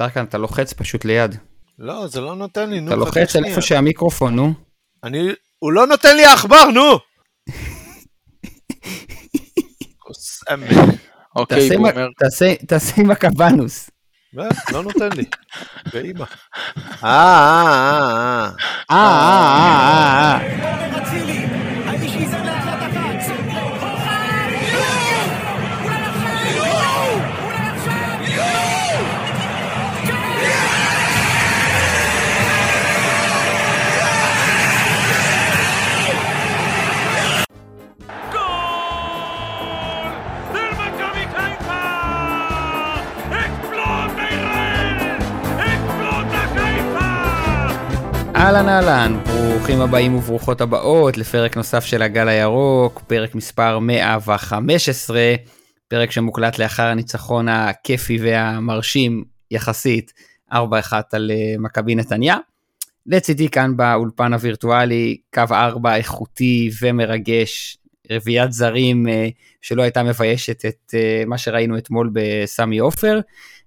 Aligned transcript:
טרקן, 0.00 0.24
אתה 0.24 0.38
לוחץ 0.38 0.72
פשוט 0.72 1.04
ליד. 1.04 1.36
לא, 1.78 2.06
זה 2.06 2.20
לא 2.20 2.34
נותן 2.36 2.70
לי, 2.70 2.80
נו. 2.80 2.86
אתה 2.88 2.96
לוחץ 2.96 3.36
על. 3.36 3.44
איפה 3.44 3.60
שהמיקרופון, 3.60 4.34
נו. 4.36 4.52
אני... 5.04 5.28
הוא 5.58 5.72
לא 5.72 5.86
נותן 5.86 6.16
לי 6.16 6.24
עכבר, 6.24 6.64
נו! 6.74 6.98
אוקיי, 11.36 11.58
תעשה 11.68 11.74
עם 11.74 11.84
ה- 11.84 11.92
בומר. 11.92 12.08
תעשה- 12.18 12.54
תעשה 12.66 13.00
עם 13.02 13.10
הקבנוס. 13.10 13.90
לא, 14.32 14.44
לא 14.72 14.82
נותן 14.82 15.08
לי. 15.16 15.24
באמא. 15.92 16.24
אה, 17.04 17.04
אה, 17.04 17.70
אה, 17.70 18.50
אה. 18.50 18.50
אה, 18.90 18.96
אה, 18.96 20.34
אה, 20.34 20.38
אה. 20.38 21.39
אהלן 48.40 48.68
אהלן, 48.68 49.20
ברוכים 49.24 49.80
הבאים 49.80 50.14
וברוכות 50.14 50.60
הבאות 50.60 51.16
לפרק 51.16 51.56
נוסף 51.56 51.84
של 51.84 52.02
הגל 52.02 52.28
הירוק, 52.28 53.02
פרק 53.06 53.34
מספר 53.34 53.78
115, 53.78 55.34
פרק 55.88 56.10
שמוקלט 56.10 56.58
לאחר 56.58 56.82
הניצחון 56.82 57.48
הכיפי 57.48 58.18
והמרשים 58.22 59.24
יחסית 59.50 60.12
4-1 60.52 60.56
על 61.12 61.30
אה, 61.30 61.54
מכבי 61.58 61.94
נתניה. 61.94 62.36
לצידי 63.06 63.48
כאן 63.48 63.76
באולפן 63.76 64.32
הווירטואלי, 64.32 65.16
קו 65.34 65.42
4 65.50 65.96
איכותי 65.96 66.70
ומרגש, 66.82 67.78
רביעיית 68.10 68.52
זרים 68.52 69.08
אה, 69.08 69.28
שלא 69.60 69.82
הייתה 69.82 70.02
מביישת 70.02 70.64
את 70.66 70.94
אה, 70.94 71.22
מה 71.26 71.38
שראינו 71.38 71.78
אתמול 71.78 72.10
בסמי 72.12 72.78
עופר. 72.78 73.20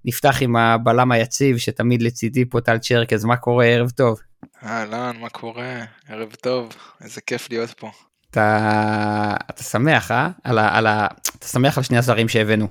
נפתח 0.06 0.38
עם 0.42 0.56
הבלם 0.56 1.12
היציב 1.12 1.58
שתמיד 1.58 2.02
לצידי 2.02 2.46
פה 2.46 2.62
טל 2.62 2.78
צ'רקז, 2.78 3.26
מה 3.26 3.38
קורה? 3.38 3.66
ערב 3.66 3.90
טוב. 3.90 4.20
אהלן, 4.64 5.18
מה 5.20 5.30
קורה? 5.30 5.84
ערב 6.10 6.34
טוב, 6.42 6.76
איזה 7.04 7.22
כיף 7.22 7.50
להיות 7.50 7.70
פה. 7.70 7.92
אתה, 8.32 9.36
אתה 9.50 9.64
שמח, 9.64 10.12
אה? 10.12 10.30
על 10.44 10.58
ה, 10.58 10.78
על 10.78 10.88
ה, 10.88 11.08
אתה 11.40 11.48
שמח 11.48 11.78
על 11.78 11.84
שני 11.84 11.98
הזרים 11.98 12.30
שהבאנו. 12.30 12.68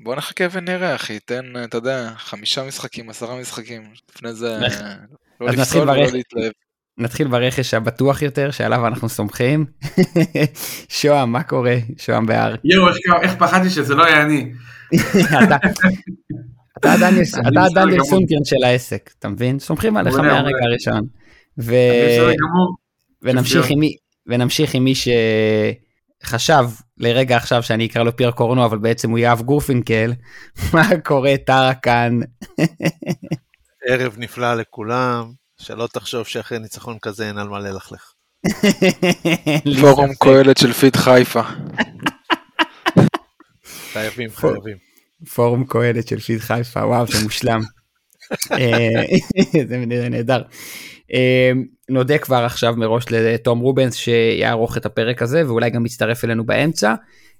בוא 0.00 0.16
נחכה 0.16 0.44
ונראה, 0.52 0.94
אחי, 0.94 1.18
תן, 1.18 1.64
אתה 1.64 1.76
יודע, 1.76 2.12
חמישה 2.16 2.64
משחקים, 2.64 3.10
עשרה 3.10 3.40
משחקים. 3.40 3.92
לפני 4.10 4.32
זה? 4.32 4.58
לא 5.40 5.48
לפסול 5.48 5.90
ולא. 5.90 5.94
להתלהב. 5.94 6.52
נתחיל 7.02 7.28
ברכש 7.28 7.74
הבטוח 7.74 8.22
יותר, 8.22 8.50
שעליו 8.50 8.86
אנחנו 8.86 9.08
סומכים. 9.08 9.64
שוהם, 10.88 11.32
מה 11.32 11.42
קורה? 11.42 11.76
שוהם 11.98 12.26
בהר. 12.26 12.54
יואו, 12.64 12.88
איך, 12.88 12.96
איך 13.22 13.34
פחדתי 13.38 13.70
שזה 13.70 13.94
לא 13.94 14.02
יהיה 14.02 14.22
אני. 14.24 14.52
אתה 16.78 16.94
גמור. 17.94 18.04
סונגרן 18.04 18.44
של 18.44 18.64
העסק, 18.64 19.10
אתה 19.18 19.28
מבין? 19.28 19.58
סומכים 19.58 19.96
עליך 19.96 20.14
מהרגע. 20.14 20.56
הראשון. 20.62 21.02
ונמשיך. 23.22 23.70
עם 23.70 23.78
מי, 23.78 23.96
ונמשיך 24.26 24.74
עם 24.74 24.84
מי 24.84 24.92
שחשב 26.24 26.64
לרגע 26.98 27.36
עכשיו 27.36 27.62
שאני 27.62 27.86
אקרא 27.86 28.02
לו 28.02 28.16
פייר 28.16 28.30
קורנו, 28.30 28.64
אבל 28.64 28.78
בעצם 28.78 29.10
הוא 29.10 29.18
יהב 29.18 29.42
גורפינקל. 29.42 30.12
מה 30.74 30.88
קורה 31.04 31.34
טרקן? 31.46 32.18
ערב 33.86 34.14
נפלא 34.18 34.54
לכולם, 34.54 35.32
שלא 35.62 35.86
תחשוב 35.86 36.26
שאחרי 36.26 36.58
ניצחון 36.58 36.98
כזה 37.02 37.28
אין 37.28 37.38
על 37.38 37.48
מה 37.48 37.58
ללכלך. 37.58 38.12
פורום. 39.80 40.10
קהלת 40.14 40.56
של 40.58 40.72
פיד 40.72 40.96
חיפה. 40.96 41.42
חייבים, 43.92 44.30
חייבים. 44.30 44.76
פורום 45.34 45.64
קהלת 45.64 46.08
של 46.08 46.20
פיד 46.20 46.38
חיפה, 46.38 46.86
וואו, 46.86 47.06
זה 47.06 47.22
מושלם. 47.22 47.60
אה, 48.52 49.02
זה 49.68 50.08
נהדר. 50.10 50.42
אה, 51.12 51.52
נודה 51.88 52.18
כבר 52.18 52.44
עכשיו 52.44 52.74
מראש 52.76 53.04
לתום 53.10 53.58
רובנס 53.58 53.94
שיערוך 53.94 54.76
את 54.76 54.86
הפרק 54.86 55.22
הזה 55.22 55.46
ואולי 55.46 55.70
גם 55.70 55.86
יצטרף 55.86 56.24
אלינו 56.24 56.46
באמצע. 56.46 56.94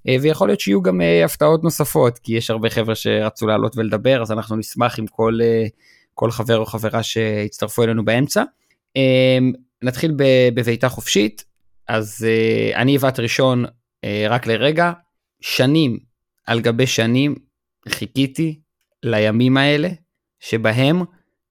אה, 0.09 0.17
ויכול 0.23 0.49
להיות 0.49 0.61
שיהיו 0.61 0.83
גם 0.83 1.01
הפתעות 1.25 1.65
נוספות 1.65 2.19
כי 2.19 2.37
יש 2.37 2.51
הרבה 2.51 2.71
חבר'ה 2.71 2.95
שרצו 2.95 3.47
לעלות 3.47 3.77
ולדבר 3.77 4.23
אז 4.23 4.33
אנחנו 4.33 4.57
נשמח 4.57 4.99
עם 4.99 5.07
כל, 5.07 5.39
כל 6.15 6.31
חבר 6.31 6.59
או 6.59 6.67
חברה 6.67 7.03
שיצטרפו 7.03 7.83
אלינו 7.83 8.05
באמצע. 8.05 8.43
אה, 8.97 9.39
נתחיל 9.83 10.15
בביתה 10.55 10.89
חופשית 10.89 11.45
אז 11.89 12.27
אה, 12.29 12.81
אני 12.81 12.97
הבאת 12.97 13.21
ראשון 13.21 13.65
אה, 14.05 14.27
רק 14.29 14.47
לרגע 14.47 14.93
שנים 15.41 15.99
על 16.47 16.61
גבי 16.61 16.87
שנים 16.87 17.35
חיכיתי 17.89 18.61
לימים 19.03 19.57
האלה 19.57 19.89
שבהם 20.41 21.03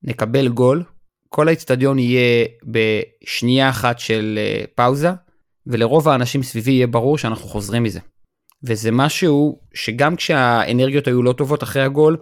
נקבל 0.03 0.47
גול, 0.47 0.83
כל 1.29 1.47
האיצטדיון 1.47 1.99
יהיה 1.99 2.45
בשנייה 2.63 3.69
אחת 3.69 3.99
של 3.99 4.39
אה, 4.41 4.63
פאוזה, 4.75 5.09
ולרוב 5.67 6.09
האנשים 6.09 6.43
סביבי 6.43 6.71
יהיה 6.71 6.87
ברור 6.87 7.17
שאנחנו 7.17 7.47
חוזרים 7.47 7.83
מזה. 7.83 7.99
וזה 8.63 8.91
משהו 8.91 9.59
שגם 9.73 10.15
כשהאנרגיות 10.15 11.07
היו 11.07 11.23
לא 11.23 11.33
טובות 11.33 11.63
אחרי 11.63 11.81
הגול, 11.81 12.17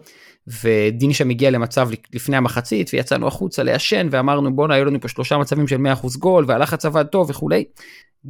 ודין 0.64 1.14
שם 1.14 1.30
הגיע 1.30 1.52
למצב 1.52 1.90
לפני 2.14 2.38
המחצית, 2.38 2.90
ויצאנו 2.94 3.28
החוצה 3.28 3.64
לעשן, 3.64 4.08
ואמרנו 4.12 4.56
בואנה 4.56 4.76
היו 4.76 4.86
לנו 4.86 5.02
פה 5.02 5.08
שלושה 5.08 5.38
מצבים 5.38 5.68
של 5.68 5.78
100% 6.04 6.18
גול, 6.20 6.46
והלחץ 6.48 6.86
עבד 6.86 7.04
טוב 7.04 7.30
וכולי. 7.30 7.66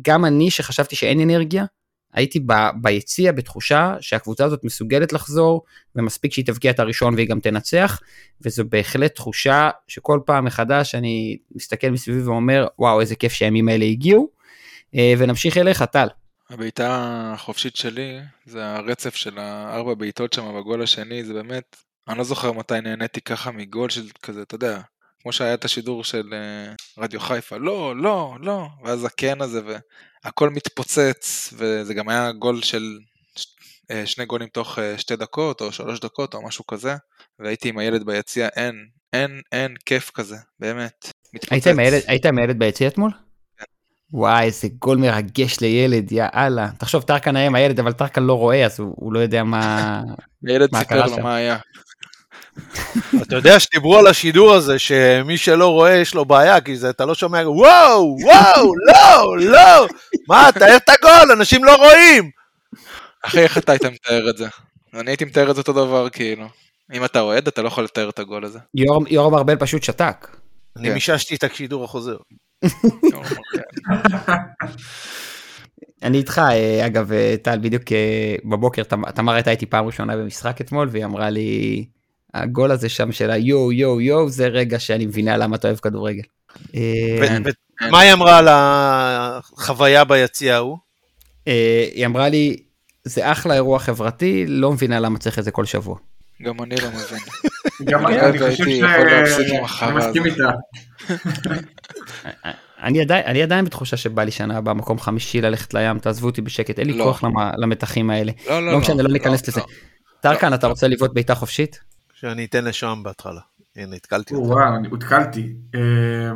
גם 0.02 0.26
אני 0.26 0.52
שחשבתי 0.52 0.96
שאין 0.96 1.22
אנרגיה, 1.22 1.66
הייתי 2.14 2.40
ב, 2.40 2.54
ביציע 2.82 3.32
בתחושה 3.32 3.96
שהקבוצה 4.02 4.46
הזאת 4.46 4.64
מסוגלת 4.64 5.14
לחזור, 5.14 5.64
ומספיק 5.96 6.34
שהיא 6.34 6.46
תבקיע 6.46 6.72
את 6.72 6.80
הראשון 6.80 7.14
והיא 7.14 7.28
גם 7.28 7.40
תנצח, 7.40 8.00
וזו 8.42 8.64
בהחלט 8.70 9.16
תחושה 9.16 9.70
שכל 9.88 10.20
פעם 10.26 10.46
מחדש 10.46 10.96
אני 10.96 11.38
מסתכל 11.56 11.90
מסביבי 11.90 12.22
ואומר, 12.22 12.68
וואו, 12.80 13.02
איזה 13.02 13.16
כיף 13.16 13.34
שהימים 13.34 13.70
האלה 13.70 13.86
הגיעו. 13.86 14.30
אה, 14.96 15.14
ונמשיך 15.18 15.58
אליך, 15.58 15.84
טל. 15.84 16.08
הבעיטה 16.50 17.32
החופשית 17.34 17.76
שלי, 17.76 18.20
זה 18.46 18.66
הרצף 18.66 19.16
של 19.16 19.38
הארבע 19.38 19.94
בעיטות 19.94 20.34
שם 20.34 20.60
בגול 20.60 20.82
השני, 20.82 21.24
זה 21.24 21.34
באמת, 21.34 21.76
אני 22.08 22.18
לא 22.18 22.24
זוכר 22.24 22.52
מתי 22.52 22.82
נהניתי 22.82 23.22
ככה 23.22 23.52
מגול 23.52 23.90
של 23.90 24.08
כזה, 24.24 24.42
אתה 24.42 24.56
יודע, 24.56 24.80
כמו 25.22 25.32
שהיה 25.32 25.54
את 25.54 25.66
השידור 25.66 26.04
של 26.04 26.24
אה, 26.34 26.74
רדיו 27.04 27.20
חיפה, 27.20 27.58
לא, 27.58 27.96
לא, 27.98 28.36
לא, 28.42 28.68
ואז 28.84 29.06
הקן 29.06 29.42
הזה, 29.42 29.62
והכל 30.24 30.50
מתפוצץ, 30.50 31.54
וזה 31.58 31.94
גם 31.94 32.10
היה 32.10 32.32
גול 32.32 32.62
של 32.62 32.98
אה, 33.92 34.06
שני 34.06 34.26
גולים 34.26 34.48
תוך 34.48 34.80
אה, 34.80 34.98
שתי 34.98 35.16
דקות, 35.16 35.62
או 35.62 35.72
שלוש 35.72 36.00
דקות, 36.00 36.34
או 36.34 36.46
משהו 36.48 36.68
כזה, 36.68 36.96
והייתי 37.40 37.70
עם 37.70 37.78
הילד 37.78 38.06
ביציע, 38.06 38.48
אין, 38.56 38.76
אין, 39.14 39.42
אין 39.52 39.76
כיף 39.86 40.12
כזה, 40.14 40.36
באמת, 40.60 41.12
מתפוצץ. 41.34 41.52
היית 41.52 41.68
עם 41.68 41.80
הילד- 41.80 42.04
היית 42.08 42.26
עם 42.26 42.38
הילד 42.38 42.60
ביציע 42.60 42.88
אתמול? 42.88 43.12
וואי, 44.14 44.46
איזה 44.46 44.68
גול 44.80 44.98
מרגש 44.98 45.60
לילד, 45.62 46.12
יא 46.12 46.26
אללה. 46.36 46.70
תחשוב, 46.80 47.04
טרקן 47.04 47.36
היה 47.36 47.46
עם 47.46 47.56
הילד, 47.56 47.80
אבל 47.80 47.94
טרקן 47.94 48.24
לא 48.24 48.34
רואה, 48.34 48.66
אז 48.66 48.80
הוא, 48.80 48.94
הוא 48.98 49.14
לא 49.14 49.20
יודע 49.20 49.44
מה... 49.44 50.02
הילד 50.48 50.70
סיפר 50.78 51.06
לו? 51.06 51.24
מה 51.24 51.36
היה. 51.36 51.58
אתה 53.22 53.36
יודע 53.36 53.60
שדיברו 53.60 53.98
על 53.98 54.08
השידור 54.08 54.54
הזה, 54.54 54.80
שמי 54.80 55.38
שלא 55.38 55.68
רואה 55.68 55.96
יש 55.96 56.14
לו 56.14 56.26
בעיה, 56.26 56.62
כי 56.62 56.78
זה, 56.78 56.90
אתה 56.90 57.06
לא 57.06 57.16
שומע, 57.16 57.50
וואו, 57.50 58.18
וואו, 58.24 58.74
לא, 58.88 59.38
לא, 59.40 59.88
מה, 60.28 60.50
תאר 60.54 60.76
את 60.76 60.90
הגול, 60.90 61.32
אנשים 61.32 61.64
לא 61.64 61.76
רואים. 61.76 62.30
אחי, 63.24 63.40
איך 63.40 63.58
אתה 63.58 63.72
היית 63.72 63.86
מתאר 63.86 64.30
את 64.30 64.38
זה? 64.38 64.48
אני 64.94 65.12
הייתי 65.12 65.26
מתאר 65.26 65.50
את 65.50 65.56
זה 65.56 65.62
אותו 65.62 65.74
דבר, 65.74 66.10
כאילו. 66.10 66.46
אם 66.94 67.06
אתה 67.06 67.20
אוהד, 67.20 67.48
אתה 67.48 67.62
לא 67.62 67.68
יכול 67.68 67.84
לתאר 67.84 68.10
את 68.10 68.20
הגול 68.20 68.46
הזה. 68.46 68.60
יורם 69.10 69.36
ארבל 69.36 69.56
פשוט 69.56 69.84
שתק. 69.84 70.28
אני 70.78 70.88
כן. 70.88 70.94
מיששתי 70.94 71.36
את 71.36 71.44
השידור 71.44 71.84
החוזר. 71.84 72.18
אני 76.04 76.18
איתך, 76.18 76.42
אה, 76.52 76.86
אגב, 76.86 77.12
אה, 77.12 77.36
טל, 77.42 77.60
בדיוק 77.62 77.92
אה, 77.92 78.36
בבוקר, 78.46 78.84
תמ- 78.84 79.12
תמר 79.12 79.34
הייתה 79.34 79.52
איתי 79.52 79.66
פעם 79.66 79.86
ראשונה 79.86 80.18
במשחק 80.18 80.62
אתמול, 80.62 80.88
והיא 80.92 81.06
אמרה 81.06 81.30
לי, 81.30 81.86
הגול 82.34 82.72
הזה 82.72 82.90
שם 82.90 83.12
של 83.12 83.32
היואו 83.32 83.72
יואו 83.72 84.02
יואו, 84.02 84.30
זה 84.30 84.48
רגע 84.48 84.80
שאני 84.80 85.06
מבינה 85.06 85.38
למה 85.38 85.56
אתה 85.56 85.68
אוהב 85.68 85.78
כדורגל. 85.80 86.22
אה, 86.76 87.38
ו- 87.46 87.90
מה 87.92 88.00
היא 88.00 88.14
אמרה 88.14 88.38
על 88.38 88.48
החוויה 88.52 90.04
ביציע 90.04 90.56
ההוא? 90.56 90.78
אה, 91.48 91.86
היא 91.94 92.06
אמרה 92.06 92.30
לי, 92.30 92.58
זה 93.04 93.32
אחלה 93.32 93.54
אירוע 93.54 93.80
חברתי, 93.80 94.46
לא 94.48 94.72
מבינה 94.72 95.00
למה 95.00 95.20
צריך 95.20 95.40
את 95.40 95.44
זה 95.44 95.52
כל 95.52 95.66
שבוע. 95.66 95.96
גם 96.42 96.64
אני 96.64 96.76
לא 96.76 96.88
מבין. 96.90 97.20
גם 97.90 98.08
אני 98.08 98.18
חושב 98.18 98.42
והייתי 98.42 98.56
ש... 98.56 98.60
יכול 98.78 98.88
להפסיק 99.12 99.48
עם 99.48 99.56
אני 99.56 99.60
החרא 99.64 99.94
מסכים. 100.10 100.24
איתה. 100.26 100.50
אני 102.84 103.02
עדיין, 103.02 103.26
אני 103.26 103.42
עדיין 103.44 103.66
בתחושה 103.66 103.98
שבא 103.98 104.24
לי 104.24 104.32
שנה 104.32 104.58
הבאה 104.58 104.74
מקום 104.74 105.00
חמישי 105.00 105.42
ללכת 105.42 105.74
לים, 105.74 106.00
תעזבו 106.00 106.28
אותי 106.28 106.42
בשקט, 106.42 106.80
אין 106.80 106.88
לי 106.88 106.94
לא. 106.94 107.04
כוח 107.04 107.24
למ- 107.24 107.52
למתחים 107.58 108.10
האלה. 108.10 108.32
לא, 108.50 108.66
לא, 108.66 108.72
לא 108.72 108.80
משנה, 108.80 109.04
לא 109.04 109.10
ניכנס 109.10 109.48
לא, 109.48 109.52
לזה. 109.52 109.60
לא. 109.60 109.66
טרקן, 110.22 110.54
אתה 110.54 110.68
רוצה 110.68 110.88
לבעוט 110.88 111.12
בעיטה 111.14 111.36
חופשית? 111.36 111.80
שאני 112.20 112.46
אתן 112.46 112.66
לשוהם 112.66 113.04
בהתחלה. 113.04 113.42
הנה, 113.76 113.96
התקלתי 113.96 114.36
אותך. 114.36 114.48
וואו, 114.48 114.76
אני 114.76 114.88
הותקלתי. 114.88 115.54
אה, 115.76 116.32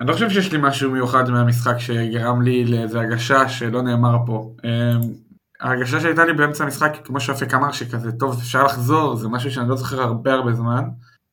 אני 0.00 0.08
לא 0.08 0.12
חושב 0.12 0.30
שיש 0.30 0.52
לי 0.52 0.58
משהו 0.62 0.90
מיוחד 0.90 1.30
מהמשחק 1.30 1.78
שגרם 1.78 2.42
לי 2.42 2.64
לאיזה 2.64 2.98
הרגשה 2.98 3.48
שלא 3.48 3.82
נאמר 3.82 4.16
פה. 4.26 4.54
אה, 4.64 4.96
ההרגשה 5.60 6.00
שהייתה 6.00 6.24
לי 6.24 6.32
באמצע 6.32 6.64
המשחק, 6.64 6.96
כמו 7.04 7.20
שאפק 7.20 7.54
אמר, 7.54 7.72
שכזה 7.72 8.12
טוב, 8.12 8.38
אפשר 8.38 8.64
לחזור, 8.64 9.16
זה 9.16 9.28
משהו 9.28 9.50
שאני 9.50 9.68
לא 9.68 9.76
זוכר 9.76 10.02
הרבה 10.02 10.32
הרבה 10.32 10.52
זמן, 10.52 10.84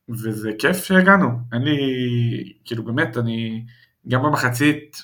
וזה 0.08 0.50
כיף 0.58 0.84
שהגענו. 0.84 1.28
אין 1.52 1.62
לי, 1.62 1.76
כאילו 2.64 2.84
באמת, 2.84 3.16
אני, 3.16 3.64
גם 4.08 4.22
במחצית, 4.22 5.02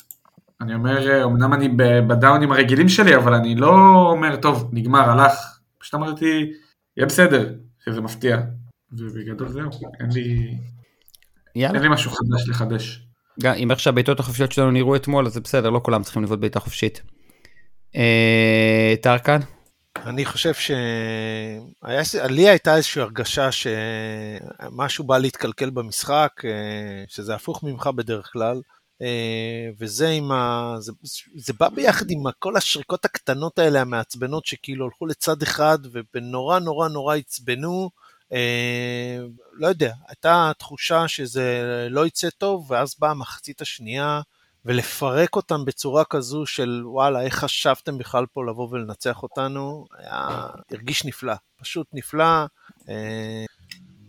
אני 0.61 0.75
אומר, 0.75 1.25
אמנם 1.25 1.55
אני 1.55 1.69
בדאונים 2.09 2.53
הרגילים 2.53 2.89
שלי, 2.89 3.17
אבל 3.17 3.35
אני 3.35 3.55
לא 3.55 3.71
אומר, 4.11 4.37
טוב, 4.37 4.71
נגמר, 4.73 5.11
הלך. 5.11 5.59
פשוט 5.79 5.95
אמרתי, 5.95 6.53
יהיה 6.97 7.07
בסדר, 7.07 7.53
שזה 7.85 8.01
מפתיע. 8.01 8.39
ובגדול 8.93 9.49
זהו, 9.49 9.71
אין 10.01 10.11
לי, 10.15 10.59
יאללה. 11.57 11.75
אין 11.75 11.83
לי 11.83 11.95
משהו 11.95 12.11
חדש 12.11 12.49
לחדש. 12.49 13.09
גם 13.41 13.55
אם 13.55 13.71
איך 13.71 13.81
שהבעיטות 13.81 14.21
החופשיות 14.21 14.53
שלנו 14.53 14.71
נראו 14.71 14.97
אתמול 14.97 15.27
אז 15.27 15.33
זה 15.33 15.41
בסדר 15.41 15.71
לא 15.71 15.81
כולם 15.85 16.03
צריכים 16.03 16.23
לבעוט 16.23 16.41
בעיטה 16.41 16.61
חופשית. 16.61 17.03
אה, 17.97 18.95
טרקן? 19.03 19.41
אני 19.97 20.25
חושב 20.25 20.55
שהיה, 20.55 22.03
לי 22.29 22.49
הייתה 22.49 22.77
איזושהי 22.77 23.03
הרגשה 23.03 23.49
שמשהו 23.53 25.05
בא 25.05 25.19
להתקלקל 25.19 25.71
במשחק, 25.71 26.33
אה, 26.45 27.05
שזה 27.09 27.35
הפוך 27.35 27.65
ממך 27.65 27.87
בדרך 27.87 28.31
כלל, 28.33 28.61
אה, 29.03 29.69
וזה 29.79 30.09
עם 30.09 30.33
ה... 30.33 30.75
זה, 30.79 30.93
זה 31.37 31.53
בא 31.61 31.69
ביחד 31.69 32.11
עם 32.11 32.23
כל 32.39 32.57
השריקות 32.57 33.05
הקטנות 33.05 33.59
האלה 33.59 33.81
המעצבנות 33.81 34.47
שכאילו 34.47 34.85
הלכו 34.85 35.07
לצד 35.07 35.43
אחד 35.43 35.79
ונורא 36.15 36.59
נורא 36.59 36.89
נורא 36.89 37.17
עצבנו. 37.17 37.91
אה, 38.33 39.19
לא 39.53 39.67
יודע, 39.69 39.93
הייתה 40.09 40.53
תחושה 40.59 41.09
שזה 41.09 41.87
לא 41.91 42.07
יצא 42.07 42.31
טוב, 42.31 42.71
ואז 42.71 42.95
באה 42.99 43.11
המחצית 43.11 43.61
השנייה, 43.61 44.21
ולפרק 44.65 45.37
אותם 45.37 45.65
בצורה 45.65 46.05
כזו 46.05 46.47
של 46.47 46.83
וואלה, 46.85 47.23
איך 47.23 47.35
חשבתם 47.35 47.99
בכלל 47.99 48.27
פה 48.27 48.45
לבוא 48.45 48.69
ולנצח 48.71 49.23
אותנו, 49.23 49.87
היה, 49.99 50.47
הרגיש 50.71 51.05
נפלא, 51.05 51.35
פשוט 51.61 51.87
נפלא. 51.93 52.45
אה, 52.89 53.45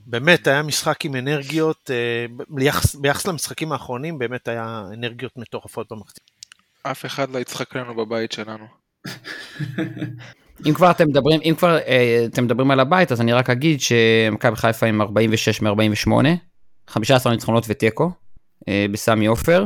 באמת, 0.05 0.47
היה 0.47 0.63
משחק 0.63 1.05
עם 1.05 1.15
אנרגיות, 1.15 1.91
אה, 1.91 2.25
ביחס, 2.49 2.95
ביחס 2.95 3.27
למשחקים 3.27 3.71
האחרונים, 3.71 4.19
באמת 4.19 4.47
היה 4.47 4.83
אנרגיות 4.93 5.37
מטורפות 5.37 5.91
במחצית. 5.91 6.31
אף 6.83 7.05
אחד 7.05 7.29
לא 7.29 7.39
יצחק 7.39 7.75
לנו 7.75 7.95
בבית 7.95 8.31
שלנו. 8.31 8.65
אם 10.67 10.73
כבר 10.73 10.91
אתם 10.91 11.07
מדברים 11.07 11.39
אם 11.43 11.53
כבר 11.57 11.77
אה, 11.77 12.25
אתם 12.25 12.43
מדברים 12.43 12.71
על 12.71 12.79
הבית 12.79 13.11
אז 13.11 13.21
אני 13.21 13.33
רק 13.33 13.49
אגיד 13.49 13.81
שמכבי 13.81 14.55
חיפה 14.55 14.85
עם 14.85 15.01
46 15.01 15.61
מ-48 15.61 16.11
15 16.87 17.33
ניצחונות 17.33 17.65
ותיקו 17.67 18.11
אה, 18.67 18.85
בסמי 18.91 19.25
עופר. 19.25 19.65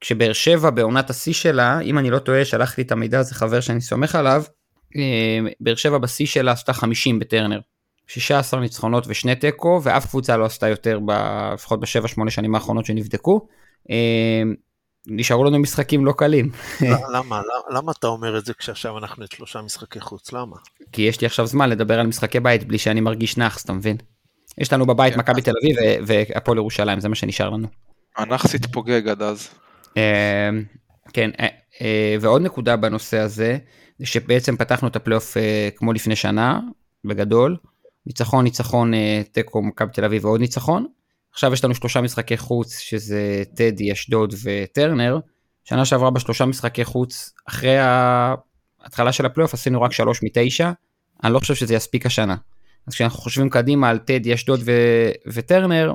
כשבאר 0.00 0.32
שבע 0.32 0.70
בעונת 0.70 1.10
השיא 1.10 1.32
שלה 1.32 1.80
אם 1.80 1.98
אני 1.98 2.10
לא 2.10 2.18
טועה 2.18 2.44
שלח 2.44 2.78
לי 2.78 2.84
את 2.84 2.92
המידע 2.92 3.18
הזה 3.18 3.34
חבר 3.34 3.60
שאני 3.60 3.80
סומך 3.80 4.14
עליו. 4.14 4.42
אה, 4.96 5.38
באר 5.60 5.74
שבע 5.74 5.98
בשיא 5.98 6.26
שלה 6.26 6.52
עשתה 6.52 6.72
50 6.72 7.18
בטרנר. 7.18 7.60
16 8.06 8.60
ניצחונות 8.60 9.04
ושני 9.08 9.34
תיקו 9.34 9.80
ואף 9.82 10.06
קבוצה 10.06 10.36
לא 10.36 10.44
עשתה 10.44 10.68
יותר 10.68 10.98
ב, 11.06 11.10
לפחות 11.54 11.80
בשבע 11.80 12.08
שמונה 12.08 12.30
שנים 12.30 12.54
האחרונות 12.54 12.84
שנבדקו. 12.84 13.46
נשארו 15.06 15.44
לנו 15.44 15.58
משחקים 15.58 16.04
לא 16.04 16.12
קלים 16.12 16.50
למה, 16.80 17.08
למה, 17.12 17.40
למה 17.70 17.92
אתה 17.92 18.06
אומר 18.06 18.38
את 18.38 18.44
זה 18.44 18.54
כשעכשיו 18.54 18.98
אנחנו 18.98 19.24
את 19.24 19.32
שלושה 19.32 19.62
משחקי 19.62 20.00
חוץ? 20.00 20.32
למה? 20.32 20.56
כי 20.92 21.02
יש 21.02 21.20
לי 21.20 21.26
עכשיו 21.26 21.46
זמן 21.46 21.70
לדבר 21.70 22.00
על 22.00 22.06
משחקי 22.06 22.40
בית 22.40 22.64
בלי 22.64 22.78
שאני 22.78 23.00
מרגיש 23.00 23.36
נאחס, 23.36 23.64
אתה 23.64 23.72
מבין? 23.72 23.96
יש 24.58 24.72
לנו 24.72 24.86
בבית 24.86 25.14
כן. 25.14 25.20
מכבי 25.20 25.42
תל 25.42 25.52
אביב 25.62 25.76
והפועל 26.06 26.58
ירושלים, 26.58 27.00
זה 27.00 27.08
מה 27.08 27.14
שנשאר 27.14 27.50
לנו. 27.50 27.68
הנאחס 28.16 28.54
התפוגג 28.54 29.08
עד 29.08 29.22
אז. 29.22 29.48
אה, 29.96 30.50
כן, 31.12 31.30
אה, 31.40 31.48
אה, 31.82 32.16
ועוד 32.20 32.42
נקודה 32.42 32.76
בנושא 32.76 33.18
הזה, 33.18 33.58
זה 33.98 34.06
שבעצם 34.06 34.56
פתחנו 34.56 34.88
את 34.88 34.96
הפלייאוף 34.96 35.36
אה, 35.36 35.68
כמו 35.76 35.92
לפני 35.92 36.16
שנה, 36.16 36.60
בגדול. 37.04 37.56
ניצחון, 38.06 38.44
ניצחון, 38.44 38.92
תיקו, 39.32 39.62
מכבי 39.62 39.92
תל 39.92 40.04
אביב 40.04 40.24
ועוד 40.24 40.40
ניצחון. 40.40 40.86
עכשיו 41.34 41.52
יש 41.52 41.64
לנו 41.64 41.74
שלושה 41.74 42.00
משחקי 42.00 42.36
חוץ, 42.36 42.78
שזה 42.78 43.42
טדי, 43.54 43.92
אשדוד 43.92 44.34
וטרנר. 44.44 45.18
שנה 45.64 45.84
שעברה 45.84 46.10
בשלושה 46.10 46.44
משחקי 46.44 46.84
חוץ, 46.84 47.32
אחרי 47.48 47.76
ההתחלה 47.78 49.12
של 49.12 49.26
הפלייאוף 49.26 49.54
עשינו 49.54 49.82
רק 49.82 49.92
שלוש 49.92 50.20
מתשע. 50.22 50.70
אני 51.24 51.32
לא 51.32 51.38
חושב 51.38 51.54
שזה 51.54 51.74
יספיק 51.74 52.06
השנה. 52.06 52.36
אז 52.86 52.94
כשאנחנו 52.94 53.18
חושבים 53.18 53.50
קדימה 53.50 53.90
על 53.90 53.98
טדי, 53.98 54.34
אשדוד 54.34 54.60
ו- 54.64 55.10
וטרנר, 55.26 55.92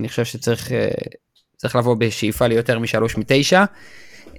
אני 0.00 0.08
חושב 0.08 0.24
שצריך 0.24 0.72
אה, 0.72 0.88
צריך 1.56 1.76
לבוא 1.76 1.96
בשאיפה 1.98 2.46
ליותר 2.46 2.78
משלוש 2.78 3.16
מתשע. 3.16 3.64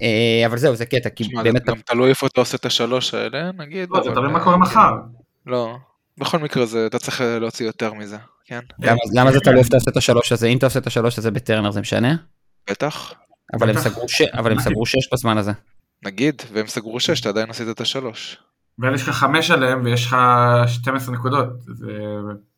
אה, 0.02 0.44
אבל 0.46 0.58
זהו, 0.58 0.76
זה 0.76 0.86
קטע, 0.86 1.10
כי 1.10 1.24
באמת... 1.44 1.66
גם 1.66 1.76
תלוי 1.86 2.10
איפה 2.10 2.28
אתה 2.28 2.42
עושה 2.42 2.58
את 2.58 2.66
השלוש 2.66 3.14
האלה, 3.14 3.52
נגיד. 3.52 3.90
לא, 3.92 4.04
זה 4.04 4.10
תלוי 4.12 4.32
מה 4.32 4.44
קורה 4.44 4.58
מחר. 4.58 4.92
לא, 5.46 5.76
בכל 6.18 6.40
מקרה 6.40 6.66
זה, 6.66 6.86
אתה 6.86 7.00
צריך 7.00 7.22
להוציא 7.22 7.66
יותר 7.66 7.94
מזה, 7.94 8.18
כן? 8.46 8.60
למה, 9.14 9.32
זה 9.32 9.40
תלוי 9.40 9.58
איפה 9.60 9.68
אתה 9.68 9.78
עושה 9.78 9.92
את 9.92 9.98
השלוש 9.98 10.32
הזה? 10.32 10.48
אם 10.48 10.58
אתה 10.58 10.66
עושה 10.66 10.80
את 10.80 10.88
השלוש 10.88 11.18
הזה 11.18 11.32
בטרנר 11.32 11.72
זה 11.72 11.82
משנה? 11.82 12.16
בטח. 12.70 13.14
אבל 13.54 13.70
הם. 13.70 13.78
סגרו 13.78 14.10
ש- 14.10 14.22
אבל 14.22 14.52
הם 14.52 14.60
סגרו 14.60 14.86
שש 14.86 15.14
בזמן 15.14 15.38
הזה. 15.38 15.52
נגיד, 16.06 16.42
והם 16.54 16.68
סגרו 16.68 17.00
שש, 17.00 17.22
אתה 17.22 17.30
עדיין 17.30 17.50
עשית 17.50 17.70
את 17.70 17.82
השלוש. 17.82 18.38
ויש 18.80 19.02
לך 19.02 19.10
חמש 19.10 19.52
עליהם 19.52 19.82
ויש 19.86 20.06
לך 20.06 20.16
12 20.68 21.16
נקודות. 21.16 21.48
זה... 21.62 21.86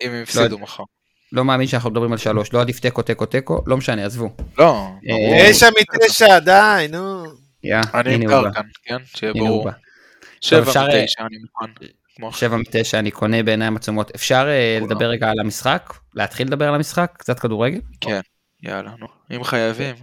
אם 0.02 0.12
הם 0.12 0.24
הפסידו 0.24 0.60
מחר. 0.60 0.84
לא 1.32 1.46
מאמין 1.46 1.68
שאנחנו 1.68 1.90
מדברים 1.90 2.12
על 2.12 2.18
שלוש, 2.18 2.54
לא 2.54 2.62
עדיף 2.62 2.80
תיקו, 2.80 3.02
תיקו, 3.02 3.26
תיקו, 3.26 3.64
לא 3.68 3.78
משנה, 3.78 4.06
עזבו. 4.06 4.36
לא, 4.58 4.88
אה, 5.10 5.52
תשע 5.52 5.68
מתשע, 5.80 6.40
די, 6.40 6.88
נו. 6.92 7.24
יא, 7.64 7.78
אני 7.94 8.14
עם 8.14 8.22
הנה 8.22 8.36
הוא 8.36 8.42
בא. 8.44 8.48
דרקן, 8.50 8.68
כן? 8.84 8.98
שיהיה 9.06 9.34
ברור. 9.34 9.70
שבע 10.42 10.62
אפשר, 10.62 10.80
אה, 10.80 11.04
מתשע, 11.04 11.22
אני 11.22 11.38
מוכן. 11.38 11.86
שבע 12.32 12.58
מתשע 12.58 13.00
אני 13.00 13.12
קונה 13.12 13.44
בעיניים 13.44 13.76
עצומות. 13.76 14.12
אפשר 14.16 14.48
אה. 14.48 14.80
לדבר 14.82 15.06
רגע 15.06 15.30
על 15.30 15.40
המשחק? 15.40 15.94
להתחיל 16.14 16.48
לדבר 16.48 16.68
על 16.68 16.76
המשחק? 16.76 17.14
קצת 17.18 17.40
כדורגל? 17.40 17.82
כן, 18.02 18.20
יאללה, 18.64 18.92
נו. 19.00 19.08
אם 19.36 19.44
חייבים. 19.44 19.96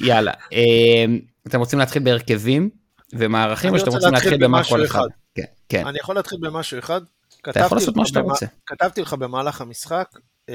יאללה. 0.00 0.32
אה, 0.52 1.04
אתם 1.48 1.58
רוצים 1.58 1.78
להתחיל 1.78 2.02
בהרכבים 2.02 2.70
ומערכים 3.12 3.74
או 3.74 3.78
שאתם 3.78 3.90
רוצים 3.90 4.12
להתחיל 4.12 4.36
במה 4.36 4.58
במשהו 4.58 4.76
כל 4.76 4.84
אחד? 4.84 5.06
כן, 5.34 5.44
כן. 5.68 5.86
אני 5.86 5.98
יכול 5.98 6.14
להתחיל 6.14 6.38
במשהו 6.42 6.78
אחד? 6.78 7.00
אתה 7.40 7.60
יכול 7.60 7.62
כתבתי 7.68 7.74
לעשות 7.74 7.94
לך 7.94 7.98
מה 7.98 8.06
שאתה 8.06 8.20
רוצה. 8.20 8.46
כתבתי 8.66 9.02
לך 9.02 9.14
במהלך 9.14 9.60
המשחק, 9.60 10.08
אה, 10.48 10.54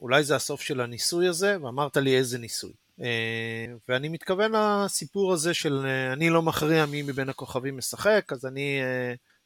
אולי 0.00 0.24
זה 0.24 0.36
הסוף 0.36 0.60
של 0.60 0.80
הניסוי 0.80 1.28
הזה, 1.28 1.56
ואמרת 1.62 1.96
לי 1.96 2.16
איזה 2.16 2.38
ניסוי. 2.38 2.72
אה, 3.00 3.66
ואני 3.88 4.08
מתכוון 4.08 4.52
לסיפור 4.54 5.32
הזה 5.32 5.54
של 5.54 5.86
אני 6.12 6.30
לא 6.30 6.42
מכריע 6.42 6.86
מי 6.86 7.02
מבין 7.02 7.28
הכוכבים 7.28 7.76
משחק, 7.76 8.32
אז 8.32 8.46
אני 8.46 8.80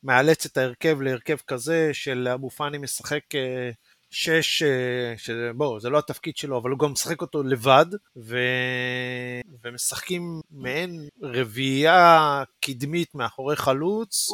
מאלץ 0.03 0.47
את 0.47 0.57
ההרכב 0.57 1.01
להרכב 1.01 1.37
כזה 1.47 1.91
של 1.93 2.29
אבו 2.35 2.51
פאני 2.51 2.79
משחק 2.79 3.35
אה, 3.35 3.71
שש, 4.11 4.63
אה, 4.63 5.15
שבוא, 5.17 5.81
זה 5.81 5.91
לא 5.91 5.99
התפקיד 5.99 6.37
שלו, 6.37 6.59
אבל 6.59 6.71
הוא 6.71 6.79
גם 6.79 6.93
משחק 6.93 7.23
אותו 7.23 7.43
לבד, 7.43 7.87
ו... 8.17 8.39
ומשחקים 9.65 10.41
מעין 10.51 11.09
רביעייה 11.23 12.43
קדמית 12.61 13.15
מאחורי 13.15 13.57
חלוץ, 13.57 14.29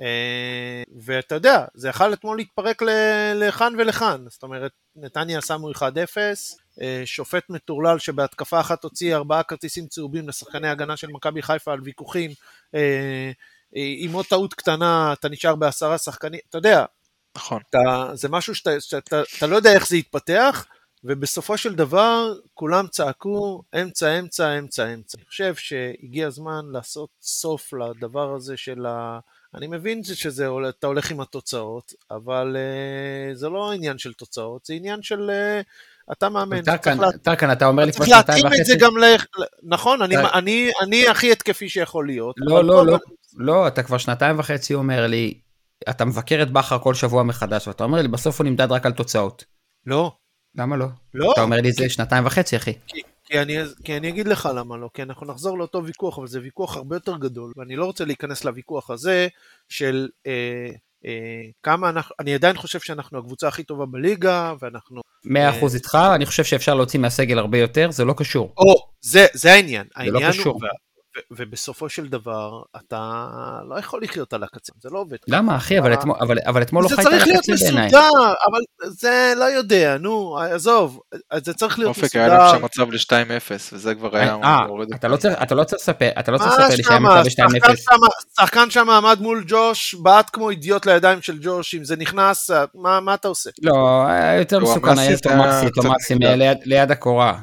אה, 0.00 0.82
ואתה 1.04 1.34
יודע, 1.34 1.64
זה 1.74 1.88
יכל 1.88 2.12
אתמול 2.12 2.36
להתפרק 2.36 2.82
ל- 2.82 3.32
לכאן 3.34 3.72
ולכאן, 3.78 4.24
זאת 4.28 4.42
אומרת, 4.42 4.72
נתניה 4.96 5.40
שמו 5.40 5.70
1-0, 5.70 5.80
אה, 6.82 7.02
שופט 7.04 7.50
מטורלל 7.50 7.98
שבהתקפה 7.98 8.60
אחת 8.60 8.84
הוציא 8.84 9.16
ארבעה 9.16 9.42
כרטיסים 9.42 9.86
צהובים 9.86 10.28
לשחקני 10.28 10.68
הגנה 10.68 10.96
של 10.96 11.08
מכבי 11.08 11.42
חיפה 11.42 11.72
על 11.72 11.80
ויכוחים, 11.84 12.30
עם 13.74 14.12
עוד 14.12 14.26
טעות 14.26 14.54
קטנה 14.54 15.12
אתה 15.12 15.28
נשאר 15.28 15.54
בעשרה 15.54 15.98
שחקנים, 15.98 16.40
אתה 16.50 16.58
יודע, 16.58 16.84
נכון. 17.36 17.62
אתה, 17.70 18.10
זה 18.14 18.28
משהו 18.28 18.54
שאתה, 18.54 18.80
שאתה 18.80 19.22
אתה 19.38 19.46
לא 19.46 19.56
יודע 19.56 19.72
איך 19.72 19.88
זה 19.88 19.96
יתפתח, 19.96 20.66
ובסופו 21.04 21.58
של 21.58 21.74
דבר 21.74 22.34
כולם 22.54 22.86
צעקו 22.86 23.62
אמצע, 23.80 24.18
אמצע, 24.18 24.58
אמצע, 24.58 24.94
אמצע. 24.94 25.18
אני 25.18 25.26
חושב 25.26 25.54
שהגיע 25.54 26.26
הזמן 26.26 26.60
לעשות 26.72 27.08
סוף 27.22 27.72
לדבר 27.72 28.34
הזה 28.34 28.56
של 28.56 28.86
ה... 28.86 29.18
אני 29.54 29.66
מבין 29.66 30.04
שזה, 30.04 30.48
אתה 30.68 30.86
הולך 30.86 31.10
עם 31.10 31.20
התוצאות, 31.20 31.92
אבל 32.10 32.56
uh, 32.56 33.36
זה 33.36 33.48
לא 33.48 33.72
עניין 33.72 33.98
של 33.98 34.12
תוצאות, 34.12 34.64
זה 34.64 34.74
עניין 34.74 35.02
של... 35.02 35.30
Uh, 35.30 36.12
אתה 36.12 36.28
מאמן, 36.28 36.62
טרקן, 36.62 36.96
צריך 36.96 37.00
לה- 37.00 37.18
טרקן, 37.18 37.52
אתה 37.52 37.66
אומר 37.66 37.84
לי 37.84 37.92
כבר 37.92 38.04
צריך 38.04 38.16
שנתיים 38.16 38.44
להתאים 38.44 38.60
את 38.60 38.66
זה 38.66 38.72
וחצי. 38.72 38.84
גם 38.84 38.98
ל... 38.98 39.04
נכון, 39.62 40.02
אני, 40.02 40.16
די. 40.16 40.22
אני, 40.34 40.70
אני 40.82 41.08
הכי 41.08 41.32
התקפי 41.32 41.68
שיכול 41.68 42.06
להיות. 42.06 42.34
לא, 42.38 42.64
לא, 42.64 42.86
לא, 42.86 42.98
לא, 43.36 43.68
אתה 43.68 43.82
כבר 43.82 43.98
שנתיים 43.98 44.38
וחצי 44.38 44.74
אומר 44.74 45.06
לי, 45.06 45.40
אתה 45.90 46.04
מבקר 46.04 46.42
את 46.42 46.50
בכר 46.52 46.78
כל 46.78 46.94
שבוע 46.94 47.22
מחדש, 47.22 47.68
ואתה 47.68 47.84
אומר 47.84 48.02
לי, 48.02 48.08
בסוף 48.08 48.40
הוא 48.40 48.46
נמדד 48.46 48.72
רק 48.72 48.86
על 48.86 48.92
תוצאות. 48.92 49.44
לא, 49.86 50.12
למה 50.54 50.76
לא? 50.76 50.86
לא. 51.14 51.32
אתה 51.32 51.42
אומר 51.42 51.60
לי 51.60 51.72
זה 51.72 51.88
שנתיים 51.88 52.26
וחצי, 52.26 52.56
אחי. 52.56 52.72
כי, 52.86 53.00
כי, 53.24 53.40
אני, 53.40 53.56
כי 53.84 53.96
אני 53.96 54.08
אגיד 54.08 54.28
לך 54.28 54.48
למה 54.54 54.76
לא, 54.76 54.90
כי 54.94 55.02
אנחנו 55.02 55.26
נחזור 55.26 55.58
לאותו 55.58 55.84
ויכוח, 55.84 56.18
אבל 56.18 56.26
זה 56.26 56.40
ויכוח 56.42 56.76
הרבה 56.76 56.96
יותר 56.96 57.16
גדול, 57.16 57.52
ואני 57.56 57.76
לא 57.76 57.84
רוצה 57.84 58.04
להיכנס 58.04 58.44
לוויכוח 58.44 58.90
הזה 58.90 59.28
של 59.68 60.08
אה, 60.26 60.68
אה, 61.06 61.42
כמה 61.62 61.88
אנחנו, 61.88 62.14
אני 62.20 62.34
עדיין 62.34 62.56
חושב 62.56 62.80
שאנחנו 62.80 63.18
הקבוצה 63.18 63.48
הכי 63.48 63.62
טובה 63.62 63.86
בליגה, 63.86 64.54
ואנחנו... 64.60 65.00
100% 65.26 65.74
איתך, 65.74 65.98
אני 66.14 66.26
חושב 66.26 66.44
שאפשר 66.44 66.74
להוציא 66.74 67.00
מהסגל 67.00 67.38
הרבה 67.38 67.58
יותר, 67.58 67.90
זה 67.90 68.04
לא 68.04 68.14
קשור. 68.16 68.52
או, 68.56 68.74
זה, 69.00 69.26
זה 69.32 69.52
העניין. 69.52 69.86
זה 70.04 70.10
לא 70.10 70.18
העניין 70.18 70.32
קשור. 70.32 70.52
הוא, 70.52 70.62
ו- 71.16 71.20
ובסופו 71.30 71.88
של 71.88 72.08
דבר, 72.08 72.62
אתה 72.76 73.24
לא 73.68 73.78
יכול 73.78 74.02
לחיות 74.02 74.32
על 74.32 74.42
הקצה, 74.42 74.72
זה 74.82 74.88
לא 74.92 74.98
עובד. 74.98 75.16
למה 75.28 75.56
אחי, 75.56 75.78
אבל 75.78 75.92
אתמול- 75.94 76.16
אבל- 76.20 76.38
אבל 76.46 76.62
אתמול 76.62 76.82
לא 76.82 76.88
זה 76.88 76.96
חיית 76.96 77.06
על 77.08 77.12
צריך 77.12 77.26
להיות 77.26 77.44
הקצה 77.48 77.64
בעיניי. 77.64 77.86
מסודר, 77.86 78.10
אבל 78.50 78.60
זה 78.88 79.32
לא 79.36 79.44
יודע, 79.44 79.96
נו, 80.00 80.38
עזוב, 80.38 81.00
זה 81.44 81.54
צריך 81.54 81.78
להיות 81.78 81.96
אופק 81.96 82.16
היה 82.16 82.28
להם 82.28 82.42
מסודר. 82.42 82.58
שם 82.58 82.64
מצב 82.64 82.92
ל-2-0, 82.92 83.50
וזה 83.72 83.94
כבר 83.94 84.16
היה 84.16 84.34
אה, 84.34 84.58
אתה 84.64 84.94
אותם. 84.94 85.10
לא 85.10 85.16
צריך- 85.16 85.42
אתה 85.42 85.54
לא 85.54 85.64
צריך 85.64 85.82
לספר, 85.82 86.08
אתה 86.18 86.32
לא 86.32 86.38
צריך 86.38 86.50
לספר 86.52 86.74
לי 86.76 86.82
שהיה 86.82 86.98
מצב 87.00 87.24
שחקן 87.30 87.46
ב-2-0. 87.48 87.76
שמה- 87.76 88.06
שחקן 88.40 88.70
שם 88.70 88.90
עמד 88.90 89.18
מול 89.20 89.44
ג'וש, 89.46 89.94
בעט 89.94 90.30
כמו 90.32 90.50
אידיוט 90.50 90.86
לידיים 90.86 91.22
של 91.22 91.38
ג'וש, 91.42 91.74
אם 91.74 91.84
זה 91.84 91.96
נכנס, 91.96 92.50
מה 92.74 93.00
מה 93.00 93.14
אתה 93.14 93.28
עושה? 93.28 93.50
לא, 93.62 94.06
היה 94.06 94.38
יותר 94.38 94.58
תומאסי 94.58 94.72
מסוכן 94.80 94.98
היה 94.98 95.08
היה 95.08 95.16
תומאסי, 95.18 95.66
קצת 95.70 95.82
תומאסי 95.82 96.14
נפגע. 96.14 96.36
ליד- 96.36 96.62
ליד 96.64 96.90
הקורה. 96.90 97.38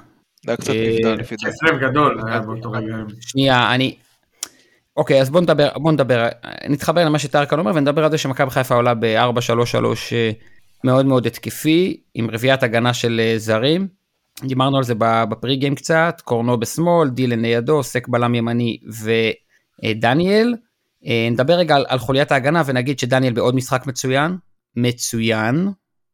זה 0.45 0.51
היה 0.51 0.57
קצת 0.57 0.69
אה, 0.69 0.95
נבדל 0.95 1.13
לפי 1.21 1.35
דעתי. 1.35 1.49
יש 1.49 1.71
לב 1.71 1.89
גדול 1.89 2.19
היה 2.27 2.39
באותו 2.39 2.71
רגע. 2.71 2.95
שנייה, 3.19 3.75
אני... 3.75 3.95
אוקיי, 4.97 5.21
אז 5.21 5.29
בוא 5.29 5.41
נדבר, 5.41 5.69
בוא 5.75 5.91
נדבר, 5.91 6.27
נתחבר 6.69 7.05
למה 7.05 7.19
שטרקן 7.19 7.59
אומר 7.59 7.71
ונדבר 7.75 8.03
על 8.03 8.11
זה 8.11 8.17
שמכבי 8.17 8.49
חיפה 8.51 8.75
עולה 8.75 8.93
ב-4-3-3 8.93 9.85
אה, 10.11 10.31
מאוד 10.83 11.05
מאוד 11.05 11.25
התקפי, 11.27 12.01
עם 12.13 12.29
רביעיית 12.31 12.63
הגנה 12.63 12.93
של 12.93 13.21
אה, 13.23 13.33
זרים. 13.37 13.87
דיברנו 14.43 14.77
על 14.77 14.83
זה 14.83 14.95
ב- 14.97 15.23
בפרי 15.29 15.55
גיים 15.55 15.75
קצת, 15.75 16.21
קורנו 16.23 16.59
בשמאל, 16.59 17.09
דילן 17.09 17.41
לידו, 17.41 17.83
סק 17.83 18.07
בלם 18.07 18.35
ימני 18.35 18.77
ודניאל. 19.83 20.55
אה, 21.05 21.27
נדבר 21.31 21.53
רגע 21.53 21.75
על, 21.75 21.85
על 21.87 21.99
חוליית 21.99 22.31
ההגנה 22.31 22.63
ונגיד 22.65 22.99
שדניאל 22.99 23.33
בעוד 23.33 23.55
משחק 23.55 23.87
מצוין, 23.87 24.37
מצוין 24.75 25.69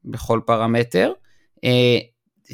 בכל 0.06 0.40
פרמטר. 0.46 1.12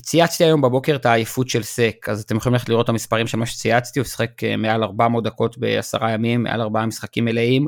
צייצתי 0.01 0.43
היום 0.43 0.62
בבוקר 0.62 0.95
את 0.95 1.05
העייפות 1.05 1.50
של 1.50 1.63
סק, 1.63 2.05
אז 2.09 2.21
אתם 2.21 2.38
יכולים 2.38 2.53
ללכת 2.53 2.69
לראות 2.69 2.83
את 2.83 2.89
המספרים 2.89 3.27
של 3.27 3.38
מה 3.38 3.45
שצייצתי, 3.45 4.00
הוא 4.00 4.05
שיחק 4.05 4.43
אה, 4.43 4.57
מעל 4.57 4.83
400 4.83 5.23
דקות 5.23 5.57
בעשרה 5.57 6.12
ימים, 6.12 6.43
מעל 6.43 6.62
ארבעה 6.62 6.85
משחקים 6.85 7.25
מלאים, 7.25 7.67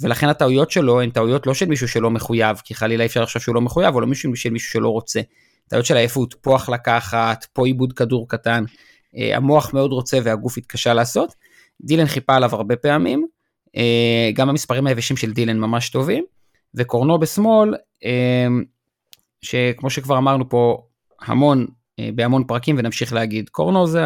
ולכן 0.00 0.28
הטעויות 0.28 0.70
שלו 0.70 1.00
הן 1.00 1.10
טעויות 1.10 1.46
לא 1.46 1.54
של 1.54 1.66
מישהו 1.66 1.88
שלא 1.88 2.10
מחויב, 2.10 2.56
כי 2.64 2.74
חלילה 2.74 3.02
אי 3.02 3.06
אפשר 3.06 3.22
לחשוב 3.22 3.42
שהוא 3.42 3.54
לא 3.54 3.60
מחויב, 3.60 3.94
או 3.94 4.00
לא 4.00 4.06
מישהו 4.06 4.36
של 4.36 4.50
מישהו 4.50 4.70
שלא 4.70 4.88
רוצה. 4.88 5.20
טעויות 5.68 5.86
של 5.86 5.96
עייפות, 5.96 6.34
פה 6.34 6.56
החלקה 6.56 6.98
אחת, 6.98 7.46
פה 7.52 7.66
עיבוד 7.66 7.92
כדור 7.92 8.28
קטן, 8.28 8.64
אה, 9.16 9.36
המוח 9.36 9.74
מאוד 9.74 9.92
רוצה 9.92 10.18
והגוף 10.24 10.58
התקשה 10.58 10.94
לעשות. 10.94 11.34
דילן 11.80 12.06
חיפה 12.06 12.34
עליו 12.34 12.54
הרבה 12.54 12.76
פעמים, 12.76 13.26
אה, 13.76 14.30
גם 14.34 14.48
המספרים 14.48 14.86
היבשים 14.86 15.16
של 15.16 15.32
דילן 15.32 15.58
ממש 15.58 15.90
טובים, 15.90 16.24
וקורנו 16.74 17.18
בשמאל, 17.18 17.74
שכמו 19.42 19.90
שכבר 19.90 20.18
אמרנו 20.18 20.48
פה 20.48 20.86
המון, 21.22 21.66
אה, 21.98 22.08
בהמון 22.14 22.44
פרקים 22.44 22.76
ונמשיך 22.78 23.12
להגיד, 23.12 23.48
קורנו 23.48 23.86
זה 23.86 24.02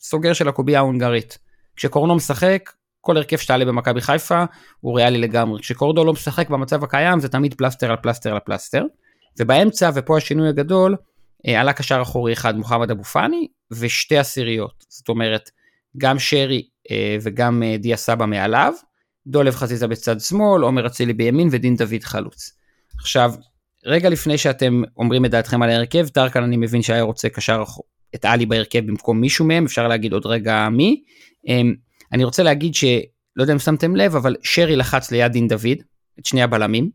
הסוגר 0.00 0.32
של 0.32 0.48
הקובייה 0.48 0.78
ההונגרית. 0.78 1.38
כשקורנו 1.76 2.14
משחק, 2.14 2.70
כל 3.00 3.16
הרכב 3.16 3.36
שתעלה 3.36 3.64
במכבי 3.64 4.00
חיפה 4.00 4.44
הוא 4.80 4.96
ריאלי 4.96 5.18
לגמרי. 5.18 5.60
כשקורדו 5.62 6.04
לא 6.04 6.12
משחק 6.12 6.50
במצב 6.50 6.84
הקיים 6.84 7.20
זה 7.20 7.28
תמיד 7.28 7.54
פלסטר 7.54 7.90
על 7.90 7.96
פלסטר 7.96 8.32
על 8.32 8.40
פלסטר. 8.44 8.84
ובאמצע, 9.38 9.90
ופה 9.94 10.16
השינוי 10.16 10.48
הגדול, 10.48 10.96
אה, 11.46 11.60
עלה 11.60 11.72
קשר 11.72 12.02
אחורי 12.02 12.32
אחד 12.32 12.56
מוחמד 12.56 12.90
אבו 12.90 13.04
פאני 13.04 13.48
ושתי 13.70 14.18
עשיריות. 14.18 14.84
זאת 14.88 15.08
אומרת, 15.08 15.50
גם 15.98 16.18
שרי 16.18 16.68
אה, 16.90 17.16
וגם 17.22 17.62
דיה 17.78 17.96
סבא 17.96 18.26
מעליו, 18.26 18.74
דולב 19.26 19.54
חזיזה 19.54 19.86
בצד 19.86 20.20
שמאל, 20.20 20.62
עומר 20.62 20.86
אצילי 20.86 21.12
בימין 21.12 21.48
ודין 21.50 21.76
דוד 21.76 22.02
חלוץ. 22.02 22.52
עכשיו, 22.98 23.32
רגע 23.86 24.08
לפני 24.08 24.38
שאתם 24.38 24.82
אומרים 24.96 25.24
את 25.24 25.30
דעתכם 25.30 25.62
על 25.62 25.70
ההרכב, 25.70 26.08
טרקן 26.08 26.42
אני 26.42 26.56
מבין 26.56 26.82
שהיה 26.82 27.02
רוצה 27.02 27.28
קשר 27.28 27.62
את 28.14 28.24
עלי 28.24 28.46
בהרכב 28.46 28.86
במקום 28.86 29.20
מישהו 29.20 29.44
מהם, 29.44 29.64
אפשר 29.64 29.88
להגיד 29.88 30.12
עוד 30.12 30.26
רגע 30.26 30.68
מי. 30.68 31.02
אמ, 31.48 31.74
אני 32.12 32.24
רוצה 32.24 32.42
להגיד 32.42 32.74
שלא 32.74 32.92
יודע 33.38 33.52
אם 33.52 33.58
שמתם 33.58 33.96
לב, 33.96 34.16
אבל 34.16 34.36
שרי 34.42 34.76
לחץ 34.76 35.10
ליד 35.10 35.32
דין 35.32 35.48
דוד, 35.48 35.78
את 36.18 36.24
שני 36.24 36.42
הבלמים, 36.42 36.90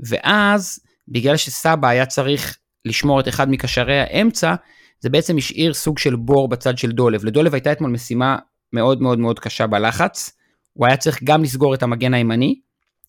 ואז 0.00 0.80
בגלל 1.08 1.36
שסבא 1.36 1.88
היה 1.88 2.06
צריך 2.06 2.58
לשמור 2.84 3.20
את 3.20 3.28
אחד 3.28 3.50
מקשרי 3.50 4.00
האמצע, 4.00 4.54
זה 5.00 5.10
בעצם 5.10 5.36
השאיר 5.36 5.74
סוג 5.74 5.98
של 5.98 6.16
בור 6.16 6.48
בצד 6.48 6.78
של 6.78 6.92
דולב. 6.92 7.24
לדולב 7.24 7.54
הייתה 7.54 7.72
אתמול 7.72 7.90
משימה 7.90 8.36
מאוד 8.72 9.02
מאוד 9.02 9.18
מאוד 9.18 9.38
קשה 9.38 9.66
בלחץ, 9.66 10.32
הוא 10.72 10.86
היה 10.86 10.96
צריך 10.96 11.22
גם 11.24 11.42
לסגור 11.42 11.74
את 11.74 11.82
המגן 11.82 12.14
הימני, 12.14 12.60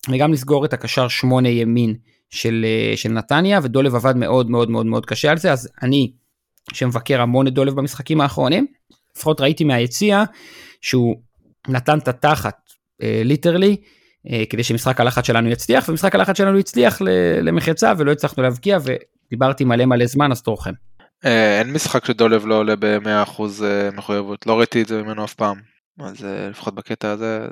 וגם 0.08 0.32
לסגור 0.32 0.64
את 0.64 0.72
הקשר 0.72 1.08
שמונה 1.08 1.48
ימין 1.48 1.94
של, 2.32 2.64
אה, 2.68 2.96
של 2.96 3.08
נתניה, 3.08 3.60
ודולב 3.62 3.94
עבד 3.94 4.16
מאוד 4.16 4.50
מאוד 4.50 4.70
מאוד 4.70 4.86
מאוד 4.86 5.06
קשה 5.06 5.30
על 5.30 5.38
זה, 5.38 5.52
אז 5.52 5.68
אני, 5.82 6.12
שמבקר 6.72 7.20
המון 7.20 7.46
את 7.46 7.52
דולב 7.54 7.74
במשחקים 7.74 8.20
האחרונים, 8.20 8.66
לפחות 9.16 9.40
ראיתי 9.40 9.64
מהיציע 9.64 10.22
שהוא 10.80 11.16
נתן 11.68 11.98
את 11.98 12.08
התחת, 12.08 12.56
ליטרלי, 13.00 13.76
כדי 14.50 14.62
שמשחק 14.62 15.00
הלחץ 15.00 15.26
שלנו 15.26 15.48
יצליח, 15.50 15.88
ומשחק 15.88 16.14
הלחץ 16.14 16.38
שלנו 16.38 16.58
הצליח 16.58 17.02
ל- 17.02 17.08
למחצה 17.48 17.92
ולא 17.98 18.12
הצלחנו 18.12 18.42
להבקיע, 18.42 18.78
ודיברתי 18.82 19.64
מלא 19.64 19.84
מלא 19.84 20.06
זמן, 20.06 20.32
אז 20.32 20.42
תורכם. 20.42 20.72
אה, 21.24 21.58
אין 21.58 21.72
משחק 21.72 22.04
שדולב 22.04 22.46
לא 22.46 22.54
עולה 22.54 22.76
ב-100% 22.76 23.42
מחויבות, 23.92 24.46
לא 24.46 24.58
ראיתי 24.58 24.82
את 24.82 24.88
זה 24.88 25.02
ממנו 25.02 25.24
אף 25.24 25.34
פעם. 25.34 25.56
אז 26.00 26.24
אה, 26.24 26.48
לפחות 26.48 26.74
בקטע 26.74 27.10
הזה, 27.10 27.46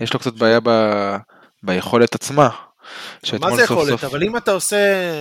יש 0.00 0.14
לו 0.14 0.20
קצת 0.20 0.34
בעיה 0.34 0.60
ב- 0.62 1.16
ביכולת 1.62 2.14
עצמה. 2.14 2.48
מה 3.40 3.56
זה 3.56 3.62
יכולת? 3.62 3.88
סוף- 3.88 4.04
אבל 4.04 4.22
אם 4.22 4.36
אתה 4.36 4.52
עושה 4.52 4.76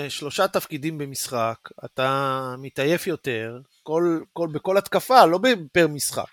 שלושה 0.09 0.47
תפקידים 0.47 0.97
במשחק, 0.97 1.55
אתה 1.85 2.55
מתעייף 2.57 3.07
יותר, 3.07 3.59
כל, 3.83 4.19
כל, 4.33 4.47
בכל 4.51 4.77
התקפה, 4.77 5.25
לא 5.25 5.39
פר 5.71 5.87
משחק. 5.87 6.25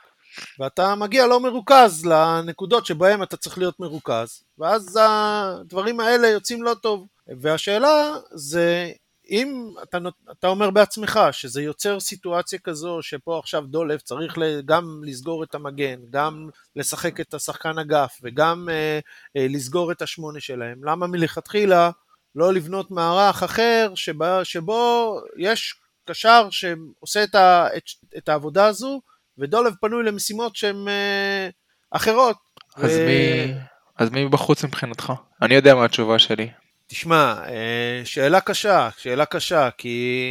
ואתה 0.58 0.94
מגיע 0.94 1.26
לא 1.26 1.40
מרוכז 1.40 2.06
לנקודות 2.06 2.86
שבהן 2.86 3.22
אתה 3.22 3.36
צריך 3.36 3.58
להיות 3.58 3.80
מרוכז, 3.80 4.42
ואז 4.58 4.98
הדברים 5.02 6.00
האלה 6.00 6.28
יוצאים 6.28 6.62
לא 6.62 6.74
טוב. 6.74 7.06
והשאלה 7.40 8.12
זה, 8.34 8.90
אם 9.30 9.70
אתה, 9.82 9.98
אתה 10.32 10.46
אומר 10.46 10.70
בעצמך 10.70 11.20
שזה 11.32 11.62
יוצר 11.62 12.00
סיטואציה 12.00 12.58
כזו 12.58 12.98
שפה 13.02 13.38
עכשיו 13.38 13.62
דולב 13.66 13.98
צריך 13.98 14.38
גם 14.64 15.00
לסגור 15.04 15.44
את 15.44 15.54
המגן, 15.54 16.00
גם 16.10 16.48
לשחק 16.76 17.20
את 17.20 17.34
השחקן 17.34 17.78
אגף 17.78 18.18
וגם 18.22 18.68
אה, 18.70 18.98
אה, 19.36 19.46
לסגור 19.48 19.92
את 19.92 20.02
השמונה 20.02 20.40
שלהם, 20.40 20.84
למה 20.84 21.06
מלכתחילה 21.06 21.90
לא 22.34 22.52
לבנות 22.52 22.90
מערך 22.90 23.42
אחר 23.42 23.92
שבה, 23.94 24.44
שבו 24.44 25.14
יש 25.38 25.74
קשר 26.04 26.48
שעושה 26.50 27.24
את, 27.24 27.34
ה, 27.34 27.66
את, 27.76 27.82
את 28.18 28.28
העבודה 28.28 28.66
הזו 28.66 29.00
ודולב 29.38 29.74
פנוי 29.80 30.04
למשימות 30.04 30.56
שהן 30.56 30.88
אה, 30.88 31.48
אחרות. 31.90 32.36
אז 32.76 32.90
ו- 32.90 33.06
מי... 33.06 33.54
אז 33.96 34.10
מי 34.10 34.28
בחוץ 34.28 34.64
מבחינתך? 34.64 35.12
אני 35.42 35.54
יודע 35.54 35.74
מה 35.74 35.84
התשובה 35.84 36.18
שלי. 36.18 36.50
תשמע, 36.88 37.34
אה, 37.46 38.00
שאלה 38.04 38.40
קשה, 38.40 38.88
שאלה 38.98 39.24
קשה, 39.24 39.70
כי 39.78 40.24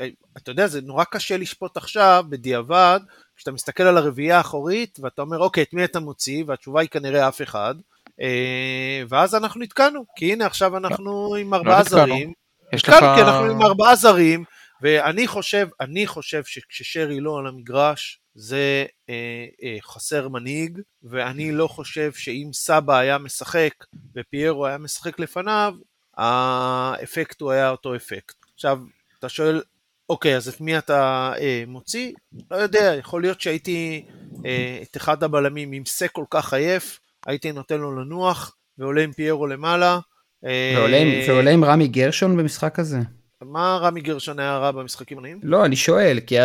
אה, 0.00 0.08
אתה 0.36 0.50
יודע, 0.50 0.66
זה 0.66 0.80
נורא 0.80 1.04
קשה 1.04 1.36
לשפוט 1.36 1.76
עכשיו, 1.76 2.24
בדיעבד, 2.28 3.00
כשאתה 3.36 3.52
מסתכל 3.52 3.82
על 3.82 3.96
הרביעייה 3.96 4.36
האחורית, 4.36 4.98
ואתה 5.02 5.22
אומר, 5.22 5.38
אוקיי, 5.38 5.62
את 5.62 5.72
מי 5.72 5.84
אתה 5.84 6.00
מוציא? 6.00 6.44
והתשובה 6.46 6.80
היא 6.80 6.88
כנראה 6.88 7.28
אף 7.28 7.42
אחד. 7.42 7.74
אה, 8.20 9.02
ואז 9.08 9.34
אנחנו 9.34 9.60
נתקענו, 9.60 10.04
כי 10.16 10.32
הנה 10.32 10.46
עכשיו 10.46 10.76
אנחנו 10.76 11.34
עם 11.34 11.54
ארבעה 11.54 11.78
לא. 11.78 11.84
זרים. 11.84 12.32
יש 12.72 12.88
לך... 12.88 12.94
כי 12.94 13.22
אנחנו 13.22 13.44
עם 13.44 13.62
ארבעה 13.62 13.96
זרים, 13.96 14.44
ואני 14.82 15.26
חושב, 15.26 15.68
אני 15.80 16.06
חושב 16.06 16.44
שכששרי 16.44 17.20
לא 17.20 17.38
על 17.38 17.46
המגרש, 17.46 18.20
זה 18.34 18.86
אה, 19.10 19.46
אה, 19.62 19.76
חסר 19.82 20.28
מנהיג, 20.28 20.78
ואני 21.02 21.52
לא 21.52 21.66
חושב 21.66 22.12
שאם 22.12 22.50
סבא 22.52 22.98
היה 22.98 23.18
משחק 23.18 23.72
ופיירו 24.16 24.66
היה 24.66 24.78
משחק 24.78 25.18
לפניו, 25.18 25.74
האפקט 26.16 27.40
הוא 27.40 27.50
היה 27.50 27.70
אותו 27.70 27.96
אפקט. 27.96 28.34
עכשיו, 28.54 28.78
אתה 29.18 29.28
שואל, 29.28 29.62
אוקיי, 30.08 30.36
אז 30.36 30.48
את 30.48 30.60
מי 30.60 30.78
אתה 30.78 31.32
אה, 31.38 31.64
מוציא? 31.66 32.12
לא 32.50 32.56
יודע, 32.56 32.94
יכול 32.98 33.22
להיות 33.22 33.40
שהייתי 33.40 34.04
אה, 34.46 34.78
את 34.82 34.96
אחד 34.96 35.22
הבלמים 35.22 35.72
עם 35.72 35.84
סק 35.86 36.10
כל 36.12 36.24
כך 36.30 36.54
עייף, 36.54 36.98
הייתי 37.26 37.52
נותן 37.52 37.80
לו 37.80 38.00
לנוח, 38.00 38.56
ועולה 38.78 39.02
עם 39.02 39.12
פיירו 39.12 39.46
למעלה. 39.46 39.98
אה, 40.46 40.74
ועולה 40.76 40.96
עם- 40.96 41.28
ועולה 41.28 41.50
עם 41.50 41.64
רמי 41.64 41.88
גרשון 41.88 42.36
במשחק 42.36 42.78
הזה? 42.78 42.98
מה 43.42 43.78
רמי 43.82 44.00
גרשון 44.00 44.38
היה 44.38 44.58
רע 44.58 44.70
במשחקים 44.70 45.18
הנאים? 45.18 45.40
לא, 45.42 45.64
אני 45.64 45.76
שואל, 45.76 46.18
כי... 46.26 46.40
או, 46.40 46.44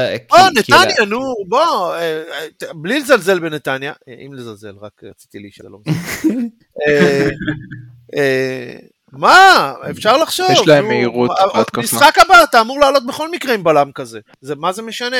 כי- 0.55 0.63
כי- 0.63 0.71
נתניה, 0.73 1.05
נו, 1.09 1.19
בוא, 1.47 1.93
אה, 1.95 2.23
אה, 2.63 2.73
בלי 2.73 2.99
לזלזל 2.99 3.39
בנתניה, 3.39 3.93
אה, 4.07 4.13
אם 4.25 4.33
לזלזל, 4.33 4.73
רק 4.81 5.03
רציתי 5.03 5.39
להישאר, 5.39 5.65
לא 5.67 5.79
מסתכל. 5.87 6.29
מה, 9.17 9.73
אפשר 9.89 10.17
לחשוב. 10.17 10.47
יש 10.51 10.67
להם 10.67 10.87
מהירות 10.87 11.31
אה, 11.31 11.47
בהתקפה. 11.53 11.81
משחק 11.81 12.17
הבא, 12.17 12.43
אתה 12.43 12.61
אמור 12.61 12.79
לעלות 12.79 13.05
בכל 13.05 13.31
מקרה 13.31 13.53
עם 13.53 13.63
בלם 13.63 13.91
כזה. 13.91 14.19
זה, 14.41 14.55
מה 14.55 14.71
זה 14.71 14.81
משנה? 14.81 15.17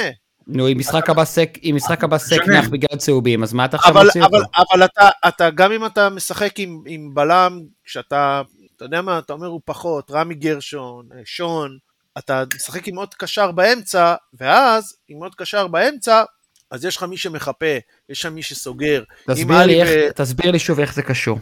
נו, 0.48 0.72
אם 0.72 0.78
משחק 0.78 1.10
הבא 1.10 1.26
סק, 1.26 1.58
אם 1.64 1.74
משחק 1.76 2.04
הבא 2.04 2.18
סק 2.18 2.48
נח 2.48 2.70
בגלל 2.70 2.98
צהובים, 2.98 3.44
אז 3.44 3.54
מה 3.54 3.66
אתה 3.66 3.78
עכשיו 3.78 3.92
אבל, 3.92 4.06
מוציא 4.06 4.24
אותו? 4.24 4.38
אבל, 4.38 4.46
אבל 4.74 4.86
אתה, 4.86 5.10
אתה, 5.28 5.50
גם 5.50 5.72
אם 5.72 5.86
אתה 5.86 6.10
משחק 6.10 6.60
עם, 6.60 6.82
עם 6.88 7.12
בלם, 7.14 7.62
כשאתה 7.86 8.42
אתה 8.76 8.86
יודע 8.86 9.02
מה, 9.02 9.20
אתה 9.20 9.34
אומר 9.34 9.48
הוא 9.48 9.62
פחות, 9.66 10.12
רמי 10.12 10.36
גרשון, 10.36 11.10
אה, 11.14 11.22
שון, 11.26 11.78
אתה 12.18 12.44
משחק 12.56 12.88
עם 12.88 12.96
עוד 12.96 13.14
קשר 13.14 13.52
באמצע, 13.52 14.16
ואז 14.34 14.96
עם 15.08 15.18
עוד 15.18 15.36
קשר 15.36 15.68
באמצע, 15.68 16.24
אז 16.72 16.86
יש 16.86 16.98
לך 16.98 17.04
מי 17.04 17.18
שמחפה, 17.18 17.76
יש 18.10 18.22
שם 18.22 18.34
מי 18.36 18.44
שסוגר. 18.44 19.04
תסביר 19.28 19.66
לי, 19.66 19.82
איך, 19.82 19.90
ו- 19.92 20.14
תסביר 20.16 20.52
לי 20.52 20.60
שוב 20.60 20.80
איך 20.80 20.94
זה 20.94 21.02
קשור. 21.02 21.38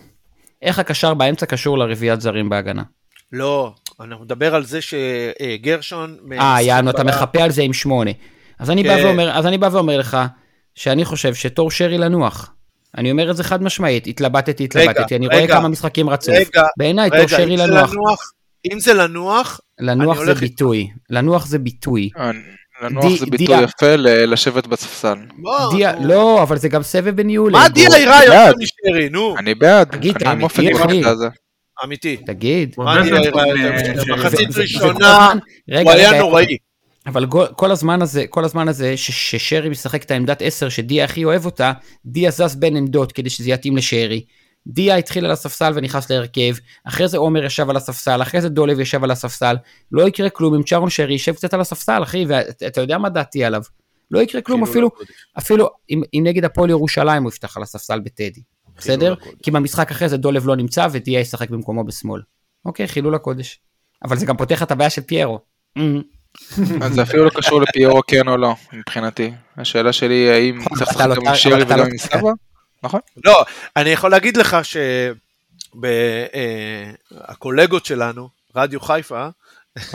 איך 0.63 0.79
הקשר 0.79 1.13
באמצע 1.13 1.45
קשור 1.45 1.77
לרביעיית 1.77 2.21
זרים 2.21 2.49
בהגנה? 2.49 2.83
לא, 3.31 3.73
אני 3.99 4.15
מדבר 4.21 4.55
על 4.55 4.65
זה 4.65 4.79
שגרשון... 4.81 6.17
אה, 6.39 6.61
יענו, 6.61 6.89
אתה 6.89 7.03
מחפה 7.03 7.43
על 7.43 7.51
זה 7.51 7.61
עם 7.61 7.73
שמונה. 7.73 8.11
אז 8.59 8.71
אני, 8.71 8.83
בא 8.83 8.97
כן. 8.97 9.05
ואומר, 9.05 9.31
אז 9.31 9.45
אני 9.45 9.57
בא 9.57 9.69
ואומר 9.71 9.97
לך, 9.97 10.17
שאני 10.75 11.05
חושב 11.05 11.33
שתור 11.33 11.71
שרי 11.71 11.97
לנוח. 11.97 12.53
אני 12.97 13.11
אומר 13.11 13.31
את 13.31 13.37
זה 13.37 13.43
חד 13.43 13.63
משמעית, 13.63 14.07
התלבטתי, 14.07 14.63
התלבטתי, 14.63 15.15
אני 15.15 15.27
רואה 15.27 15.37
רגע, 15.37 15.55
כמה 15.55 15.67
משחקים 15.67 16.09
רצוף. 16.09 16.35
רגע, 16.35 16.63
בעיניי 16.77 17.09
תור 17.09 17.19
רגע, 17.19 17.27
שרי 17.27 17.53
אם 17.53 17.59
לנוח. 17.59 17.91
לנוח, 17.91 18.31
אם 18.71 18.79
זה 18.79 18.93
לנוח, 18.93 19.59
לנוח 19.79 20.17
אני 20.17 20.25
זה 20.25 20.31
הולך 20.31 20.41
ביטוי. 20.41 20.89
לנוח 21.09 21.45
זה 21.45 21.59
ביטוי. 21.59 22.09
אה, 22.83 22.89
לנוח 22.89 23.15
זה 23.19 23.25
ביטוי. 23.25 23.63
יפה 23.63 23.95
ל- 23.95 24.33
לשבת 24.33 24.67
בספסל. 24.67 25.15
נו. 25.37 26.07
לא, 26.07 26.43
אבל 26.43 26.57
זה 26.57 26.69
גם 26.69 26.83
סבב 26.83 27.15
בניהול. 27.15 27.51
מה 27.51 27.65
אגו. 27.65 27.73
דיה 27.75 27.89
ייראה 27.97 28.25
יותר. 28.25 28.51
משרי, 28.59 29.09
נו, 29.09 29.35
אני 29.37 29.55
בעד, 29.55 29.95
אני 30.25 30.45
אחי? 30.45 30.69
בקטע 30.73 31.09
הזה. 31.09 31.27
אמיתי. 31.83 32.17
תגיד. 32.25 32.75
מה 32.77 33.01
דיה 33.03 33.15
ייראה 33.21 33.47
יותר 33.47 33.73
משרי? 33.75 34.05
שרי. 34.05 34.13
מחצית 34.13 34.57
ראשונה, 34.57 35.33
הוא 35.83 35.91
היה 35.91 36.19
נוראי. 36.19 36.57
אבל 37.07 37.25
כל 37.55 37.71
הזמן 37.71 38.01
הזה, 38.01 38.27
כל 38.29 38.43
הזמן 38.45 38.67
הזה 38.67 38.97
ש- 38.97 39.11
ששרי 39.35 39.69
משחק 39.69 40.03
את 40.03 40.11
העמדת 40.11 40.41
10 40.41 40.69
שדיה 40.69 41.05
הכי 41.05 41.25
אוהב 41.25 41.45
אותה, 41.45 41.71
דיה 42.05 42.31
זז 42.31 42.55
בין 42.55 42.75
עמדות 42.77 43.11
כדי 43.11 43.29
שזה 43.29 43.49
יתאים 43.51 43.77
לשרי. 43.77 44.21
דיה 44.67 44.95
התחיל 44.95 45.25
על 45.25 45.31
הספסל 45.31 45.71
ונכנס 45.75 46.11
להרכב, 46.11 46.55
אחרי 46.87 47.07
זה 47.07 47.17
עומר 47.17 47.43
ישב 47.43 47.69
על 47.69 47.77
הספסל, 47.77 48.21
אחרי 48.21 48.41
זה 48.41 48.49
דולב 48.49 48.79
ישב 48.79 49.03
על 49.03 49.11
הספסל, 49.11 49.55
לא 49.91 50.07
יקרה 50.07 50.29
כלום 50.29 50.53
אם 50.55 50.63
צ'ארון 50.63 50.89
שרי 50.89 51.13
ישב 51.13 51.33
קצת 51.33 51.53
על 51.53 51.61
הספסל, 51.61 52.03
אחי, 52.03 52.25
ואתה 52.27 52.81
יודע 52.81 52.97
מה 52.97 53.09
דעתי 53.09 53.43
עליו. 53.43 53.61
לא 54.11 54.19
יקרה 54.19 54.41
כלום 54.41 54.65
חילול 54.65 54.71
אפילו, 54.71 54.87
הקודש. 54.87 55.09
אפילו 55.37 55.69
אם, 55.89 56.01
אם 56.13 56.21
נגד 56.23 56.45
הפועל 56.45 56.69
ירושלים 56.69 57.23
הוא 57.23 57.29
יפתח 57.29 57.57
על 57.57 57.63
הספסל 57.63 57.99
בטדי, 57.99 58.41
בסדר? 58.77 59.13
כי 59.43 59.51
במשחק 59.51 59.91
אחרי 59.91 60.09
זה 60.09 60.17
דולב 60.17 60.47
לא 60.47 60.55
נמצא 60.55 60.87
ודיה 60.91 61.19
ישחק 61.19 61.49
במקומו 61.49 61.83
בשמאל. 61.83 62.21
אוקיי, 62.65 62.87
חילול 62.87 63.15
הקודש. 63.15 63.59
אבל 64.03 64.17
זה 64.17 64.25
גם 64.25 64.37
פותח 64.37 64.63
את 64.63 64.71
הבעיה 64.71 64.89
של 64.89 65.01
פיירו. 65.01 65.39
אז 66.81 66.93
זה 66.93 67.01
אפילו 67.01 67.25
לא 67.25 67.29
קשור 67.29 67.61
לפיירו 67.61 68.01
כן 68.07 68.27
או 68.27 68.37
לא, 68.37 68.55
מבחינתי. 68.73 69.31
השאלה 69.57 69.93
שלי 69.93 70.13
היא 70.15 70.31
האם 70.31 70.63
צריך 70.69 70.81
לשחק 70.81 70.95
אתה 71.05 71.15
גם 71.15 71.23
לא- 71.23 71.29
עם 71.29 71.35
שרי 71.35 71.61
אתה 71.61 71.65
וגם 71.65 71.79
לא- 71.79 71.83
עם 71.83 71.97
סבא? 71.97 72.29
נכון. 72.83 72.99
לא, 73.25 73.45
אני 73.75 73.89
יכול 73.89 74.11
להגיד 74.11 74.37
לך 74.37 74.57
שהקולגות 77.25 77.85
שלנו, 77.85 78.29
רדיו 78.55 78.79
חיפה. 78.79 79.27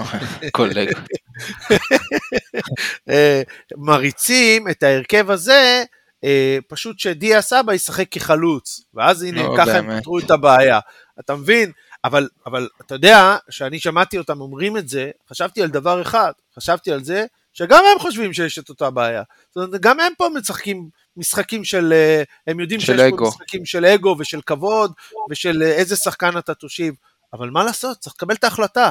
אה, 3.11 3.42
מריצים 3.76 4.68
את 4.68 4.83
ההרכב 4.83 5.30
הזה, 5.30 5.85
אה, 6.25 6.59
פשוט 6.68 6.99
שדיה 6.99 7.42
סבא 7.42 7.75
ישחק 7.75 8.09
כחלוץ, 8.11 8.80
ואז 8.95 9.23
הנה, 9.23 9.42
לא, 9.42 9.54
ככה 9.59 9.78
הם. 9.78 10.00
פתרו 10.00 10.18
את 10.18 10.30
הבעיה. 10.30 10.78
אתה 11.21 11.37
מבין? 11.37 11.73
אבל, 12.04 12.28
אבל 12.47 12.68
אתה 12.87 12.95
יודע, 12.95 13.37
שאני 13.50 13.78
שמעתי 13.78 14.18
אותם 14.18 14.40
אומרים 14.40 14.76
את 14.76 14.88
זה, 14.88 15.11
חשבתי 15.28 15.62
על 15.62 15.68
דבר 15.68 16.02
אחד, 16.02 16.33
חשבתי 16.57 16.92
על 16.92 17.04
זה, 17.04 17.26
שגם 17.52 17.85
הם 17.92 17.99
חושבים 17.99 18.33
שיש 18.33 18.59
את 18.59 18.68
אותה 18.68 18.90
בעיה. 18.90 19.23
זאת 19.49 19.57
אומרת, 19.57 19.80
גם 19.80 20.00
הם 20.00 20.12
פה 20.18 20.28
משחקים 20.35 20.88
משחקים 21.19 21.65
של, 21.65 21.93
אה, 21.93 22.23
הם 22.47 22.61
יודעים 22.61 22.81
של 22.81 22.87
שיש 22.87 23.01
אגו. 23.01 23.17
פה 23.19 23.25
משחקים 23.25 23.67
של 23.67 23.85
אגו 23.85 24.17
ושל 24.19 24.41
כבוד, 24.47 24.93
ושל 25.31 25.63
אה, 25.63 25.73
איזה 25.73 25.97
שחקן 25.97 26.39
אתה 26.39 26.55
תושיב. 26.55 26.95
אבל 27.33 27.51
מה 27.51 27.65
לעשות, 27.65 27.99
צריך 27.99 28.15
לקבל 28.17 28.35
את 28.35 28.45
ההחלטה. 28.45 28.91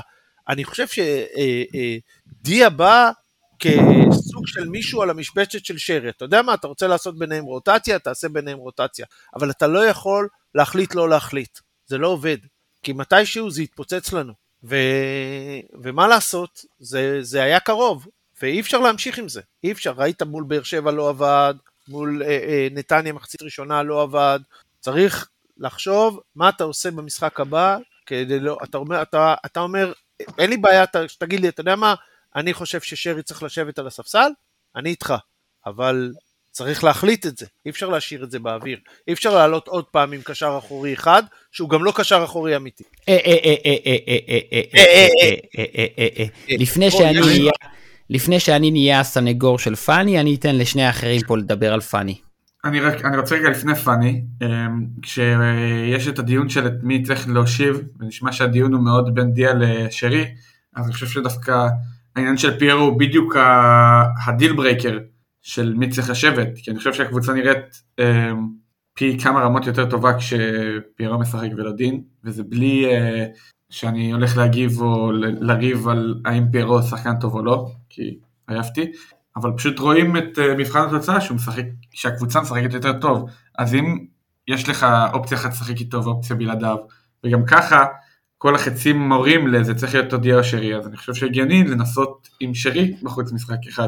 אני 0.50 0.64
חושב 0.64 0.86
שדיה 2.44 2.70
בא 2.70 3.12
כסוג 3.60 4.48
של 4.48 4.68
מישהו 4.68 5.02
על 5.02 5.10
המשבצת 5.10 5.66
של 5.66 5.78
שרי. 5.78 6.10
אתה 6.10 6.26
יודע 6.26 6.42
מה, 6.42 6.54
אתה 6.54 6.68
רוצה 6.68 6.88
לעשות 6.88 7.20
ביניהם 7.20 7.46
רוטציה, 7.46 8.00
תעשה 8.00 8.30
ביניהם 8.30 8.58
רוטציה. 8.58 9.06
אבל 9.36 9.50
אתה 9.50 9.68
לא 9.68 9.86
יכול 9.86 10.28
להחליט 10.56 10.96
לא 10.96 11.10
להחליט. 11.10 11.60
זה 11.88 11.98
לא 11.98 12.08
עובד. 12.08 12.38
כי 12.84 12.94
מתישהו 12.94 13.52
זה 13.52 13.64
יתפוצץ 13.64 14.14
לנו. 14.14 14.34
ו... 14.64 14.76
ומה 15.84 16.08
לעשות, 16.08 16.66
זה, 16.80 17.18
זה 17.22 17.44
היה 17.44 17.60
קרוב, 17.60 18.08
ואי 18.42 18.60
אפשר 18.60 18.80
להמשיך 18.80 19.20
עם 19.20 19.30
זה. 19.30 19.42
אי 19.64 19.72
אפשר, 19.72 19.94
ראית 19.98 20.22
מול 20.24 20.44
באר 20.44 20.64
שבע 20.64 20.92
לא 20.92 21.10
עבד, 21.10 21.54
מול 21.88 22.24
אה, 22.24 22.30
אה, 22.30 22.68
נתניה 22.72 23.14
מחצית 23.14 23.42
ראשונה 23.42 23.84
לא 23.84 24.02
עבד, 24.02 24.40
צריך 24.80 25.30
לחשוב 25.58 26.20
מה 26.36 26.50
אתה 26.50 26.64
עושה 26.64 26.92
במשחק 26.92 27.40
הבא, 27.40 27.78
כדי 28.06 28.40
לא, 28.40 28.58
אתה 28.64 28.78
אומר, 28.78 29.02
אתה, 29.02 29.36
אתה 29.46 29.60
אומר 29.60 29.94
אין 30.38 30.50
לי 30.50 30.58
בעיה, 30.58 30.84
אתה, 30.84 31.00
תגיד 31.20 31.40
לי, 31.40 31.50
אתה 31.50 31.62
יודע 31.62 31.76
מה, 31.76 31.96
אני 32.36 32.54
חושב 32.54 32.82
ששרי 32.82 33.24
צריך 33.24 33.44
לשבת 33.44 33.80
על 33.80 33.88
הספסל, 33.88 34.30
אני 34.76 34.90
איתך, 34.90 35.14
אבל 35.66 36.12
צריך 36.52 36.84
להחליט 36.84 37.26
את 37.26 37.38
זה, 37.38 37.46
אי 37.66 37.72
אפשר 37.72 37.90
להשאיר 37.90 38.24
את 38.24 38.32
זה 38.32 38.40
באוויר. 38.40 38.80
אי 39.08 39.14
אפשר 39.14 39.36
לעלות 39.36 39.68
עוד 39.68 39.86
פעם 39.86 40.14
עם 40.14 40.22
קשר 40.22 40.56
אחורי 40.58 40.94
אחד, 40.94 41.24
שהוא 41.52 41.70
גם 41.70 41.84
לא 41.84 41.94
קשר 41.96 42.24
אחורי 42.24 42.56
אמיתי. 42.56 42.84
לפני 46.50 46.92
שאני... 46.92 47.50
לפני 48.10 48.40
שאני 48.40 48.72
נהיה 48.72 49.00
הסנגור 49.00 49.60
של 49.60 49.76
פאני, 49.76 50.20
אני 50.20 50.36
אתן 50.36 50.56
לשני 50.56 50.84
האחרים 50.84 51.22
פה 51.28 51.38
לדבר 51.38 51.74
על 51.74 51.82
פאני. 51.82 52.16
אני, 52.66 52.80
רק, 52.80 53.06
אני 53.06 53.18
רוצה 53.18 53.36
רגע 53.36 53.50
לפני 53.50 53.76
פאני, 53.76 54.24
אמ, 54.42 54.88
כשיש 55.02 56.08
את 56.08 56.20
הדיון 56.20 56.50
של 56.50 56.68
את 56.68 56.74
מי 56.84 57.04
צריך 57.04 57.30
להושיב, 57.30 57.82
ונשמע 58.00 58.32
שהדיון 58.32 58.74
הוא 58.74 58.84
מאוד 58.84 59.16
בין 59.16 59.34
דיה 59.34 59.54
לשרי, 59.54 60.26
אז 60.76 60.86
אני 60.86 60.94
חושב 60.94 61.08
שדווקא 61.08 61.68
העניין 62.16 62.38
של 62.38 62.60
פיירו 62.60 62.84
הוא 62.84 63.00
בדיוק 63.00 63.36
ה 64.28 64.33
deal 64.33 64.54
breaker 64.54 64.98
של 65.42 65.74
מי 65.74 65.90
צריך 65.90 66.10
לשבת, 66.10 66.48
כי 66.56 66.72
אני 66.72 66.78
חושב 66.78 66.94
שהקבוצה 66.94 67.34
נראית 67.34 67.82
אמ, 68.00 68.48
פי 68.94 69.18
כמה 69.24 69.42
רמות 69.42 69.68
יותר 69.68 69.90
טובה 69.90 70.18
כשפיירו 70.18 71.20
משחק 71.20 71.50
ולא 71.58 71.72
דין, 71.72 72.02
וזה 72.24 72.44
בלי 72.44 72.86
אה, 72.86 73.26
שאני 73.70 74.12
הולך 74.12 74.38
להגיב 74.38 74.82
או 74.82 75.12
לריב 75.22 75.88
על 75.88 76.22
האם 76.26 76.52
פיירו 76.52 76.84
שחקן 76.84 77.20
טוב 77.20 77.34
או 77.34 77.44
לא, 77.44 77.72
כי 77.90 78.20
עייפתי. 78.48 78.92
אבל 79.36 79.52
פשוט 79.58 79.80
רואים 79.80 80.18
את 80.18 80.38
uh, 80.38 80.58
מבחן 80.58 80.80
התוצאה 80.80 81.22
שהוא 81.22 81.36
משחק, 81.36 81.66
שהקבוצה 81.92 82.42
משחקת 82.42 82.74
יותר 82.74 83.00
טוב. 83.00 83.30
אז 83.58 83.74
אם 83.74 84.06
יש 84.48 84.70
לך 84.70 84.86
אופציה 85.14 85.38
אחת 85.38 85.52
לשחק 85.52 85.80
איתו 85.80 86.04
ואופציה 86.04 86.36
בלעדיו, 86.36 86.78
וגם 87.24 87.46
ככה 87.46 87.86
כל 88.38 88.56
החצים 88.56 89.10
מורים 89.10 89.48
לזה 89.48 89.76
צריך 89.76 89.94
להיות 89.96 90.14
הודיע 90.14 90.38
או 90.38 90.44
שרי, 90.44 90.76
אז 90.76 90.88
אני 90.88 90.98
חושב 90.98 91.14
שהגיוני 91.14 91.64
לנסות 91.64 92.28
עם 92.40 92.54
שרי 92.54 92.96
בחוץ 93.04 93.32
משחק 93.32 93.58
אחד, 93.70 93.88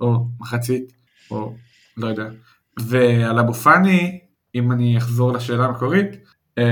או 0.00 0.26
מחצית, 0.40 0.92
או 1.30 1.54
לא 1.96 2.06
יודע. 2.06 2.28
ועל 2.80 3.38
אבו 3.38 3.54
פאני, 3.54 4.20
אם 4.54 4.72
אני 4.72 4.98
אחזור 4.98 5.32
לשאלה 5.32 5.64
המקורית, 5.64 6.10
um, 6.60 6.62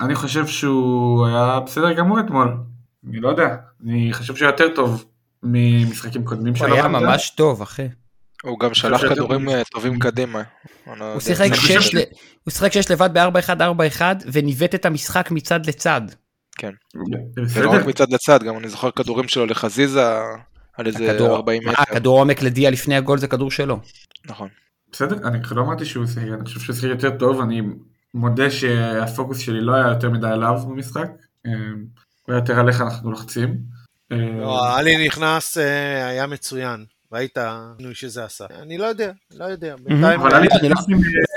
אני 0.00 0.14
חושב 0.14 0.46
שהוא 0.46 1.26
היה 1.26 1.60
בסדר 1.66 1.92
גמור 1.92 2.20
אתמול. 2.20 2.56
אני 3.08 3.20
לא 3.20 3.28
יודע, 3.28 3.56
אני 3.84 4.12
חושב 4.12 4.36
שהוא 4.36 4.46
היה 4.46 4.52
יותר 4.54 4.74
טוב 4.74 5.04
ממשחקים 5.42 6.24
קודמים 6.24 6.52
הוא 6.52 6.58
שלו. 6.58 6.74
היה 6.74 6.82
בעמדה. 6.82 7.00
ממש 7.06 7.30
טוב, 7.30 7.62
אחי. 7.62 7.88
הוא 8.42 8.60
גם 8.60 8.74
שלח 8.74 9.00
כדורים 9.08 9.48
אה, 9.48 9.62
טובים 9.72 9.98
קדימה. 9.98 10.42
אני 10.86 11.00
לא 11.00 11.12
הוא 11.12 11.20
שיחק 11.20 11.48
זה 11.48 11.54
חושב 11.60 11.80
שש 11.80 11.86
משהו- 11.86 11.98
ל- 11.98 12.02
הוא 12.44 12.52
שיחק 12.52 12.72
שש 12.72 12.90
לבד 12.90 13.10
ב-4-1-4-1 13.18 14.02
וניווט 14.32 14.74
את 14.74 14.86
המשחק 14.86 15.28
מצד 15.30 15.66
לצד. 15.66 16.00
כן. 16.56 16.70
ולא 17.48 17.70
רק. 17.70 17.86
מצד 17.86 18.12
לצד, 18.12 18.42
גם 18.42 18.58
אני 18.58 18.68
זוכר 18.68 18.90
כדורים 18.90 19.28
שלו 19.28 19.46
לחזיזה 19.46 20.02
על 20.76 20.86
איזה 20.86 21.10
הכדור- 21.10 21.36
40 21.36 21.62
אה, 21.68 21.72
מטר. 21.72 21.82
כדור 21.94 22.18
עומק 22.18 22.42
לדיה 22.42 22.70
לפני 22.70 22.96
הגול 22.96 23.18
זה 23.18 23.28
כדור 23.28 23.50
שלו. 23.50 23.78
נכון. 24.26 24.48
בסדר, 24.92 25.28
אני 25.28 25.38
לא 25.56 25.62
אמרתי 25.62 25.84
שהוא 25.84 26.06
שיחק, 26.06 26.22
אני 26.28 26.44
חושב 26.44 26.60
שהוא 26.60 26.74
שיחק 26.76 26.88
יותר 26.88 27.10
טוב, 27.10 27.40
אני 27.40 27.60
מודה 28.14 28.50
שהפוקוס 28.50 29.38
שלי 29.38 29.60
לא 29.60 29.74
היה 29.74 29.88
יותר 29.88 30.10
מדי 30.10 30.26
עליו 30.26 30.54
במשחק, 30.68 31.08
אה, 31.46 31.52
הוא 32.22 32.32
היה 32.32 32.36
יותר 32.36 32.60
על 32.60 32.68
איך 32.68 32.80
אנחנו 32.80 33.10
לוחצים. 33.10 33.56
אה, 34.12 34.16
לא, 34.40 34.76
עלי 34.78 35.06
נכנס, 35.06 35.58
אה, 35.58 36.06
היה 36.06 36.26
מצוין, 36.26 36.84
ראית 37.12 37.38
נו 37.78 37.94
שזה 37.94 38.24
עשה. 38.24 38.44
אני 38.62 38.78
לא 38.78 38.86
יודע, 38.86 39.12
לא 39.34 39.44
יודע, 39.44 39.74
אבל 39.74 40.34
אני 40.34 40.48
אני 40.60 40.68
לא- 40.68 40.74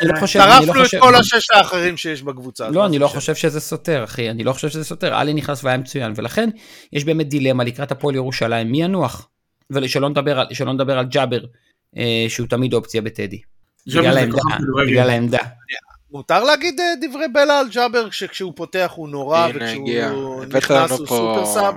לא 0.04 0.20
חושב, 0.20 0.40
אני 0.40 0.50
לא 0.50 0.56
טרפנו 0.66 0.72
את 0.74 0.78
חושב, 0.86 1.00
כל 1.00 1.16
השש 1.16 1.52
האחרים 1.52 1.98
שיש 1.98 2.24
בקבוצה. 2.24 2.70
לא, 2.70 2.86
אני 2.86 3.00
לא? 3.00 3.08
חושב 3.08 3.36
שזה 3.36 3.60
סותר, 3.60 4.04
אחי, 4.04 4.30
אני 4.30 4.44
לא 4.44 4.54
חושב 4.54 4.70
שזה 4.70 4.84
סותר. 4.84 5.14
עלי 5.14 5.34
נכנס 5.34 5.64
והיה 5.64 5.78
מצוין, 5.78 6.14
ולכן 6.16 6.50
יש 6.94 7.04
באמת 7.04 7.30
דילמה 7.30 7.64
לקראת 7.64 7.92
הפועל 7.92 8.16
ירושלים, 8.16 8.72
מי 8.72 8.84
ינוח? 8.84 9.30
ושלא 9.72 10.10
נדבר 10.10 11.00
על, 11.00 11.06
ג'אבר, 11.06 11.40
שהוא 12.28 12.48
תמיד 12.48 12.74
אופציה 12.74 13.02
בטדי. 13.02 13.42
בגלל 13.88 15.10
העמדה, 15.10 15.40
מותר 16.16 16.44
להגיד 16.44 16.80
אה, 16.80 16.86
דברי 17.02 17.28
בלע 17.28 17.60
על 17.60 17.70
ג'אבר 17.70 18.10
שכשהוא 18.10 18.54
פותח 18.56 18.92
הוא 18.96 19.10
נורא. 19.10 19.48
וכשהוא 19.54 20.46
נכנס 20.46 20.92
הוא. 20.92 21.08
סופר 21.08 21.46
סאב? 21.46 21.76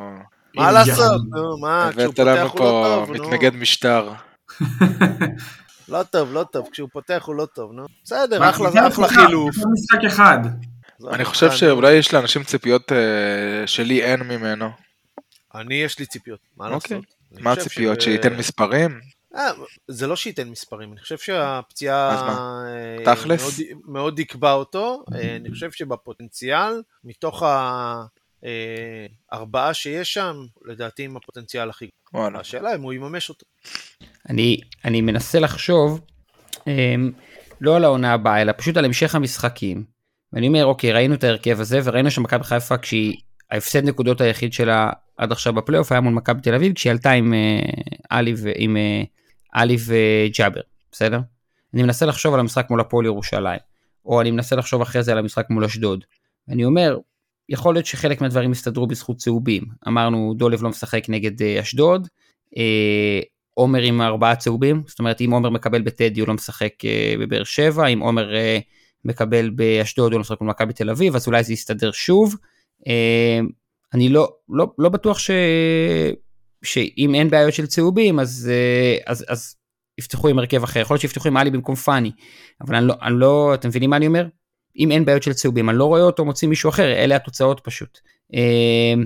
מה 0.55 0.72
לעשות? 0.72 1.22
נו, 1.31 1.59
מה, 1.59 1.90
כשהוא 1.96 2.14
פותח 2.14 2.37
הוא 2.40 2.44
לא 2.44 2.48
טוב, 2.57 3.11
נו. 3.11 3.24
מתנגד 3.24 3.55
משטר. 3.55 4.12
לא 5.88 6.03
טוב, 6.03 6.33
לא 6.33 6.44
טוב, 6.53 6.68
כשהוא 6.72 6.88
פותח 6.92 7.22
הוא 7.27 7.35
לא 7.35 7.46
טוב, 7.46 7.72
נו. 7.72 7.87
בסדר, 8.05 8.51
אחלה 8.51 8.70
זה 8.70 8.87
אחלה 8.87 9.07
המשחק, 9.07 9.27
חילוף. 9.27 9.55
זה 9.55 9.64
משחק 9.72 10.05
אחד. 10.07 10.38
אני 11.11 11.24
חושב 11.24 11.51
שאולי 11.51 11.92
יש 11.92 12.14
לאנשים 12.14 12.44
ציפיות 12.44 12.92
אה, 12.92 13.66
שלי 13.66 14.03
אין 14.03 14.20
ממנו. 14.20 14.70
אני 15.55 15.74
יש 15.74 15.98
לי 15.98 16.07
ציפיות, 16.07 16.40
מה 16.57 16.68
אוקיי. 16.68 16.96
לעשות? 16.96 17.14
מה 17.40 17.53
הציפיות? 17.53 18.01
שייתן 18.01 18.37
מספרים? 18.37 19.01
אה, 19.38 19.51
זה 19.88 20.07
לא 20.07 20.16
שייתן 20.16 20.48
מספרים, 20.48 20.92
אני 20.92 21.01
חושב 21.01 21.18
שהפציעה? 21.18 22.11
אה? 22.11 23.05
מאוד- 23.42 23.53
מאוד 23.85 24.18
עיכבה 24.18 24.53
אותו. 24.53 25.05
אה, 25.14 25.37
אני 25.37 25.51
חושב 25.51 25.70
שבפוטנציאל, 25.70 26.83
מתוך 27.05 27.42
הארבעה 29.33 29.74
שיש 29.74 30.14
שם, 30.14 30.37
לדעתי 30.64 31.05
עם 31.05 31.16
הפוטנציאל 31.16 31.70
הכי 31.70 31.85
גדול. 31.85 32.37
השאלה 32.37 32.74
אם 32.74 32.83
הוא 32.83 32.92
יממש 32.92 33.29
אותו. 33.29 33.46
אני, 34.29 34.61
אני 34.85 35.01
מנסה 35.01 35.38
לחשוב, 35.40 36.01
לא 37.61 37.77
על 37.77 37.85
העונה 37.85 38.12
הבאה, 38.12 38.42
אלא 38.42 38.53
פשוט 38.57 38.77
על 38.77 38.85
המשך 38.85 39.14
המשחקים. 39.14 39.85
ואני 40.33 40.48
אומר, 40.48 40.64
אוקיי, 40.66 40.92
ראינו 40.92 41.14
את 41.14 41.24
ההרכב 41.24 41.61
הזה, 41.61 41.81
וראינו 41.85 42.11
שמכבי 42.11 42.44
חיפה, 42.44 42.79
כשהיא, 42.79 43.16
ההפסד 43.51 43.85
נקודות 43.85 44.20
היחיד 44.20 44.53
שלה 44.53 44.90
עד 45.16 45.33
עכשיו 45.33 45.53
בפלייאוף 45.53 45.92
היה 45.92 46.01
מול 46.01 46.12
מכבי 46.12 46.40
תל 46.40 46.55
אביב, 46.55 46.72
כשהיא 46.74 46.90
עלתה 46.90 47.11
עם 47.11 47.35
אה, 47.35 47.61
עלי 48.11 48.35
ו- 48.37 48.53
עם, 48.57 48.77
אה, 48.77 49.03
עלי 49.52 49.76
וג'אבר, 49.87 50.61
בסדר? 50.92 51.20
אני 51.74 51.82
מנסה 51.82 52.06
לחשוב 52.06 52.34
על 52.34 52.40
המשחק 52.40 52.70
מול 52.70 52.80
הפועל 52.80 53.06
ירושלים, 53.06 53.61
או 54.04 54.20
אני 54.20 54.30
מנסה 54.30 54.56
לחשוב 54.56 54.82
אחרי 54.82 55.02
זה 55.02 55.12
על 55.12 55.18
המשחק 55.18 55.50
מול 55.50 55.64
אשדוד. 55.64 56.04
אני 56.48 56.64
אומר, 56.64 56.98
יכול 57.48 57.74
להיות 57.74 57.87
שחלק 57.87 58.20
מהדברים 58.20 58.52
יסתדרו 58.52 58.87
בזכות 58.87 59.16
צהובים. 59.16 59.64
אמרנו, 59.88 60.34
דולב 60.37 60.62
לא 60.62 60.68
משחק 60.68 61.04
נגד 61.08 61.42
אה, 61.42 61.61
אשדוד, 61.61 62.08
אה, 62.56 63.20
עומר 63.54 63.82
עם 63.82 64.00
ארבעה 64.00 64.37
צהובים, 64.37 64.82
זאת 64.87 64.98
אומרת 64.98 65.20
אם 65.20 65.30
עומר 65.30 65.50
מקבל 65.50 65.82
בטדי 65.82 66.20
הוא 66.20 66.28
לא 66.28 66.34
משחק 66.34 66.84
אה, 66.84 67.14
בבאר 67.20 67.44
שבע, 67.44 67.87
אם 67.87 67.98
עומר 67.98 68.34
אה, 68.34 68.58
מקבל 69.04 69.50
באשדוד 69.50 70.12
הוא 70.12 70.18
לא 70.18 70.20
משחק 70.20 70.40
במכבי 70.40 70.72
תל 70.72 70.90
אביב, 70.90 71.16
אז 71.16 71.26
אולי 71.26 71.44
זה 71.44 71.52
יסתדר 71.52 71.90
שוב. 71.90 72.37
אה, 72.88 73.40
אני 73.94 74.08
לא, 74.08 74.28
לא, 74.48 74.66
לא 74.78 74.88
בטוח 74.88 75.18
ש... 75.18 75.30
שאם 76.64 77.14
אין 77.14 77.30
בעיות 77.30 77.54
של 77.54 77.66
צהובים 77.66 78.20
אז, 78.20 78.50
אה, 78.52 78.96
אז, 79.06 79.24
אז 79.28 79.54
יפתחו 79.98 80.28
עם 80.28 80.38
הרכב 80.38 80.62
אחר, 80.62 80.80
יכול 80.80 80.94
להיות 80.94 81.00
שיפתחו 81.00 81.28
עם 81.28 81.36
עלי 81.36 81.50
במקום 81.50 81.74
פאני, 81.74 82.10
אבל 82.60 82.74
אני 82.74 82.86
לא, 82.86 82.94
אני 83.02 83.14
לא, 83.18 83.54
אתם 83.54 83.68
מבינים 83.68 83.90
מה 83.90 83.96
אני 83.96 84.06
אומר? 84.06 84.26
אם 84.78 84.90
אין 84.90 85.04
בעיות 85.04 85.22
של 85.22 85.32
צהובים, 85.32 85.70
אני 85.70 85.78
לא 85.78 85.84
רואה 85.84 86.02
אותו 86.02 86.24
מוציא 86.24 86.48
מישהו 86.48 86.70
אחר, 86.70 86.92
אלה 86.92 87.16
התוצאות 87.16 87.60
פשוט. 87.64 87.98
אה, 88.34 89.02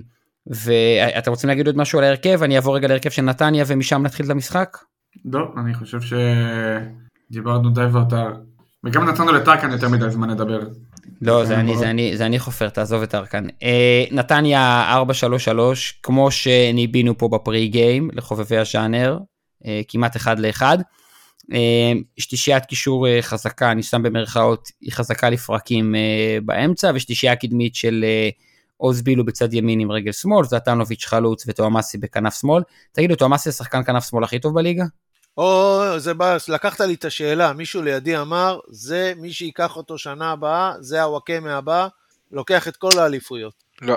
ואתם 0.46 1.30
רוצים 1.30 1.48
להגיד 1.48 1.66
עוד 1.66 1.76
משהו 1.76 1.98
על 1.98 2.04
ההרכב? 2.04 2.42
אני 2.42 2.56
אעבור 2.56 2.76
רגע 2.76 2.88
להרכב 2.88 3.10
של 3.10 3.22
נתניה 3.22 3.64
ומשם 3.66 4.02
נתחיל 4.02 4.26
את 4.26 4.30
המשחק? 4.30 4.76
לא, 5.24 5.40
אני 5.60 5.74
חושב 5.74 5.98
שדיברנו 7.30 7.70
די 7.70 7.84
והותר. 7.92 8.32
וגם 8.84 9.08
נתנו 9.08 9.32
לטרקן 9.32 9.70
יותר 9.70 9.88
מדי 9.88 10.10
זמן 10.10 10.30
לדבר. 10.30 10.60
לא, 11.22 11.44
זה 11.44 11.54
כן, 11.54 11.60
אני, 11.60 11.66
מאוד. 11.72 11.78
זה 11.78 11.90
אני, 11.90 12.16
זה 12.16 12.26
אני 12.26 12.38
חופר, 12.38 12.68
תעזוב 12.68 13.02
את 13.02 13.14
ארקן. 13.14 13.46
אה, 13.62 14.04
נתניה 14.10 14.94
4-3-3, 15.48 15.58
כמו 16.02 16.30
שניבינו 16.30 17.18
פה 17.18 17.28
בפרי 17.28 17.68
גיים, 17.68 18.10
לחובבי 18.12 18.56
הז'אנר, 18.56 19.18
אה, 19.66 19.80
כמעט 19.88 20.16
אחד 20.16 20.38
לאחד. 20.38 20.78
אה, 21.52 21.92
שלישיית 22.18 22.66
קישור 22.66 23.08
אה, 23.08 23.22
חזקה, 23.22 23.70
אני 23.70 23.82
שם 23.82 24.02
במרכאות, 24.02 24.68
היא 24.80 24.92
חזקה 24.92 25.30
לפרקים 25.30 25.94
אה, 25.94 26.38
באמצע, 26.44 26.90
ושלישייה 26.94 27.36
קדמית 27.36 27.74
של 27.74 28.04
אה, 28.04 28.28
עוז 28.76 29.02
בילו 29.02 29.24
בצד 29.24 29.54
ימין 29.54 29.80
עם 29.80 29.92
רגל 29.92 30.12
שמאל, 30.12 30.44
זלטנוביץ' 30.44 31.06
חלוץ 31.06 31.44
ותואמאסי 31.48 31.98
בכנף 31.98 32.40
שמאל. 32.40 32.62
תגידו, 32.92 33.16
תואמאסי 33.16 33.50
זה 33.50 33.56
שחקן 33.56 33.84
כנף 33.84 34.08
שמאל 34.10 34.24
הכי 34.24 34.38
טוב 34.38 34.54
בליגה? 34.54 34.84
או, 35.36 35.82
זה 35.98 36.14
בא, 36.14 36.36
לקחת 36.48 36.80
לי 36.80 36.94
את 36.94 37.04
השאלה, 37.04 37.52
מישהו 37.52 37.82
לידי 37.82 38.18
אמר, 38.18 38.58
זה 38.68 39.12
מי 39.16 39.32
שייקח 39.32 39.76
אותו 39.76 39.98
שנה 39.98 40.30
הבאה, 40.30 40.72
זה 40.80 41.02
הוואקמה 41.02 41.56
הבא, 41.56 41.88
לוקח 42.32 42.68
את 42.68 42.76
כל 42.76 42.98
האליפויות. 42.98 43.54
לא, 43.82 43.96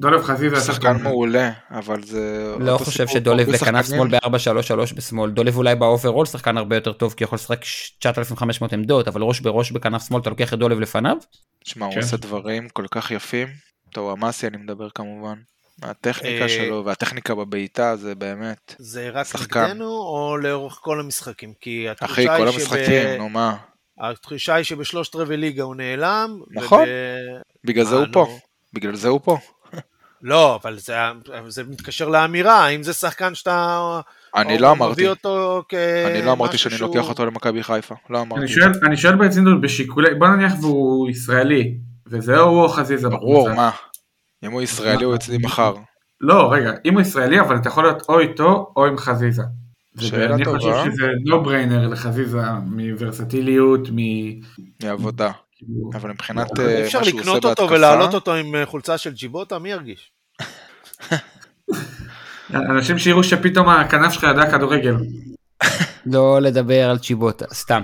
דולב 0.00 0.22
חזיזה 0.22 0.60
שחקן 0.60 1.02
מעולה, 1.02 1.50
אבל 1.70 2.02
זה... 2.02 2.54
לא 2.58 2.78
חושב 2.78 3.06
שדולב 3.08 3.50
בכנף. 3.52 3.86
שמאל 3.86 4.08
ב-4-3-3 4.08 4.94
בשמאל. 4.94 5.30
דולב 5.30 5.56
אולי 5.56 5.74
ב 5.74 5.81
overall 5.81 6.26
שחקן 6.26 6.56
הרבה 6.56 6.76
יותר 6.76 6.92
טוב 6.92 7.14
כי 7.14 7.24
יכול 7.24 7.36
לשחק 7.36 7.60
9,500 7.98 8.72
עמדות, 8.72 9.08
אבל 9.08 9.22
ראש 9.22 9.40
בראש 9.40 9.70
בכנף 9.70 10.08
שמאל 10.08 10.20
אתה 10.20 10.30
לוקח 10.30 10.54
את 10.54 10.58
דולב 10.58 10.80
לפניו? 10.80 11.16
שמע, 11.64 11.86
הוא 11.86 11.94
כן. 11.94 12.00
עושה 12.00 12.16
דברים 12.16 12.68
כל 12.68 12.86
כך 12.90 13.10
יפים. 13.10 13.48
טוב, 13.92 14.10
המאסי 14.10 14.46
אני 14.46 14.56
מדבר 14.56 14.90
כמובן. 14.90 15.38
הטכניקה 15.82 16.42
אה, 16.44 16.48
שלו 16.48 16.84
והטכניקה 16.84 17.34
בבעיטה 17.34 17.96
זה 17.96 18.14
באמת... 18.14 18.74
זה 18.78 19.10
רק 19.12 19.26
שחקן. 19.26 19.64
נגדנו 19.64 19.84
או 19.90 20.36
לאורך 20.42 20.78
כל 20.82 21.00
המשחקים? 21.00 21.52
כי 21.60 21.88
התחושה 21.88 22.12
אחי, 22.12 22.20
היא 22.28 22.38
כל 22.38 22.50
שב- 22.50 22.54
המשחקים, 22.60 23.08
נו 23.18 23.28
מה. 23.28 23.56
התחושה 24.00 24.54
היא 24.54 24.64
שבשלושת 24.64 25.14
רבעי 25.16 25.36
ליגה 25.36 25.62
הוא 25.62 25.74
נעלם. 25.76 26.40
נכון. 26.50 26.82
וב- 26.82 27.42
בגלל 27.64 27.84
זה 27.84 27.94
אה, 27.94 27.98
הוא 28.00 28.06
נו. 28.06 28.12
פה. 28.12 28.38
בגלל 28.72 28.94
זה 28.94 29.08
הוא 29.08 29.20
פה. 29.24 29.38
לא, 30.22 30.58
אבל 30.62 30.78
זה, 30.78 30.94
זה 31.48 31.64
מתקשר 31.64 32.08
לאמירה, 32.08 32.64
האם 32.64 32.82
זה 32.82 32.92
שחקן 32.92 33.34
שאתה... 33.34 34.00
אני 34.36 34.58
לא 34.58 34.70
אמרתי. 34.70 34.92
מביא 34.92 35.08
אותו 35.08 35.62
כ... 35.68 35.74
אני 36.06 36.22
לא 36.26 36.32
אמרתי 36.32 36.58
שאני 36.58 36.74
משהו 36.74 36.86
לוקח 36.86 37.00
שהוא- 37.00 37.08
אותו 37.08 37.26
למכבי 37.26 37.62
חיפה. 37.62 37.94
לא 38.10 38.20
אמרתי. 38.20 38.40
אני 38.42 38.48
שואל, 38.48 38.72
אני 38.86 38.96
שואל 38.96 39.16
ברצינות 39.16 39.60
בשיקולי, 39.60 40.14
בוא 40.14 40.28
נניח 40.28 40.52
והוא 40.60 41.10
ישראלי, 41.10 41.74
וזה 42.06 42.36
הוא 42.38 42.68
חזיזה 42.68 43.08
ברור. 43.08 43.50
מה? 43.54 43.70
אם 44.44 44.52
הוא 44.52 44.62
ישראלי 44.62 45.04
הוא 45.04 45.14
אצלי 45.14 45.38
מחר. 45.38 45.74
לא, 46.20 46.52
רגע, 46.52 46.72
אם 46.84 46.94
הוא 46.94 47.00
ישראלי, 47.00 47.40
אבל 47.40 47.56
אתה 47.56 47.68
יכול 47.68 47.84
להיות 47.84 48.02
או 48.08 48.20
איתו 48.20 48.72
או 48.76 48.86
עם 48.86 48.98
חזיזה. 48.98 49.42
שאלה 50.00 50.34
אני 50.34 50.44
טובה. 50.44 50.58
חושב 50.58 50.90
שזה 50.92 51.06
no 51.26 51.46
brainer 51.46 51.88
לחזיזה 51.92 52.42
מוורסטיליות, 52.66 53.88
מ... 53.92 53.96
מעבודה. 54.82 55.30
כאילו, 55.56 55.90
אבל 55.94 56.10
מבחינת 56.10 56.58
אי 56.58 56.64
אה, 56.64 56.70
אי 56.70 56.80
מה 56.80 56.86
אפשר 56.86 57.02
שהוא 57.02 57.20
עושה 57.20 57.30
לקנות 57.30 57.44
אותו 57.44 57.70
ולהעלות 57.70 58.14
אותו 58.14 58.34
עם 58.34 58.54
אה, 58.54 58.66
חולצה 58.66 58.98
של 58.98 59.12
ג'יבוטה, 59.12 59.58
מי 59.58 59.70
ירגיש? 59.70 60.12
אנשים 62.54 62.98
שיראו 62.98 63.24
שפתאום 63.24 63.68
הכנף 63.68 64.12
שלך 64.12 64.22
ידע 64.22 64.50
כדורגל. 64.50 64.94
לא 66.06 66.40
לדבר 66.40 66.90
על 66.90 66.98
צ'יבוטה, 66.98 67.44
סתם. 67.54 67.82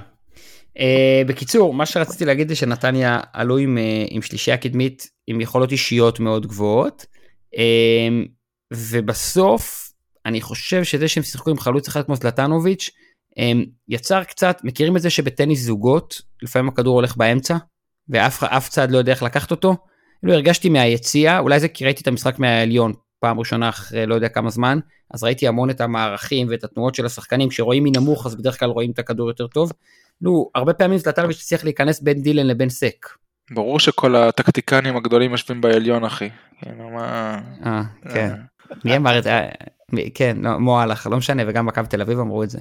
Uh, 0.79 1.29
בקיצור, 1.29 1.75
מה 1.75 1.87
שרציתי 1.87 2.25
להגיד 2.25 2.49
זה 2.49 2.57
שנתניה 2.57 3.21
עלו 3.33 3.59
עם, 3.59 3.79
uh, 3.79 4.09
עם 4.11 4.23
שלישייה 4.23 4.57
קדמית 4.57 5.11
עם 5.27 5.41
יכולות 5.41 5.73
אישיות 5.73 6.21
מאוד 6.21 6.47
גבוהות, 6.47 7.07
uh, 7.55 8.29
ובסוף 8.73 9.93
אני 10.27 10.41
חושב 10.41 10.85
שזה 10.85 11.09
שהם 11.09 11.23
שיחקו 11.23 11.51
עם 11.51 11.59
חלוץ 11.59 11.89
אחד 11.89 12.03
כמו 12.03 12.17
זלטנוביץ', 12.17 12.91
um, 13.31 13.67
יצר 13.89 14.25
קצת, 14.25 14.61
מכירים 14.65 14.97
את 14.97 15.03
זה 15.03 15.11
שבטניס 15.11 15.61
זוגות, 15.63 16.23
לפעמים 16.43 16.69
הכדור 16.69 16.95
הולך 16.95 17.17
באמצע, 17.17 17.57
ואף 18.09 18.45
אף 18.45 18.69
צד 18.69 18.91
לא 18.91 18.99
יודע 18.99 19.13
איך 19.13 19.23
לקחת 19.23 19.51
אותו? 19.51 19.77
כאילו 20.21 20.35
הרגשתי 20.35 20.69
מהיציע, 20.69 21.39
אולי 21.39 21.61
זה 21.61 21.69
כי 21.69 21.85
ראיתי 21.85 22.03
את 22.03 22.09
המשחק 22.09 22.39
מהעליון 22.39 22.93
פעם 23.21 23.39
ראשונה 23.39 23.69
אחרי 23.69 24.07
לא 24.07 24.15
יודע 24.15 24.29
כמה 24.29 24.51
זמן, 24.51 24.79
אז 25.11 25.25
ראיתי 25.25 25.49
המון 25.49 25.71
את 25.71 25.81
המערכים 25.81 26.47
ואת 26.51 26.65
התנועות 26.65 26.95
של 26.95 27.07
השחקנים, 27.07 27.49
כשרואים 27.49 27.85
מנמוך 27.85 28.27
אז 28.27 28.35
בדרך 28.35 28.61
כלל 28.61 28.69
רואים 28.69 28.91
את 28.91 28.99
הכדור 28.99 29.29
יותר 29.29 29.47
טוב. 29.47 29.73
נו, 30.21 30.51
הרבה 30.55 30.73
פעמים 30.73 30.99
זלטנוביץ' 30.99 31.43
צריך 31.43 31.65
להיכנס 31.65 32.01
בין 32.01 32.23
דילן 32.23 32.47
לבין 32.47 32.69
סק. 32.69 33.07
ברור 33.51 33.81
שכל 33.81 34.17
הטקטיקנים 34.17 34.97
הגדולים 34.97 35.31
יושבים 35.33 35.61
בעליון 35.61 36.05
אחי. 36.05 36.29
כאילו. 36.63 36.99
אה, 36.99 37.83
כן. 38.13 38.33
מי 38.85 38.97
אמר 38.97 39.19
את 39.19 39.23
זה? 39.23 39.31
אה, 39.33 39.49
כן, 40.15 40.37
לא, 40.41 40.59
מועלך, 40.59 41.07
לא 41.11 41.17
משנה, 41.17 41.43
וגם 41.47 41.67
מכבי 41.67 41.89
תל 41.89 42.01
אביב 42.01 42.19
אמרו 42.19 42.43
את 42.43 42.51
זה. 42.51 42.59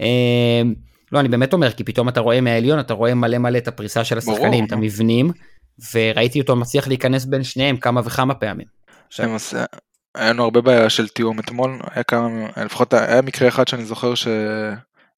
אה, 0.00 0.62
לא, 1.12 1.20
אני 1.20 1.28
באמת 1.28 1.52
אומר, 1.52 1.70
כי 1.70 1.84
פתאום 1.84 2.08
אתה 2.08 2.20
רואה 2.20 2.40
מהעליון, 2.40 2.80
אתה 2.80 2.94
רואה 2.94 3.14
מלא 3.14 3.38
מלא 3.38 3.58
את 3.58 3.68
הפריסה 3.68 4.04
של 4.04 4.18
השחקנים, 4.18 4.64
את. 4.64 4.72
המבנים, 4.72 5.30
וראיתי 5.94 6.40
אותו 6.40 6.56
מצליח 6.56 6.88
להיכנס 6.88 7.24
בין 7.24 7.44
שניהם 7.44 7.76
כמה 7.76 8.00
וכמה 8.04 8.34
פעמים. 8.34 8.66
היה 10.14 10.30
לנו 10.32 10.44
הרבה 10.44 10.60
בעיה 10.60 10.90
של 10.90 11.08
תיאום 11.08 11.38
אתמול, 11.38 11.80
היה 11.94 12.02
כמה, 12.02 12.28
לפחות 12.64 12.94
היה 12.94 13.22
מקרה 13.22 13.48
אחד 13.48 13.68
שאני 13.68 13.84
זוכר 13.84 14.14
ש... 14.14 14.28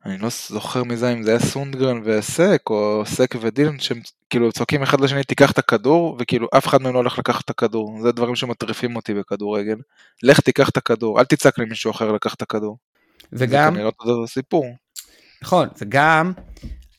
אני 0.07 0.19
לא 0.19 0.29
זוכר 0.49 0.85
מי 0.85 0.97
זה, 0.97 1.12
אם 1.12 1.23
זה 1.23 1.31
היה 1.31 1.41
סונדגרן 1.41 2.01
וסק, 2.05 2.62
או 2.71 3.03
סק 3.07 3.35
ודילן, 3.41 3.79
שהם 3.79 4.01
כאילו 4.31 4.53
צועקים 4.53 4.83
אחד 4.83 5.01
לשני, 5.01 5.25
תיקח 5.25 5.51
את 5.51 5.59
הכדור, 5.59 6.17
וכאילו 6.21 6.49
אף 6.57 6.67
אחד 6.67 6.83
מהם 6.83 6.93
לא 6.95 6.99
הולך 6.99 7.19
לקחת 7.19 7.45
את 7.45 7.51
הכדור. 7.51 7.99
זה 8.03 8.12
דברים 8.12 8.37
שמטריפים 8.37 8.97
אותי 8.97 9.15
בכדורגל. 9.15 9.77
לך 10.23 10.41
תיקח 10.41 10.69
את 10.69 10.77
הכדור, 10.77 11.21
אל 11.21 11.25
תצעק 11.25 11.59
למישהו 11.59 11.91
אחר 11.91 12.12
לקח 12.12 12.35
את 12.35 12.43
הכדור. 12.43 12.77
וגם, 13.33 13.73
זה 13.73 13.77
כנראה 13.77 13.87
אותו 13.87 14.27
סיפור. 14.27 14.67
נכון, 15.43 15.69
וגם 15.81 16.33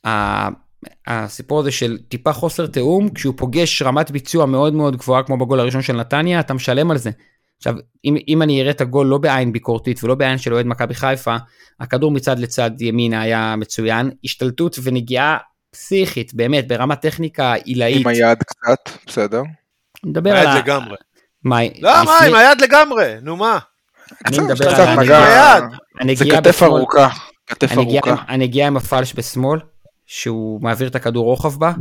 ה- 0.07 0.49
הסיפור 1.07 1.59
הזה 1.59 1.71
של 1.71 1.97
טיפה 2.07 2.33
חוסר 2.33 2.67
תיאום, 2.67 3.09
כשהוא 3.09 3.33
פוגש 3.37 3.81
רמת 3.81 4.11
ביצוע 4.11 4.45
מאוד 4.45 4.73
מאוד 4.73 4.95
גבוהה 4.95 5.23
כמו 5.23 5.37
בגול 5.37 5.59
הראשון 5.59 5.81
של 5.81 5.93
נתניה, 5.93 6.39
אתה 6.39 6.53
משלם 6.53 6.91
על 6.91 6.97
זה. 6.97 7.11
עכשיו, 7.63 7.75
אם, 8.05 8.15
אם 8.27 8.41
אני 8.41 8.61
אראה 8.61 8.71
את 8.71 8.81
הגול 8.81 9.07
לא 9.07 9.17
בעין 9.17 9.51
ביקורתית 9.51 10.03
ולא 10.03 10.15
בעין 10.15 10.37
של 10.37 10.53
אוהד 10.53 10.65
מכבי 10.65 10.93
חיפה, 10.93 11.35
הכדור 11.79 12.11
מצד 12.11 12.39
לצד 12.39 12.71
ימינה 12.81 13.21
היה 13.21 13.55
מצוין, 13.57 14.11
השתלטות 14.23 14.75
ונגיעה 14.83 15.37
פסיכית, 15.71 16.33
באמת, 16.33 16.67
ברמת 16.67 17.01
טכניקה 17.01 17.53
עילאית. 17.53 18.01
עם 18.01 18.07
היד 18.07 18.37
קצת, 18.43 18.89
בסדר. 19.07 19.39
אני 20.03 20.11
מדבר 20.11 20.31
על 20.31 20.37
היד 20.37 20.47
ה... 20.47 20.59
לגמרי. 20.59 20.95
מה, 21.43 21.59
לא, 21.81 21.91
מה, 22.05 22.17
עם 22.27 22.35
היד 22.35 22.61
לגמרי, 22.61 23.13
נו 23.21 23.35
מה? 23.37 23.59
אני 24.25 24.35
קצת, 24.37 24.43
מדבר 24.43 24.73
קצת 24.73 24.79
על 24.79 24.97
מגע. 24.97 25.17
הנגיעה- 25.17 25.55
היד. 26.01 26.17
זה 26.17 26.25
כתף 26.31 26.49
בשמאל- 26.49 26.69
ארוכה. 26.71 27.09
כתף 27.47 27.71
הנגיעה, 27.71 28.03
ארוכה. 28.07 28.23
הנגיעה 28.27 28.67
עם 28.67 28.77
הפלש 28.77 29.13
בשמאל, 29.15 29.59
שהוא 30.05 30.61
מעביר 30.61 30.87
את 30.87 30.95
הכדור 30.95 31.25
רוחב 31.25 31.59
בה, 31.59 31.71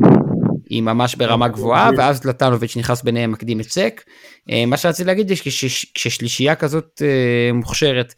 היא 0.73 0.83
ממש 0.83 1.15
ברמה 1.15 1.49
גבוהה, 1.49 1.91
ואז 1.97 2.23
זלטנוביץ' 2.23 2.77
נכנס 2.77 3.03
ביניהם 3.03 3.33
מקדים 3.33 3.61
את 3.61 3.71
סק. 3.71 4.03
אה, 4.51 4.67
מה 4.67 4.77
שרציתי 4.77 5.07
להגיד 5.07 5.29
זה 5.29 5.37
שכששלישייה 5.37 6.55
כזאת 6.55 7.03
אה, 7.05 7.53
מוכשרת 7.53 8.15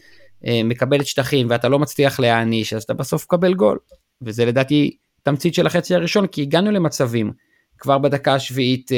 אה, 0.46 0.60
מקבלת 0.64 1.06
שטחים 1.06 1.46
ואתה 1.50 1.68
לא 1.68 1.78
מצליח 1.78 2.20
להעניש, 2.20 2.72
אז 2.72 2.82
אתה 2.82 2.94
בסוף 2.94 3.24
מקבל 3.24 3.54
גול. 3.54 3.78
וזה 4.22 4.44
לדעתי 4.44 4.96
תמצית 5.22 5.54
של 5.54 5.66
החצי 5.66 5.94
הראשון, 5.94 6.26
כי 6.26 6.42
הגענו 6.42 6.70
למצבים. 6.70 7.32
כבר 7.78 7.98
בדקה 7.98 8.34
השביעית 8.34 8.90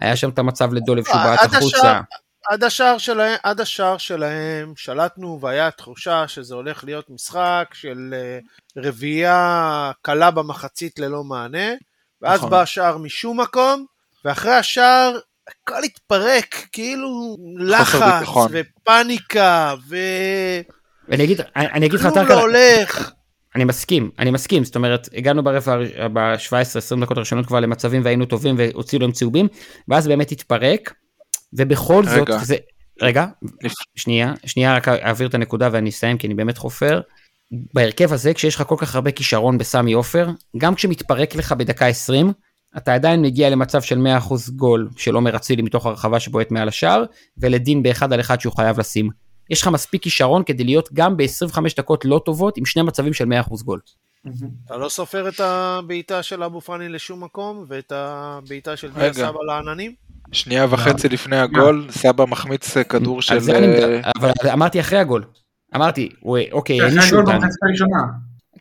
היה 0.00 0.16
שם 0.16 0.28
את 0.28 0.38
המצב 0.38 0.72
לדולב 0.72 1.04
שהוא 1.04 1.16
בעט 1.16 1.54
החוצה. 1.54 2.00
עד 2.50 2.64
השער 2.64 2.98
שלהם, 2.98 3.36
עד 3.42 3.60
השער 3.60 3.98
שלהם 3.98 4.72
שלטנו 4.76 5.38
והיה 5.40 5.70
תחושה 5.70 6.28
שזה 6.28 6.54
הולך 6.54 6.84
להיות 6.84 7.10
משחק 7.10 7.70
של 7.72 8.14
רביעייה 8.76 9.90
קלה 10.02 10.30
במחצית 10.30 10.98
ללא 10.98 11.24
מענה, 11.24 11.68
ואז 12.22 12.38
נכון. 12.38 12.50
בא 12.50 12.60
השער 12.60 12.98
משום 12.98 13.40
מקום, 13.40 13.84
ואחרי 14.24 14.52
השער 14.52 15.18
הכל 15.48 15.84
התפרק, 15.84 16.66
כאילו 16.72 17.36
לחץ 17.58 18.02
ביטחון. 18.02 18.52
ופניקה 18.52 19.74
ו... 19.88 19.96
ואני 21.08 21.24
אגיד, 21.24 21.40
אני 21.56 21.86
אגיד 21.86 21.92
לך, 21.92 22.02
כלום 22.02 22.14
טרקל, 22.14 22.34
לא 22.34 22.40
הולך. 22.40 23.12
אני 23.54 23.64
מסכים, 23.64 24.10
אני 24.18 24.30
מסכים, 24.30 24.64
זאת 24.64 24.76
אומרת, 24.76 25.08
הגענו 25.14 25.44
ברבע, 25.44 25.76
ב-17-20 26.12 27.00
דקות 27.00 27.16
הראשונות 27.16 27.46
כבר 27.46 27.60
למצבים 27.60 28.04
והיינו 28.04 28.26
טובים 28.26 28.54
והוציאו 28.58 29.02
להם 29.02 29.12
צהובים, 29.12 29.48
ואז 29.88 30.08
באמת 30.08 30.32
התפרק, 30.32 30.94
ובכל 31.52 32.04
זאת, 32.04 32.28
רגע. 32.28 32.38
זה, 32.38 32.56
רגע, 33.02 33.26
שנייה, 33.96 34.34
שנייה 34.46 34.76
רק 34.76 34.88
אעביר 34.88 35.28
את 35.28 35.34
הנקודה 35.34 35.68
ואני 35.72 35.90
אסיים 35.90 36.18
כי 36.18 36.26
אני 36.26 36.34
באמת 36.34 36.58
חופר. 36.58 37.00
בהרכב 37.52 38.12
הזה, 38.12 38.34
כשיש 38.34 38.54
לך 38.54 38.62
כל 38.62 38.76
כך 38.78 38.94
הרבה 38.94 39.10
כישרון 39.10 39.58
בסמי 39.58 39.92
עופר, 39.92 40.28
גם 40.56 40.74
כשמתפרק 40.74 41.34
לך 41.34 41.52
בדקה 41.52 41.86
20, 41.86 42.32
אתה 42.76 42.94
עדיין 42.94 43.22
מגיע 43.22 43.50
למצב 43.50 43.82
של 43.82 43.98
100% 44.28 44.34
גול 44.56 44.88
של 44.96 45.14
עומר 45.14 45.36
אצילי 45.36 45.62
מתוך 45.62 45.86
הרחבה 45.86 46.20
שבועט 46.20 46.50
מעל 46.50 46.68
השער, 46.68 47.04
ולדין 47.38 47.82
באחד 47.82 48.12
על 48.12 48.20
אחד 48.20 48.40
שהוא 48.40 48.56
חייב 48.56 48.80
לשים. 48.80 49.10
יש 49.50 49.62
לך 49.62 49.68
מספיק 49.68 50.02
כישרון 50.02 50.44
כדי 50.44 50.64
להיות 50.64 50.88
גם 50.92 51.16
ב-25 51.16 51.58
דקות 51.76 52.04
לא 52.04 52.20
טובות 52.24 52.56
עם 52.56 52.66
שני 52.66 52.82
מצבים 52.82 53.12
של 53.12 53.24
100% 53.24 53.64
גול. 53.64 53.80
אתה 54.66 54.76
לא 54.76 54.88
סופר 54.88 55.28
את 55.28 55.40
הבעיטה 55.40 56.22
של 56.22 56.42
אבו 56.42 56.60
פאני 56.60 56.88
לשום 56.88 57.24
מקום, 57.24 57.64
ואת 57.68 57.92
הבעיטה 57.94 58.76
של 58.76 58.90
דיה. 58.92 59.12
סבא 59.12 59.38
לעננים? 59.46 59.94
שנייה 60.32 60.66
וחצי 60.70 61.08
לפני 61.08 61.36
הגול, 61.36 61.86
סבא 61.90 62.24
מחמיץ 62.24 62.78
כדור 62.78 63.22
של... 63.22 63.38
אה, 63.50 64.10
אבל 64.18 64.30
אמרתי 64.52 64.80
אחרי 64.80 64.98
הגול. 64.98 65.24
אמרתי, 65.76 66.08
אוקיי, 66.52 66.80
אותנו. 66.82 67.40
במחצית 67.40 67.62
הראשונה. 67.62 68.02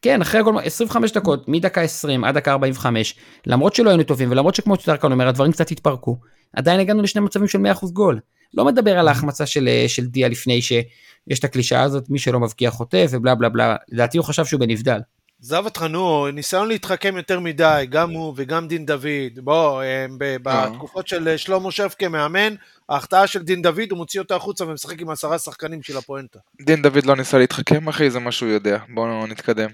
כן, 0.02 0.22
אחרי 0.22 0.39
הגול, 0.39 0.60
25 0.63 1.12
דקות, 1.12 1.48
מדקה 1.48 1.82
20 1.82 2.24
עד 2.24 2.36
דקה 2.36 2.52
45, 2.52 3.15
למרות 3.48 3.76
שלא 3.76 3.89
היינו 3.89 4.04
טובים, 4.04 4.32
ולמרות 4.32 4.56
שכמו 4.56 4.76
שטרקן 4.76 5.12
אומר, 5.12 5.28
הדברים 5.28 5.52
קצת 5.52 5.72
התפרקו, 5.72 6.19
עדיין 6.54 6.80
הגענו 6.80 7.02
לשני 7.02 7.22
מצבים 7.22 7.48
של 7.48 7.60
100% 7.60 7.91
גול. 7.93 8.19
לא 8.54 8.65
מדבר 8.65 9.00
על 9.00 9.08
ההחמצה 9.08 9.45
של, 9.45 9.67
אה, 9.67 9.86
של 9.88 10.06
דיה 10.06 10.28
לפני 10.28 10.62
שיש 10.62 11.39
את 11.39 11.43
הקלישאה 11.43 11.82
הזאת, 11.82 12.10
מי 12.10 12.19
שלא 12.19 12.39
מבקיע 12.39 12.72
חוטא 12.72 13.06
ובלה 13.10 13.36
בלה 13.36 13.50
בלה, 13.50 13.76
לדעתי 13.89 14.17
הוא 14.17 14.26
חשב 14.26 14.45
שהוא 14.45 14.60
בנבדל. 14.60 15.00
עזוב 15.41 15.65
אותך 15.65 15.82
נו, 15.82 16.28
ניסיון 16.34 16.67
להתחכם 16.67 17.17
יותר 17.17 17.39
מדי, 17.39 17.86
גם 17.89 18.12
הוא 18.12 18.34
וגם 18.36 18.67
דין 18.67 18.86
דוד. 18.86 19.39
בוא, 19.43 19.84
הם 19.84 20.15
ב- 20.17 20.36
בתקופות 20.43 21.08
של 21.08 21.28
אה, 21.28 21.38
שלמה 21.38 21.71
שפקה 21.71 22.10
מאמן, 22.10 22.56
ההחטאה 22.89 23.28
של 23.28 23.43
דין 23.43 23.62
דוד, 23.62 23.91
הוא 23.91 23.97
מוציא 23.97 24.19
אותה 24.19 24.36
החוצה 24.36 24.65
ומשחק 24.65 25.02
עם 25.02 25.10
עשרה 25.10 25.38
שחקנים 25.38 25.84
של 25.84 25.97
הפואנטה. 25.97 26.39
דין 26.62 26.82
דוד 26.82 27.06
לא 27.06 27.15
ניסה 27.15 27.38
להתחכם 27.38 27.88
אחי, 27.88 28.12
זה 28.12 28.19
מה 28.19 28.32
שהוא 28.32 28.49
יודע. 28.49 28.78
בואו 28.93 29.28
נתקדם. 29.28 29.69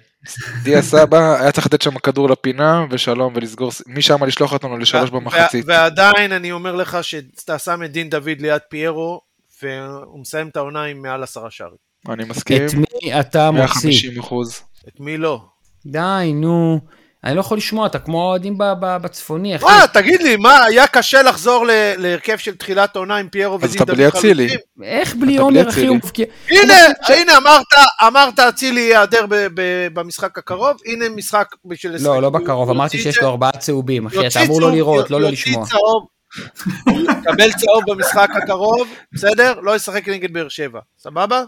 דיה 0.63 0.82
סבא 0.82 1.36
היה 1.39 1.51
צריך 1.51 1.67
לתת 1.67 1.82
שם 1.82 1.99
כדור 1.99 2.30
לפינה 2.30 2.86
ושלום 2.89 3.34
ולסגור, 3.36 3.71
משם 3.88 4.23
לשלוח 4.23 4.54
אותנו 4.54 4.78
לשלוש 4.78 5.10
במחצית. 5.10 5.65
ועדיין 5.67 6.32
אני 6.32 6.51
אומר 6.51 6.75
לך 6.75 6.97
שאתה 7.01 7.60
שם 7.60 7.84
את 7.84 7.91
דין 7.91 8.10
דוד 8.10 8.39
ליד 8.39 8.62
פיירו, 8.69 9.21
והוא 9.63 10.19
מסיים 10.19 10.47
את 10.47 10.58
העונה 10.58 10.84
עם 10.84 11.01
מעל 11.01 11.23
עשרה 11.23 11.51
שערים. 11.51 11.78
אני 12.10 12.23
מסכים. 12.23 12.65
את 12.65 12.73
מי 12.73 13.19
אתה 13.19 13.51
מוציא? 13.51 13.89
150 13.89 14.19
אחוז. 14.19 14.62
את 14.88 14.99
מי 14.99 15.17
לא? 15.17 15.55
די, 15.86 16.32
נו. 16.36 16.80
אני 17.24 17.36
לא 17.36 17.39
יכול 17.39 17.58
לשמוע, 17.58 17.86
אתה 17.88 18.00
כמו 18.00 18.21
האוהדים 18.21 18.58
ב- 18.58 18.63
ב- 18.80 18.98
בצפוני, 18.98 19.56
אחי. 19.56 19.65
מה, 19.65 19.86
תגיד 19.93 20.21
לי, 20.21 20.36
מה, 20.36 20.63
היה 20.63 20.88
קשה 20.88 21.21
לחזור 21.24 21.65
ל- 21.65 21.71
להרכב 21.98 22.38
של 22.38 22.56
תחילת 22.56 22.95
עונה 22.95 23.15
עם 23.17 23.30
פיירו 23.30 23.56
אז 23.62 23.69
ודין 23.69 23.84
אתה 23.84 23.93
בלי 23.93 24.08
אצילי. 24.08 24.48
איך 24.84 25.15
בלי 25.15 25.38
עומר, 25.38 25.62
אחי, 25.62 25.69
אצילי. 25.69 25.88
הוא 25.88 25.95
מבקיע... 25.98 26.26
הנה, 26.50 26.74
הנה 27.08 27.38
אמרת, 27.38 27.65
אמרת 28.08 28.39
אצילי 28.39 28.82
ייעדר 28.82 29.26
ב- 29.30 29.48
ב- 29.54 29.88
במשחק 29.93 30.38
הקרוב, 30.38 30.78
הנה 30.86 31.10
משחק 31.10 31.48
בשביל 31.65 31.93
לשחק. 31.95 32.08
לא, 32.08 32.21
לא 32.21 32.30
בקרוב, 32.30 32.69
אמרתי 32.69 32.98
יוציא 32.98 33.12
שיש 33.12 33.21
לו 33.21 33.30
ארבעה 33.30 33.52
צהובים, 33.52 34.06
אחי, 34.06 34.15
אתה 34.17 34.26
יוציא 34.26 34.41
אמור 34.41 34.62
לא 34.62 34.65
צהוב, 34.65 34.76
לראות, 34.76 35.12
לא 35.12 35.21
לא 35.21 35.28
יוציא 35.28 35.52
לשמוע. 35.52 35.65
צהוב, 35.65 36.06
הוא 36.89 37.00
יקבל 37.02 37.52
צהוב 37.52 37.84
במשחק 37.88 38.30
הקרוב, 38.43 38.88
בסדר? 39.12 39.60
לא 39.62 39.76
ישחק 39.76 40.10
נגד 40.10 40.34
באר 40.34 40.50
שבע, 40.50 40.80
סבבה? 40.98 41.43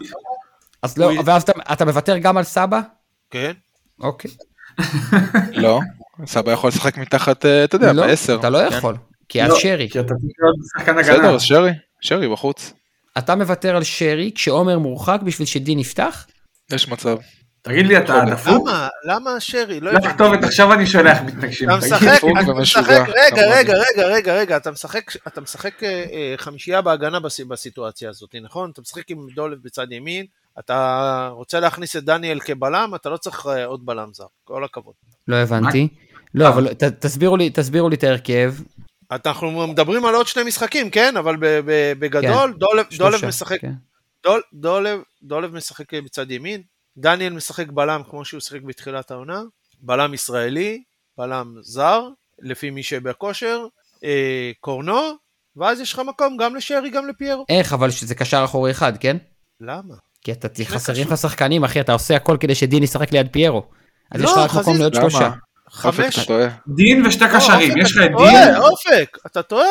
אז 0.82 0.98
לא, 0.98 1.10
ואז 1.24 1.42
אתה 1.72 1.84
מוותר 1.84 2.18
גם 2.18 2.36
על 2.36 2.44
סבא? 2.44 2.80
כן. 3.30 3.52
אוקיי. 4.00 4.30
לא. 5.52 5.80
סבא 6.26 6.52
יכול 6.52 6.68
לשחק 6.68 6.98
מתחת, 6.98 7.46
אה, 7.46 7.64
אתה 7.64 7.76
יודע, 7.76 7.92
לא, 7.92 8.06
בעשר. 8.06 8.36
אתה 8.40 8.50
לא 8.50 8.58
כן. 8.70 8.76
יכול, 8.76 8.96
כי 9.28 9.42
אז 9.42 9.50
לא, 9.50 9.58
שרי. 9.58 9.88
כי 9.90 10.00
אתה 10.00 10.08
צריך 10.14 10.32
להיות 10.42 10.56
שחקן 10.78 10.98
הגנה. 10.98 11.12
בסדר, 11.18 11.34
אז 11.34 11.42
שרי. 11.42 11.70
שרי 12.00 12.28
בחוץ. 12.28 12.72
אתה 13.18 13.34
מוותר 13.34 13.76
על 13.76 13.84
שרי 13.84 14.30
כשעומר 14.34 14.78
מורחק 14.78 15.18
בשביל 15.24 15.46
שדין 15.46 15.78
יפתח? 15.78 16.26
יש 16.72 16.88
מצב. 16.88 17.16
תגיד 17.62 17.86
לי, 17.86 17.98
אתה. 17.98 18.20
דפוק? 18.30 18.68
למה? 18.68 18.88
למה 19.04 19.40
שרי? 19.40 19.80
לא 19.80 19.90
הבנתי. 19.90 20.08
כתובת, 20.08 20.44
עכשיו 20.44 20.72
אני 20.72 20.86
שולח 20.86 21.18
מתנגשים. 21.20 21.70
אתה 21.70 21.76
משחק, 21.78 22.84
רגע. 22.84 23.42
רגע, 23.50 23.74
רגע, 23.76 24.06
רגע, 24.06 24.34
רגע, 24.34 24.56
אתה 24.56 24.70
משחק, 25.40 25.84
אה, 25.84 25.88
אה, 26.12 26.34
חמישייה 26.36 26.80
בהגנה 26.82 27.20
בס- 27.20 27.40
בסיטואציה 27.40 28.10
הזאת, 28.10 28.34
נכון? 28.42 28.70
אתה 28.70 28.80
משחק 28.80 29.10
עם 29.10 29.18
דולב 29.34 29.58
בצד 29.64 29.92
ימין, 29.92 30.26
אתה 30.58 31.28
רוצה 31.32 31.60
להכניס 31.60 31.96
את 31.96 32.04
דניאל 32.04 32.40
כבלם, 32.40 32.92
אתה 32.94 33.08
לא 33.10 33.16
צריך 33.16 33.46
אה, 33.46 33.64
עוד 33.64 33.86
בלם 33.86 34.08
זר, 34.12 34.24
כל 34.44 34.64
הכבוד. 34.64 34.94
לא 35.28 35.36
הבנתי. 35.36 35.88
לא, 36.34 36.48
אבל 36.48 36.74
ת- 36.74 36.82
תסבירו 36.84 37.36
לי, 37.36 37.50
תסבירו 37.50 37.88
לי 37.88 37.96
את 37.96 38.04
ההרכב. 38.04 38.54
אנחנו 39.10 39.66
מדברים 39.66 40.04
על 40.04 40.14
עוד 40.14 40.26
שני 40.26 40.42
משחקים, 40.42 40.90
כן? 40.90 41.16
אבל 41.16 41.36
ב- 41.36 41.60
ב- 41.64 41.92
בגדול, 41.98 42.54
דולב, 42.58 42.86
דולב 42.98 43.10
שלושה, 43.12 43.26
משחק, 43.26 43.60
כן. 43.60 43.72
דול, 44.24 44.42
דולב, 44.54 45.00
דולב 45.22 45.54
משחק 45.54 45.94
בצד 45.94 46.30
ימין, 46.30 46.62
דניאל 46.98 47.32
משחק 47.32 47.66
בלם 47.68 48.02
כמו 48.10 48.24
שהוא 48.24 48.40
שיחק 48.40 48.62
בתחילת 48.62 49.10
העונה, 49.10 49.42
בלם 49.80 50.14
ישראלי, 50.14 50.82
בלם 51.18 51.54
זר, 51.60 52.08
לפי 52.38 52.70
מי 52.70 52.82
שבכושר, 52.82 53.66
אה, 54.04 54.50
קורנו, 54.60 55.00
ואז 55.56 55.80
יש 55.80 55.92
לך 55.92 55.98
מקום 55.98 56.36
גם 56.36 56.56
לשרי, 56.56 56.90
גם 56.90 57.08
לפיירו. 57.08 57.44
איך, 57.48 57.72
אבל 57.72 57.90
שזה 57.90 58.14
קשר 58.14 58.42
אחורי 58.44 58.70
אחד, 58.70 58.92
כן? 59.00 59.16
למה? 59.60 59.94
כי 60.28 60.32
אתה 60.32 60.48
שני 60.54 60.66
חסרים. 60.66 61.06
לך 61.06 61.18
שחקנים, 61.18 61.64
אחי, 61.64 61.80
אתה 61.80 61.92
עושה 61.92 62.16
הכל 62.16 62.36
כדי 62.40 62.54
שדין 62.54 62.82
ישחק 62.82 63.12
ליד 63.12 63.28
פיירו. 63.32 63.62
אז 64.12 64.20
לא, 64.20 64.26
יש 64.26 64.32
לך 64.32 64.38
רק 64.38 64.62
מקום 64.62 64.76
למה? 64.76 64.94
שלושה. 64.94 65.30
חמש... 65.70 66.28
דין 66.76 67.06
ושתי 67.06 67.24
לא, 67.24 67.36
קשרים, 67.36 67.78
יש 67.78 67.96
לך 67.96 68.02
את 68.04 68.10
דין, 68.16 68.56
אופק, 68.56 69.18
אתה 69.26 69.42
טועה. 69.42 69.66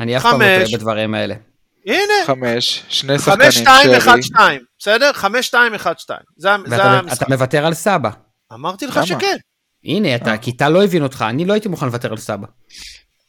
אני 0.00 0.16
אף 0.16 0.22
פעם 0.22 0.40
לא 0.40 0.46
חמש. 0.46 0.68
טועה 0.68 0.78
בדברים 0.78 1.14
האלה. 1.14 1.34
הנה, 1.86 2.26
חמש, 2.26 2.82
שני 2.88 3.18
חמש, 3.18 3.24
שחקנים, 3.24 3.50
שתיים, 3.52 3.94
אחד. 3.94 4.20
שתיים, 4.20 4.60
בסדר? 4.78 5.12
חמש, 5.12 5.46
שתיים, 5.46 5.74
אחד, 5.74 5.98
שתיים. 5.98 6.20
זה 6.36 6.52
המשחק. 6.52 7.12
אתה 7.12 7.24
מוותר 7.28 7.66
על 7.66 7.74
סבא. 7.74 8.10
אמרתי 8.52 8.86
לך? 8.86 9.00
שכן. 9.06 9.36
הנה, 9.84 10.14
אתה, 10.14 10.38
כי 10.38 10.52
טל 10.52 10.68
לא 10.68 10.84
הבין 10.84 11.02
אותך, 11.02 11.24
אני 11.28 11.44
לא 11.44 11.52
הייתי 11.52 11.68
מוכן 11.68 11.86
לוותר 11.86 12.10
על 12.10 12.18
סבא. 12.18 12.46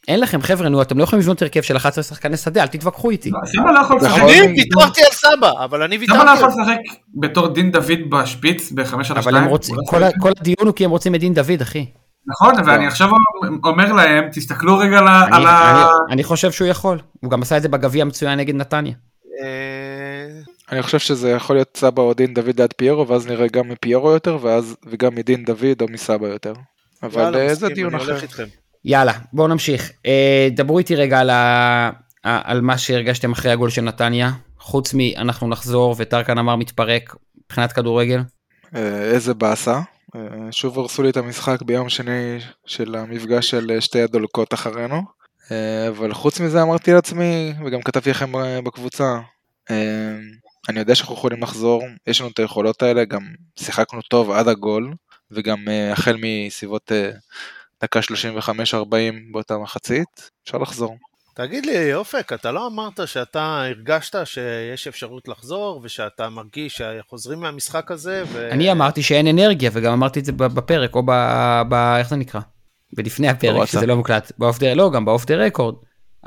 אין 0.08 0.20
לכם, 0.20 0.42
חבר'ה, 0.42 0.68
נו, 0.68 0.82
אתם 0.82 0.98
לא 0.98 1.02
יכולים 1.04 1.20
לבנות 1.22 1.42
הרכב 1.42 1.62
של 1.62 1.76
11 1.76 2.04
שחקני 2.04 2.36
שדה, 2.36 2.62
אל 2.62 2.66
תתווכחו 2.66 3.10
איתי. 3.10 3.30
סבא 3.46 3.70
לא 3.72 3.78
יכול 3.80 3.96
לשחק. 3.96 4.10
נכון. 4.10 4.30
אני 4.30 4.54
ויתרתי 4.56 5.00
על 5.04 5.10
סבא, 5.12 5.64
אבל 5.64 5.82
אני 5.82 5.98
ויתרתי 5.98 6.18
סבא 6.20 6.32
לא 6.32 6.38
יכול 6.38 6.48
לשחק 6.48 6.78
בתור 7.20 7.48
דין 7.48 7.70
דוד 7.72 7.98
בשפיץ 8.10 8.72
בחמש 8.72 9.10
על 9.10 9.18
אבל 9.18 9.36
השתיים. 9.36 9.44
לא 10.02 10.08
כל 10.20 10.30
הדיון 10.40 10.66
הוא 10.66 10.72
כי 10.74 10.84
הם 10.84 10.90
רוצים 10.90 11.14
את 11.14 11.20
דין 11.20 11.34
דוד, 11.34 11.60
אחי. 11.62 11.86
נכון, 12.26 12.54
ואני 12.66 12.86
עכשיו 12.86 13.08
אומר 13.64 13.92
להם, 13.92 14.24
תסתכלו 14.32 14.78
רגע 14.78 14.98
על 14.98 15.08
ה- 15.08 15.24
אני- 15.26 15.36
על 15.36 15.46
ה... 15.46 15.72
אני- 16.06 16.12
אני 16.14 16.24
חושב 16.24 16.52
שהוא 16.52 16.68
יכול. 16.68 16.98
הוא 17.20 17.30
גם 17.30 17.42
עשה 17.42 17.56
את 17.56 17.62
זה 17.62 17.68
בגביע 17.68 18.04
מצוין 18.04 18.38
נגד 18.38 18.54
נתניה. 18.54 18.92
אה, 19.42 20.28
אני 20.72 20.82
חושב 20.82 20.98
שזה 20.98 21.30
יכול 21.30 21.56
להיות 21.56 21.76
סבא 21.76 22.02
או 22.02 22.14
דין 22.14 22.34
דוד 22.34 22.60
ליד 22.60 22.72
פיירו, 22.76 23.08
ואז 23.08 23.26
נראה 23.26 23.46
גם 23.48 23.68
מפיירו 23.68 24.10
יותר, 24.10 24.38
ואז 24.42 24.76
וגם 24.86 25.14
מדין 25.14 25.44
דוד 25.44 25.80
או 25.80 25.86
מסבא 25.88 26.26
יותר. 26.26 26.52
אבל 27.02 27.36
אה, 27.36 27.54
זה 27.54 27.68
דיון 27.68 27.94
אחר. 27.94 28.16
יאללה, 28.84 29.12
בואו 29.32 29.48
נמשיך. 29.48 29.90
אה, 30.06 30.48
דברו 30.52 30.78
איתי 30.78 30.94
רגע 30.94 31.20
על, 31.20 31.30
ה... 31.30 31.90
על 32.22 32.60
מה 32.60 32.78
שהרגשתם 32.78 33.32
אחרי 33.32 33.52
הגול 33.52 33.70
של 33.70 33.82
נתניה. 33.82 34.30
חוץ 34.58 34.94
מ"אנחנו 34.94 35.48
נחזור" 35.48 35.94
וטרקן 35.98 36.38
אמר 36.38 36.56
מתפרק 36.56 37.14
מבחינת 37.44 37.72
כדורגל. 37.72 38.20
אה, 38.74 39.02
איזה 39.02 39.34
באסה. 39.34 39.80
אה, 40.16 40.20
שוב 40.50 40.78
הרסו 40.78 41.02
לי 41.02 41.10
את 41.10 41.16
המשחק 41.16 41.62
ביום 41.62 41.88
שני 41.88 42.38
של 42.66 42.94
המפגש 42.94 43.50
של 43.50 43.70
אה, 43.70 43.80
שתי 43.80 44.02
הדולקות 44.02 44.54
אחרינו. 44.54 45.02
אה, 45.52 45.88
אבל 45.88 46.14
חוץ 46.14 46.40
מזה 46.40 46.62
אמרתי 46.62 46.92
לעצמי, 46.92 47.54
וגם 47.66 47.82
כתבתי 47.82 48.10
לכם 48.10 48.36
אה, 48.36 48.60
בקבוצה, 48.62 49.18
אה, 49.70 50.16
אני 50.68 50.78
יודע 50.78 50.94
שאנחנו 50.94 51.14
יכולים 51.14 51.42
לחזור, 51.42 51.82
יש 52.06 52.20
לנו 52.20 52.30
את 52.30 52.38
היכולות 52.38 52.82
האלה, 52.82 53.04
גם 53.04 53.22
שיחקנו 53.56 54.02
טוב 54.02 54.30
עד 54.30 54.48
הגול, 54.48 54.94
וגם 55.30 55.68
אה, 55.68 55.92
החל 55.92 56.16
מסביבות 56.22 56.92
אה, 56.92 57.10
דקה 57.82 58.00
35-40 58.00 58.84
באותה 59.32 59.58
מחצית, 59.58 60.30
אפשר 60.44 60.58
לחזור. 60.58 60.96
תגיד 61.34 61.66
לי, 61.66 61.94
אופק, 61.94 62.32
אתה 62.32 62.52
לא 62.52 62.66
אמרת 62.66 63.00
שאתה 63.06 63.64
הרגשת 63.64 64.26
שיש 64.26 64.88
אפשרות 64.88 65.28
לחזור, 65.28 65.80
ושאתה 65.82 66.28
מרגיש 66.28 66.82
שחוזרים 66.82 67.40
מהמשחק 67.40 67.90
הזה, 67.90 68.24
ו... 68.26 68.48
אני 68.50 68.72
אמרתי 68.72 69.02
שאין 69.02 69.26
אנרגיה, 69.26 69.70
וגם 69.72 69.92
אמרתי 69.92 70.20
את 70.20 70.24
זה 70.24 70.32
בפרק, 70.32 70.94
או 70.94 71.02
ב... 71.06 71.10
ב... 71.68 71.74
איך 71.74 72.08
זה 72.08 72.16
נקרא? 72.16 72.40
ולפני 72.96 73.28
הפרק. 73.28 73.68
שזה 73.68 73.86
לא 73.86 73.96
מוקלט, 73.96 74.32
באוף 74.38 74.58
דה, 74.58 74.74
לא, 74.74 74.90
גם 74.90 75.04
באוף 75.04 75.24
דה 75.24 75.36
רקורד. 75.36 75.74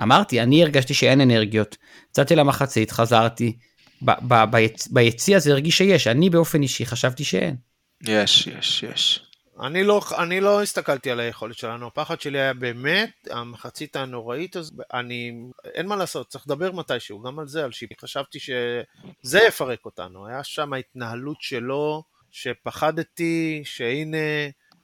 אמרתי, 0.01 0.41
אני 0.41 0.63
הרגשתי 0.63 0.93
שאין 0.93 1.21
אנרגיות. 1.21 1.77
יצאתי 2.09 2.35
למחצית, 2.35 2.91
חזרתי. 2.91 3.57
ב- 4.01 4.11
ב- 4.27 4.51
ביצ... 4.51 4.87
ביציע 4.87 5.39
זה 5.39 5.51
הרגיש 5.51 5.77
שיש, 5.77 6.07
אני 6.07 6.29
באופן 6.29 6.61
אישי 6.61 6.85
חשבתי 6.85 7.23
שאין. 7.23 7.55
יש, 8.03 8.47
יש, 8.47 8.83
יש. 8.83 9.26
אני 9.61 9.83
לא, 9.83 10.01
אני 10.17 10.41
לא 10.41 10.63
הסתכלתי 10.63 11.11
על 11.11 11.19
היכולת 11.19 11.57
שלנו, 11.57 11.87
הפחד 11.87 12.21
שלי 12.21 12.39
היה 12.39 12.53
באמת 12.53 13.27
המחצית 13.29 13.95
הנוראית 13.95 14.55
הזאת, 14.55 14.73
אני, 14.93 15.31
אין 15.73 15.87
מה 15.87 15.95
לעשות, 15.95 16.27
צריך 16.27 16.43
לדבר 16.47 16.71
מתישהו, 16.71 17.21
גם 17.21 17.39
על 17.39 17.47
זה, 17.47 17.63
על 17.63 17.71
שיפי, 17.71 17.93
חשבתי 18.01 18.39
שזה 18.39 19.39
יפרק 19.47 19.85
אותנו, 19.85 20.27
היה 20.27 20.43
שם 20.43 20.73
התנהלות 20.73 21.37
שלו, 21.39 22.03
שפחדתי, 22.31 23.61
שהנה, 23.65 24.17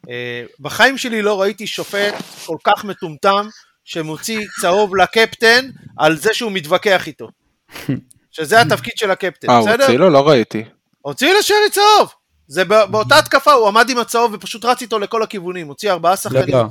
אה, 0.10 0.44
בחיים 0.60 0.98
שלי 0.98 1.22
לא 1.22 1.42
ראיתי 1.42 1.68
שופט 1.68 2.14
כל 2.46 2.58
כך 2.64 2.86
מטומטם, 2.86 3.48
שמוציא 3.84 4.40
צהוב 4.62 4.96
לקפטן 4.96 5.70
על 5.98 6.18
זה 6.18 6.34
שהוא 6.34 6.52
מתווכח 6.52 7.08
איתו. 7.08 7.28
שזה 8.32 8.62
התפקיד 8.62 8.94
של 8.96 9.12
הקפטן, 9.12 9.50
אה, 9.50 9.58
הוא 9.58 9.68
בסדר? 9.68 9.84
הוציא 9.84 10.00
לו? 10.00 10.10
לא 10.10 10.28
ראיתי. 10.28 10.64
הוציא 11.02 11.34
לשרי 11.40 11.70
צהוב. 11.72 12.14
זה 12.54 12.66
בא- 12.66 12.86
באותה 12.86 13.20
התקפה, 13.20 13.52
הוא 13.52 13.68
עמד 13.68 13.90
עם 13.90 13.98
הצהוב 13.98 14.34
ופשוט 14.34 14.66
רץ 14.66 14.82
איתו 14.82 15.00
לכל 15.00 15.24
הכיוונים, 15.24 15.68
הוציא 15.68 15.92
ארבעה 15.92 16.16
שחקנים. 16.18 16.56
לא. 16.56 16.64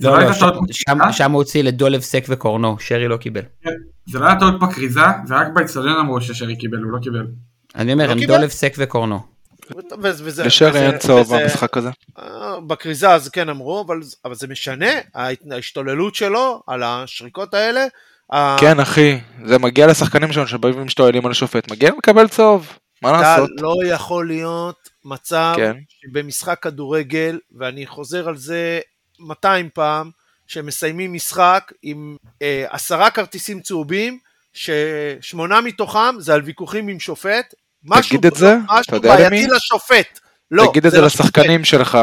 זה 0.00 0.08
לא, 0.08 0.18
לא 0.18 0.28
לא, 0.28 0.34
טעות 0.34 0.54
שם- 1.12 1.32
הוא 1.32 1.38
הוציא 1.40 1.62
לדולב 1.62 2.00
סק 2.00 2.24
וקורנו, 2.28 2.76
שרי 2.80 3.08
לא 3.08 3.16
קיבל. 3.16 3.40
זה 4.10 4.18
לא 4.18 4.26
היה 4.26 4.38
טעות 4.40 4.58
בכריזה, 4.58 5.00
זה 5.26 5.34
רק 5.34 5.46
באצטדיון 5.54 5.96
אמרו 6.00 6.20
ששרי 6.20 6.56
קיבל, 6.56 6.78
הוא 6.78 6.92
לא 6.92 6.98
קיבל. 7.02 7.26
אני 7.74 7.92
אומר, 7.92 8.06
לא 8.06 8.12
הם 8.12 8.18
קיבל? 8.18 8.36
דולב 8.36 8.48
סק 8.50 8.74
וקורנו. 8.78 9.20
ו- 9.70 9.76
וזה- 10.02 10.44
לשרי 10.44 10.68
וזה- 10.70 10.86
אין 10.86 10.98
צהוב 10.98 11.36
במשחק 11.36 11.76
הזה. 11.76 11.90
אה, 12.18 12.24
בכריזה 12.66 13.10
אז 13.10 13.28
כן 13.28 13.48
אמרו, 13.48 13.84
אבל, 13.86 14.00
אבל 14.24 14.34
זה 14.34 14.46
משנה, 14.48 14.90
ההשתוללות 15.50 16.14
שלו 16.14 16.62
על 16.66 16.82
השריקות 16.82 17.54
האלה. 17.54 17.84
כן, 18.60 18.80
אחי, 18.80 19.18
זה 19.46 19.58
מגיע 19.58 19.86
לשחקנים 19.86 20.32
שלנו 20.32 20.46
שבאים 20.46 20.74
ומשתוללים 20.80 21.24
על 21.26 21.30
השופט, 21.30 21.70
מגיע 21.70 21.90
לקבל 21.98 22.28
צהוב, 22.28 22.68
מה 23.12 23.18
טל, 23.22 23.30
לעשות? 23.30 23.50
לא 23.60 23.74
יכול 23.86 24.28
להיות 24.28 24.88
מצב 25.04 25.54
כן. 25.56 25.76
שבמשחק 25.88 26.58
כדורגל, 26.62 27.38
ואני 27.58 27.86
חוזר 27.86 28.28
על 28.28 28.36
זה 28.36 28.80
200 29.18 29.68
פעם, 29.74 30.10
שמסיימים 30.46 31.12
משחק 31.12 31.72
עם 31.82 32.16
אה, 32.42 32.64
עשרה 32.68 33.10
כרטיסים 33.10 33.60
צהובים, 33.60 34.18
ששמונה 34.52 35.60
מתוכם 35.60 36.14
זה 36.18 36.34
על 36.34 36.42
ויכוחים 36.44 36.88
עם 36.88 37.00
שופט. 37.00 37.54
משהו- 37.84 38.08
תגיד 38.18 38.26
את 38.26 38.34
זה, 38.38 38.56
משהו 38.64 38.82
אתה 38.82 38.96
יודע 38.96 39.28
בעייתי? 39.28 39.46
לשופט. 39.46 40.20
לא, 40.50 40.66
תגיד 40.70 40.86
את 40.86 40.92
זה 40.92 41.00
לשופט. 41.00 41.24
לשחקנים 41.24 41.64
שלך, 41.64 41.98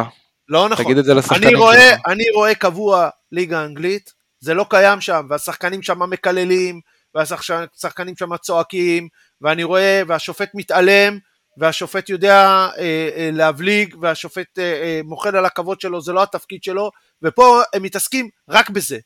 לא 0.50 0.70
נכון. 0.70 0.86
תגיד 0.86 0.98
את 0.98 1.06
זה 1.06 1.12
אני 1.12 1.20
לשחקנים 1.20 1.58
רואה, 1.58 1.90
שלך. 1.92 2.00
אני 2.08 2.24
רואה 2.36 2.56
קבוע 2.56 3.10
ליגה 3.32 3.66
אנגלית, 3.66 4.14
זה 4.40 4.54
לא 4.54 4.66
קיים 4.70 5.02
שם, 5.02 5.26
והשחקנים 5.30 5.82
שם 5.84 6.10
מקללים, 6.10 6.80
והשחקנים 7.16 8.16
שם 8.18 8.38
צועקים, 8.38 9.08
ואני 9.42 9.64
רואה, 9.64 10.02
והשופט 10.08 10.50
מתעלם, 10.54 11.20
והשופט 11.58 12.10
יודע 12.10 12.38
אה, 12.78 13.10
אה, 13.16 13.30
להבליג, 13.34 13.96
והשופט 14.02 14.60
אה, 14.60 14.64
אה, 14.64 15.02
מוחל 15.04 15.36
על 15.36 15.46
הכבוד 15.46 15.82
שלו, 15.82 16.02
זה 16.02 16.14
לא 16.14 16.24
התפקיד 16.24 16.64
שלו, 16.64 16.92
ופה 17.24 17.62
הם 17.74 17.84
מתעסקים 17.84 18.30
רק 18.50 18.70
בזה, 18.70 18.98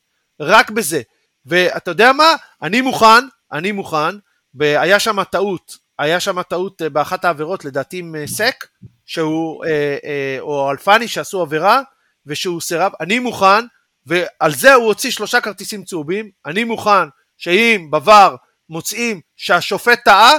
רק 0.42 0.72
בזה. 0.72 1.02
ואתה 1.46 1.92
יודע 1.92 2.12
מה? 2.12 2.36
אני 2.62 2.82
מוכן, 2.82 3.26
אני 3.52 3.72
מוכן, 3.72 4.16
ב- 4.54 4.64
היה 4.64 5.00
שם 5.00 5.24
טעות, 5.24 5.78
היה 6.00 6.20
שם 6.20 6.42
טעות 6.42 6.82
אה, 6.82 6.90
באחת 6.90 7.26
העבירות, 7.26 7.66
לדעתי 7.66 7.98
עם 7.98 8.16
אה, 8.16 8.28
סק, 8.28 8.66
שהוא, 9.06 9.66
אה, 9.66 9.98
אה, 10.06 10.38
או 10.40 10.72
אלפני 10.72 11.08
שעשו 11.08 11.42
עבירה, 11.42 11.82
ושהוא 12.26 12.62
סירב, 12.62 12.92
אני 13.02 13.20
מוכן, 13.20 13.66
ועל 14.06 14.54
זה 14.54 14.74
הוא 14.74 14.86
הוציא 14.86 15.12
שלושה 15.12 15.42
כרטיסים 15.42 15.84
צהובים, 15.84 16.30
אני 16.46 16.64
מוכן 16.64 17.08
שאם 17.38 17.90
בVAR 17.94 18.36
מוצאים 18.70 19.22
שהשופט 19.36 20.00
טעה, 20.06 20.32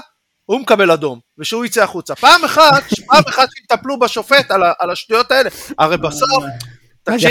הוא 0.45 0.61
מקבל 0.61 0.91
אדום, 0.91 1.21
ושהוא 1.39 1.65
יצא 1.65 1.83
החוצה. 1.83 2.15
פעם 2.15 2.45
אחת, 2.45 2.83
פעם 3.07 3.23
אחת 3.29 3.49
שיטפלו 3.55 3.99
בשופט 3.99 4.51
על, 4.51 4.63
על 4.79 4.91
השטויות 4.91 5.31
האלה, 5.31 5.51
הרי 5.79 5.97
בסוף, 5.97 6.45
אז 7.07 7.13
תקשיב, 7.15 7.31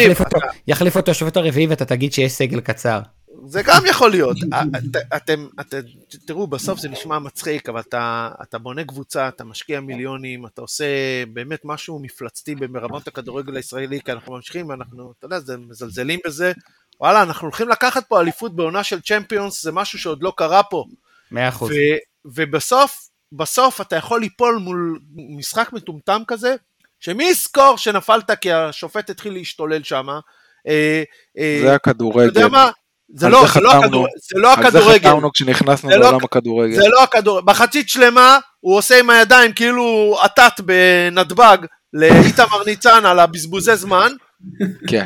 יחליף 0.68 0.98
אותו- 0.98 1.12
השופט 1.12 1.38
הרביעי 1.38 1.68
ואתה 1.68 1.86
תגיד 1.86 2.14
שיש 2.14 2.32
סגל 2.32 2.60
קצר. 2.62 3.00
זה 3.48 3.62
גם 3.66 3.82
יכול 3.90 4.12
להיות. 4.12 4.38
את- 4.78 4.96
אתם, 5.16 5.48
אתם, 5.60 5.80
תראו, 6.28 6.48
בסוף 6.48 6.80
זה 6.80 6.90
נשמע 6.90 7.20
מצחיק, 7.20 7.70
אבל 7.70 7.80
אתה, 7.80 8.30
אתה 8.42 8.58
בונה 8.58 8.84
קבוצה, 8.84 9.28
אתה 9.28 9.44
משקיע 9.44 9.80
מיליונים, 9.80 10.46
אתה 10.46 10.62
עושה 10.62 10.86
באמת 11.34 11.60
משהו 11.64 12.00
מפלצתי 12.00 12.56
ברמות 12.56 13.08
הכדורגל 13.08 13.56
הישראלי, 13.56 14.00
כי 14.06 14.12
אנחנו 14.12 14.34
ממשיכים, 14.34 14.70
ואנחנו, 14.70 15.14
אתה 15.20 15.26
יודע, 15.26 15.40
זה, 15.40 15.58
מזלזלים 15.58 16.20
בזה. 16.26 16.52
וואלה, 17.02 17.22
אנחנו 17.22 17.48
הולכים 17.48 17.70
לקחת 17.70 18.06
פה 18.08 18.20
אליפות 18.22 18.56
בעונה 18.56 18.84
של 18.84 19.02
צ'מפיונס, 19.02 19.64
זה 19.64 19.72
משהו 19.72 20.00
שעוד 20.00 20.24
לא 20.24 20.34
קרה 20.38 20.64
פה. 20.64 20.84
מאה 21.32 21.48
אחוז. 21.50 21.72
ובסוף, 22.26 22.98
בסוף 23.32 23.82
אתה 23.82 23.96
יכול 23.96 24.20
ליפול 24.22 24.56
מול 24.62 25.00
משחק 25.38 25.74
מטומטם 25.74 26.22
כזה, 26.28 26.56
שמי 27.00 27.24
יזכור 27.24 27.78
שנפלת 27.78 28.32
כי 28.42 28.52
השופט 28.52 29.10
התחיל 29.10 29.34
להשתולל 29.34 29.84
שם. 29.84 30.08
אה, 30.68 31.04
אה, 31.38 31.60
זה 31.62 31.68
אתה 31.68 31.76
הכדורגל. 31.76 32.26
יודע 32.26 32.48
מה? 32.48 32.70
זה 33.16 33.30
לא, 33.30 33.42
זה 33.48 33.54
זה 33.54 33.60
לא. 33.62 33.72
הכדור- 33.74 34.08
זה 34.34 34.40
לא 34.40 34.54
על 34.54 34.62
זה 34.62 34.68
הכדורגל, 34.68 35.10
חתמנו 35.10 35.32
כשנכנסנו 35.32 35.90
זה 35.90 35.96
לא- 35.98 36.02
לעולם 36.04 36.24
הכדורגל. 36.24 36.76
זה 36.76 36.88
לא 36.88 37.04
הכדורגל. 37.04 37.52
מחצית 37.52 37.90
שלמה 37.90 38.38
הוא 38.60 38.78
עושה 38.78 39.00
עם 39.00 39.10
הידיים 39.10 39.54
כאילו 39.54 40.16
עטט 40.22 40.60
בנתב"ג 40.66 41.58
לאיתמר 41.94 42.64
ניצן 42.66 43.06
על 43.06 43.20
הבזבוזי 43.20 43.76
זמן. 43.76 44.12
כן. 44.90 45.06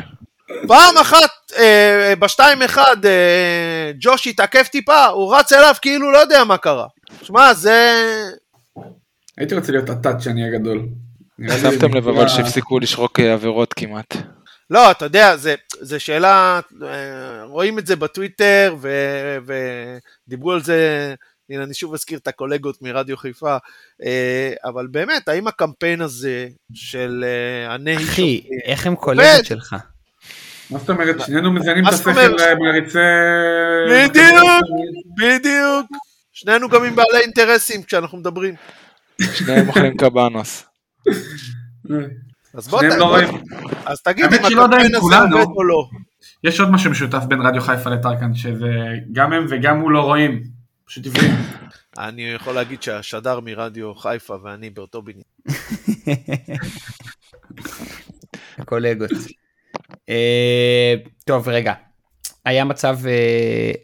פעם 0.68 0.98
אחת 1.02 1.30
אה, 1.58 2.14
בשתיים 2.20 2.62
אחד 2.62 3.06
אה, 3.06 3.92
ג'וש 4.00 4.28
התעכב 4.28 4.64
טיפה, 4.64 5.06
הוא 5.06 5.36
רץ 5.36 5.54
אליו 5.54 5.74
כאילו 5.82 6.12
לא 6.12 6.18
יודע 6.18 6.44
מה 6.44 6.58
קרה. 6.58 6.88
שמע, 7.22 7.54
זה... 7.54 7.94
הייתי 9.38 9.56
רוצה 9.56 9.72
להיות 9.72 9.90
הטאט 9.90 10.22
שאני 10.22 10.48
הגדול. 10.48 10.88
שמתם 11.62 11.94
לב 11.94 12.08
אבל 12.08 12.28
שהפסיקו 12.28 12.80
לשרוק 12.80 13.20
אה, 13.20 13.34
עבירות 13.34 13.74
כמעט. 13.74 14.16
לא, 14.70 14.92
אתה 14.92 15.06
יודע, 15.06 15.38
זה, 15.38 15.56
זה 15.80 16.00
שאלה, 16.00 16.60
אה, 16.84 17.44
רואים 17.44 17.80
את 17.80 17.88
זה 17.88 17.96
בטוויטר, 17.96 18.76
ו, 18.82 18.90
ודיברו 20.28 20.52
על 20.52 20.64
זה, 20.64 21.14
הנה 21.50 21.64
אני 21.64 21.74
שוב 21.74 21.94
אזכיר 21.94 22.20
את 22.20 22.28
הקולגות 22.28 22.82
מרדיו 22.82 23.18
חיפה, 23.18 23.58
אה, 24.06 24.54
אבל 24.66 24.88
באמת, 24.88 25.28
האם 25.28 25.48
הקמפיין 25.48 26.02
הזה 26.02 26.48
של 26.74 27.24
אה, 27.28 27.74
הנהי 27.74 27.96
אחי, 27.96 28.38
שופטים- 28.38 28.60
איך 28.66 28.88
הם 28.88 28.96
קולגות 28.96 29.46
שלך? 29.46 29.76
מה 30.72 30.80
זאת 30.80 30.90
אומרת? 30.90 31.16
שנינו 31.26 31.52
מזיינים 31.54 31.88
את 31.88 31.94
השכל 31.94 32.10
אומרת? 32.10 32.42
למעריצי... 32.42 32.98
בדיוק, 33.92 34.64
בדיוק, 35.18 35.86
שנינו 36.32 36.70
גם 36.70 36.84
עם 36.84 36.96
בעלי 36.96 37.20
אינטרסים 37.24 37.84
כשאנחנו 37.84 38.18
מדברים. 38.18 38.56
שניהם 39.34 39.68
אוכלים 39.68 39.98
קבנוס. 39.98 40.66
אז 42.54 42.68
בוא, 42.68 42.80
שניהם 42.80 42.96
ת- 42.96 43.00
לא. 43.00 43.18
אז 43.86 44.02
תגיד 44.02 44.26
אם 44.26 44.34
אם 44.34 44.60
הקמפיין 44.60 44.96
הזה 44.96 44.98
עובד 44.98 45.18
או 45.56 45.64
לא. 45.64 45.86
יש 46.44 46.60
עוד 46.60 46.72
משהו 46.72 46.92
משותף 46.92 47.24
בין 47.28 47.42
רדיו 47.42 47.62
חיפה 47.62 47.90
לטרקן, 47.90 48.34
שזה 48.34 48.70
גם 49.12 49.34
הם 49.34 49.46
וגם 49.50 49.80
הוא 49.80 49.92
לא 49.92 50.02
רואים. 50.02 50.44
פשוט 50.86 51.06
עבריים. 51.06 51.36
אני 51.98 52.30
יכול 52.30 52.54
להגיד 52.54 52.84
שהשדר 52.84 53.40
מרדיו 53.40 53.96
חיפה 53.96 54.36
ואני 54.44 54.70
באותו 54.70 55.02
בניין. 55.02 55.24
קולגות. 58.66 59.12
אה, 59.12 59.18
טוב, 61.26 61.50
רגע. 61.50 61.74
היה 62.46 62.64
מצב, 62.64 62.98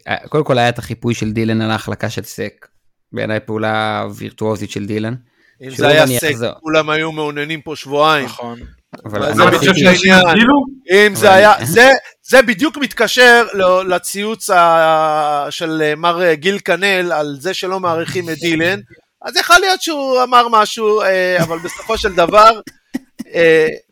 אה, 0.08 0.16
קודם 0.28 0.44
כל 0.44 0.58
היה 0.58 0.68
את 0.68 0.78
החיפוי 0.78 1.14
של 1.14 1.32
דילן 1.32 1.60
על 1.60 1.70
ההחלקה 1.70 2.10
של 2.10 2.22
סק. 2.22 2.66
בעיניי 3.12 3.40
פעולה 3.40 4.06
וירטואוזית 4.16 4.70
של 4.70 4.86
דילן. 4.86 5.14
אם 5.62 5.70
זה 5.70 5.88
היה 5.88 6.06
סק, 6.06 6.30
אחזור. 6.30 6.50
כולם 6.60 6.90
היו 6.90 7.12
מעוננים 7.12 7.60
פה 7.60 7.76
שבועיים. 7.76 8.24
נכון. 8.24 8.58
אבל 9.04 9.34
זה 9.34 9.42
אני 9.42 9.58
בדיוק 9.58 9.76
העניין. 9.76 9.96
שהגדילו, 9.96 10.54
אם 10.90 11.14
זה 11.14 11.32
היה, 11.32 11.52
זה, 11.64 11.90
זה 12.28 12.42
בדיוק 12.42 12.76
מתקשר 12.76 13.46
לציוץ 13.88 14.50
ה- 14.50 15.46
של 15.50 15.82
אה, 15.84 15.94
מר 15.94 16.32
גיל 16.34 16.58
כנל 16.64 17.12
על 17.12 17.36
זה 17.40 17.54
שלא 17.54 17.80
מעריכים 17.80 18.30
את 18.30 18.38
דילן, 18.38 18.80
אז 19.22 19.36
יכול 19.36 19.56
להיות 19.60 19.82
שהוא 19.82 20.22
אמר 20.22 20.46
משהו, 20.50 21.02
אה, 21.02 21.42
אבל 21.42 21.58
בסופו 21.58 21.98
של 21.98 22.12
דבר, 22.12 22.50
אה, 22.50 22.60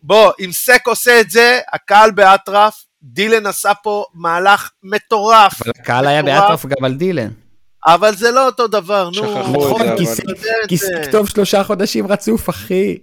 בוא, 0.03 0.33
אם 0.41 0.51
סק 0.53 0.83
עושה 0.87 1.21
את 1.21 1.31
זה, 1.31 1.61
הקהל 1.73 2.11
באטרף, 2.11 2.75
דילן 3.03 3.47
עשה 3.47 3.73
פה 3.75 4.05
מהלך 4.15 4.71
מטורף, 4.83 5.63
אבל 5.63 5.71
הקהל 5.81 6.07
היה. 6.07 6.23
באטרף 6.23 6.67
גם 6.67 6.85
על 6.85 6.95
דילן. 6.95 7.29
אבל 7.87 8.15
זה 8.17 8.31
לא 8.31 8.47
אותו 8.47 8.67
דבר, 8.67 9.05
נו. 9.07 9.15
שכחו 9.15 9.41
את 9.41 9.47
נכון, 9.49 10.05
זה, 10.05 10.23
אתה 10.23 10.33
אבל- 10.33 10.67
כי. 10.69 10.79
סק 10.79 11.11
טוב 11.13 11.29
שלושה 11.29 11.65
חודשים 11.65 12.07
רצוף, 12.07 12.51
אחי. 12.51 12.97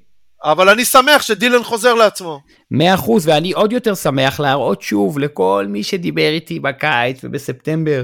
אבל 0.43 0.69
אני 0.69 0.85
שמח 0.85 1.21
שדילן 1.21 1.63
חוזר 1.63 1.93
לעצמו. 1.93 2.39
מאה 2.71 2.93
אחוז, 2.93 3.27
ואני 3.27 3.51
עוד 3.51 3.71
יותר 3.73 3.95
שמח 3.95 4.39
להראות 4.39 4.81
שוב 4.81 5.19
לכל 5.19 5.65
מי 5.69 5.83
שדיבר 5.83 6.29
איתי 6.29 6.59
בקיץ 6.59 7.23
ובספטמבר, 7.23 8.03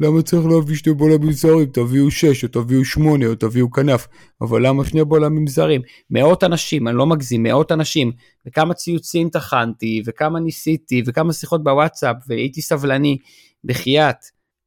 למה 0.00 0.22
צריך 0.22 0.46
להביא 0.46 0.76
שני 0.76 0.94
בלמים 0.94 1.32
זרים? 1.32 1.66
תביאו 1.66 2.10
שש, 2.10 2.44
או 2.44 2.48
תביאו 2.48 2.84
שמונה, 2.84 3.26
או 3.26 3.34
תביאו 3.34 3.70
כנף. 3.70 4.06
אבל 4.40 4.66
למה 4.66 4.84
שני 4.84 5.04
בלמים 5.04 5.46
זרים? 5.46 5.80
מאות 6.10 6.44
אנשים, 6.44 6.88
אני 6.88 6.96
לא 6.96 7.06
מגזים, 7.06 7.42
מאות 7.42 7.72
אנשים, 7.72 8.12
וכמה 8.46 8.74
ציוצים 8.74 9.28
טחנתי, 9.28 10.02
וכמה 10.06 10.40
ניסיתי, 10.40 11.02
וכמה 11.06 11.32
שיחות 11.32 11.64
בוואטסאפ, 11.64 12.16
והייתי 12.28 12.62
סבלני, 12.62 13.18
בחייאת. 13.64 14.16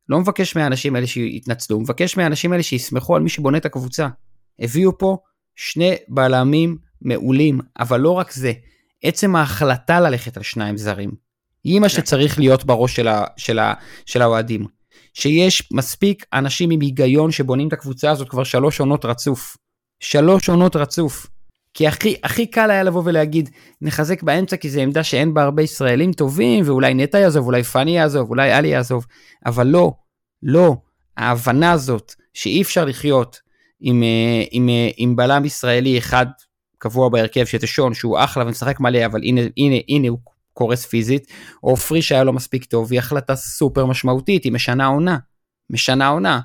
לא 0.09 0.20
מבקש 0.20 0.55
מהאנשים 0.55 0.95
האלה 0.95 1.07
שיתנצלו, 1.07 1.80
מבקש 1.80 2.17
מהאנשים 2.17 2.51
האלה 2.51 2.63
שיסמכו 2.63 3.15
על 3.15 3.22
מי 3.22 3.30
שבונה 3.30 3.57
את 3.57 3.65
הקבוצה. 3.65 4.07
הביאו 4.59 4.97
פה 4.97 5.17
שני 5.55 5.95
בלמים 6.07 6.89
מעולים, 7.02 7.60
אבל 7.80 8.00
לא 8.00 8.12
רק 8.12 8.32
זה, 8.32 8.52
עצם 9.04 9.36
ההחלטה 9.36 10.00
ללכת 10.00 10.38
על 10.38 10.43
שניים 10.43 10.78
זרים, 10.78 11.12
היא 11.64 11.80
מה 11.80 11.89
שצריך 11.89 12.39
להיות 12.39 12.66
בראש 12.66 12.95
של, 12.95 13.08
ה, 13.08 13.24
של, 13.38 13.60
ה, 13.60 13.74
של 14.06 14.22
האוהדים. 14.22 14.66
שיש 15.14 15.70
מספיק 15.74 16.26
אנשים 16.34 16.72
עם 16.72 16.82
היגיון 16.82 17.32
שבונים 17.32 17.68
את 17.68 17.74
הקבוצה 17.74 18.12
הזאת 18.12 18.30
כבר 18.30 18.43
שלוש 18.43 18.80
עונות 18.80 19.06
רצוף. 19.06 19.58
שלוש 20.00 20.50
עונות 20.50 20.76
רצוף. 20.76 21.28
כי 21.74 21.88
הכי, 21.88 22.16
הכי 22.24 22.47
קל 22.47 22.72
היה 22.72 22.84
לבוא 22.84 23.02
ולהגיד, 23.06 23.50
נחזק 23.82 24.24
באמצע 24.24 24.58
כי 24.58 24.70
זו 24.70 24.80
עמדה 24.80 25.04
שאין 25.04 25.34
בה 25.34 25.43
הרבה 25.43 25.64
ישראלים 25.64 26.14
טובים, 26.14 26.64
ואולי 26.68 26.93
נטע 26.93 27.20
יעזוב, 27.20 27.45
אולי 27.45 27.64
פאני 27.64 27.91
יעזוב, 27.91 28.30
אולי 28.30 28.52
עלי 28.52 28.68
יעזוב, 28.68 29.06
אבל 29.45 29.68
לא, 29.68 29.93
לא. 30.43 30.76
ההבנה 31.18 31.72
הזאת 31.72 32.14
שאי 32.34 32.62
אפשר 32.62 32.86
לחיות 32.86 33.39
עם, 33.82 34.04
אה, 34.04 34.43
עם, 34.52 34.70
עם, 34.70 34.89
עם 34.97 35.16
בלם 35.16 35.45
ישראלי 35.45 35.97
אחד 35.97 36.26
קבוע 36.80 37.10
בהרכב 37.10 37.46
שזה 37.46 37.68
שון 37.68 37.94
שהוא 37.94 38.20
אחלה 38.20 38.46
ומשחק 38.46 38.80
מלא 38.80 39.06
אבל 39.06 39.20
הנה 39.24 39.42
הנה 39.58 39.76
הנה 39.90 40.08
הוא 40.10 40.20
קורס 40.54 40.86
פיזית. 40.86 41.28
או 41.64 41.76
פריש 41.78 42.12
היה 42.12 42.24
לו 42.24 42.34
מספיק 42.34 42.66
טוב 42.66 42.92
היא 42.92 43.00
החלטה 43.00 43.36
סופר 43.36 43.86
משמעותית 43.86 44.44
היא 44.44 44.52
משנה 44.54 44.86
עונה 44.86 45.18
משנה 45.70 46.08
עונה. 46.08 46.40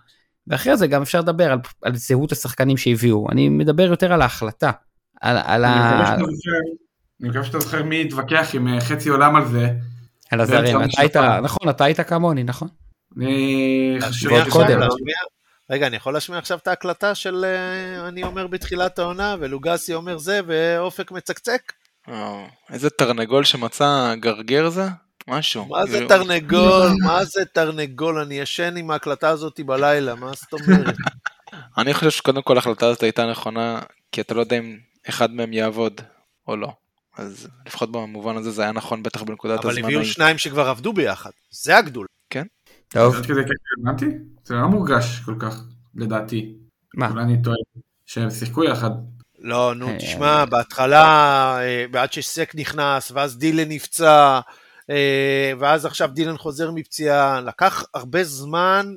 ואחרי 0.47 0.77
זה 0.77 0.87
גם 0.87 1.03
אפשר 1.03 1.21
לדבר 1.21 1.53
על, 1.53 1.59
על 1.83 1.97
זהות 1.97 2.33
השחקנים 2.33 2.77
שהביאו. 2.77 3.27
אני 3.33 3.49
מדבר 3.49 3.83
יותר 3.83 4.13
על 4.13 4.23
ההחלטה 4.23 4.71
על, 5.21 5.37
על 5.45 5.65
אני 5.65 5.75
ה... 5.75 5.87
מקווה 5.87 6.07
שאתה 6.07 6.27
זוכר- 6.31 6.51
אני 7.21 7.29
מקווה 7.29 7.45
שאתה 7.45 7.61
זוכר 7.61 7.83
מי 7.83 8.03
התווכח 8.03 8.51
עם 8.55 8.69
אה, 8.69 8.81
חצי 8.81 9.09
עולם 9.09 9.37
על 9.37 9.47
זה. 9.49 9.69
על 10.31 10.41
הזרים 10.41 10.77
אתה 10.83 11.01
היית. 11.01 11.17
נכון 11.43 11.69
אתה 11.69 11.85
היית 11.85 12.01
כמוני 12.01 12.45
נכון? 12.45 12.69
אני 13.17 13.97
חושב 14.01 14.29
רגע, 15.71 15.87
אני 15.87 15.97
יכול 15.97 16.15
להשמיע 16.15 16.39
עכשיו 16.39 16.59
את 16.59 16.69
ההקלטה 16.69 17.15
של 17.15 17.45
אה, 17.45 18.09
אני 18.09 18.23
אומר 18.23 18.47
בתחילת 18.47 18.99
העונה, 18.99 19.37
ולוגסי 19.41 19.95
אומר 19.95 20.19
זה, 20.19 20.41
ואופק 20.47 21.11
מצקצק? 21.11 21.73
אה, 22.09 22.47
איזה 22.71 22.91
תרנגול 22.91 23.45
שמצא 23.45 24.15
גרגר 24.21 24.69
זה? 24.69 24.85
משהו. 25.29 25.67
מה 25.67 25.87
זה 25.87 26.09
תרנגול? 26.09 26.93
מה 27.05 27.25
זה 27.25 27.45
תרנגול? 27.45 28.19
אני 28.19 28.35
ישן 28.35 28.77
עם 28.77 28.91
ההקלטה 28.91 29.29
הזאת 29.29 29.61
בלילה, 29.61 30.15
מה 30.15 30.31
זאת 30.33 30.53
אומרת? 30.53 30.95
אני 31.79 31.95
חושב 31.95 32.11
שקודם 32.11 32.43
כל 32.43 32.57
ההחלטה 32.57 32.87
הזאת 32.87 33.03
הייתה 33.03 33.31
נכונה, 33.31 33.81
כי 34.13 34.21
אתה 34.21 34.35
לא 34.35 34.41
יודע 34.41 34.59
אם 34.59 34.79
אחד 35.09 35.31
מהם 35.31 35.53
יעבוד 35.53 36.01
או 36.49 36.57
לא. 36.57 36.69
אז 37.19 37.49
לפחות 37.67 37.93
במובן 37.93 38.37
הזה 38.37 38.51
זה 38.51 38.63
היה 38.63 38.73
נכון 38.73 39.03
בטח 39.03 39.23
בנקודת 39.23 39.59
אבל 39.59 39.71
הזמן. 39.71 39.85
הביאו 39.85 40.01
ההיא. 40.01 40.13
שניים 40.13 40.39
שכבר 40.39 40.69
עבדו 40.69 40.93
ביחד, 40.93 41.31
זה 41.51 41.77
הגדול. 41.77 42.07
טוב 42.95 43.17
עד 43.17 43.27
כדי 43.27 43.45
כך 43.45 43.51
הבנתי? 43.81 44.07
זה 44.45 44.55
לא 44.55 44.69
מורגש 44.69 45.21
כל 45.25 45.35
כך 45.39 45.63
לדעתי. 45.95 46.55
מה 46.95 47.11
אולי 47.11 47.23
אני 47.23 47.43
טועה. 47.43 47.57
שהם 48.07 48.31
שיחקו 48.31 48.65
יחד. 48.65 48.91
לא, 49.39 49.75
נו, 49.75 49.89
אה, 49.89 49.99
תשמע, 49.99 50.45
בהתחלה, 50.45 51.05
אה, 51.61 51.85
ועד 51.93 52.13
שסק 52.13 52.53
נכנס, 52.55 53.13
ואז 53.15 53.39
דילן 53.39 53.69
נפצע, 53.69 54.41
אה, 54.91 55.53
ואז 55.59 55.87
עכשיו 55.87 56.11
דילן 56.13 56.37
חוזר 56.37 56.71
מפציעה, 56.71 57.41
לקח 57.41 57.85
הרבה 57.95 58.25
זמן, 58.25 58.95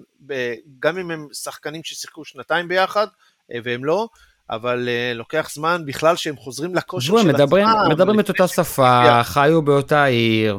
גם 0.79 0.97
אם 0.97 1.11
הם 1.11 1.27
שחקנים 1.33 1.81
ששיחקו 1.83 2.25
שנתיים 2.25 2.67
ביחד, 2.67 3.07
אה, 3.53 3.59
והם 3.63 3.85
לא, 3.85 4.07
אבל 4.49 4.89
אה, 4.89 5.13
לוקח 5.15 5.49
זמן 5.53 5.81
בכלל 5.85 6.15
שהם 6.15 6.35
חוזרים 6.35 6.75
לכושר 6.75 7.17
של 7.17 7.27
מדברים, 7.27 7.67
עצמם. 7.67 7.91
מדברים 7.91 8.19
את 8.19 8.29
אותה 8.29 8.47
שפה, 8.47 9.23
חיו 9.23 9.61
באותה 9.61 10.05
עיר, 10.05 10.57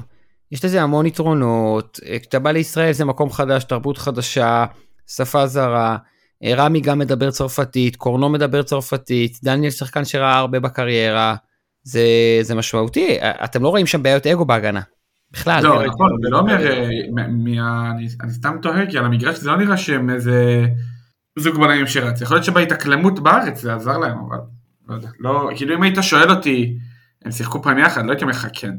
יש 0.52 0.64
לזה 0.64 0.82
המון 0.82 1.06
יתרונות, 1.06 2.00
אה, 2.06 2.18
כשאתה 2.18 2.38
בא 2.38 2.50
לישראל 2.50 2.92
זה 2.92 3.04
מקום 3.04 3.30
חדש, 3.30 3.64
תרבות 3.64 3.98
חדשה, 3.98 4.66
שפה 5.06 5.46
זרה, 5.46 5.96
אה, 6.44 6.54
רמי 6.56 6.80
גם 6.80 6.98
מדבר 6.98 7.30
צרפתית, 7.30 7.96
קורנו 7.96 8.28
מדבר 8.28 8.62
צרפתית, 8.62 9.38
דניאל 9.42 9.70
שחקן 9.70 10.04
שראה 10.04 10.38
הרבה 10.38 10.60
בקריירה, 10.60 11.34
זה, 11.82 12.02
זה 12.42 12.54
משמעותי, 12.54 13.18
אה, 13.20 13.44
אתם 13.44 13.62
לא 13.62 13.68
רואים 13.68 13.86
שם 13.86 14.02
בעיות 14.02 14.26
אגו 14.26 14.44
בהגנה, 14.44 14.80
בכלל. 15.30 15.62
לא, 15.64 15.86
נכון, 15.86 16.10
זה 16.22 16.30
לא 16.30 16.38
אומר, 16.38 16.72
אני 18.22 18.30
סתם 18.30 18.56
תוהה, 18.62 18.86
כי 18.90 18.98
על 18.98 19.04
המגרש 19.04 19.38
זה 19.38 19.50
לא 19.50 19.56
נראה 19.56 19.76
שהם 19.76 20.10
איזה 20.10 20.66
זוג 21.38 21.56
בנאים 21.56 21.86
שרץ. 21.86 22.20
יכול 22.20 22.36
להיות 22.36 22.44
שבהתאקלמות 22.44 23.20
בארץ 23.20 23.60
זה 23.60 23.74
עזר 23.74 23.98
להם, 23.98 24.18
אבל 24.28 24.38
לא 24.88 24.94
יודע. 24.94 25.08
לא, 25.20 25.50
כאילו 25.56 25.74
אם 25.74 25.82
היית 25.82 25.98
שואל 26.00 26.30
אותי, 26.30 26.78
הם 27.24 27.32
שיחקו 27.32 27.62
פעם 27.62 27.78
יחד, 27.78 28.04
לא 28.04 28.10
הייתי 28.10 28.24
אומר 28.24 28.32
לך 28.32 28.46
כן. 28.52 28.74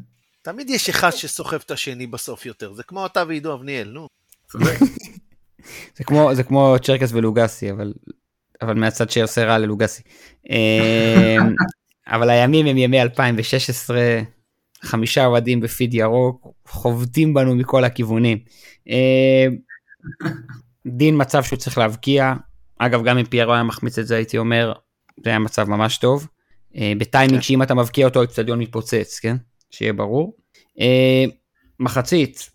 תמיד 0.52 0.70
יש 0.70 0.90
אחד 0.90 1.10
שסוחב 1.12 1.60
את 1.66 1.72
השני 1.72 2.08
בסוף 2.08 2.46
יותר, 2.46 2.74
זה 2.74 2.84
כמו 2.84 3.06
אתה 3.06 3.24
ועידו 3.28 3.54
אבניאל, 3.54 3.90
נו. 3.90 4.08
זה 5.98 6.04
כמו, 6.04 6.36
זה 6.36 6.44
כמו 6.44 6.76
צ'רקס 6.82 7.12
ולוגסי, 7.14 7.72
אבל, 7.72 7.94
אבל 8.62 8.74
מהצד 8.74 9.10
שעושה 9.10 9.46
רע 9.46 9.58
ללוגסי. 9.58 10.02
אה, 10.52 11.36
אבל 12.16 12.30
הימים 12.30 12.66
הם 12.66 12.78
ימי 12.78 13.02
2016, 13.02 14.00
חמישה 14.82 15.26
אוהדים 15.26 15.60
בפיד 15.60 15.94
ירוק, 15.94 16.48
חובטים 16.68 17.34
בנו 17.34 17.56
מכל 17.56 17.84
הכיוונים. 17.84 18.38
אה, 18.90 19.46
דין 20.88 21.22
מצב 21.22 21.44
שהוא 21.44 21.60
צריך 21.60 21.78
להבקיע, 21.78 22.34
אגב 22.80 23.04
גם 23.04 23.18
אם 23.18 23.26
פיירו 23.26 23.54
היה 23.54 23.64
מחמיץ 23.64 24.00
את 24.00 24.08
זה 24.08 24.16
הייתי 24.16 24.38
אומר, 24.38 24.74
זה 25.24 25.30
היה 25.30 25.40
מצב 25.40 25.70
ממש 25.70 25.98
טוב. 25.98 26.28
אה, 26.76 26.94
בטיימינג 26.98 27.42
שאם 27.42 27.64
אתה 27.64 27.74
מבקיע 27.74 28.08
אותו 28.08 28.22
האצטדיון 28.22 28.60
מתפוצץ, 28.60 29.20
כן? 29.20 29.38
שיהיה 29.72 29.94
ברור. 29.94 30.34
אה, 30.80 31.26
מחצית, 31.80 32.50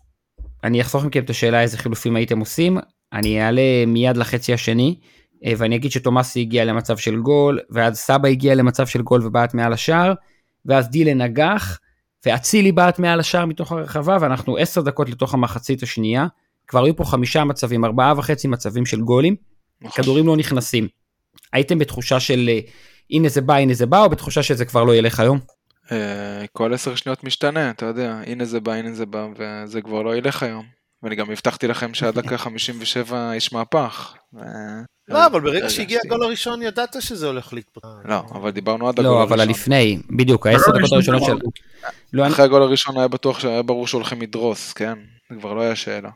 אני 0.63 0.81
אחסוך 0.81 1.05
מכם 1.05 1.23
את 1.23 1.29
השאלה 1.29 1.61
איזה 1.61 1.77
חילופים 1.77 2.15
הייתם 2.15 2.39
עושים, 2.39 2.77
אני 3.13 3.41
אעלה 3.41 3.85
מיד 3.87 4.17
לחצי 4.17 4.53
השני, 4.53 4.95
אה, 5.45 5.53
ואני 5.57 5.75
אגיד 5.75 5.91
שתומאסי 5.91 6.41
הגיע 6.41 6.65
למצב 6.65 6.97
של 6.97 7.19
גול, 7.19 7.59
ואז 7.69 7.97
סבא 7.97 8.27
הגיע 8.29 8.55
למצב 8.55 8.87
של 8.87 9.01
גול 9.01 9.25
ובעט 9.25 9.53
מעל 9.53 9.73
השער, 9.73 10.13
ואז 10.65 10.89
דילן 10.89 11.21
נגח, 11.21 11.79
ואצילי 12.25 12.71
בעט 12.71 12.99
מעל 12.99 13.19
השער 13.19 13.45
מתוך 13.45 13.71
הרחבה, 13.71 14.17
ואנחנו 14.21 14.57
עשר 14.57 14.81
דקות 14.81 15.09
לתוך 15.09 15.33
המחצית 15.33 15.83
השנייה, 15.83 16.27
כבר 16.67 16.83
היו 16.83 16.95
פה 16.95 17.03
חמישה 17.03 17.43
מצבים, 17.43 17.85
ארבעה 17.85 18.13
וחצי 18.17 18.47
מצבים 18.47 18.85
של 18.85 19.01
גולים, 19.01 19.35
נכון. 19.81 20.03
כדורים 20.03 20.27
לא 20.27 20.37
נכנסים. 20.37 20.87
הייתם 21.53 21.79
בתחושה 21.79 22.19
של 22.19 22.49
אה, 22.49 22.59
הנה 23.11 23.29
זה 23.29 23.41
בא, 23.41 23.55
הנה 23.55 23.73
זה 23.73 23.85
בא, 23.85 24.03
או 24.03 24.09
בתחושה 24.09 24.43
שזה 24.43 24.65
כבר 24.65 24.83
לא 24.83 24.95
ילך 24.95 25.19
היום? 25.19 25.39
אה, 25.91 25.97
כל 26.53 26.73
עשר 26.73 26.95
שניות 26.95 27.23
משתנה, 27.23 27.69
אתה 27.69 27.85
יודע, 27.85 28.19
הנה 28.27 28.45
זה 28.45 28.59
בא, 28.59 28.71
הנה 28.73 28.93
זה 28.93 29.05
בא, 29.05 29.27
וזה 29.37 29.81
כבר 29.81 30.01
לא 30.01 30.15
ילך 30.15 30.43
היום. 30.43 30.65
ואני 31.03 31.15
גם 31.15 31.31
הבטחתי 31.31 31.67
לכם 31.67 31.93
שעד 31.93 32.19
דקה 32.19 32.37
57 32.37 33.31
יש 33.35 33.53
מהפך. 33.53 34.13
ו- 34.33 34.39
לא, 35.07 35.25
אבל 35.25 35.41
ברגע 35.41 35.57
רגע, 35.59 35.69
שהגיע. 35.69 35.99
הגול 36.05 36.23
הראשון 36.23 36.61
ידעת 36.61 36.95
שזה 36.99 37.27
הולך 37.27 37.53
להתפוצץ. 37.53 37.87
לא, 38.05 38.15
אבל 38.31 38.51
דיברנו 38.51 38.87
עד 38.87 38.93
הגול 38.99 39.05
לא, 39.11 39.19
הראשון. 39.19 39.33
אבל 39.39 39.41
הלפני, 39.41 39.99
בדיוק, 40.17 40.47
העשר 40.47 40.71
דקות 40.77 40.91
הראשונות 40.91 41.23
של... 41.23 41.37
לא, 42.13 42.25
אני- 42.25 42.33
אחרי 42.33 42.45
הגול 42.45 42.61
הראשון 42.61 42.97
היה 42.97 43.07
בטוח 43.07 43.39
שהיה 43.39 43.61
ברור 43.61 43.87
שהולכים 43.87 44.21
לדרוס, 44.21 44.73
כן? 44.73 44.93
זה 45.33 45.39
כבר 45.39 45.53
לא 45.53 45.61
היה 45.61 45.75
שאלה. 45.75 46.09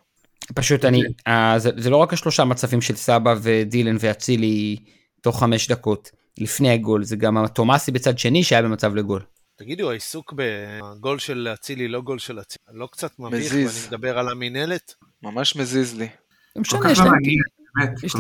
פשוט 0.56 0.86
אני, 0.86 1.02
אה, 1.28 1.54
זה, 1.60 1.70
זה 1.78 1.90
לא 1.90 1.98
רק 1.98 2.14
השלושה 2.14 2.44
מצבים 2.46 2.82
של 2.82 2.96
סבא 2.96 3.36
ודילן 3.42 3.96
ואצילי 4.00 4.76
תוך 5.22 5.40
חמש 5.40 5.68
דקות 5.68 6.12
לפני 6.38 6.70
הגול, 6.70 7.04
זה 7.04 7.16
גם 7.16 7.38
התומאסי 7.38 7.92
בצד 7.92 8.20
שני 8.20 8.44
שהיה 8.44 8.62
במצב 8.62 8.96
לגול. 8.96 9.22
תגידו, 9.60 9.90
העיסוק 9.92 10.34
בגול 10.36 11.20
של 11.20 11.48
אצילי, 11.54 11.88
לא 11.88 12.02
גול 12.02 12.20
של 12.20 12.40
אצילי, 12.40 12.64
לא 12.74 12.88
קצת 12.92 13.20
מביך. 13.20 13.54
ואני 13.54 13.66
מדבר 13.88 14.20
על 14.20 14.30
המינהלת? 14.30 14.94
ממש 15.24 15.56
מזיז 15.56 15.98
לי. 15.98 16.08
לא 16.56 16.62
משנה, 16.62 16.92
יש 16.92 17.00
להם, 17.00 17.14
יש 18.04 18.16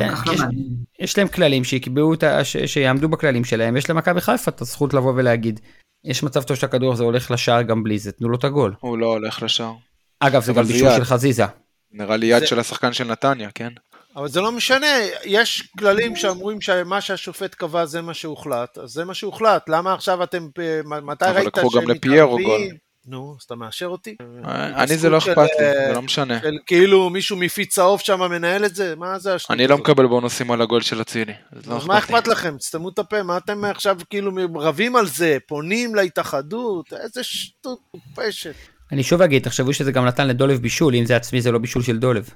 יש-. 0.99 1.17
יש 1.17 1.31
כללים 1.33 1.63
שיקבעו 1.63 2.13
את 2.13 2.23
ה... 2.23 2.43
ש, 2.43 2.57
שיעמדו 2.57 3.09
בכללים 3.09 3.45
שלהם, 3.45 3.77
יש 3.77 3.89
למכבי 3.89 4.21
חיפה 4.21 4.51
את 4.51 4.61
הזכות 4.61 4.93
לבוא 4.93 5.13
ולהגיד, 5.15 5.59
יש 6.03 6.23
מצב 6.23 6.43
טוב 6.43 6.57
שהכדור 6.57 6.93
הזה 6.93 7.03
הולך 7.03 7.31
לשער 7.31 7.61
גם 7.61 7.83
בלי 7.83 7.99
זה, 7.99 8.11
תנו 8.11 8.29
לו 8.29 8.37
את 8.37 8.43
הגול. 8.43 8.73
הוא 8.79 8.97
לא 8.97 9.05
הולך 9.07 9.43
לשער. 9.43 9.73
אגב, 10.19 10.43
זה 10.43 10.53
גם 10.53 10.63
בישול. 10.63 10.89
של 10.97 11.03
חזיזה. 11.03 11.43
נראה 11.91 12.17
לי 12.17 12.25
יד 12.25 12.39
זה- 12.39 12.47
של 12.47 12.59
השחקן 12.59 12.93
של 12.93 13.03
נתניה, 13.03 13.49
כן? 13.55 13.69
אבל 14.15 14.27
זה 14.27 14.41
לא 14.41 14.51
משנה, 14.51 14.87
יש 15.25 15.61
כללים 15.79 16.15
שאומרים 16.15 16.61
שמה 16.61 17.01
שהשופט 17.01 17.55
קבע 17.55 17.85
זה 17.85 18.01
מה 18.01 18.13
שהוחלט, 18.13 18.77
אז 18.77 18.89
זה 18.89 19.05
מה 19.05 19.13
שהוחלט, 19.13 19.69
למה 19.69 19.93
עכשיו 19.93 20.23
אתם, 20.23 20.47
אה, 20.59 21.01
מתי 21.01 21.25
אבל 21.25 21.35
ראית 21.35 21.47
לקחו 21.47 21.69
גם 21.69 21.81
שהם 21.81 21.89
לפיירו 21.89 22.39
מתערבים? 22.39 22.89
נו, 23.05 23.35
אז 23.39 23.43
אתה 23.43 23.55
מאשר 23.55 23.85
אותי? 23.85 24.15
אה, 24.45 24.83
אני 24.83 24.97
זה 24.97 25.09
לא 25.09 25.17
הזכות 25.17 25.37
אכפת 25.37 25.49
לי, 25.59 25.65
אה, 25.65 25.87
זה 25.87 25.93
לא 25.93 26.01
משנה. 26.01 26.39
של 26.41 26.57
כאילו 26.65 27.09
מישהו 27.09 27.37
מפיץ 27.37 27.73
צהוב 27.73 27.99
שם 27.99 28.19
מנהל 28.19 28.65
את 28.65 28.75
זה? 28.75 28.95
מה 28.95 29.19
זה 29.19 29.35
השטות 29.35 29.51
אני 29.51 29.67
לא? 29.67 29.77
מקבל 29.77 30.07
בונוסים 30.07 30.51
על 30.51 30.61
הגול 30.61 30.81
של 30.81 31.01
אצילי. 31.01 31.33
אז 31.51 31.67
לא 31.67 31.75
אז 31.75 31.85
מה 31.85 31.97
אכפת 31.97 32.11
לי. 32.11 32.17
אכפת 32.17 32.27
לכם? 32.27 32.57
תסתמו 32.57 32.89
את 32.89 32.99
הפה, 32.99 33.23
מה 33.23 33.37
אתם 33.37 33.65
עכשיו 33.65 33.97
כאילו 34.09 34.31
רבים 34.55 34.95
על 34.95 35.07
זה, 35.07 35.37
פונים 35.47 35.95
להתאחדות, 35.95 36.93
איזה 36.93 37.23
שטות 37.23 37.79
מופשת. 37.93 38.55
אני 38.91 39.03
שוב 39.03 39.21
אגיד, 39.21 39.43
תחשבו 39.43 39.73
שזה 39.73 39.91
גם 39.91 40.05
נתן 40.05 40.27
לדולב 40.27 40.61
בישול, 40.61 40.95
אם 40.95 41.05
זה 41.05 41.15
עצמי 41.15 41.41
זה 41.41 41.51
לא 41.51 41.59
בישול 41.59 41.81
של 41.81 41.97
דולב. 41.97 42.29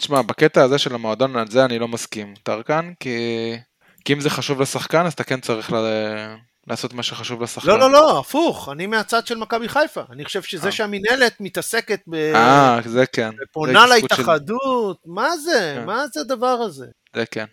תשמע, 0.00 0.22
בקטע 0.22 0.62
הזה 0.62 0.78
של 0.78 0.94
המועדון, 0.94 1.36
על 1.36 1.50
זה 1.50 1.64
אני 1.64 1.78
לא 1.78 1.88
מסכים. 1.88 2.34
טרקן, 2.42 2.92
כי... 3.00 3.16
כי 4.04 4.12
אם 4.12 4.20
זה 4.20 4.30
חשוב 4.30 4.60
לשחקן, 4.62 5.06
אז 5.06 5.12
אתה 5.12 5.24
כן 5.24 5.40
צריך 5.40 5.72
ל... 5.72 5.76
לעשות 6.66 6.94
מה 6.94 7.02
שחשוב 7.02 7.42
לשחקן. 7.42 7.68
לא, 7.68 7.78
לא, 7.78 7.90
לא, 7.92 8.18
הפוך, 8.18 8.68
אני 8.72 8.86
מהצד 8.86 9.26
של 9.26 9.38
מכבי 9.38 9.68
חיפה. 9.68 10.00
אני 10.10 10.24
חושב 10.24 10.42
שזה 10.42 10.66
אה. 10.66 10.72
שהמינהלת 10.72 11.36
מתעסקת 11.40 12.00
ב... 12.06 12.14
אה, 12.14 12.80
זה 12.84 13.04
כן. 13.06 13.30
ופונה 13.50 13.84
התעסקות 13.84 14.10
של- 14.10 14.16
להתאחדות, 14.16 14.96
מה 15.06 15.36
זה? 15.36 15.74
כן. 15.80 15.86
מה 15.86 16.02
זה 16.14 16.20
הדבר 16.20 16.46
הזה? 16.46 16.86
זה 17.16 17.24
כן. 17.30 17.44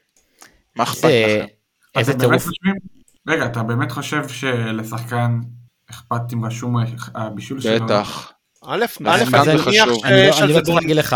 מה 0.75 0.83
אכפת 0.83 1.01
זה- 1.01 1.37
לכם? 1.39 1.99
איזה 1.99 2.13
טירוף. 2.19 2.43
חושבים- 2.43 2.75
רגע, 3.27 3.45
אתה 3.45 3.63
באמת 3.63 3.91
חושב 3.91 4.27
שלשחקן 4.27 5.39
אכפת 5.91 6.33
אם 6.33 6.45
רשום 6.45 6.75
הבישול 7.15 7.61
שלו? 7.61 7.85
בטח. 7.85 8.31
א', 8.65 8.85
מה 8.99 9.15
א', 9.15 9.17
זה 9.17 9.51
אני 9.51 9.57
חשוב? 9.57 9.67
מניח 9.67 9.83
אני 9.83 10.27
לא- 10.27 10.31
שיש 10.31 10.41
אני 10.41 10.43
על 10.43 10.47
לא 10.47 10.53
זה 10.53 10.61
צריך 10.61 10.65
גול. 10.67 10.75
להגיד 10.81 10.95
לך, 10.95 11.15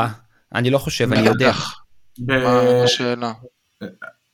אני 0.56 0.70
לא 0.70 0.78
חושב, 0.78 1.14
אני 1.14 1.28
יודע. 1.28 1.52
ב- 2.20 2.32
מה 2.44 2.84
השאלה? 2.84 3.32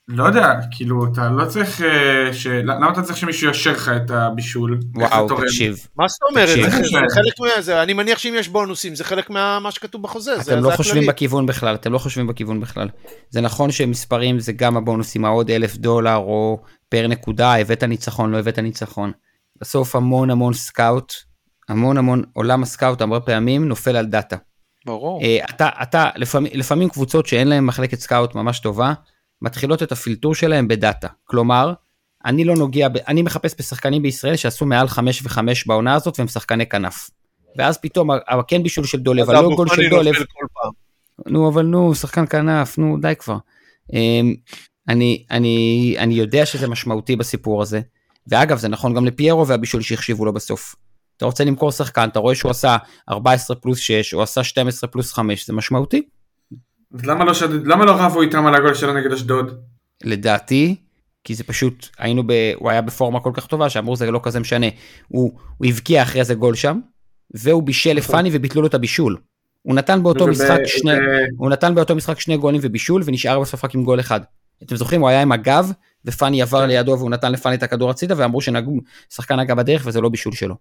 לא 0.09 0.23
יודע, 0.23 0.53
כאילו, 0.71 1.05
אתה 1.13 1.29
לא 1.29 1.45
צריך... 1.45 1.81
אה, 1.81 2.33
ש- 2.33 2.47
למה 2.47 2.91
אתה 2.91 3.01
צריך 3.01 3.17
שמישהו 3.17 3.47
יאשר 3.47 3.71
לך 3.71 3.89
את 4.05 4.11
הבישול? 4.11 4.79
וואו? 4.95 5.27
תקשיב. 5.41 5.87
מה 5.95 6.07
זאת 6.07 6.19
אומרת? 6.31 6.47
תקשיב. 6.49 6.65
זה- 6.69 6.79
זה 6.89 7.15
חלק 7.15 7.33
מזה, 7.59 7.83
אני 7.83 7.93
מניח 7.93 8.17
שאם 8.17 8.33
יש 8.37 8.47
בונוסים, 8.49 8.95
זה 8.95 9.03
חלק 9.03 9.29
מה 9.29 9.67
שכתוב 9.71 10.03
בחוזה. 10.03 10.37
זה- 10.41 10.53
אתם 10.53 10.63
לא 10.63 10.75
חושבים. 10.75 11.07
בכיוון 11.07 11.45
בכלל, 11.45 11.75
אתם 11.75 11.93
לא 11.93 11.97
חושבים 11.97 12.27
בכיוון 12.27 12.59
בכלל. 12.59 12.89
זה 13.29 13.41
נכון 13.41 13.71
שמספרים 13.71 14.39
זה 14.39 14.51
גם 14.53 14.77
הבונוסים, 14.77 15.25
העוד 15.25 15.51
אלף 15.51 15.75
דולר 15.77 16.15
או 16.15 16.61
פר 16.89 17.07
נקודה, 17.07 17.55
הבאת 17.55 17.83
ניצחון, 17.83 18.31
לא 18.31 18.37
הבאת 18.39 18.59
ניצחון. 18.59 19.11
בסוף 19.61 19.95
המון 19.95 20.29
המון 20.29 20.53
scout, 20.53 21.13
המון 21.69 21.97
המון 21.97 22.23
עולם 22.33 22.63
ה 22.63 22.70
scout 22.70 23.01
הרבה 23.01 23.19
פעמים 23.19 23.67
נופל 23.67 23.95
על 23.95 24.05
דאטה. 24.05 24.35
ברור. 24.87 25.21
אה, 25.21 25.45
אתה, 25.49 25.69
אתה, 25.81 26.09
לפעמים, 26.15 26.51
לפעמים 26.55 26.89
קבוצות 26.89 27.25
שאין 27.25 27.47
להן 27.47 27.63
מחלקת 27.63 27.99
scout 27.99 28.35
ממש 28.35 28.59
טובה, 28.59 28.93
מתחילות 29.41 29.83
את 29.83 29.91
הפילטור 29.91 30.35
שלהם 30.35 30.67
בדאטה. 30.67 31.07
כלומר, 31.23 31.73
אני 32.25 32.45
לא 32.45 32.55
נוגע, 32.55 32.87
ב, 32.89 32.97
אני 33.07 33.21
מחפש 33.21 33.55
בשחקנים 33.59 34.01
בישראל 34.01 34.35
שעשו 34.35 34.65
מעל 34.65 34.87
5 34.87 35.21
ו-5 35.21 35.39
בעונה 35.67 35.93
הזאת 35.93 36.19
והם 36.19 36.27
שחקני 36.27 36.65
כנף. 36.65 37.09
ואז 37.57 37.77
פתאום 37.77 38.09
הכן 38.27 38.63
בישול 38.63 38.85
של 38.85 38.99
דולב, 38.99 39.29
הלא 39.29 39.55
גול 39.55 39.67
של 39.67 39.89
דולב, 39.89 40.07
נופל 40.07 40.25
כל 40.33 40.45
פעם. 40.53 40.71
נו 41.33 41.49
אבל 41.49 41.65
נו, 41.65 41.95
שחקן 41.95 42.25
כנף, 42.27 42.77
נו 42.77 42.97
די 43.01 43.13
כבר. 43.19 43.37
אמ, 43.93 44.35
אני, 44.89 45.25
אני, 45.31 45.95
אני 45.99 46.13
יודע 46.13 46.45
שזה 46.45 46.67
משמעותי 46.67 47.15
בסיפור 47.15 47.61
הזה, 47.61 47.81
ואגב 48.27 48.57
זה 48.57 48.67
נכון 48.67 48.93
גם 48.93 49.05
לפיירו 49.05 49.47
והבישול 49.47 49.81
שהחשיבו 49.81 50.25
לו 50.25 50.33
בסוף. 50.33 50.75
אתה 51.17 51.25
רוצה 51.25 51.43
למכור 51.43 51.71
שחקן, 51.71 52.09
אתה 52.09 52.19
רואה 52.19 52.35
שהוא 52.35 52.51
עשה 52.51 52.77
14 53.09 53.55
פלוס 53.57 53.79
6, 53.79 54.13
או 54.13 54.23
עשה 54.23 54.43
12 54.43 54.89
פלוס 54.89 55.13
5, 55.13 55.47
זה 55.47 55.53
משמעותי. 55.53 56.01
למה 57.03 57.25
לא 57.25 57.33
שד- 57.33 57.67
למה 57.67 57.85
לא 57.85 57.91
רבו 57.91 58.21
איתם 58.21 58.45
על 58.45 58.55
הגול 58.55 58.73
שלו 58.73 58.93
נגד 58.93 59.11
אשדוד? 59.11 59.59
לדעתי, 60.03 60.75
כי 61.23 61.35
זה 61.35 61.43
פשוט, 61.43 61.87
היינו 61.97 62.23
ב... 62.27 62.31
הוא 62.55 62.69
היה 62.69 62.81
בפורמה 62.81 63.19
כל 63.19 63.31
כך 63.33 63.45
טובה 63.47 63.69
שאמרו 63.69 63.95
זה 63.95 64.11
לא 64.11 64.19
כזה 64.23 64.39
משנה. 64.39 64.65
הוא, 65.07 65.31
הוא 65.57 65.67
הבקיע 65.67 66.03
אחרי 66.03 66.19
איזה 66.21 66.33
גול 66.35 66.55
שם, 66.55 66.79
והוא 67.33 67.63
בישל 67.63 67.93
לפאני 67.93 68.29
וביטלו 68.33 68.61
לו 68.61 68.67
את 68.67 68.73
הבישול. 68.73 69.17
הוא 69.61 69.75
נתן 69.75 70.03
באותו 70.03 70.23
וב- 70.23 70.29
משחק 70.29 70.59
שני, 70.65 70.91
וב- 70.93 70.99
הוא 71.37 71.49
נתן 71.49 71.75
באותו 71.75 71.95
משחק 71.95 72.19
שני 72.19 72.37
גולים 72.37 72.61
ובישול 72.63 73.01
ונשאר 73.05 73.39
בסוף 73.39 73.65
רק 73.65 73.75
עם 73.75 73.83
גול 73.83 73.99
אחד. 73.99 74.19
אתם 74.63 74.75
זוכרים 74.75 75.01
הוא 75.01 75.09
היה 75.09 75.21
עם 75.21 75.31
הגב 75.31 75.71
ופאני 76.05 76.41
עבר 76.41 76.65
לידו 76.65 76.91
והוא 76.97 77.09
נתן 77.09 77.31
לפאני 77.31 77.55
את 77.55 77.63
הכדור 77.63 77.89
הצידה 77.89 78.15
ואמרו 78.17 78.39
ששחקן 78.41 79.39
נגע 79.39 79.55
בדרך 79.55 79.83
וזה 79.85 80.01
לא 80.01 80.09
בישול 80.09 80.33
שלו. 80.33 80.55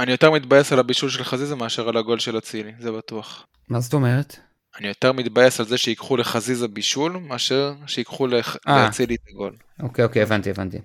אני 0.00 0.10
יותר 0.10 0.30
מתבאס 0.30 0.72
על 0.72 0.78
הבישול 0.78 1.10
של 1.10 1.24
חזיזה 1.24 1.56
מאשר 1.56 1.88
על 1.88 1.96
הגול 1.96 2.18
של 2.18 2.38
אצילי, 2.38 2.72
זה 2.80 2.92
בטוח. 2.92 3.46
מה 3.68 3.80
זאת 3.80 3.92
אומרת? 3.94 4.36
אני 4.78 4.88
יותר 4.88 5.12
מתבאס 5.12 5.60
על 5.60 5.66
זה 5.66 5.78
שיקחו 5.78 6.16
לחזיזה 6.16 6.68
בישול, 6.68 7.12
מאשר 7.12 7.72
שיקחו 7.86 8.26
לח- 8.26 8.56
אה. 8.68 8.84
לאצילי 8.84 9.14
את 9.14 9.20
הגול. 9.30 9.56
אוקיי 9.82 10.04
אוקיי 10.04 10.22
הבנתי 10.22 10.50
הבנתי. 10.50 10.78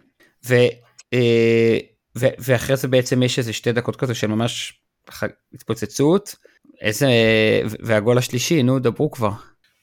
ו, 0.47 0.53
אה, 1.13 1.77
ו, 2.17 2.25
ואחרי 2.39 2.77
זה 2.77 2.87
בעצם 2.87 3.23
יש 3.23 3.39
איזה 3.39 3.53
שתי 3.53 3.71
דקות 3.71 3.95
כזה 3.95 4.15
של 4.15 4.27
ממש 4.27 4.73
ח- 5.11 5.23
התפוצצות. 5.53 6.35
איזה 6.81 7.07
והגול 7.79 8.17
השלישי 8.17 8.63
נו 8.63 8.79
דברו 8.79 9.11
כבר. 9.11 9.31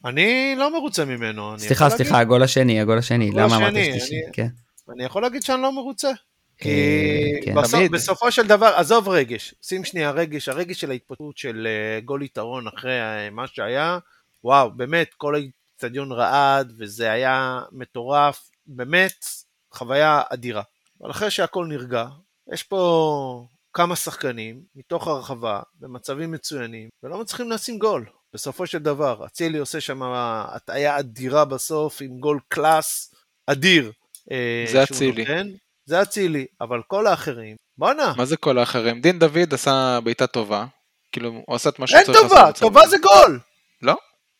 אני 0.04 0.54
לא 0.58 0.72
מרוצה 0.72 1.04
ממנו. 1.04 1.58
סליחה 1.58 1.90
סליחה 1.90 2.18
הגול 2.18 2.42
השני 2.42 2.80
הגול 2.80 2.98
השני 2.98 3.28
הגול 3.28 3.42
למה 3.42 3.56
אמרתי 3.56 3.84
שלישי? 3.84 4.14
אני- 4.14 4.32
כן. 4.32 4.42
להגיד- 4.42 4.90
אני 4.94 5.04
יכול 5.04 5.22
להגיד 5.22 5.42
שאני 5.42 5.62
לא 5.62 5.72
מרוצה. 5.72 6.10
כי 6.58 6.68
אה, 6.68 7.44
כן. 7.44 7.54
בסוף, 7.54 7.74
תמיד. 7.74 7.92
בסופו 7.92 8.32
של 8.32 8.46
דבר, 8.46 8.66
עזוב 8.76 9.08
רגש, 9.08 9.54
שים 9.62 9.84
שנייה 9.84 10.10
רגש, 10.10 10.48
הרגש 10.48 10.80
של 10.80 10.90
ההתפתחות 10.90 11.38
של 11.38 11.66
אה, 11.66 12.00
גול 12.00 12.22
יתרון 12.22 12.66
אחרי 12.68 13.00
אה, 13.00 13.30
מה 13.30 13.46
שהיה, 13.46 13.98
וואו, 14.44 14.70
באמת, 14.70 15.14
כל 15.14 15.34
האיצטדיון 15.34 16.12
רעד, 16.12 16.72
וזה 16.78 17.10
היה 17.12 17.60
מטורף, 17.72 18.50
באמת, 18.66 19.24
חוויה 19.72 20.22
אדירה. 20.28 20.62
אבל 21.00 21.10
אחרי 21.10 21.30
שהכל 21.30 21.66
נרגע, 21.66 22.06
יש 22.52 22.62
פה 22.62 23.44
כמה 23.72 23.96
שחקנים 23.96 24.62
מתוך 24.76 25.06
הרחבה, 25.06 25.60
במצבים 25.80 26.30
מצוינים, 26.30 26.88
ולא 27.02 27.20
מצליחים 27.20 27.50
לשים 27.50 27.78
גול. 27.78 28.06
בסופו 28.34 28.66
של 28.66 28.78
דבר, 28.78 29.26
אצילי 29.26 29.58
עושה 29.58 29.80
שם 29.80 30.02
הטעיה 30.02 30.98
אדירה 30.98 31.44
בסוף, 31.44 32.02
עם 32.02 32.18
גול 32.18 32.40
קלאס 32.48 33.14
אדיר. 33.46 33.92
זה 34.72 34.82
אצילי. 34.82 35.24
זה 35.92 36.02
אצילי, 36.02 36.46
אבל 36.60 36.80
כל 36.86 37.06
האחרים, 37.06 37.56
בואנה, 37.78 38.12
מה 38.16 38.24
זה 38.24 38.36
כל 38.36 38.58
האחרים? 38.58 39.00
דין 39.00 39.18
דוד 39.18 39.54
עשה 39.54 39.98
בעיטה 40.04 40.26
טובה, 40.26 40.64
כאילו 41.12 41.28
הוא 41.46 41.56
עשה 41.56 41.68
את 41.68 41.78
מה 41.78 41.86
שהוא 41.86 41.98
אין 41.98 42.06
צריך 42.06 42.16
לעשות. 42.18 42.30
טובה, 42.30 42.46
במצב 42.46 42.60
טובה 42.60 42.80
הזה. 42.82 42.90
זה 42.90 42.96
גול! 43.02 43.40
לא, 43.82 43.94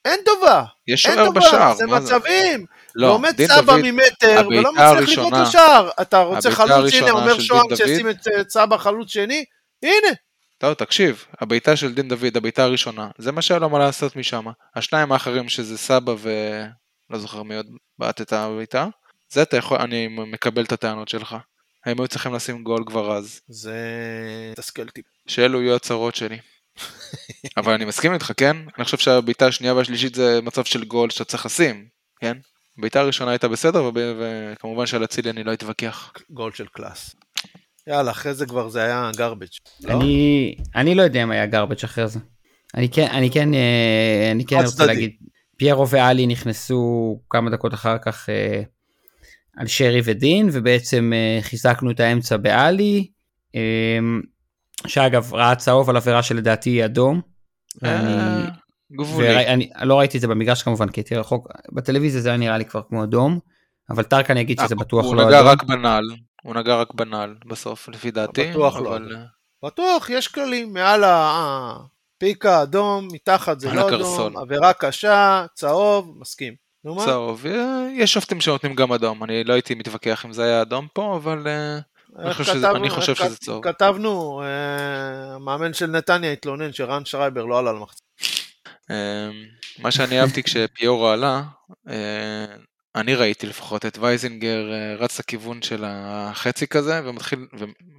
אין 0.05 0.21
טובה, 0.25 0.65
יש 0.87 1.07
אין 1.07 1.15
שוער 1.15 1.27
טובה, 1.27 1.41
בשער. 1.41 1.75
זה 1.75 1.87
מצבים! 1.87 2.67
לא, 2.95 3.21
דין 3.37 3.49
סבא 3.49 3.63
דוד, 3.63 3.81
ממטר, 3.83 4.39
הבעיטה 4.39 4.47
ולא 4.49 4.73
מצליח 4.73 4.89
הראשונה- 4.89 5.43
לשער. 5.43 5.91
אתה 6.01 6.21
רוצה 6.21 6.51
חלוץ, 6.51 6.95
הנה, 6.95 7.11
אומר 7.11 7.37
דין 7.37 7.77
שישים 7.77 8.11
את 8.11 8.29
אה, 8.29 8.43
סבא 8.49 8.77
חלוץ 8.77 9.09
שני, 9.13 9.45
הנה. 9.83 10.13
טוב, 10.59 10.75
תקשיב, 10.75 11.25
הבעיטה 11.41 11.77
של 11.77 11.95
דין 11.95 12.09
דוד, 12.09 12.37
הבעיטה 12.37 12.65
הראשונה, 12.65 13.09
זה 13.19 13.33
מה 13.33 13.43
שהיה 13.43 13.61
לו 13.61 13.69
מה 13.69 13.79
לעשות 13.79 14.17
משם. 14.17 14.45
השניים 14.77 15.13
האחרים 15.13 15.49
שזה 15.49 15.79
סבא 15.79 16.13
ו... 16.19 16.31
לא 17.11 17.19
זוכר 17.19 17.43
מי 17.43 17.57
עוד 17.57 17.67
בעט 17.99 18.21
את 18.21 18.33
הבעיטה, 18.33 18.87
זה 19.33 19.43
אתה 19.43 19.57
יכול, 19.57 19.79
אני 19.81 20.09
מקבל 20.09 20.65
את 20.65 20.73
הטענות 20.73 21.09
שלך. 21.09 21.37
הם 21.87 22.01
היו 22.01 22.09
צריכים 22.09 22.35
לשים 22.35 22.65
גול 22.65 22.85
כבר 22.87 23.17
אז. 23.17 23.41
זה 23.49 23.77
מתסכל 24.53 24.89
טיפ. 24.89 25.05
שאלו 25.29 25.63
יהיו 25.63 25.75
הצרות 25.77 26.15
שלי. 26.15 26.39
אבל 27.57 27.73
אני 27.73 27.85
מסכים 27.85 28.15
איתך, 28.15 28.33
כן? 28.37 28.57
אני 28.77 28.85
חושב 28.85 28.99
שהבעיטה 28.99 29.47
השנייה 29.47 29.75
והשלישית 29.75 30.15
זה 30.15 30.41
מצב 30.43 30.65
של 30.65 30.85
גול 30.85 31.11
שאתה 31.11 31.25
צריך 31.25 31.47
לשים, 31.47 31.87
כן? 32.21 32.37
הבעיטה 32.79 33.01
הראשונה 33.01 33.31
הייתה 33.31 33.49
בסדר, 33.49 33.85
וב- 33.85 33.95
וכמובן 33.97 34.87
שעל 34.87 35.05
אצילי 35.05 35.31
אני 35.31 35.45
לא 35.45 35.53
אתווכח. 35.53 36.13
גול 36.31 36.53
של 36.53 36.67
קלאס. 36.67 37.15
יאללה, 37.87 38.11
אחרי 38.11 38.35
זה 38.35 38.47
כבר 38.47 38.69
זה 38.69 38.83
היה 38.83 39.11
garbage. 39.17 39.59
לא? 39.85 39.93
אני 39.95 40.55
אני 40.77 40.95
לא 40.95 41.03
יודע 41.03 41.23
אם 41.23 41.31
היה 41.31 41.45
garbage 41.45 41.85
אחרי 41.85 42.09
זה. 42.09 42.19
אני 42.75 42.89
כן 42.89 43.07
אני 43.11 43.31
כן 43.31 43.55
אה, 43.55 44.29
אני 44.33 44.45
כן 44.47 44.57
רוצה. 44.65 44.87
להגיד 44.87 45.11
פיירו 45.57 45.89
ואלי 45.89 46.27
נכנסו 46.27 47.21
כמה 47.31 47.51
דקות 47.51 47.75
אחר 47.75 47.97
כך 47.99 48.29
אה, 48.29 48.63
על 49.57 49.67
שרי 49.67 50.01
ודין 50.05 50.49
ובעצם 50.53 51.13
אה, 51.15 51.43
חיזקנו 51.43 51.91
את 51.91 52.01
האמצע 52.01 52.37
באלי. 52.37 53.07
אה, 53.55 53.99
שאגב 54.87 55.35
ראה 55.35 55.55
צהוב 55.55 55.91
על 55.91 55.97
עבירה 55.97 56.23
שלדעתי 56.23 56.71
היא 56.71 56.85
אדום. 56.85 57.21
אה, 57.85 58.49
גבולי. 58.93 59.29
ואני 59.29 59.71
לא 59.83 59.99
ראיתי 59.99 60.17
את 60.17 60.21
זה 60.21 60.29
במגרש 60.29 60.63
כמובן 60.63 60.89
כי 60.89 61.01
הייתי 61.01 61.17
רחוק 61.17 61.49
בטלוויזיה 61.73 62.21
זה 62.21 62.29
היה 62.29 62.39
נראה 62.39 62.59
לי 62.59 62.65
כבר 62.65 62.83
כמו 62.89 63.05
אדום. 63.05 63.39
אבל 63.91 64.03
טרקן 64.03 64.37
יגיד 64.37 64.61
שזה 64.67 64.75
בטוח 64.75 65.05
הוא 65.05 65.17
לא 65.17 65.27
נגע 65.27 65.41
אדום. 65.41 65.49
רק 65.49 65.65
בנעל, 65.65 66.05
הוא 66.43 66.55
נגע 66.55 66.77
רק 66.77 66.95
בנעל 66.95 67.35
בסוף, 67.47 67.89
לפי 67.89 68.11
דעתי. 68.11 68.51
בטוח 68.51 68.77
לא 68.77 68.97
אדום. 68.97 69.09
אה, 69.13 69.25
בטוח, 69.65 70.11
יש 70.11 70.29
כללים, 70.29 70.73
מעל 70.73 71.05
הפיקה 71.07 72.63
אדום, 72.63 73.09
מתחת 73.13 73.61
זה 73.61 73.73
לא. 73.73 73.89
אדום, 73.89 74.37
עבירה 74.37 74.73
קשה, 74.73 75.47
צהוב, 75.55 76.15
מסכים. 76.21 76.62
נו 76.85 76.95
מה? 76.95 77.05
צהוב, 77.05 77.47
יש 77.95 78.13
שופטים 78.13 78.41
שנותנים 78.41 78.75
גם 78.75 78.93
אדום, 78.93 79.25
אני 79.25 79.45
לא 79.45 79.53
הייתי 79.53 79.75
מתווכח 79.75 80.25
אם 80.27 80.33
זה 80.33 80.45
היה 80.45 80.63
אדום 80.63 80.89
פה, 80.95 81.17
אבל 81.17 81.49
אה, 81.49 81.79
אני 82.19 82.35
חושב 82.35 82.53
שזה- 82.55 82.71
אני 82.71 82.91
חושב 82.91 83.15
שזה 83.15 83.37
צהוב. 83.37 83.65
כתבנו, 83.65 84.43
אה, 84.45 85.35
המאמן 85.35 85.75
של 85.75 85.87
נתניה 85.87 86.33
התלונן 86.33 86.73
שרן 86.73 87.05
שרייבר 87.05 87.45
לא 87.45 87.59
עלה 87.59 87.73
למחצית. 87.73 88.03
אה, 88.91 89.31
מה 89.79 89.91
שאני 89.91 90.21
אהבתי 90.21 90.43
כשפיורו 90.47 91.09
עלה, 91.09 91.43
אה, 91.89 92.47
אני 92.97 93.15
ראיתי 93.15 93.47
לפחות 93.47 93.87
את 93.87 93.99
וייזינגר 93.99 94.65
רץ 94.99 95.19
לכיוון 95.19 95.63
של 95.63 95.85
החצי 95.87 96.67
כזה, 96.67 97.01
ומתחיל, 97.05 97.47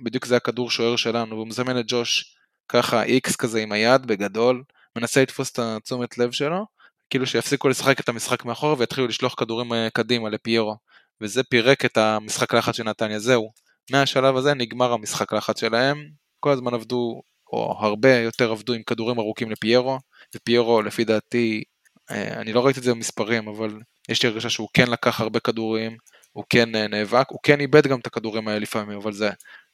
ובדיוק 0.02 0.26
זה 0.26 0.36
הכדור 0.36 0.72
שוער 0.72 0.96
שלנו, 0.96 1.36
והוא 1.36 1.48
מזמן 1.48 1.80
את 1.80 1.86
ג'וש 1.88 2.36
ככה 2.70 3.04
איקס 3.04 3.36
כזה 3.36 3.60
עם 3.62 3.72
היד 3.72 4.06
בגדול, 4.06 4.64
מנסה 4.98 5.22
לתפוס 5.22 5.52
את 5.52 5.60
התשומת 5.60 6.18
לב 6.18 6.32
שלו, 6.32 6.66
כאילו 7.14 7.28
שיפסיקו 7.28 7.70
לשחק 7.70 8.00
את 8.00 8.10
המשחק 8.10 8.46
מאחורה 8.46 8.76
ויתחילו 8.78 9.08
לשלוח 9.08 9.34
כדורים 9.34 9.74
אה, 9.74 9.88
קדימה 9.94 10.30
לפיירו, 10.30 10.76
וזה 11.22 11.44
פירק 11.44 11.86
את 11.86 11.98
המשחק 11.98 12.54
לחץ 12.54 12.76
של 12.76 12.84
נתניה, 12.84 13.20
זהו. 13.20 13.52
מהשלב 13.92 14.36
הזה 14.36 14.54
נגמר 14.54 14.94
המשחק 14.94 15.34
לחץ 15.34 15.60
שלהם, 15.60 15.98
כל 16.40 16.52
הזמן 16.52 16.74
עבדו, 16.74 17.22
או 17.54 17.78
הרבה 17.80 18.16
יותר 18.16 18.52
עבדו 18.52 18.74
עם 18.74 18.84
כדורים 18.84 19.20
ארוכים 19.20 19.52
לפיירו, 19.52 20.00
ופיירו 20.36 20.82
לפי 20.82 21.04
דעתי, 21.04 21.64
אה, 22.12 22.42
אני 22.42 22.54
לא 22.54 22.66
ראיתי 22.66 22.80
את 22.80 22.84
זה 22.84 22.94
במספרים, 22.94 23.48
אבל 23.48 23.80
יש 24.10 24.24
לי 24.24 24.30
הרגשה 24.30 24.50
שהוא 24.50 24.70
כן 24.74 24.90
לקח 24.90 25.22
הרבה 25.22 25.40
כדורים, 25.40 25.98
הוא 26.32 26.44
כן 26.50 26.76
אה, 26.76 26.88
נאבק, 26.88 27.26
הוא 27.30 27.40
כן 27.44 27.60
איבד 27.60 27.88
גם 27.88 28.00
את 28.00 28.08
הכדורים 28.08 28.48
האלה 28.48 28.60
לפעמים, 28.60 28.98
אבל 28.98 29.14
זה 29.14 29.30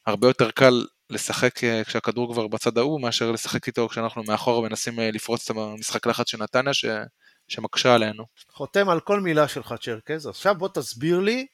הרבה 0.06 0.28
יותר 0.28 0.50
קל 0.50 0.84
לשחק 1.10 1.60
כשהכדור 1.84 2.32
כבר 2.32 2.46
בצד 2.48 2.78
ההוא, 2.78 3.00
מאשר 3.00 3.32
לשחק 3.32 3.66
איתו 3.66 3.88
כשאנחנו 3.88 4.22
מאחור 4.22 4.58
ומנסים 4.58 5.00
אה, 5.00 5.10
לפרוץ 5.10 5.50
את 5.50 5.56
המשחק 5.56 6.06
לחץ 6.06 6.30
של 6.30 6.38
נתניה. 6.42 6.72
שמקשה 7.50 7.94
עלינו. 7.94 8.24
חותם 8.52 8.88
על 8.88 9.00
כל 9.00 9.20
מילה 9.20 9.48
שלך, 9.48 9.74
צ'רקז. 9.80 10.26
עכשיו 10.26 10.54
בוא 10.54 10.68
תסביר 10.74 11.20
לי 11.20 11.46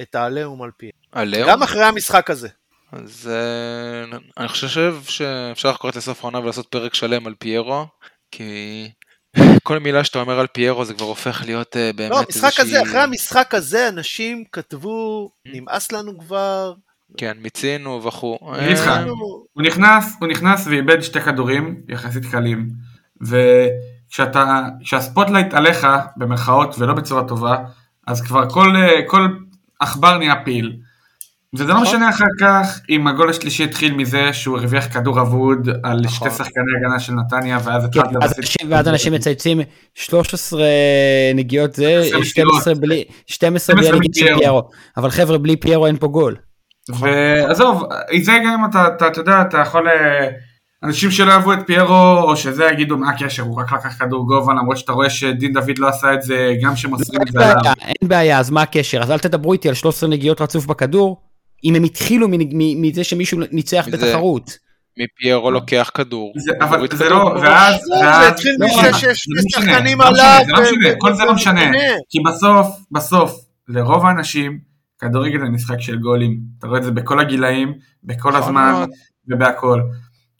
את 0.00 0.14
העליהום 0.14 0.62
על 0.62 0.70
פי. 0.76 0.90
עליהום? 1.12 1.50
גם 1.50 1.62
אחרי 1.62 1.84
המשחק 1.84 2.30
הזה. 2.30 2.48
אז 2.92 3.30
אה, 3.32 4.18
אני 4.38 4.48
חושב 4.48 4.94
שאפשר 5.08 5.70
לחכות 5.70 5.96
לסוף 5.96 6.24
העונה 6.24 6.38
ולעשות 6.38 6.66
פרק 6.66 6.94
שלם 6.94 7.26
על 7.26 7.34
פיירו, 7.38 7.86
כי 8.30 8.90
כל 9.62 9.78
מילה 9.78 10.04
שאתה 10.04 10.18
אומר 10.18 10.40
על 10.40 10.46
פיירו 10.46 10.84
זה 10.84 10.94
כבר 10.94 11.06
הופך 11.06 11.42
להיות 11.46 11.76
אה, 11.76 11.92
באמת 11.92 12.10
לא, 12.10 12.18
המשחק 12.18 12.60
הזה, 12.60 12.82
אחרי 12.82 13.00
המשחק 13.00 13.54
הזה 13.54 13.88
אנשים 13.88 14.44
כתבו, 14.52 15.30
נמאס 15.46 15.92
לנו 15.92 16.18
כבר. 16.18 16.74
כן, 17.16 17.36
מיצינו 17.40 18.04
וכו'. 18.04 18.38
אה, 18.54 19.04
הוא 19.52 19.62
נכנס, 19.62 20.16
הוא 20.20 20.28
נכנס 20.28 20.66
ואיבד 20.66 21.00
שתי 21.00 21.20
כדורים 21.20 21.82
יחסית 21.88 22.22
קלים, 22.32 22.68
וכשאתה, 24.10 24.62
כשה 24.84 25.09
spotlight 25.09 25.54
עליך, 25.54 25.86
במרכאות, 26.16 26.74
ולא 26.78 26.94
בצורה 26.94 27.22
טובה, 27.28 27.56
אז 28.06 28.20
כבר 28.22 28.50
כל, 28.50 28.76
אה, 28.76 29.02
כל 29.06 29.28
עכבר 29.80 30.18
נהיה 30.18 30.34
פיל. 30.44 30.72
וזה 31.54 31.64
לא 31.64 31.70
נכון. 31.74 31.82
משנה 31.86 32.10
אחר 32.10 32.24
כך 32.40 32.80
אם 32.90 33.06
הגול 33.06 33.30
השלישי 33.30 33.64
התחיל 33.64 33.94
מזה 33.94 34.32
שהוא 34.32 34.58
הרוויח 34.58 34.92
כדור 34.92 35.20
אבוד 35.20 35.68
על 35.82 36.00
נכון. 36.04 36.30
שתי 36.30 36.36
שחקני 36.38 36.62
הגנה 36.78 37.00
של 37.00 37.12
נתניה, 37.12 37.58
ואז 37.64 37.88
כן, 37.92 38.00
התחלת 38.00 38.38
אנשים- 38.38 38.66
ואז 38.72 38.88
אנשים 38.88 39.12
מצייצים 39.12 39.60
13 39.94 40.62
נגיעות 41.34 41.74
זה, 41.74 42.02
12 42.04 42.24
12 42.24 42.74
בלי 42.74 43.04
12 43.26 43.76
בלי 43.76 43.84
12 43.86 43.96
הנגיעות 43.96 44.14
של 44.14 44.38
פיירו. 44.38 44.62
אבל 44.96 45.10
חבר'ה, 45.10 45.38
בלי 45.38 45.56
פיירו 45.56 45.86
אין 45.86 45.96
פה 45.96 46.06
גול. 46.08 46.36
ועזוב, 46.98 47.84
זה 48.22 48.32
גם 48.46 48.64
אתה, 48.70 48.86
אתה, 48.96 49.06
אתה 49.06 49.20
יודע, 49.20 49.40
אתה 49.42 49.58
יכול, 49.58 49.88
אה, 49.88 50.28
אנשים 50.84 51.10
שלא 51.10 51.32
אהבו 51.32 51.52
את 51.52 51.58
פיירו, 51.66 52.18
או 52.22 52.36
שזה 52.36 52.64
יגידו 52.72 52.96
מה 52.96 53.10
הקשר, 53.10 53.42
הוא 53.42 53.60
רק 53.60 53.72
לקח 53.72 53.98
כדור 53.98 54.26
גובה, 54.26 54.54
למרות 54.54 54.78
שאתה 54.78 54.92
רואה 54.92 55.10
שדין 55.10 55.52
דוד 55.52 55.78
לא 55.78 55.88
עשה 55.88 56.14
את 56.14 56.22
זה, 56.22 56.52
גם 56.62 56.76
שמוסרים 56.76 57.22
את 57.22 57.32
זה 57.32 57.50
עליו. 57.50 57.72
אין 57.82 58.08
בעיה, 58.08 58.38
אז 58.38 58.50
מה 58.50 58.62
הקשר? 58.62 59.02
אז 59.02 59.10
אל 59.10 59.18
תדברו 59.18 59.52
איתי 59.52 59.68
על 59.68 59.74
13 59.74 60.08
נגיעות 60.08 60.40
רצוף 60.40 60.66
בכדור, 60.66 61.20
אם 61.64 61.74
הם 61.74 61.84
התחילו 61.84 62.28
מזה 62.76 63.04
שמישהו 63.04 63.38
ניצח 63.52 63.88
בתחרות. 63.92 64.58
מפיירו 64.98 65.50
לוקח 65.50 65.90
כדור. 65.94 66.32
זה, 66.36 66.52
אבל 66.60 66.86
זה 66.92 67.08
לא. 67.08 67.34
ואז, 67.42 67.74
זה 68.00 68.28
התחיל 68.28 68.56
מזה 68.60 68.92
זה 68.92 68.98
שיש 68.98 69.26
שחקנים 69.52 70.00
עליו, 70.00 70.40
זה 70.46 70.52
לא 70.52 70.62
משנה, 70.62 70.94
כל 70.98 71.14
זה 71.14 71.24
לא 71.24 71.34
משנה. 71.34 71.70
כי 72.08 72.18
בסוף, 72.28 72.66
בסוף, 72.92 73.32
לרוב 73.68 74.06
האנשים, 74.06 74.58
כדורגל 75.00 75.38
זה 75.40 75.44
משחק 75.44 75.80
של 75.80 75.98
גולים, 75.98 76.38
אתה 76.58 76.66
רואה 76.66 76.78
את 76.78 76.84
זה 76.84 76.90
בכל 76.90 77.20
הגילאים, 77.20 77.72
בכל 78.04 78.28
נכון 78.28 78.42
הזמן. 78.42 78.84
ובהכל. 79.28 79.80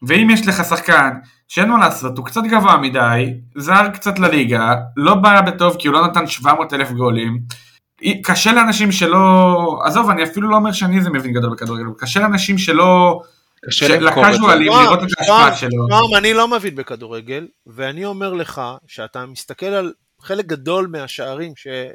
ואם 0.02 0.30
יש 0.30 0.46
לך 0.48 0.64
שחקן 0.64 1.10
שאין 1.48 1.68
מה 1.68 1.78
לעשות, 1.78 2.18
הוא 2.18 2.26
קצת 2.26 2.40
גבוה 2.50 2.76
מדי, 2.76 3.34
זר 3.56 3.88
קצת 3.88 4.18
לליגה, 4.18 4.74
לא 4.96 5.14
בא 5.14 5.40
בטוב 5.40 5.76
כי 5.78 5.88
הוא 5.88 5.94
לא 5.94 6.06
נתן 6.06 6.26
700 6.26 6.72
אלף 6.72 6.90
גולים, 6.90 7.40
קשה 8.22 8.52
לאנשים 8.52 8.92
שלא, 8.92 9.78
עזוב, 9.84 10.10
אני 10.10 10.24
אפילו 10.24 10.50
לא 10.50 10.56
אומר 10.56 10.72
שאני 10.72 10.98
איזה 10.98 11.10
מבין 11.10 11.32
גדול 11.32 11.50
בכדורגל, 11.50 11.84
קשה 11.98 12.20
לאנשים 12.20 12.58
שלא, 12.58 13.20
נועם, 14.40 14.60
לראות 14.60 14.98
את 15.02 15.08
ההשפעה 15.18 15.56
שלו. 15.56 15.88
נועם, 15.88 16.14
אני 16.16 16.34
לא 16.34 16.48
מבין 16.48 16.74
בכדורגל, 16.74 17.48
ואני 17.66 18.04
אומר 18.04 18.32
לך 18.34 18.62
שאתה 18.86 19.26
מסתכל 19.26 19.66
על 19.66 19.92
חלק 20.22 20.46
גדול 20.46 20.86
מהשערים 20.86 21.52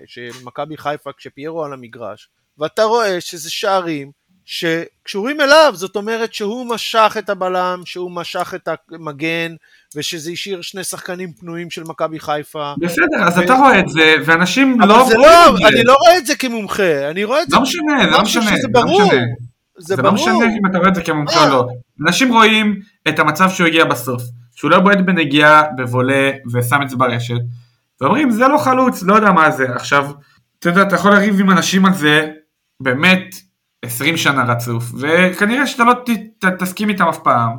של 0.07 0.29
מכבי 0.43 0.77
חיפה 0.77 1.09
כשפיירו 1.17 1.65
על 1.65 1.73
המגרש, 1.73 2.29
ואתה 2.57 2.83
רואה 2.83 3.21
שזה 3.21 3.51
שערים 3.51 4.11
שקשורים 4.45 5.41
אליו, 5.41 5.71
זאת 5.75 5.95
אומרת 5.95 6.33
שהוא 6.33 6.69
משך 6.69 7.15
את 7.19 7.29
הבלם, 7.29 7.81
שהוא 7.85 8.11
משך 8.11 8.53
את 8.55 8.69
המגן, 8.91 9.55
ושזה 9.95 10.31
השאיר 10.31 10.61
שני 10.61 10.83
שחקנים 10.83 11.33
פנויים 11.33 11.69
של 11.69 11.83
מכבי 11.83 12.19
חיפה. 12.19 12.73
בסדר, 12.79 13.23
אז 13.27 13.37
ו- 13.37 13.41
אתה 13.43 13.53
רואה 13.53 13.79
את 13.79 13.89
זה, 13.89 14.15
ואנשים 14.25 14.81
אבל 14.81 14.89
לא... 14.89 15.05
זה 15.09 15.15
רואים 15.15 15.31
לא, 15.31 15.49
את 15.49 15.57
זה. 15.57 15.67
אני 15.67 15.83
לא 15.83 15.95
רואה 16.05 16.17
את 16.17 16.25
זה 16.25 16.35
כמומחה, 16.35 17.09
אני 17.09 17.23
רואה 17.23 17.41
את 17.41 17.49
זה 17.49 17.55
לא 17.55 17.61
משנה, 17.61 18.03
זה 18.03 18.09
לא 18.11 18.21
משנה, 18.21 18.43
שזה 18.43 18.55
זה 18.55 18.67
לא 18.73 18.81
ברור. 18.81 19.03
משנה. 19.03 19.21
זה 19.77 19.95
זה 19.95 19.95
לא 19.95 20.01
ברור. 20.03 20.15
משנה 20.15 20.45
אם 20.45 20.69
אתה 20.69 20.77
רואה 20.77 20.89
את 20.89 20.95
זה 20.95 21.01
כמומחה 21.03 21.39
אה. 21.39 21.45
או 21.45 21.49
לא. 21.49 21.67
אנשים 22.07 22.33
רואים 22.33 22.79
את 23.07 23.19
המצב 23.19 23.49
שהוא 23.49 23.67
הגיע 23.67 23.85
בסוף, 23.85 24.23
שהוא 24.55 24.71
לא 24.71 24.79
בועט 24.79 24.97
בנגיעה, 24.97 25.63
בבולה, 25.77 26.31
ושם 26.53 26.81
את 26.81 26.89
זה 26.89 26.95
ברשת, 26.95 27.35
ואומרים 28.01 28.31
זה 28.31 28.47
לא 28.47 28.57
חלוץ, 28.57 29.03
לא 29.03 29.15
יודע 29.15 29.31
מה 29.31 29.51
זה. 29.51 29.65
עכשיו, 29.75 30.11
אתה 30.59 30.69
יודע, 30.69 30.81
אתה 30.81 30.95
יכול 30.95 31.11
לריב 31.13 31.39
עם 31.39 31.51
אנשים 31.51 31.85
על 31.85 31.93
זה, 31.93 32.27
באמת, 32.79 33.35
20 33.85 34.17
שנה 34.17 34.43
רצוף, 34.43 34.83
וכנראה 34.99 35.67
שאתה 35.67 35.83
לא 35.83 35.93
ת, 35.93 36.09
ת, 36.39 36.45
תסכים 36.45 36.89
איתם 36.89 37.07
אף 37.07 37.19
פעם, 37.23 37.57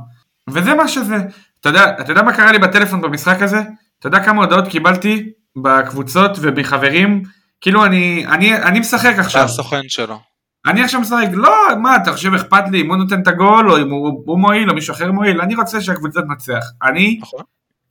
וזה 0.51 0.75
מה 0.75 0.89
שזה. 0.89 1.17
אתה 1.61 1.69
יודע, 1.69 2.01
אתה 2.01 2.13
יודע 2.13 2.23
מה 2.23 2.33
קרה 2.33 2.53
לי 2.53 2.59
בטלפון 2.59 3.01
במשחק 3.01 3.43
הזה? 3.43 3.61
אתה 3.99 4.07
יודע 4.07 4.25
כמה 4.25 4.45
הודעות 4.45 4.69
קיבלתי 4.69 5.31
בקבוצות 5.63 6.31
ומחברים? 6.41 7.23
כאילו 7.61 7.85
אני, 7.85 8.27
אני, 8.27 8.57
אני 8.57 8.81
משחק 8.81 9.13
אתה 9.15 9.21
עכשיו. 9.21 9.45
הסוכן 9.45 9.83
שלו. 9.89 10.19
אני 10.67 10.83
עכשיו 10.83 11.01
משחק, 11.01 11.29
לא, 11.33 11.55
מה, 11.83 11.97
אתה 11.97 12.13
חושב 12.13 12.35
אכפת 12.35 12.65
לי 12.71 12.81
אם 12.81 12.89
הוא 12.89 12.97
נותן 12.97 13.23
את 13.23 13.29
הגול, 13.29 13.71
או 13.71 13.79
אם 13.79 13.91
הוא, 13.91 14.23
הוא 14.27 14.39
מועיל, 14.39 14.71
או 14.71 14.75
מישהו 14.75 14.95
אחר 14.95 15.13
מועיל, 15.13 15.41
אני 15.41 15.55
רוצה 15.55 15.81
שהקבוצה 15.81 16.21
תנצח. 16.23 16.65
אני, 16.83 17.19
נכון. 17.23 17.41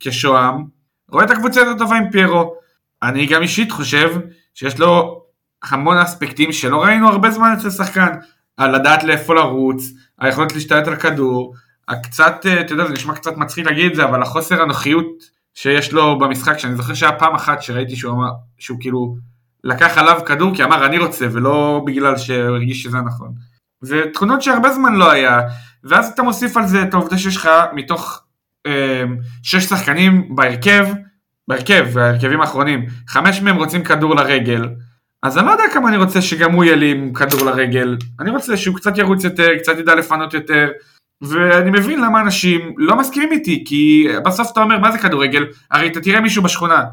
כשוהם, 0.00 0.64
רואה 1.10 1.24
את 1.24 1.30
הקבוצה 1.30 1.60
יותר 1.60 1.78
טובה 1.78 1.96
עם 1.96 2.10
פיירו. 2.10 2.54
אני 3.02 3.26
גם 3.26 3.42
אישית 3.42 3.72
חושב 3.72 4.18
שיש 4.54 4.78
לו 4.78 5.22
המון 5.62 5.96
אספקטים 5.96 6.52
שלא 6.52 6.82
ראינו 6.82 7.08
הרבה 7.08 7.30
זמן 7.30 7.54
אצל 7.58 7.70
שחקן. 7.70 8.08
על 8.56 8.76
לדעת 8.76 9.04
לאיפה 9.04 9.34
לרוץ, 9.34 9.84
היכולת 10.18 10.52
להשתלט 10.54 10.88
על 10.88 10.96
כדור, 10.96 11.54
הקצת, 11.88 12.46
אה, 12.46 12.60
אתה 12.60 12.72
יודע, 12.72 12.86
זה 12.86 12.92
נשמע 12.92 13.14
קצת 13.14 13.36
מצחיק 13.36 13.66
להגיד 13.66 13.90
את 13.90 13.96
זה, 13.96 14.04
אבל 14.04 14.22
החוסר 14.22 14.62
הנוחיות 14.62 15.06
שיש 15.54 15.92
לו 15.92 16.18
במשחק, 16.18 16.58
שאני 16.58 16.76
זוכר 16.76 16.94
שהיה 16.94 17.12
פעם 17.12 17.34
אחת 17.34 17.62
שראיתי 17.62 17.96
שהוא 17.96 18.12
אמר, 18.12 18.30
שהוא 18.58 18.78
כאילו 18.80 19.16
לקח 19.64 19.98
עליו 19.98 20.20
כדור 20.26 20.54
כי 20.54 20.64
אמר 20.64 20.86
אני 20.86 20.98
רוצה, 20.98 21.26
ולא 21.32 21.82
בגלל 21.86 22.18
שהוא 22.18 22.36
הרגיש 22.36 22.82
שזה 22.82 22.98
נכון. 23.00 23.32
זה 23.80 24.02
תכונות 24.12 24.42
שהרבה 24.42 24.72
זמן 24.72 24.94
לא 24.94 25.10
היה, 25.10 25.40
ואז 25.84 26.08
אתה 26.08 26.22
מוסיף 26.22 26.56
על 26.56 26.66
זה 26.66 26.82
את 26.82 26.94
העובדה 26.94 27.18
שיש 27.18 27.36
לך 27.36 27.48
מתוך 27.72 28.22
אה, 28.66 29.04
שש 29.42 29.64
שחקנים 29.64 30.36
בהרכב, 30.36 30.86
בהרכב, 31.48 31.86
בהרכבים 31.94 32.40
האחרונים, 32.40 32.86
חמש 33.08 33.40
מהם 33.40 33.56
רוצים 33.56 33.84
כדור 33.84 34.14
לרגל, 34.14 34.68
אז 35.22 35.38
אני 35.38 35.46
לא 35.46 35.50
יודע 35.50 35.64
כמה 35.72 35.88
אני 35.88 35.96
רוצה 35.96 36.22
שגם 36.22 36.52
הוא 36.52 36.64
יהיה 36.64 36.76
לי 36.76 36.90
עם 36.90 37.12
כדור 37.14 37.44
לרגל, 37.44 37.96
אני 38.20 38.30
רוצה 38.30 38.56
שהוא 38.56 38.76
קצת 38.76 38.98
ירוץ 38.98 39.24
יותר, 39.24 39.48
קצת 39.58 39.78
ידע 39.78 39.94
לפנות 39.94 40.34
יותר, 40.34 40.68
ואני 41.22 41.70
מבין 41.70 42.00
למה 42.00 42.20
אנשים 42.20 42.74
לא 42.76 42.96
מסכימים 42.96 43.32
איתי, 43.32 43.64
כי 43.66 44.08
בסוף 44.24 44.52
אתה 44.52 44.60
אומר 44.60 44.78
מה 44.78 44.92
זה 44.92 44.98
כדורגל, 44.98 45.44
הרי 45.70 45.86
אתה 45.86 46.00
תראה 46.00 46.20
מישהו 46.20 46.42
בשכונה, 46.42 46.84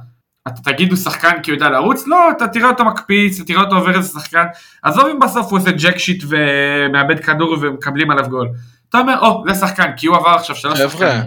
אתה 0.48 0.62
תגיד 0.72 0.90
הוא 0.90 0.98
שחקן 0.98 1.42
כי 1.44 1.52
הוא 1.52 1.56
יודע 1.56 1.70
לרוץ, 1.70 2.08
לא, 2.08 2.32
אתה 2.32 2.48
תראה 2.48 2.70
אותו 2.70 2.86
מקפיץ, 2.86 3.40
אתה 3.40 3.48
תראה 3.48 3.62
אותו 3.62 3.76
עובר 3.76 3.98
איזה 3.98 4.20
שחקן, 4.20 4.46
עזוב 4.84 5.06
אם 5.08 5.20
בסוף 5.20 5.52
הוא 5.52 5.60
עושה 5.60 5.72
ג'ק 5.72 5.98
שיט 5.98 6.24
ומאבד 6.28 7.20
כדור 7.20 7.58
ומקבלים 7.62 8.12
עליו 8.12 8.30
גול. 8.30 8.48
אתה 8.90 9.00
אומר, 9.00 9.20
או, 9.20 9.44
זה 9.48 9.56
שחקן, 9.56 9.92
כי 9.98 10.08
הוא 10.08 10.16
עבר 10.18 10.30
עכשיו 10.30 10.56
שלוש 10.56 10.80
חבר'ה, 10.80 10.90
שחקנים. 10.90 11.24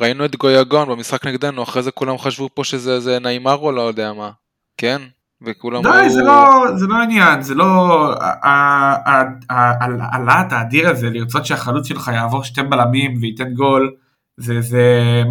ראינו 0.00 0.24
את 0.24 0.36
גויגון 0.36 0.88
במשחק 0.88 1.26
נגדנו, 1.26 1.62
אחרי 1.62 1.82
זה 1.82 1.90
כולם 1.90 2.18
חשבו 2.18 2.48
פה 2.54 2.64
שזה 2.64 3.18
נעימר 3.18 3.54
או 3.54 3.72
לא 3.72 3.80
יודע 3.80 4.12
מה. 4.12 4.30
כן? 4.78 5.02
וכולם 5.42 5.82
די, 5.82 6.10
זה 6.10 6.22
לא, 6.22 6.66
זה 6.76 6.86
לא 6.86 7.02
עניין, 7.02 7.42
זה 7.42 7.54
לא... 7.54 8.14
הלהט 10.12 10.52
האדיר 10.52 10.88
הזה, 10.88 11.10
לרצות 11.10 11.46
שהחלוץ 11.46 11.86
שלך 11.86 12.10
יעבור 12.14 12.44
שתי 12.44 12.62
בלמים 12.62 13.18
וייתן 13.20 13.54
גול, 13.54 13.94
זה, 14.40 14.60
זה 14.60 14.82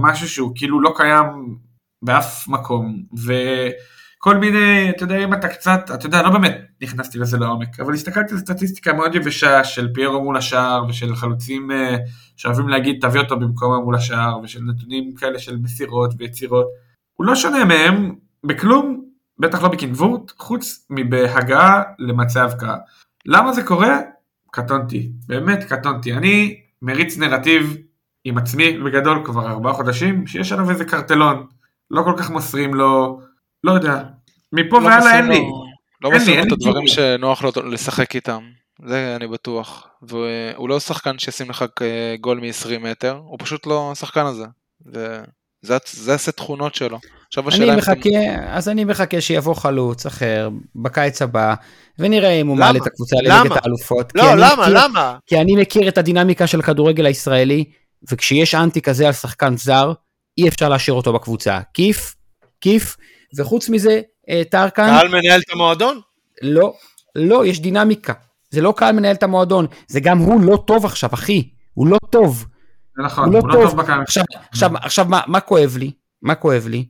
משהו 0.01 0.27
שהוא 0.29 0.51
כאילו 0.55 0.81
לא 0.81 0.93
קיים 0.95 1.57
באף 2.01 2.47
מקום, 2.47 3.03
וכל 3.25 4.37
מיני, 4.37 4.89
אתה 4.89 5.03
יודע, 5.03 5.23
אם 5.23 5.33
אתה 5.33 5.47
קצת, 5.47 5.91
אתה 5.93 6.05
יודע, 6.05 6.21
לא 6.21 6.29
באמת 6.29 6.61
נכנסתי 6.81 7.19
לזה 7.19 7.37
לעומק, 7.37 7.79
אבל 7.79 7.93
הסתכלתי 7.93 8.33
על 8.33 8.39
סטטיסטיקה 8.39 8.93
מאוד 8.93 9.15
יבשה 9.15 9.63
של 9.63 9.93
פיירו 9.93 10.23
מול 10.23 10.37
השער, 10.37 10.85
ושל 10.89 11.15
חלוצים 11.15 11.71
אה, 11.71 11.97
שאוהבים 12.37 12.69
להגיד 12.69 12.97
תביא 13.01 13.19
אותו 13.21 13.39
במקומו 13.39 13.81
מול 13.81 13.95
השער, 13.95 14.39
ושל 14.43 14.59
נתונים 14.61 15.15
כאלה 15.15 15.39
של 15.39 15.57
מסירות 15.57 16.13
ויצירות. 16.17 16.67
הוא 17.13 17.25
לא 17.25 17.35
שונה 17.35 17.65
מהם 17.65 18.15
בכלום, 18.43 19.05
בטח 19.39 19.63
לא 19.63 19.69
בקנבורט, 19.69 20.31
חוץ 20.37 20.85
מבהגעה 20.89 21.83
למצב 21.99 22.51
קרב. 22.59 22.77
למה 23.25 23.53
זה 23.53 23.63
קורה? 23.63 23.99
קטונתי, 24.51 25.09
באמת 25.27 25.63
קטונתי. 25.63 26.13
אני 26.13 26.61
מריץ 26.81 27.17
נרטיב 27.17 27.77
עם 28.23 28.37
עצמי 28.37 28.77
בגדול 28.77 29.21
כבר 29.25 29.49
ארבעה 29.51 29.73
חודשים, 29.73 30.27
שיש 30.27 30.51
עליו 30.51 30.69
איזה 30.69 30.85
קרטלון, 30.85 31.47
לא 31.91 32.01
כל 32.03 32.13
כך 32.17 32.29
מוסרים 32.29 32.73
לו, 32.73 33.21
לא 33.63 33.71
יודע, 33.71 34.03
מפה 34.53 34.79
לא 34.79 34.83
והלאה 34.85 34.97
מוסרים 34.97 35.15
אין 35.15 35.25
לי. 35.31 35.37
לו- 35.39 35.65
לא 36.01 36.09
לי, 36.09 36.17
מוסרים 36.17 36.37
אין 36.39 36.47
לו 36.47 36.55
את 36.55 36.59
הדברים. 36.61 36.87
שנוח 36.87 37.43
לו 37.43 37.51
לשחק 37.71 38.15
איתם, 38.15 38.43
זה 38.85 39.13
אני 39.15 39.27
בטוח. 39.27 39.87
והוא 40.01 40.69
לא 40.69 40.79
שחקן 40.79 41.19
שישים 41.19 41.49
לך 41.49 41.65
גול 42.21 42.39
מ-20 42.39 42.79
מטר, 42.79 43.21
הוא 43.25 43.37
פשוט 43.39 43.67
לא 43.67 43.91
השחקן 43.91 44.25
הזה. 44.25 44.45
זה- 44.85 45.23
זה 45.61 45.75
הצ- 45.77 45.95
זה 45.95 46.13
הסט 46.13 46.29
תכונות 46.37 46.75
שלו. 46.75 46.99
עכשיו 47.37 47.47
השאלה 47.47 47.73
אני 47.73 47.81
מחכה, 47.81 48.09
אז 48.47 48.69
אני 48.69 48.85
מחכה 48.85 49.21
שיבוא 49.21 49.53
חלוץ 49.53 50.05
אחר 50.05 50.49
בקיץ 50.75 51.21
הבא, 51.21 51.53
ונראה 51.99 52.29
אם 52.31 52.47
הוא? 52.47 52.57
מעלה 52.57 52.79
את 52.79 52.87
הקבוצה 52.87 53.15
למה? 53.23 53.39
לליגת 53.43 53.57
האלופות. 53.63 54.11
לא, 54.15 54.35
למה, 54.35 54.55
מכיר- 54.63 54.83
למה? 54.83 55.17
כי 55.27 55.41
אני 55.41 55.55
מכיר 55.55 55.87
את 55.87 55.97
הדינמיקה 55.97 56.47
של 56.47 56.59
הכדורגל 56.59 57.05
הישראלי, 57.05 57.63
וכשיש 58.11 58.55
אנטי 58.55 58.81
כזה 58.81 59.07
על 59.07 59.13
שחקן 59.13 59.57
זר, 59.57 59.93
אי 60.37 60.47
אפשר 60.47 60.69
להשאיר 60.69 60.95
אותו 60.95 61.13
בקבוצה. 61.13 61.59
כיף, 61.73 62.15
כיף, 62.61 62.97
וחוץ 63.37 63.69
מזה, 63.69 64.01
אה, 64.29 64.41
טרקן, 64.49 64.85
קהל 64.87 65.07
מנהל 65.07 65.39
את 65.39 65.53
המועדון? 65.53 65.99
לא, 66.41 66.73
לא, 67.15 67.45
יש 67.45 67.59
דינמיקה. 67.59 68.13
זה 68.49 68.61
לא 68.61 68.73
קהל 68.77 68.95
מנהל 68.95 69.15
את 69.15 69.23
המועדון, 69.23 69.67
זה 69.87 69.99
גם 69.99 70.17
הוא 70.17 70.41
לא 70.41 70.63
טוב 70.67 70.85
עכשיו, 70.85 71.09
אחי, 71.13 71.49
הוא 71.73 71.87
לא 71.87 71.97
טוב. 72.09 72.45
זה 72.97 73.03
נכון, 73.03 73.25
הוא 73.25 73.33
לא 73.33 73.39
הוא 73.39 73.47
לא 73.47 73.53
טוב. 73.53 73.63
טוב 73.69 73.77
בקהל. 73.77 74.01
עכשיו, 74.01 74.23
עכשיו, 74.51 74.71
עכשיו 74.77 75.05
מה, 75.09 75.21
מה 75.27 75.39
כואב 75.39 75.77
לי? 75.79 75.91
מה 76.21 76.35
כואב 76.35 76.67
לי? 76.69 76.85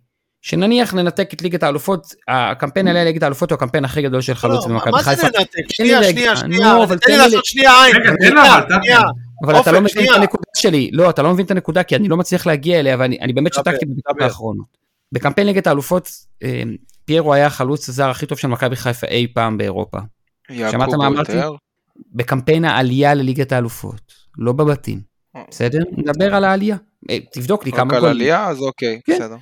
שנניח 0.46 0.94
ננתק 0.94 1.34
את 1.34 1.42
ליגת 1.42 1.64
האלופות, 1.64 2.16
הקמפיין 2.28 2.88
עליה 2.88 3.04
ליגת 3.04 3.24
האלופות 3.24 3.52
הוא 3.52 3.56
הקמפיין 3.56 3.86
הכי 3.86 4.02
גדול 4.02 4.22
של 4.22 4.34
חלוץ 4.34 4.66
לא, 4.66 4.74
במכבי 4.74 4.92
מה 4.92 5.04
זה 5.04 5.10
חיפה. 5.10 5.28
לי 5.28 5.64
שנייה, 5.70 6.04
שנייה, 6.04 6.36
שנייה, 6.36 6.84
אבל 6.84 6.98
תן 6.98 7.12
לי 7.12 7.18
לעשות 7.18 7.46
שנייה 7.46 7.84
עין. 7.84 7.96
רגע, 7.96 8.12
תן 8.22 8.36
לה, 8.36 8.58
אבל, 8.58 8.66
שנייה. 8.82 9.00
טרקן. 9.00 9.10
אבל 9.46 9.62
אתה 9.62 9.72
לא 9.72 9.82
מבין 9.82 10.06
את. 10.10 10.16
הנקודה 10.16 10.44
שלי, 10.56 10.90
לא, 10.94 11.10
אתה 11.10 11.22
לא 11.22 11.34
מבין 11.34 11.46
את 11.46 11.52
הנקודה, 11.52 11.84
כי 11.84 11.96
אני 11.96 12.08
לא 12.08 12.18
מצליח 12.18 12.46
להגיע 12.46 12.80
אליה, 12.80 12.96
ואני 13.00 13.18
אני 13.22 13.34
באמת 13.34 13.54
שתקתי 13.54 13.86
בדקות 13.86 14.16
דבר. 14.16 14.26
האחרונות. 14.26 14.68
בקמפיין 15.12 15.48
ליגת 15.48 15.68
האלופות, 15.68 16.10
אה, 16.44 16.64
פיירו 17.06 17.34
היה 17.34 17.46
החלוץ 17.46 17.90
הזר 17.90 18.10
הכי 18.10 18.26
טוב 18.26 18.38
של 18.38 18.48
מכבי 18.48 18.76
חיפה 18.76 19.08
אי 19.08 19.28
פעם 19.34 19.58
באירופה. 19.58 19.98
שמעת 20.52 20.94
מה 20.94 21.08
אמרתי? 21.08 21.38
בקמפיין 22.14 22.66
העלייה 22.66 23.14
לליגת 23.14 23.52
האלופות, 23.52 24.14
לא 24.38 24.52
בבתים. 24.52 25.02
אה. 25.36 25.44
בסדר? 25.50 25.80
נדבר 25.98 26.36
על 26.36 26.44
העלייה. 26.44 26.78
אה, 27.10 27.18
תבדוק 27.34 27.66
לי 27.66 27.72
רק 27.72 27.78
כמה 27.78 27.94
על 27.94 28.00
גולים. 28.00 28.16
עלייה, 28.16 28.48
אז 28.48 28.62
אוקיי, 28.62 29.02
כן. 29.06 29.16
בסדר. 29.16 29.36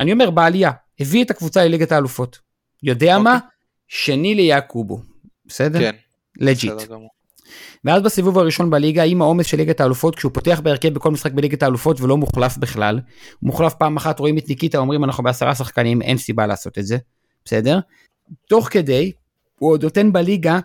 אני 0.00 0.12
אומר 0.12 0.30
בעלייה, 0.30 0.70
הביא 1.00 1.24
את 1.24 1.30
הקבוצה 1.30 1.64
לליגת 1.64 1.92
האלופות. 1.92 2.38
יודע 2.82 3.18
מה? 3.18 3.34
אוקיי. 3.34 3.48
שני 3.88 4.34
ליעקובו. 4.34 5.00
בסדר? 5.46 5.78
כן, 5.78 5.94
legit. 6.40 6.72
ואז 7.84 8.02
בסיבוב 8.02 8.38
הראשון 8.38 8.70
בליגה, 8.70 9.02
עם 9.02 9.22
העומס 9.22 9.46
של 9.46 9.56
ליגת 9.56 9.80
האלופות, 9.80 10.16
כשהוא 10.16 10.32
פותח 10.34 10.60
בהרכב 10.62 10.88
בכל 10.88 11.10
משחק 11.10 11.32
בליגת 11.32 11.62
האלופות 11.62 12.00
ולא 12.00 12.16
מוחלף 12.16 12.56
בכלל, 12.56 13.00
הוא 13.40 13.46
מוחלף 13.46 13.74
פעם 13.74 13.96
אחת, 13.96 14.18
רואים 14.18 14.38
את 14.38 14.48
ניקיטה, 14.48 14.78
אומרים 14.78 15.04
אנחנו 15.04 15.24
בעשרה 15.24 15.54
שחקנים, 15.54 16.02
אין 16.02 16.18
סיבה 16.18 16.46
לעשות 16.46 16.78
את 16.78 16.86
זה, 16.86 16.98
בסדר? 17.44 17.78
תוך 18.48 18.68
כדי, 18.70 19.12
הוא 19.58 19.70
עוד 19.70 19.84
נותן 19.84 20.12
בליגה 20.12 20.58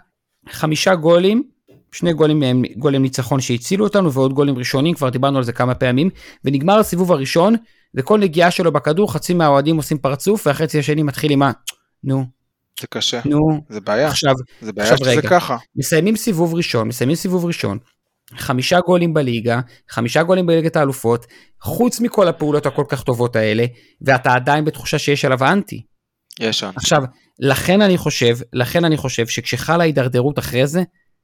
חמישה 0.50 0.96
גולים, 0.96 1.44
שני 1.92 2.14
גולים 2.14 2.40
מהם 2.40 2.64
גולים 2.78 3.02
ניצחון 3.02 3.42
שהצילו 3.42 3.86
אותנו, 3.86 4.14
ועוד 4.14 4.34
גולים 4.34 4.58
ראשונים, 4.58 4.96
כבר 4.96 5.10
דיברנו 5.10 5.38
על 5.38 5.44
זה 5.44 5.54
כמה 5.54 5.76
פעמים, 5.76 6.10
ונגמר 6.46 6.80
הסיבוב 6.80 7.12
הראשון, 7.12 7.56
וכל 7.96 8.20
נגיעה 8.20 8.52
שלו 8.52 8.72
בכדור, 8.72 9.14
חצי 9.14 9.34
מהאוהדים 9.34 9.78
עושים 9.78 9.98
פרצוף, 9.98 10.48
והחצי 10.48 10.80
השני 10.80 11.04
מתחיל 11.04 11.32
עם 11.32 11.42
ה... 11.42 11.52
נו, 12.04 12.26
זה 12.82 12.88
קשה, 12.88 13.22
נו, 13.26 13.40
זה 13.70 13.82
בעיה, 13.82 14.08
עכשיו, 14.08 14.34
זה 14.62 14.74
בעיה 14.74 14.92
עכשיו 14.92 15.06
שזה 15.06 15.18
רגע. 15.18 15.30
ככה. 15.30 15.58
מסיימים 15.76 16.16
סיבוב 16.16 16.56
ראשון, 16.56 16.88
מסיימים 16.88 17.16
סיבוב 17.16 17.46
ראשון, 17.46 17.78
חמישה 18.38 18.80
גולים 18.80 19.14
בליגה, 19.14 19.60
חמישה 19.90 20.24
גולים 20.24 20.46
בליגת 20.46 20.76
האלופות, 20.76 21.26
חוץ 21.62 22.00
מכל 22.00 22.28
הפעולות 22.28 22.66
הכל 22.66 22.84
כך 22.90 23.04
טובות 23.04 23.36
האלה, 23.36 23.66
ואתה 24.02 24.34
עדיין 24.34 24.66
בתחושה 24.66 25.00
שיש 25.00 25.26
עליו 25.26 25.44
אנטי. 25.44 25.82
יש 26.40 26.60
שם. 26.60 26.72
עכשיו, 26.76 27.00
לכן 27.40 27.82
אני 27.82 27.98
חושב, 27.98 28.38
לכן 28.54 28.86
אני 28.86 28.98
חושב 28.98 29.28
שכשחלה 29.28 29.84
הידרדרות 29.84 30.40
אחרי 30.40 30.68
זה, 30.68 30.84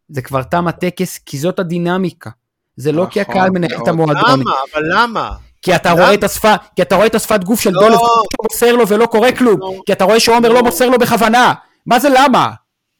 זה 0.09 0.21
כבר 0.21 0.43
תם 0.43 0.67
הטקס, 0.67 1.17
כי 1.17 1.37
זאת 1.37 1.59
הדינמיקה. 1.59 2.29
זה 2.77 2.91
לא 2.91 3.05
כי 3.11 3.21
נכון 3.21 3.35
הקהל 3.35 3.49
מנהל 3.49 3.81
את. 3.83 3.87
המועדון, 3.87 4.39
למה? 4.39 4.51
אבל 4.73 4.83
למה? 4.93 5.31
כי 5.61 5.75
אתה? 5.75 5.91
רואה 5.91 6.13
את 6.13 6.23
השפה, 6.23 6.53
כי 6.75 6.81
אתה 6.81 6.95
רואה 6.95 7.07
את 7.07 7.15
השפת 7.15 7.43
גוף 7.43 7.59
של 7.61 7.71
לא. 7.73 7.81
דולב, 7.81 7.97
שהוא 7.97 8.45
מוסר 8.51 8.75
לו 8.75 8.87
ולא 8.87 9.05
קורה 9.05 9.31
כלום, 9.31 9.59
לא. 9.59 9.73
כי 9.85 9.93
אתה 9.93 10.03
רואה 10.03 10.19
שעומר 10.19 10.49
לא. 10.49 10.55
לא 10.55 10.63
מוסר 10.63 10.89
לו 10.89 10.97
בכוונה. 10.99 11.53
מה 11.85 11.99
זה 11.99 12.09
למה? 12.09 12.49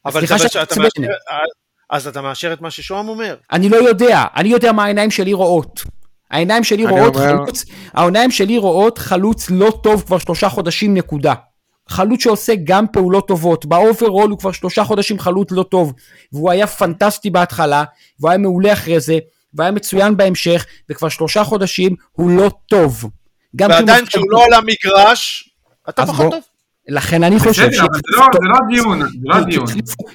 אבל 0.05 0.19
סליחה 0.19 0.35
אתה- 0.35 0.49
שאני 0.49 0.63
אתה 0.63 0.79
מעצבן. 0.79 1.01
מאשר- 1.01 1.13
אז 1.89 2.07
אתה 2.07 2.21
מאשר 2.21 2.53
את 2.53 2.61
מה 2.61 2.71
ששוהם 2.71 3.07
אומר. 3.09 3.35
אני 3.51 3.69
לא 3.69 3.77
יודע, 3.77 4.23
אני 4.35 4.49
יודע 4.49 4.71
מה 4.71 4.83
העיניים 4.83 5.11
שלי 5.11 5.33
רואות. 5.33 5.83
העיניים 6.31 6.63
שלי 6.63 6.85
רואות 6.85 7.15
אומר- 7.15 7.27
חלוץ, 7.27 7.65
העיניים 7.93 8.31
שלי 8.31 8.57
רואות 8.57 8.97
חלוץ 8.97 9.49
לא 9.49 9.79
טוב 9.83 10.03
כבר 10.07 10.17
שלושה 10.17 10.49
חודשים 10.49 10.93
נקודה. 10.93 11.33
חלוץ 11.89 12.23
שעושה 12.23 12.53
גם 12.63 12.85
פעולות 12.93 13.27
טובות, 13.27 13.65
ב 13.65 13.73
overall 13.73 14.29
הוא 14.29 14.39
כבר 14.39 14.51
שלושה 14.51 14.83
חודשים 14.83 15.19
חלוץ 15.19 15.51
לא 15.51 15.63
טוב, 15.63 15.93
והוא 16.33 16.51
היה 16.51 16.67
פנטסטי 16.67 17.29
בהתחלה, 17.29 17.83
והוא 18.19 18.29
היה 18.29 18.37
מעולה 18.37 18.73
אחרי 18.73 18.99
זה, 18.99 19.17
והיה 19.53 19.71
מצוין 19.71 20.17
בהמשך, 20.17 20.65
וכבר 20.89 21.09
שלושה 21.09 21.43
חודשים 21.43 21.95
הוא 22.11 22.29
לא 22.29 22.51
טוב. 22.69 23.05
ועדיין 23.59 24.05
כשהוא 24.05 24.25
לא 24.29 24.45
על 24.45 24.53
המגרש, 24.53 25.49
אתה 25.89 26.05
פחות. 26.05 26.31
טוב. 26.31 26.41
לכן 26.87 27.23
אני 27.23 27.39
חושב 27.39 27.71
זה 27.71 27.81
לא- 27.81 27.87
זה 28.33 28.39
לא 28.41 28.55
הדיון, 28.65 28.99
זה 29.01 29.05
לא 29.23 29.33
כי- 29.35 29.39
הדיון. 29.41 29.65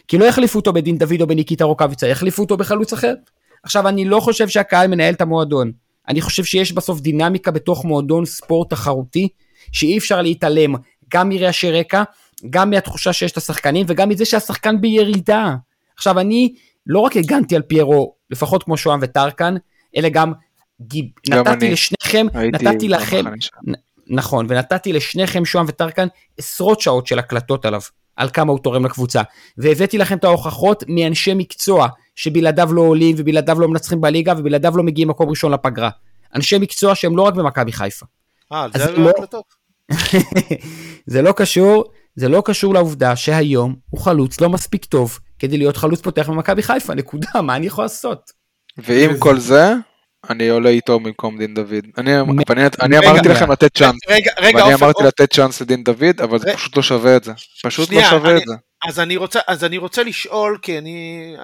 כי 0.09 0.18
לא 0.18 0.25
יחליפו 0.25 0.59
אותו 0.59 0.73
בדין 0.73 0.99
דוד 0.99 1.21
או 1.21 1.27
בניקיטה 1.27 1.64
רוקאביצה, 1.64 2.09
יחליפו 2.09 2.43
אותו 2.43 2.57
בחלוץ 2.57 2.93
אחר. 2.93 3.14
עכשיו, 3.62 3.89
אני 3.89 4.05
לא 4.05 4.21
חושב 4.21 4.49
שהקהל 4.49 4.87
מנהל 4.87 5.14
את 5.14 5.21
המועדון. 5.21 5.73
אני 6.09 6.21
חושב 6.21 6.45
שיש 6.45 6.73
בסוף 6.73 7.01
דינמיקה 7.01 7.51
בתוך 7.51 7.85
מועדון 7.85 8.25
ספורט 8.25 8.71
תחרותי, 8.71 9.29
שאי 9.73 9.99
אפשר 9.99 10.23
להתעלם 10.23 10.75
גם 11.14 11.28
מרעשי 11.28 11.70
רקע, 11.70 12.02
גם 12.50 12.70
מהתחושה 12.70 13.12
שיש 13.12 13.32
את 13.32 13.36
השחקנים, 13.36 13.86
וגם 13.88 14.08
מזה 14.08 14.24
שהשחקן 14.24 14.80
בירידה. 14.80 15.54
עכשיו, 15.96 16.18
אני 16.20 16.54
לא 16.86 16.98
רק 16.98 17.16
הגנתי 17.16 17.56
על 17.56 17.62
פיירו, 17.62 18.14
לפחות 18.30 18.62
כמו 18.62 18.76
שוהם 18.76 18.98
וטרקן, 19.02 19.54
אלא 19.96 20.08
גם 20.08 20.32
גיב, 20.80 21.04
גם 21.30 21.38
נתתי 21.38 21.66
אני. 21.66 21.72
לשניכם, 21.72 22.26
נתתי 22.52 22.88
לכם. 22.88 23.24
נכון, 24.06 24.46
ונתתי 24.48 24.92
לשניכם, 24.92 25.44
שוהם 25.44 25.66
וטרקן, 25.68 26.08
עשרות 26.38 26.80
שעות 26.80 27.06
של 27.06 27.18
הקלטות 27.18 27.64
עליו, 27.64 27.80
על 28.16 28.28
כמה 28.30 28.52
הוא 28.52 28.58
תורם 28.58 28.84
לקבוצה. 28.84 29.22
והבאתי 29.58 29.98
לכם 29.98 30.16
את 30.16 30.24
ההוכחות 30.24 30.84
מאנשי 30.88 31.34
מקצוע, 31.34 31.88
שבלעדיו 32.14 32.72
לא 32.72 32.80
עולים, 32.80 33.16
ובלעדיו 33.18 33.61
לא 33.61 33.68
מנצחים 33.68 34.00
בליגה, 34.00 34.34
ובלעדיו 34.38 34.76
לא 34.76 34.82
מגיעים 34.82 35.08
מקום 35.08 35.28
ראשון 35.28 35.52
לפגרה. 35.52 35.90
אנשי 36.34 36.58
מקצוע 36.58 36.94
שהם 36.94 37.16
לא 37.16 37.22
רק 37.22 37.34
במכבי 37.34 37.72
חיפה. 37.72 38.06
אה, 38.52 38.62
על 38.62 38.70
זה 38.76 38.92
לא- 38.92 38.98
לא 39.04 39.11
הקלטות. 39.11 39.59
זה 41.07 41.22
לא 41.22 41.32
קשור, 41.32 41.84
זה 42.16 42.28
לא 42.28 42.43
קשור 42.45 42.74
לעובדה 42.74 43.16
שהיום 43.16 43.74
הוא 43.91 44.01
חלוץ 44.01 44.41
לא 44.41 44.49
מספיק 44.51 44.84
טוב 44.84 45.18
כדי 45.38 45.57
להיות 45.59 45.76
חלוץ 45.76 46.01
פותח 46.01 46.28
במכבי 46.28 46.62
חיפה, 46.62 46.95
נקודה, 46.95 47.43
מה 47.43 47.57
אני 47.57 47.66
יכול 47.66 47.84
לעשות? 47.84 48.30
ועם 48.78 49.18
כל 49.18 49.38
זה, 49.38 49.72
אני 50.30 50.49
עולה 50.49 50.70
איתו 50.70 51.01
במקום 51.01 51.38
דין 51.38 51.55
דוד. 51.55 51.84
אני 51.99 52.22
מ- 52.22 52.41
אני- 52.51 52.64
אני 52.82 52.99
אמרתי. 52.99 53.28
לכם 53.28 53.51
לתת 53.53 53.74
צ'אנס, 53.78 53.97
רגע, 54.09 54.30
רגע, 54.38 54.59
ואני 54.64 54.74
אמרתי 54.74 55.03
לתת 55.05 55.32
צ'אנס 55.32 55.61
לדין 55.61 55.84
דוד, 55.84 56.20
אבל 56.22 56.38
זה. 56.38 56.53
פשוט 56.55 56.76
לא 56.76 56.82
שווה 56.82 57.16
את 57.16 57.24
זה. 57.24 57.32
פשוט 57.64 57.91
לא 57.93 58.03
שווה 58.11 58.30
אני- 58.30 58.38
את 58.41 58.47
זה. 58.47 58.55
אז 58.88 59.01
אני 59.01 59.16
רוצה, 59.16 59.41
אז 59.49 59.64
אני 59.64 59.78
רוצה 59.78 60.03
לשאול, 60.03 60.59
כי 60.62 60.78
אני... 60.78 61.34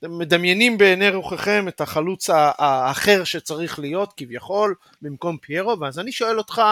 אתם 0.00 0.18
מדמיינים 0.18 0.78
בעיני 0.78 1.08
רוחכם 1.10 1.64
את 1.68 1.80
החלוץ 1.80 2.30
האחר 2.32 3.24
שצריך 3.24 3.78
להיות 3.78 4.12
כביכול 4.16 4.74
במקום 5.02 5.36
פיירו, 5.42 5.80
ואז 5.80 5.98
אני 5.98 6.12
שואל 6.12 6.38
אותך, 6.38 6.62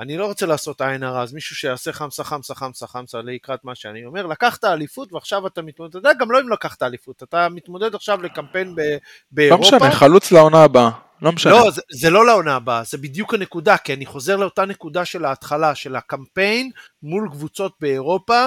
אני 0.00 0.16
לא 0.16 0.26
רוצה 0.26 0.46
לעשות 0.46 0.80
עין 0.80 1.02
הרע, 1.02 1.22
אז 1.22 1.32
מישהו 1.32 1.56
שיעשה 1.56 1.92
חמסה 1.92 2.24
חמסה 2.24 2.54
חמסה 2.54 2.86
חמסה 2.86 3.18
לקראת 3.22 3.64
מה 3.64 3.74
שאני 3.74 4.04
אומר, 4.04 4.26
לקחת 4.26 4.64
אליפות 4.64 5.12
ועכשיו 5.12 5.46
אתה 5.46 5.62
מתמודד, 5.62 5.90
אתה 5.90 5.98
יודע 5.98 6.10
גם 6.20 6.30
לא 6.30 6.40
אם 6.40 6.48
לקחת 6.48 6.82
אליפות, 6.82 7.22
אתה 7.22 7.48
מתמודד 7.48 7.94
עכשיו 7.94 8.22
לקמפיין 8.22 8.74
ב- 8.74 8.80
לא 8.80 8.96
באירופה. 9.30 9.76
משנה, 9.76 9.90
חלוץ 9.90 10.32
לעונה 10.32 10.62
הבאה. 10.64 10.90
לא 11.22 11.32
משנה. 11.32 11.52
לא, 11.52 11.70
זה, 11.70 11.80
זה 11.90 12.10
לא 12.10 12.26
לעונה 12.26 12.56
הבאה, 12.56 12.82
זה 12.84 12.98
בדיוק 12.98 13.34
הנקודה, 13.34 13.76
כי 13.76 13.94
אני 13.94 14.06
חוזר 14.06 14.36
לאותה 14.36 14.64
נקודה 14.64 15.04
של 15.04 15.24
ההתחלה, 15.24 15.74
של 15.74 15.96
הקמפיין 15.96 16.70
מול 17.02 17.28
קבוצות 17.32 17.72
באירופה, 17.80 18.46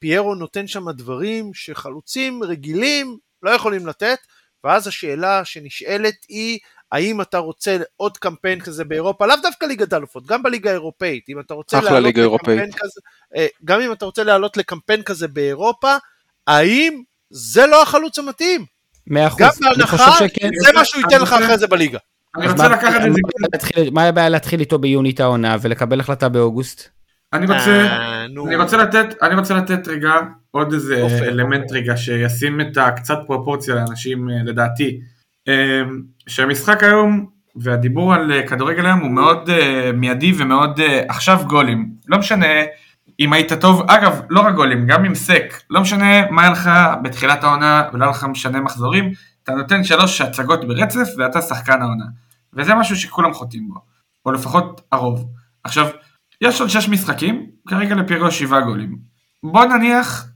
שפיירו 0.00 0.34
נותן 0.34 0.66
שם 0.66 0.90
דברים 0.90 1.54
שחלוצים 1.54 2.42
רגילים 2.42 3.18
לא 3.42 3.50
יכולים 3.50 3.86
לתת, 3.86 4.18
ואז 4.64 4.86
השאלה 4.86 5.44
שנשאלת 5.44 6.14
היא, 6.28 6.58
האם 6.92 7.20
אתה 7.20 7.38
רוצה 7.38 7.76
עוד 7.96 8.16
קמפיין 8.16 8.60
כזה 8.60 8.84
באירופה, 8.84 9.26
לאו 9.26 9.36
דווקא 9.42 9.66
ליגת 9.66 9.92
האלופות, 9.92 10.26
גם 10.26 10.42
בליגה 10.42 10.70
האירופאית, 10.70 11.24
אם 11.28 11.40
אתה 11.40 11.54
רוצה 11.54 11.80
לעלות 11.80 12.04
לקמפיין 12.04 12.18
אירופאית. 12.18 12.74
כזה, 12.74 13.00
אה, 13.36 13.46
גם 13.64 13.80
אם 13.80 13.92
אתה 13.92 14.04
רוצה 14.04 14.24
לעלות 14.24 14.56
לקמפיין 14.56 15.02
כזה 15.02 15.28
באירופה, 15.28 15.96
האם 16.46 17.02
זה 17.30 17.66
לא 17.66 17.82
החלוץ 17.82 18.18
המתאים? 18.18 18.64
מאה 19.06 19.26
אחוז, 19.26 19.40
גם 19.40 19.50
בהנחה, 19.60 20.12
שכן. 20.18 20.50
זה 20.66 20.72
מה 20.74 20.84
שהוא 20.84 21.02
ייתן 21.02 21.22
לך 21.22 21.32
אחרי 21.32 21.58
זה 21.58 21.66
בליגה. 21.66 21.98
אני 22.36 22.48
רוצה 22.48 22.68
מה- 22.68 22.76
לקחת 22.76 23.00
את 23.54 23.60
זה, 23.60 23.90
מה 23.92 24.04
הבעיה 24.04 24.28
להתחיל 24.28 24.60
איתו 24.60 24.78
ביוני 24.78 25.10
את 25.10 25.20
העונה 25.20 25.56
ולקבל 25.62 26.00
החלטה 26.00 26.28
באוגוסט? 26.28 26.88
אני 27.32 27.46
רוצה, 27.46 27.70
אה, 27.70 28.26
נו. 28.28 28.46
אני 28.46 28.56
רוצה 28.56 28.76
לתת, 28.76 29.06
אני 29.22 29.34
רוצה 29.34 29.54
לתת 29.54 29.88
רגע 29.88 30.12
עוד 30.50 30.72
איזה 30.72 31.02
אופן. 31.02 31.22
אלמנט 31.24 31.72
רגע 31.72 31.96
שישים 31.96 32.60
את 32.60 32.76
הקצת 32.76 33.18
פרופורציה 33.26 33.74
לאנשים 33.74 34.30
אה, 34.30 34.34
לדעתי. 34.44 35.00
שהמשחק 36.28 36.82
היום 36.82 37.26
והדיבור 37.56 38.14
על 38.14 38.32
אה, 38.32 38.46
כדורגל 38.46 38.86
היום 38.86 39.00
הוא 39.00 39.10
מאוד 39.10 39.50
uh, 39.50 39.92
מיידי 39.92 40.32
ומאוד 40.36 40.80
uh, 40.80 40.82
עכשיו 41.08 41.40
גולים. 41.46 41.90
לא 42.08 42.18
משנה 42.18 42.46
אם 43.20 43.32
היית 43.32 43.52
טוב, 43.52 43.90
אגב, 43.90 44.20
לא 44.30 44.40
רק 44.40 44.54
גולים, 44.54 44.86
גם 44.86 45.04
עם 45.04 45.14
סק, 45.14 45.62
לא 45.70 45.80
משנה 45.80 46.30
מה 46.30 46.42
היה 46.42 46.50
לך 46.50 46.70
בתחילת 47.02 47.44
העונה 47.44 47.82
ולא 47.92 48.04
היה 48.04 48.10
לך 48.10 48.24
משנה 48.24 48.60
מחזורים, 48.60 49.12
אתה 49.42 49.54
נותן 49.54 49.84
שלוש 49.84 50.20
הצגות 50.20 50.68
ברצף 50.68 51.08
ואתה 51.18 51.42
שחקן 51.42 51.82
העונה. 51.82 52.04
וזה 52.52 52.74
משהו 52.74 52.96
שכולם 52.96 53.32
חוטאים 53.32 53.68
בו, 53.68 53.80
או 54.26 54.32
לפחות 54.32 54.80
הרוב. 54.92 55.26
עכשיו, 55.64 55.88
יש 56.40 56.60
עוד 56.60 56.70
שש 56.70 56.88
משחקים, 56.88 57.46
כרגע 57.68 57.94
לפירו 57.94 58.30
שבעה 58.30 58.60
גולים. 58.60 58.98
בוא 59.42 59.64
נניח, 59.64 60.26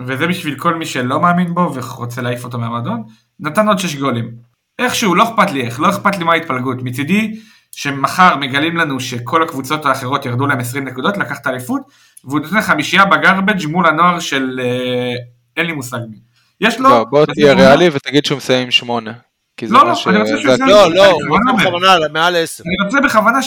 וזה 0.00 0.26
בשביל 0.26 0.58
כל 0.58 0.74
מי 0.74 0.86
שלא 0.86 1.20
מאמין 1.20 1.54
בו 1.54 1.74
ורוצה 1.74 2.22
להעיף 2.22 2.44
אותו 2.44 2.58
מהמועדון, 2.58 3.02
נתן 3.40 3.68
עוד 3.68 3.78
שש 3.78 3.94
גולים. 3.96 4.30
איכשהו, 4.78 5.14
לא 5.14 5.22
אכפת 5.24 5.50
לי 5.50 5.62
איך, 5.66 5.80
לא 5.80 5.90
אכפת 5.90 6.18
לי 6.18 6.24
מה 6.24 6.32
ההתפלגות. 6.32 6.82
מצידי, 6.82 7.40
שמחר 7.72 8.36
מגלים 8.36 8.76
לנו 8.76 9.00
שכל 9.00 9.42
הקבוצות 9.42 9.86
האחרות 9.86 10.26
ירדו 10.26 10.46
להם 10.46 10.60
20 10.60 10.84
נקודות, 10.84 11.16
לקח 11.16 11.38
את 11.40 11.46
האליפות, 11.46 11.82
והוא 12.24 12.40
נותן 12.40 12.60
חמישייה 12.62 13.04
בגרבג' 13.04 13.66
מול 13.66 13.86
הנוער 13.86 14.20
של... 14.20 14.60
אה, 14.62 15.14
אין 15.56 15.66
לי 15.66 15.72
מושג 15.72 15.98
מי. 16.10 16.16
יש 16.60 16.80
לו... 16.80 16.88
לא, 16.88 17.04
בוא 17.10 17.26
תהיה 17.26 17.54
ריאלי 17.54 17.88
ותגיד 17.92 18.24
שהוא 18.24 18.36
מסיים 18.36 18.64
עם 18.64 18.70
שמונה. 18.70 19.12
כי 19.56 19.66
זה 19.66 19.74
לא, 19.74 19.82
מה 19.84 19.88
לא, 19.88 19.94
ש- 19.94 20.06
אני 20.08 20.18
רוצה 20.18 20.38
שהוא 20.40 20.52
יסיים- 20.54 20.68
לא, 20.70 20.86
אני 20.86 20.94
לא, 20.94 21.06
הוא 21.10 21.22
רוצה. 21.52 21.52
בכוונה 21.68 21.88
מעל 22.12 22.36
10. 22.36 22.64
אני 22.66 22.86
רוצה 22.86 23.00
בכוונה 23.00 23.38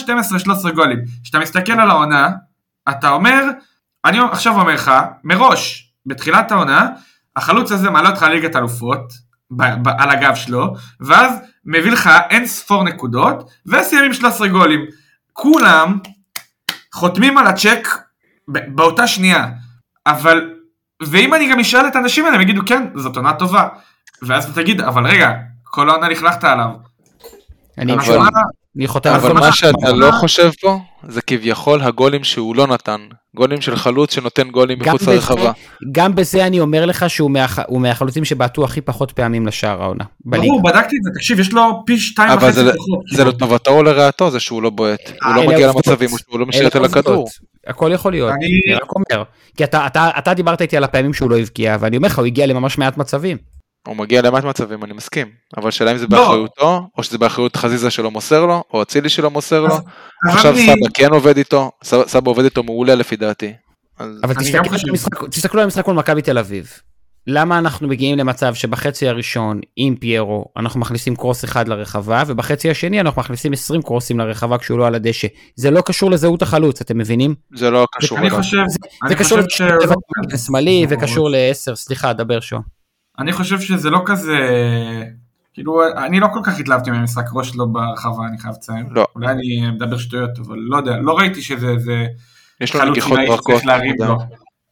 12-13 0.66 0.70
גולים. 0.74 0.98
כשאתה 1.22 1.38
מסתכל 1.38 1.72
על 1.72 1.90
העונה, 1.90 2.28
אתה 2.88 3.10
אומר, 3.10 3.44
אני 4.04 4.18
עכשיו 4.32 4.60
אומר 4.60 4.74
לך, 4.74 4.92
מראש, 5.24 5.92
בתחילת 6.06 6.52
העונה, 6.52 6.88
החלוץ 7.36 7.72
הזה 7.72 7.90
מעלה 7.90 8.10
אותך 8.10 8.22
ליגת 8.22 8.56
אלופות, 8.56 9.12
ב- 9.50 9.82
ב- 9.82 9.94
על 9.98 10.10
הגב 10.10 10.34
שלו, 10.34 10.74
ואז 11.00 11.34
מביא 11.64 11.92
לך 11.92 12.10
אין 12.30 12.46
ספור 12.46 12.84
נקודות, 12.84 13.50
וסיים 13.66 14.04
עם 14.04 14.12
13 14.12 14.48
גולים. 14.48 14.80
כולם 15.32 15.98
חותמים 16.94 17.38
על 17.38 17.46
הצ'ק 17.46 17.88
באותה 18.48 19.06
שנייה, 19.06 19.48
אבל, 20.06 20.54
ואם 21.02 21.34
אני 21.34 21.50
גם 21.50 21.60
אשאל 21.60 21.86
את 21.88 21.96
האנשים 21.96 22.24
האלה, 22.24 22.36
הם 22.36 22.42
יגידו, 22.42 22.62
כן, 22.66 22.86
זאת 22.94 23.16
עונה 23.16 23.32
טובה. 23.32 23.68
ואז 24.22 24.44
אתה 24.44 24.62
תגיד, 24.62 24.80
אבל 24.80 25.06
רגע, 25.06 25.32
כל 25.64 25.90
העונה 25.90 26.08
לכלכת 26.08 26.44
עליו. 26.44 26.70
אני 27.80 27.92
אבל- 27.94 28.18
חותם 28.86 29.10
אבל 29.10 29.32
מה 29.32 29.40
מה 29.40 29.52
שאתה 29.52 29.92
לא 29.92 30.10
חושב 30.10 30.50
פה, 30.60 30.78
זה 31.08 31.22
כביכול 31.22 31.80
הגולים 31.82 32.24
שהוא 32.24 32.56
לא 32.56 32.66
נתן. 32.66 33.00
גולים 33.36 33.60
של 33.60 33.76
חלוץ 33.76 34.14
שנותן 34.14 34.50
גולים 34.50 34.78
מחוץ 34.78 35.02
לרחבה. 35.08 35.52
גם 35.92 36.14
בזה 36.14 36.46
אני 36.46 36.60
אומר 36.60 36.86
לך 36.86 37.10
שהוא 37.10 37.30
מהח- 37.30 37.58
הוא 37.66 37.80
מהחלוצים 37.80 38.24
שבעטו 38.24 38.64
הכי 38.64 38.80
פחות 38.80 39.12
פעמים 39.12 39.46
לשער 39.46 39.82
העונה. 39.82 40.04
ברור, 40.24 40.62
בדקתי 40.62 40.96
את 40.96 41.02
זה, 41.02 41.10
תקשיב, 41.14 41.40
יש 41.40 41.52
לו 41.52 41.82
פי 41.86 41.98
שתיים 41.98 42.30
אבל 42.30 42.48
וחצי 42.48 42.64
זה- 42.64 42.72
פחות. 42.72 43.04
זה 43.16 43.24
לטובתו 43.24 43.70
או 43.70 43.82
לרעתו, 43.82 44.30
זה 44.30 44.40
שהוא 44.40 44.62
לא 44.62 44.70
בועט. 44.70 45.00
הוא 45.24 45.34
לא 45.34 45.42
מגיע 45.46 45.66
עובדות. 45.68 45.86
למצבים, 45.86 46.08
או 46.12 46.18
שהוא 46.18 46.40
לא 46.40 46.46
אלה 46.54 46.68
על 46.74 46.84
הכדור. 46.84 47.28
הכל 47.66 47.90
יכול 47.94 48.12
להיות, 48.12 48.30
אני- 48.32 48.74
רק 48.74 48.92
אומר. 48.94 49.22
כי 49.56 49.64
אתה- 49.64 49.86
אתה 49.86 50.10
אתה 50.18 50.34
דיברת 50.34 50.62
איתי 50.62 50.76
על 50.76 50.84
הפעמים 50.84 51.14
שהוא 51.14 51.30
לא 51.30 51.38
הבקיע, 51.38 51.76
ואני 51.80 51.96
אומר 51.96 52.06
לך, 52.08 52.18
הוא 52.18 52.26
הגיע 52.26 52.46
לממש 52.46 52.78
מעט 52.78 52.96
מצבים. 52.96 53.36
הוא 53.88 53.96
מגיע 53.96 54.22
למעט 54.22 54.44
מצבים, 54.44 54.84
אני 54.84 54.92
מסכים. 54.92 55.26
אבל 55.56 55.70
שאלה 55.70 55.92
אם 55.92 55.98
זה 55.98 56.06
לא. 56.10 56.18
באחריותו, 56.18 56.88
או 56.98 57.02
שזה 57.02 57.18
באחריות 57.18 57.56
חזיזה 57.56 57.90
שלא 57.90 58.10
מוסר 58.10 58.46
לו, 58.46 58.62
או 58.72 58.82
אצילי 58.82 59.08
שלא 59.08 59.30
מוסר 59.30 59.60
לו. 59.60 59.74
עכשיו 60.28 60.52
אני- 60.52 60.66
סבא 60.66 60.86
כן 60.94 61.10
עובד 61.12 61.36
איתו, 61.36 61.70
סבא 61.84 62.30
עובד 62.30 62.44
איתו 62.44 62.62
מעולה 62.62 62.94
לפי 62.94 63.16
דעתי. 63.16 63.52
אז 63.98 64.20
אבל 64.24 64.34
תסתכלו 65.30 65.60
על 65.60 65.64
המשחק 65.64 65.86
מול 65.86 65.96
מכבי 65.96 66.22
תל 66.22 66.38
אביב. 66.38 66.70
למה 67.26 67.58
אנחנו 67.58 67.88
מגיעים 67.88 68.18
למצב 68.18 68.54
שבחצי 68.54 69.08
הראשון 69.08 69.60
עם 69.76 69.96
פיירו 69.96 70.44
אנחנו 70.56 70.80
מכניסים 70.80 71.16
קרוס 71.16 71.44
אחד 71.44 71.68
לרחבה 71.68 72.22
ובחצי 72.26 72.70
השני 72.70 73.00
אנחנו 73.00 73.20
מכניסים 73.22 73.52
20 73.52 73.82
קרוסים 73.82 74.18
לרחבה 74.18 74.58
כשהוא 74.58 74.78
לא 74.78 74.86
על 74.86 74.94
הדשא. 74.94 75.28
זה 75.56 75.70
לא 75.70 75.80
קשור 75.80 76.10
לזהות 76.10 76.42
החלוץ 76.42 76.80
אתם 76.80 76.98
מבינים? 76.98 77.34
זה 77.54 77.70
לא 77.70 77.86
קשור 77.98 78.18
אני. 78.18 78.30
חושב, 78.30 78.56
זה 79.08 79.14
קשור. 79.14 79.38
לשמאלי 80.32 80.86
וקשור 80.88 81.30
לעשר 81.30 81.76
סליחה 81.76 82.12
דבר 82.12 82.40
שו. 82.40 82.56
אני 83.18 83.32
חושב 83.32 83.60
שזה 83.60 83.90
לא 83.90 84.02
כזה... 84.06 84.38
כאילו, 85.52 85.80
אני 85.96 86.20
לא 86.20 86.26
כל 86.32 86.40
כך 86.44 86.58
התלהבתי 86.60 86.90
מהמשחק 86.90 87.24
ראש 87.32 87.48
שלו 87.48 87.72
ברחבה, 87.72 88.26
אני 88.28 88.38
חייב 88.38 88.54
לציין. 88.54 88.86
לא. 88.90 89.06
אולי 89.14 89.28
אני 89.28 89.70
מדבר 89.70 89.98
שטויות, 89.98 90.38
אבל 90.38 90.56
לא 90.58 90.76
יודע, 90.76 90.96
לא 90.96 91.18
ראיתי 91.18 91.42
שזה 91.42 91.78
זה 91.78 92.06
יש 92.60 92.74
לו 92.74 92.80
חלוץ 92.80 92.90
נגיחות. 92.90 93.18
לו. 93.98 94.18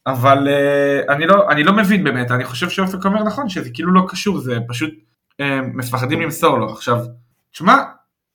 אבל 0.07 0.47
אה, 0.47 1.13
אני 1.13 1.27
לא, 1.27 1.49
אני 1.49 1.63
לא 1.63 1.73
מבין 1.73 2.03
באמת, 2.03 2.31
אני 2.31 2.43
חושב 2.43 2.69
שאופק 2.69 3.05
אומר 3.05 3.23
נכון, 3.23 3.49
שזה 3.49 3.69
כאילו 3.73 3.93
לא 3.93 4.01
קשור, 4.07 4.39
זה 4.39 4.57
פשוט 4.67 4.89
אה, 5.39 5.61
מפחדים 5.61 6.21
למסור 6.21 6.57
לו. 6.57 6.73
עכשיו, 6.73 7.05
תשמע, 7.51 7.83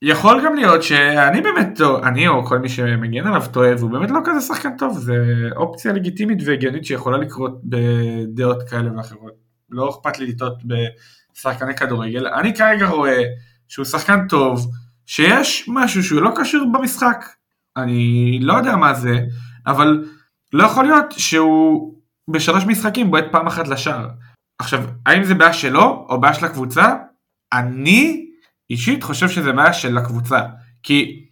יכול 0.03 0.41
גם 0.45 0.55
להיות 0.55 0.83
שאני 0.83 1.41
באמת 1.41 1.81
אני 2.03 2.29
או 2.29 2.45
כל 2.45 2.59
מי 2.59 2.69
שמגן 2.69 3.27
עליו 3.27 3.43
טועה, 3.53 3.71
והוא 3.79 3.91
באמת 3.91 4.11
לא 4.11 4.21
כזה 4.25 4.41
שחקן 4.41 4.77
טוב, 4.77 4.99
זה 4.99 5.15
אופציה 5.57 5.93
לגיטימית 5.93 6.39
והגיונית 6.45 6.85
שיכולה 6.85 7.19
לקרות 7.19 7.61
בדעות 7.65 8.63
כאלה 8.63 8.97
ואחרות. 8.97 9.44
לא 9.71 9.91
אכפת 9.91 10.19
לי 10.19 10.27
לטעות 10.27 10.63
בשחקני 10.65 11.77
כדורגל. 11.77 12.27
אני 12.27 12.55
כרגע 12.55 12.87
רואה 12.87 13.23
שהוא 13.69 13.85
שחקן 13.85 14.29
טוב, 14.29 14.71
שיש 15.07 15.65
משהו 15.69 16.03
שהוא 16.03 16.23
לא 16.23 16.31
קשור 16.37 16.73
במשחק. 16.73 17.25
אני 17.77 18.39
לא 18.43 18.53
יודע 18.55 18.77
מה 18.77 18.95
זה, 18.95 19.21
אבל 19.67 20.05
לא 20.53 20.65
יכול 20.65 20.85
להיות 20.85 21.13
שהוא 21.13 21.95
בשלוש 22.31 22.65
משחקים 22.65 23.11
בועט 23.11 23.25
פעם 23.33 23.47
אחת 23.47 23.69
לשער. 23.69 24.09
עכשיו, 24.59 24.85
האם 25.07 25.25
זה 25.25 25.35
בעיה 25.35 25.53
שלו 25.53 26.07
או 26.09 26.21
בעיה 26.21 26.35
של 26.35 26.45
הקבוצה? 26.45 26.95
אני 27.53 28.27
אישית 28.71 29.03
חושב 29.03 29.29
שזה 29.29 29.53
בעיה 29.53 29.73
של 29.73 29.99
הקבוצה. 29.99 30.41
כי 30.83 31.27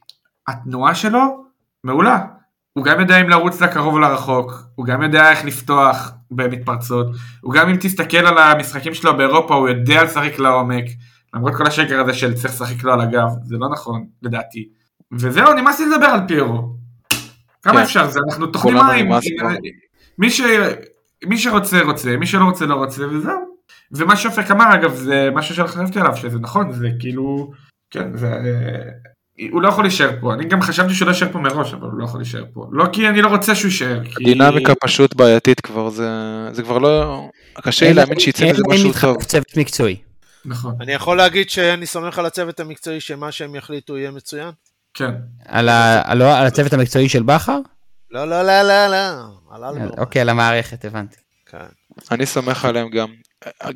התנועה 0.49 0.95
שלו 0.95 1.45
מעולה. 1.85 2.27
הוא 2.73 2.85
גם 2.85 3.01
יודע 3.01 3.21
אם 3.21 3.29
לרוץ 3.29 3.61
לקרוב 3.61 3.95
או 3.95 3.99
לרחוק, 3.99 4.53
הוא 4.75 4.87
גם 4.87 5.03
יודע 5.03 5.31
איך 5.31 5.45
לפתוח 5.45 6.13
במתפרצות, 6.37 7.07
הוא 7.41 7.55
גם 7.55 7.69
אם 7.69 7.77
תסתכל 7.81 8.27
על 8.27 8.39
המשחקים 8.39 8.95
שלו 8.95 9.17
באירופה 9.17 9.55
הוא 9.55 9.69
יודע 9.69 10.05
לשחק 10.05 10.39
לעומק, 10.39 10.85
למרות 11.35 11.55
כל 11.55 11.67
השקר 11.67 12.01
הזה 12.01 12.15
של 12.15 12.35
צריך 12.35 12.55
לשחק 12.55 12.85
לו 12.85 12.93
על 12.93 13.01
הגב, 13.01 13.29
זה 13.43 13.57
לא 13.59 13.69
נכון 13.69 14.07
לדעתי. 14.23 14.69
וזהו, 15.13 15.53
נמאס 15.53 15.81
לי 15.81 15.87
לדבר 15.87 16.07
על 16.07 16.21
פיירו. 16.29 16.77
כמה 17.63 17.75
כן. 17.75 17.83
אפשר 17.83 18.11
זה, 18.11 18.21
אנחנו 18.29 18.47
טוחנים 18.47 18.77
מים. 18.77 19.09
מי, 20.19 20.31
ש... 20.31 20.41
מי 21.25 21.39
שרוצה 21.39 21.83
רוצה, 21.83 22.17
מי 22.17 22.27
שלא 22.27 22.45
רוצה 22.45 22.67
לא 22.67 22.75
רוצה 22.75 23.07
וזהו. 23.07 23.53
ומה 23.93 24.17
שאופק 24.17 24.51
אמר 24.51 24.75
אגב 24.75 24.95
זה 24.95 25.29
משהו 25.35 25.55
שלא 25.55 25.67
חשבתי 25.67 26.01
עליו 26.01 26.17
שזה 26.17 26.39
נכון 26.39 26.73
זה 26.73 26.89
כאילו 27.01 27.51
כן 27.91 28.17
זה 28.17 28.29
הוא 29.51 29.63
לא 29.63 29.69
יכול 29.69 29.85
להישאר 29.85 30.11
פה 30.21 30.35
אני 30.35 30.45
גם 30.45 30.63
חשבתי 30.63 30.95
שהוא 30.95 31.07
לא 31.07 31.13
יישאר 31.13 31.33
פה 31.33 31.39
מראש 31.39 31.75
אבל 31.75 31.89
הוא 31.89 31.99
לא 31.99 32.05
יכול 32.05 32.21
להישאר 32.21 32.45
פה 32.53 32.67
לא 32.73 32.87
כי 32.93 33.09
אני 33.09 33.23
לא 33.23 33.29
רוצה 33.29 33.55
שהוא 33.55 33.69
יישאר 33.69 34.01
כי 34.05 34.25
דינמיקה 34.25 34.73
פשוט 34.75 35.15
בעייתית 35.15 35.61
כבר, 35.61 35.91
זה 35.91 36.09
זה 36.53 36.63
כבר 36.63 36.79
לא... 36.79 37.29
קשה 37.63 37.89
לי 37.89 37.95
להאמין 37.95 38.19
שיצא 38.21 38.45
מזה 38.45 38.63
אין 38.73 38.89
משהו 38.89 38.93
טוב. 39.01 39.23
צוות 39.25 39.57
מקצועי. 39.57 39.97
נכון 40.45 40.75
אני 40.81 40.93
יכול 40.93 41.17
להגיד 41.17 41.51
שאני 41.51 41.87
סומך 41.87 42.19
על 42.19 42.27
הצוות 42.27 42.61
המקצועי 42.61 43.01
שמה 43.01 43.33
שהם 43.33 43.55
יחליטו 43.55 43.99
יהיה 43.99 44.11
מצוין? 44.11 44.51
כן 44.95 45.11
על 45.47 45.69
ה- 45.69 46.03
על 46.05 46.23
ה- 46.23 46.39
על 46.41 46.47
הצוות 46.47 46.73
המקצועי 46.73 47.09
של 47.09 47.23
בכר? 47.23 47.59
לא, 48.11 48.29
לא, 48.29 48.43
לא, 48.43 48.63
לא, 48.63 48.87
לא. 48.89 48.99
אוקיי 49.99 50.23
על 50.23 50.29
המערכת 50.29 50.85
הבנתי. 50.85 51.17
כן. 51.51 51.59
אני 52.11 52.27
סומך 52.27 52.65
עליהם 52.65 52.89
גם. 52.89 53.09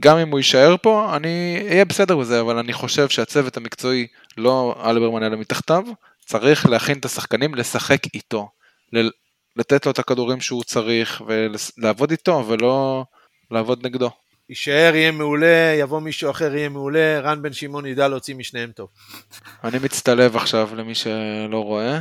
גם 0.00 0.18
אם 0.18 0.30
הוא 0.30 0.38
יישאר 0.38 0.76
פה, 0.82 1.16
אני 1.16 1.62
אהיה 1.70 1.84
בסדר 1.84 2.16
בזה, 2.16 2.40
אבל 2.40 2.58
אני 2.58 2.72
חושב 2.72 3.08
שהצוות 3.08 3.56
המקצועי, 3.56 4.06
לא 4.36 4.82
אלברמן 4.84 5.22
אלא 5.22 5.36
מתחתיו, 5.36 5.82
צריך 6.26 6.66
להכין 6.66 6.98
את 6.98 7.04
השחקנים 7.04 7.54
לשחק 7.54 8.02
איתו. 8.14 8.48
ל- 8.92 9.08
לתת 9.56 9.86
לו 9.86 9.92
את 9.92 9.98
הכדורים 9.98 10.40
שהוא 10.40 10.64
צריך 10.64 11.22
ולעבוד 11.26 12.10
איתו 12.10 12.44
ולא 12.48 13.04
לעבוד 13.50 13.86
נגדו. 13.86 14.10
יישאר, 14.48 14.92
יהיה 14.94 15.10
מעולה, 15.10 15.76
יבוא 15.80 16.00
מישהו 16.00 16.30
אחר, 16.30 16.54
יהיה 16.54 16.68
מעולה, 16.68 17.20
רן 17.20 17.42
בן 17.42 17.52
שמעון 17.52 17.86
ידע 17.86 18.08
להוציא 18.08 18.34
משניהם 18.34 18.70
טוב. 18.70 18.88
אני 19.64 19.78
מצטלב 19.78 20.36
עכשיו 20.36 20.70
למי 20.76 20.94
שלא 20.94 21.64
רואה. 21.64 22.00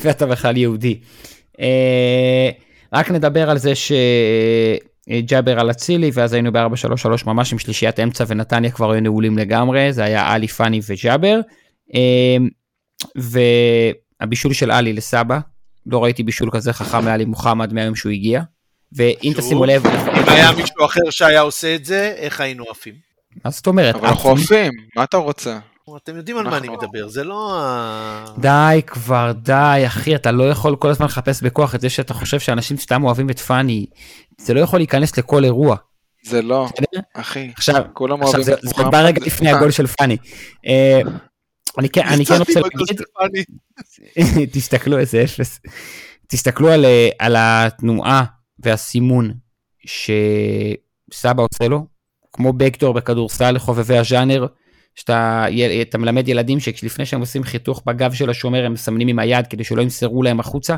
ואתה 0.00 0.26
בכלל 0.26 0.56
יהודי. 0.56 1.00
אה, 1.60 2.50
רק 2.92 3.10
נדבר 3.10 3.50
על 3.50 3.58
זה 3.58 3.72
שג'אבר 5.10 5.60
על 5.60 5.70
אצילי 5.70 6.10
ואז 6.14 6.32
היינו 6.32 6.52
ב-4-3-3 6.52 7.26
ממש 7.26 7.52
עם 7.52 7.58
שלישיית 7.58 8.00
אמצע 8.00 8.24
ונתניה 8.28 8.70
כבר 8.70 8.90
היו 8.90 9.00
נעולים 9.00 9.38
לגמרי 9.38 9.92
זה 9.92 10.04
היה 10.04 10.32
עלי 10.32 10.48
פאני 10.48 10.80
וג'אבר. 10.88 11.40
אה, 11.94 12.36
והבישול 14.20 14.52
של 14.52 14.70
עלי 14.70 14.92
לסבא 14.92 15.38
לא 15.86 16.04
ראיתי 16.04 16.22
בישול 16.22 16.50
כזה 16.52 16.72
חכם 16.72 17.04
מעלי 17.04 17.24
מוחמד 17.24 17.72
מהיום 17.72 17.94
שהוא 17.94 18.12
הגיע. 18.12 18.42
ואם? 18.92 19.32
תשימו 19.36 19.64
לב, 19.64 19.86
אם 19.86 20.28
היה 20.28 20.52
מישהו 20.52 20.84
אחר 20.84 21.10
שהיה 21.10 21.40
עושה 21.40 21.74
את 21.74 21.84
זה, 21.84 22.14
איך 22.16 22.40
היינו 22.40 22.64
עפים? 22.70 22.94
מה 23.44 23.50
זאת 23.50 23.66
אומרת? 23.66 23.94
אבל 23.94 24.08
אנחנו 24.08 24.30
עפים? 24.30 24.72
מה 24.96 25.04
אתה 25.04 25.16
רוצה? 25.16 25.58
אתם 25.96 26.16
יודעים 26.16 26.36
על 26.36 26.44
מה 26.48 26.56
אני 26.56 26.68
מדבר, 26.68 27.08
זה 27.08 27.24
לא 27.24 27.58
ה... 27.60 28.24
די 28.38 28.80
כבר, 28.86 29.32
די, 29.32 29.82
אחי, 29.86 30.14
אתה 30.14 30.32
לא 30.32 30.50
יכול 30.50 30.76
כל 30.76 30.90
הזמן 30.90 31.06
לחפש 31.06 31.42
בכוח 31.42 31.74
את 31.74 31.80
זה 31.80 31.90
שאתה 31.90 32.14
חושב 32.14 32.40
שאנשים 32.40 32.76
סתם 32.76 33.04
אוהבים 33.04 33.30
את 33.30 33.38
פאני. 33.38 33.86
זה 34.44 34.54
לא 34.54 34.60
יכול 34.60 34.78
להיכנס 34.78 35.18
לכל 35.18 35.44
אירוע. 35.44 35.76
זה 36.24 36.42
לא? 36.42 36.68
אחי. 37.14 37.50
עכשיו, 37.56 37.82
כולם 37.92 38.22
עכשיו 38.22 38.42
זה 38.42 38.54
זה. 38.62 38.84
בא 38.90 39.00
רגע 39.00 39.20
לפני 39.26 39.50
הגול 39.50 39.70
של 39.70 39.86
פאני. 39.86 40.16
אה, 40.66 41.00
אני 41.78 41.88
כן 41.88 42.02
אני 42.06 42.26
כן 42.26 42.38
רוצה 42.38 42.60
להגיד. 42.60 43.00
תסתכלו 44.54 44.98
איזה 44.98 45.22
אפס. 45.22 45.60
תסתכלו 46.26 46.68
על, 46.68 46.84
אה, 46.84 47.08
על 47.18 47.36
התנועה 47.38 48.24
והסימון 48.58 49.34
שסבא 49.86 51.42
עושה 51.52 51.68
לו, 51.68 51.86
כמו 52.32 52.52
בקטור 52.52 52.94
בכדורסל 52.94 53.50
לחובבי 53.50 53.98
הז'אנר, 53.98 54.46
שאתה 54.94 55.46
אתה 55.82 55.98
מלמד 55.98 56.28
ילדים 56.28 56.60
שלפני 56.60 57.06
שהם 57.06 57.20
עושים 57.20 57.42
חיתוך 57.44 57.82
בגב 57.86 58.12
של 58.12 58.30
השומר 58.30 58.64
הם 58.64 58.72
מסמנים 58.72 59.08
עם 59.08 59.18
היד 59.18 59.46
כדי 59.46 59.64
שלא 59.64 59.82
ימסרו 59.82 60.22
להם 60.22 60.40
החוצה, 60.40 60.76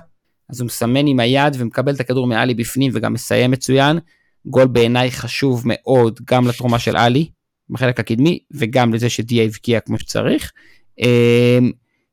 אז 0.50 0.60
הוא 0.60 0.66
מסמן 0.66 1.06
עם 1.06 1.20
היד 1.20 1.56
ומקבל 1.58 1.94
את 1.94 2.00
הכדור 2.00 2.26
מעלי 2.26 2.54
בפנים 2.54 2.90
וגם 2.94 3.12
מסיים 3.12 3.50
מצוין. 3.50 3.98
גול 4.46 4.66
בעיניי 4.66 5.10
חשוב 5.10 5.62
מאוד 5.66 6.20
גם 6.30 6.48
לתרומה 6.48 6.78
של 6.78 6.96
עלי 6.96 7.28
בחלק 7.70 8.00
הקדמי 8.00 8.38
וגם 8.50 8.94
לזה 8.94 9.10
שדיה 9.10 9.44
הבקיע 9.44 9.80
כמו 9.80 9.98
שצריך. 9.98 10.52
אה, 11.00 11.58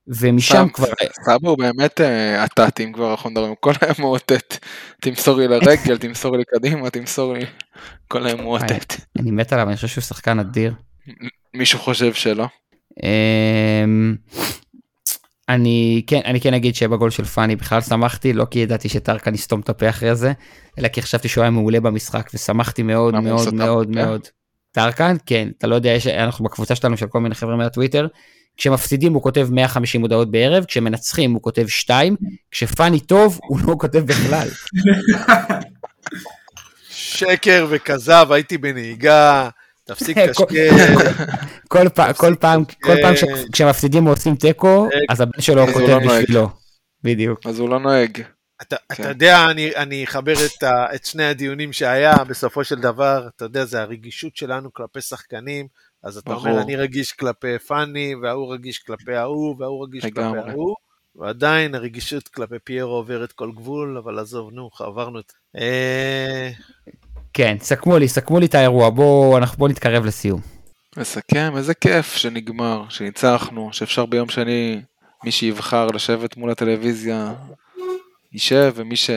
ומשם 0.08 0.54
סתם, 0.54 0.70
כבר 0.70 0.88
סבא 1.26 1.50
הוא 1.50 1.58
באמת 1.58 2.02
אה, 2.02 2.44
עטת, 2.44 2.82
אם 2.82 2.92
כבר 2.94 3.12
אנחנו 3.12 3.30
מדברים, 3.30 3.54
כל 3.60 3.72
היום 3.82 3.96
מאותת. 4.00 4.66
תמסור 5.02 5.38
לי 5.38 5.48
לרגל, 5.48 5.98
תמסור 6.08 6.38
לי 6.38 6.44
קדימה, 6.46 6.90
תמסור 6.90 7.34
לי. 7.34 7.46
כל 8.08 8.26
היום 8.26 8.42
מאותת. 8.42 8.94
אני 9.20 9.32
מת 9.32 9.54
עליו 9.54 9.68
אני 9.68 9.76
חושב 9.76 9.88
שהוא 9.88 10.02
שחקן 10.02 10.40
אדיר. 10.40 10.74
מישהו 11.54 11.80
חושב 11.80 12.14
שלא? 12.14 12.46
אני 15.54 16.02
כן 16.08 16.22
אני 16.26 16.42
כן 16.42 16.54
אגיד 16.54 16.76
שבגול 16.76 17.10
של 17.10 17.24
פאני 17.24 17.56
בכלל 17.56 17.82
שמחתי 17.82 18.34
לא 18.34 18.46
כי 18.52 18.60
ידעתי 18.60 18.90
שטרקן 18.90 19.34
יסתום 19.34 19.60
את 19.60 19.70
הפה 19.70 19.90
אחרי 19.90 20.16
זה 20.16 20.32
אלא 20.80 20.88
כי 20.88 21.02
חשבתי 21.02 21.28
שהוא 21.28 21.42
היה 21.42 21.52
מעולה 21.52 21.80
במשחק 21.80 22.30
ושמחתי 22.34 22.84
מאוד 22.84 23.20
מאוד 23.20 23.54
מאוד 23.54 23.88
הפה? 23.92 24.06
מאוד. 24.06 24.22
טרקן 24.72 25.16
כן 25.26 25.50
אתה 25.58 25.68
לא 25.68 25.76
יודע 25.76 25.90
יש 25.90 26.08
אנחנו 26.08 26.46
בקבוצה 26.46 26.76
שלנו 26.76 26.98
של 26.98 27.08
כל 27.08 27.20
מיני 27.20 27.36
חבר'ה 27.36 27.56
מהטוויטר. 27.56 28.08
כשמפסידים 28.58 29.14
הוא 29.14 29.22
כותב 29.22 29.48
150 29.52 30.02
הודעות 30.02 30.32
בערב 30.32 30.66
כשמנצחים 30.66 31.32
הוא 31.32 31.42
כותב 31.42 31.68
2 31.68 32.16
כשפאני 32.52 33.00
טוב 33.00 33.40
הוא 33.44 33.60
לא 33.68 33.76
כותב 33.80 34.00
בכלל. 34.00 34.48
שקר 36.90 37.68
וכזב, 37.70 38.28
הייתי 38.32 38.58
בנהיגה, 38.58 39.50
תפסיק 40.00 40.18
כל- 40.18 40.28
קשקש. 40.28 42.18
כל 42.82 42.96
פעם. 43.02 43.14
כשמפסידים 43.54 44.08
או 44.08 44.12
עושים 44.12 44.36
תיקו 44.36 44.88
אז 45.10 45.22
הבן 45.22 45.42
שלו 45.42 45.68
כותב 45.68 45.88
לא. 45.90 46.00
בשבילו. 46.20 46.50
בדיוק. 47.04 47.40
אז 47.46 47.60
הוא 47.60 47.70
לא 47.70 47.80
נוהג. 47.80 48.22
אתה, 48.62 48.76
כן. 48.94 49.04
אתה 49.04 49.10
יודע, 49.12 49.46
אני, 49.52 49.76
אני 49.76 50.04
אחבר 50.04 50.34
את, 50.34 50.64
ה, 50.64 50.96
את 50.96 51.06
שני 51.06 51.24
הדיונים 51.24 51.74
שהיה, 51.74 52.16
בסופו 52.24 52.64
של 52.64 52.80
דבר, 52.80 53.28
אתה 53.36 53.46
יודע, 53.46 53.66
זה 53.66 53.82
הרגישות 53.82 54.36
שלנו 54.36 54.74
כלפי 54.74 55.02
שחקנים, 55.02 55.68
אז 56.04 56.18
אתה 56.18 56.30
ברור. 56.34 56.48
אומר, 56.48 56.62
אני 56.62 56.76
רגיש 56.76 57.12
כלפי 57.12 57.60
פאני, 57.60 58.16
וההוא 58.24 58.54
רגיש 58.54 58.80
כלפי 58.80 59.16
ההוא, 59.16 59.56
וההוא 59.60 59.86
רגיש 59.86 60.06
לגמרי. 60.06 60.40
כלפי 60.40 60.52
ההוא, 60.52 60.76
ועדיין 61.16 61.76
הרגישות 61.76 62.28
כלפי 62.28 62.56
פיירו 62.64 62.92
עוברת 62.96 63.32
כל 63.32 63.52
גבול, 63.52 63.98
אבל 63.98 64.20
עזוב, 64.20 64.52
נו, 64.54 64.70
עברנו 64.80 65.20
את... 65.20 65.32
אה, 65.58 66.50
כן, 67.34 67.58
סכמו 67.60 67.98
לי, 67.98 68.08
סכמו 68.08 68.40
לי 68.40 68.46
את 68.46 68.56
האירוע, 68.56 68.90
בואו 68.90 69.38
אנחנו 69.38 69.58
בואו 69.58 69.70
נתקרב 69.70 70.06
לסיום. 70.06 70.42
מסכם, 70.98 71.54
איזה 71.58 71.74
כיף 71.74 72.16
שנגמר, 72.16 72.86
שניצחנו, 72.90 73.70
שאפשר 73.74 74.06
ביום 74.06 74.30
שני, 74.30 74.82
מי 75.24 75.32
שיבחר 75.32 75.88
לשבת 75.88 76.38
מול 76.38 76.52
הטלוויזיה, 76.52 77.34
יישב, 78.34 78.74
ומי 78.76 78.96
ש... 78.96 79.10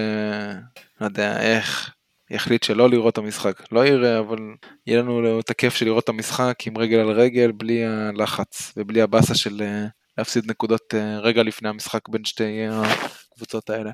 לא 1.01 1.07
יודע 1.07 1.41
איך, 1.41 1.91
יחליט 2.31 2.63
שלא 2.63 2.91
לראות 2.91 3.13
את 3.13 3.19
המשחק, 3.19 3.73
לא 3.73 3.87
יראה, 3.87 4.19
אבל 4.19 4.39
יהיה 4.87 4.99
לנו 5.03 5.41
את 5.41 5.51
הכיף 5.51 5.75
של 5.75 5.87
לראות 5.87 6.05
את 6.05 6.09
המשחק 6.09 6.55
עם 6.67 6.79
רגל 6.79 6.99
על 6.99 7.11
רגל, 7.11 7.53
בלי 7.53 7.85
הלחץ 7.85 8.73
ובלי 8.77 9.03
הבאסה 9.03 9.35
של 9.35 9.63
אה, 9.63 9.87
להפסיד 10.19 10.51
נקודות 10.51 10.95
אה, 10.95 11.19
רגע 11.19 11.43
לפני 11.43 11.69
המשחק 11.69 12.09
בין 12.09 12.25
שתי 12.25 12.67
הקבוצות 13.33 13.71
האלה. 13.71 13.91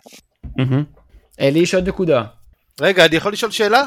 לי 1.53 1.59
יש 1.59 1.75
עוד 1.75 1.89
נקודה. 1.89 2.25
רגע, 2.81 3.07
אני 3.07 3.17
יכול 3.17 3.33
לשאול 3.33 3.51
שאלה? 3.51 3.85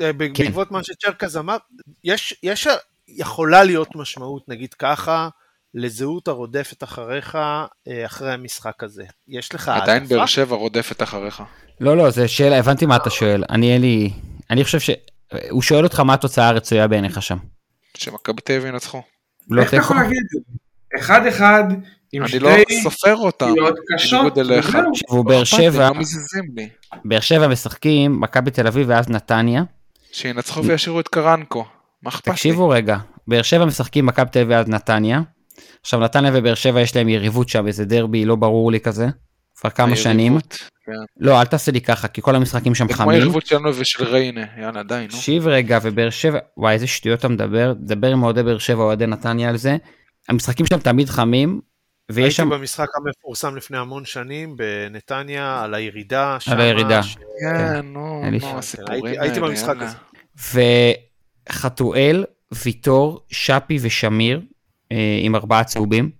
אה, 0.00 0.10
כן. 0.12 0.18
בעקבות 0.18 0.70
מה 0.70 0.84
שצ'רקז 0.84 1.36
אמר, 1.36 1.56
יש, 2.04 2.34
יש, 2.42 2.68
יכולה 3.08 3.64
להיות 3.64 3.96
משמעות, 3.96 4.48
נגיד 4.48 4.74
ככה, 4.74 5.28
לזהות 5.74 6.28
הרודפת 6.28 6.82
אחריך 6.82 7.34
אה, 7.34 8.06
אחרי 8.06 8.32
המשחק 8.32 8.82
הזה. 8.82 9.04
יש 9.28 9.54
לך 9.54 9.68
עדיין 9.68 10.02
העדפה? 10.02 10.16
באר 10.16 10.26
שבע 10.26 10.56
רודפת 10.56 11.02
אחריך. 11.02 11.42
לא, 11.80 11.96
לא, 11.96 12.10
זה 12.10 12.28
שאלה, 12.28 12.58
הבנתי 12.58 12.86
מה 12.86 12.96
אתה 12.96 13.10
שואל. 13.10 13.44
אני 13.50 13.72
אין 13.72 13.80
לי... 13.80 14.10
אני 14.50 14.64
חושב 14.64 14.80
ש... 14.80 14.90
הוא 15.50 15.62
שואל 15.62 15.84
אותך 15.84 16.00
מה 16.00 16.14
התוצאה 16.14 16.48
הרצויה 16.48 16.88
בעיניך 16.88 17.22
שם. 17.22 17.36
שמכבי 17.94 18.40
תל 18.40 18.52
אביב 18.52 18.64
ינצחו. 18.66 19.02
לא 19.50 19.62
איך 19.62 19.68
אתה? 19.68 19.76
יכול 19.76 19.96
להגיד 19.96 20.18
את 20.24 20.28
זה? 20.30 20.38
אחד 21.00 21.26
אחד 21.26 21.64
עם 22.12 22.22
אני 22.22 22.28
שתי 22.28 22.38
לא 22.38 22.50
סופר 22.82 23.16
אותם, 23.16 23.54
בניגוד 23.54 24.38
אליך. 24.38 24.68
וזהו. 24.68 24.82
והוא 25.10 25.24
באר 25.24 25.42
אכפת 25.42 25.58
לי, 25.58 25.64
שבע, 25.64 25.88
לא 25.88 25.94
מזיזים 25.94 26.44
לי. 26.56 26.68
באר 27.04 27.20
שבע 27.20 27.48
משחקים, 27.48 28.20
מכבי 28.20 28.50
תל 28.50 28.66
אביב 28.66 28.86
ואז 28.88 29.08
נתניה. 29.08 29.62
שינצחו 30.16 30.64
וישאירו 30.64 31.00
את 31.00 31.08
קרנקו. 31.08 31.64
מה 32.02 32.10
אכפת 32.10 32.26
לי? 32.26 32.32
תקשיבו 32.32 32.68
רגע, 32.68 32.96
באר 33.28 33.42
שבע 33.42 33.64
משחקים 33.64 34.06
מכבי 34.06 34.30
תל 34.30 34.38
אביב 34.38 34.50
ואז 34.50 34.68
נתניה. 34.68 35.20
עכשיו 35.80 36.00
נתניה 36.00 36.30
ובאר 36.34 36.54
שבע 36.54 36.80
יש 36.80 36.96
להם 36.96 37.08
יריבות 37.08 37.48
שם, 37.48 37.66
איזה 37.66 37.84
דרבי 37.84 38.24
לא 38.24 38.36
ברור 38.36 38.72
לי 38.72 38.80
כזה. 38.80 39.06
כבר 39.60 39.70
כמה 39.70 39.96
שנים. 39.96 40.32
היריבות, 40.32 40.58
כן. 40.86 40.92
לא, 41.20 41.40
אל 41.40 41.46
תעשה 41.46 41.72
לי 41.72 41.80
ככה, 41.80 42.08
כי 42.08 42.22
כל 42.22 42.34
המשחקים 42.34 42.74
שם 42.74 42.88
זה 42.88 42.94
כמו 42.94 43.04
חמים. 43.04 43.20
היריבות 43.20 43.46
שלנו 43.46 43.68
ושל 43.76 44.04
ריינה, 44.04 44.44
יאללה 44.60 44.82
די 44.82 44.94
נו. 44.94 45.08
תקשיב 45.08 45.48
רגע, 45.48 45.78
ובאר 45.82 46.10
שבע, 46.10 46.38
וואי 46.56 46.74
איזה 46.74 46.86
שטויות 46.86 47.20
אתה 47.20 47.28
מדבר, 47.28 47.72
דבר 47.80 48.08
עם 48.08 48.22
אוהדי 48.22 48.42
באר 48.42 48.58
שבע, 48.58 48.82
אוהדי 48.82 49.06
נתניה 49.06 49.48
על 49.48 49.56
זה. 49.56 49.76
המשחקים 50.28 50.66
שם 50.66 50.78
תמיד 50.78 51.08
חמים, 51.08 51.60
ויש 52.12 52.18
הייתי 52.24 52.34
שם, 52.34 52.48
במשחק 52.50 52.86
המפורסם 52.96 53.56
לפני 53.56 53.78
המון 53.78 54.04
שנים 54.04 54.56
בנתניה, 54.56 55.62
על 55.62 55.74
הירידה. 55.74 56.36
שמה, 56.40 56.62
הירידה. 56.62 57.02
ש- 57.02 57.16
כן, 57.40 57.86
נו, 57.86 58.22
לי 58.30 58.38
נו. 58.38 58.58
הסיפורים 58.58 59.20
הייתי- 59.20 59.40
במשחק. 59.40 59.74
הזה. 59.80 59.96
וחתואל, 61.50 62.24
ויטור, 62.64 63.20
שפי 63.28 63.78
ושמיר, 63.80 64.40
אה, 64.92 65.18
עם 65.22 65.34
ארבעה 65.34 65.64
צהובים. 65.64 66.10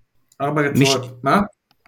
ארבע 0.40 0.62
רצועות. 0.62 1.20
מה? 1.24 1.40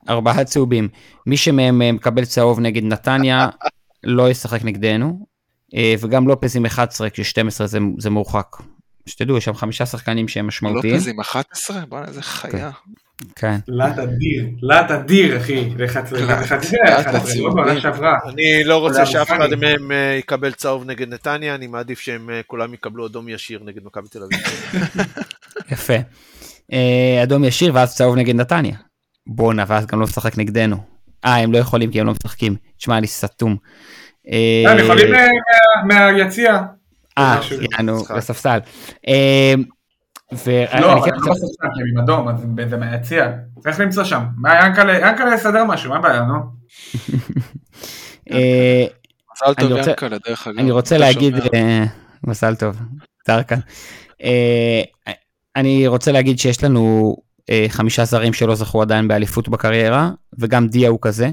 ארבעה 0.08 0.44
צהובים. 0.44 0.88
מי 1.26 1.36
שמהם 1.36 1.82
אה, 1.82 1.92
מקבל 1.92 2.24
צהוב 2.24 2.60
נגד 2.60 2.82
נתניה, 2.84 3.48
לא 4.04 4.30
ישחק 4.30 4.64
נגדנו. 4.64 5.26
אה, 5.74 5.94
וגם 6.00 6.28
לופז 6.28 6.56
עם 6.56 6.66
11, 6.66 7.10
כש-12 7.10 7.66
זה, 7.66 7.78
זה 7.98 8.10
מורחק. 8.10 8.56
שתדעו, 9.06 9.36
יש 9.36 9.44
שם 9.44 9.54
חמישה 9.54 9.86
שחקנים 9.86 10.28
שהם 10.28 10.46
משמעותיים. 10.46 10.94
לופז 10.94 11.08
עם 11.08 11.20
11? 11.20 11.80
בוא'נה 11.88 12.06
איזה 12.08 12.22
חיה. 12.22 12.70
כן. 13.36 13.56
לאט 13.68 13.98
אדיר, 13.98 14.46
לאט 14.62 14.90
אדיר 14.90 15.36
אחי, 15.36 15.70
ל-11, 15.78 16.14
לאט 16.14 16.52
ל-11, 17.06 17.16
הציונים. 17.16 17.56
בעונה 17.56 17.80
שעברה. 17.80 18.18
אני 18.28 18.64
לא 18.64 18.76
רוצה 18.76 19.06
שאף. 19.06 19.30
אחד 19.30 19.54
מהם 19.54 19.92
אה, 19.92 20.16
יקבל 20.18 20.52
צהוב 20.52 20.84
נגד 20.86 21.08
נתניה, 21.14 21.54
אני 21.54 21.66
מעדיף 21.66 22.00
שהם 22.00 22.30
אה, 22.30 22.40
כולם 22.46 22.74
יקבלו 22.74 23.06
אדום 23.06 23.28
ישיר 23.28 23.60
נגד 23.64 23.84
מכבי 23.84 24.08
תל 24.08 24.18
אביב. 24.22 24.38
יפה. 25.72 25.94
אה, 26.72 27.20
אדום 27.22 27.44
ישיר 27.44 27.74
ואז 27.74 27.96
צהוב 27.96 28.16
נגד 28.16 28.34
נתניה. 28.34 28.74
בואנה, 29.26 29.64
ואז 29.68 29.86
גם 29.86 30.00
לא 30.00 30.06
משחק 30.06 30.38
נגדנו. 30.38 30.76
אה, 31.24 31.36
הם 31.36 31.52
לא 31.52 31.58
יכולים 31.58 31.90
כי 31.92 32.00
הם 32.00 32.06
לא 32.06 32.12
משחקים. 32.12 32.56
תשמע, 32.78 32.98
אני 32.98 33.06
סתום. 33.06 33.56
הם 34.66 34.78
יכולים 34.78 35.12
מה- 35.88 36.12
מהיציע. 36.12 36.58
אה. 37.18 37.40
יענו. 37.72 38.02
בספסל. 38.16 38.58
ואני 40.32 40.80
לא, 40.80 40.88
כן 40.88 41.14
אבל 41.14 41.14
הם 41.14 41.22
לא 41.26 41.32
בספסל, 41.32 41.66
כי 41.74 41.80
הם 41.80 41.86
עם 41.92 41.98
אדום, 41.98 42.28
אז 42.28 42.46
זה 42.70 42.76
מהיציע. 42.76 43.32
צריך 43.60 43.80
למצוא 43.80 44.04
שם. 44.04 44.22
מה, 44.36 44.66
ינקלה 44.66 44.98
ינקלה 44.98 45.34
יסדר 45.34 45.64
משהו, 45.64 45.90
מה 45.90 45.96
הבעיה, 45.96 46.22
נו? 46.22 46.34
אה, 48.32 48.84
מזל 49.32 49.54
טוב 49.54 49.70
אני 49.70 49.78
רוצה- 49.78 49.90
ינקלה 49.90 50.16
דרך 50.26 50.46
אגב. 50.46 50.58
אני 50.58 50.70
רוצה 50.70 50.98
להגיד? 50.98 51.34
אה, 51.54 51.84
מזל 52.26 52.54
טוב, 52.54 52.76
טרקן. 53.24 53.58
אה, 54.22 54.82
אני 55.56 55.86
רוצה 55.86 56.12
להגיד 56.12 56.38
שיש 56.38 56.64
לנו 56.64 57.16
חמישה 57.68 58.04
זרים 58.04 58.32
שלא 58.32 58.54
זכו 58.54 58.82
עדיין 58.82 59.08
באליפות 59.08 59.48
בקריירה, 59.48 60.10
וגם 60.38 60.68
דיה 60.68 60.88
הוא 60.88 60.98
כזה, 61.02 61.30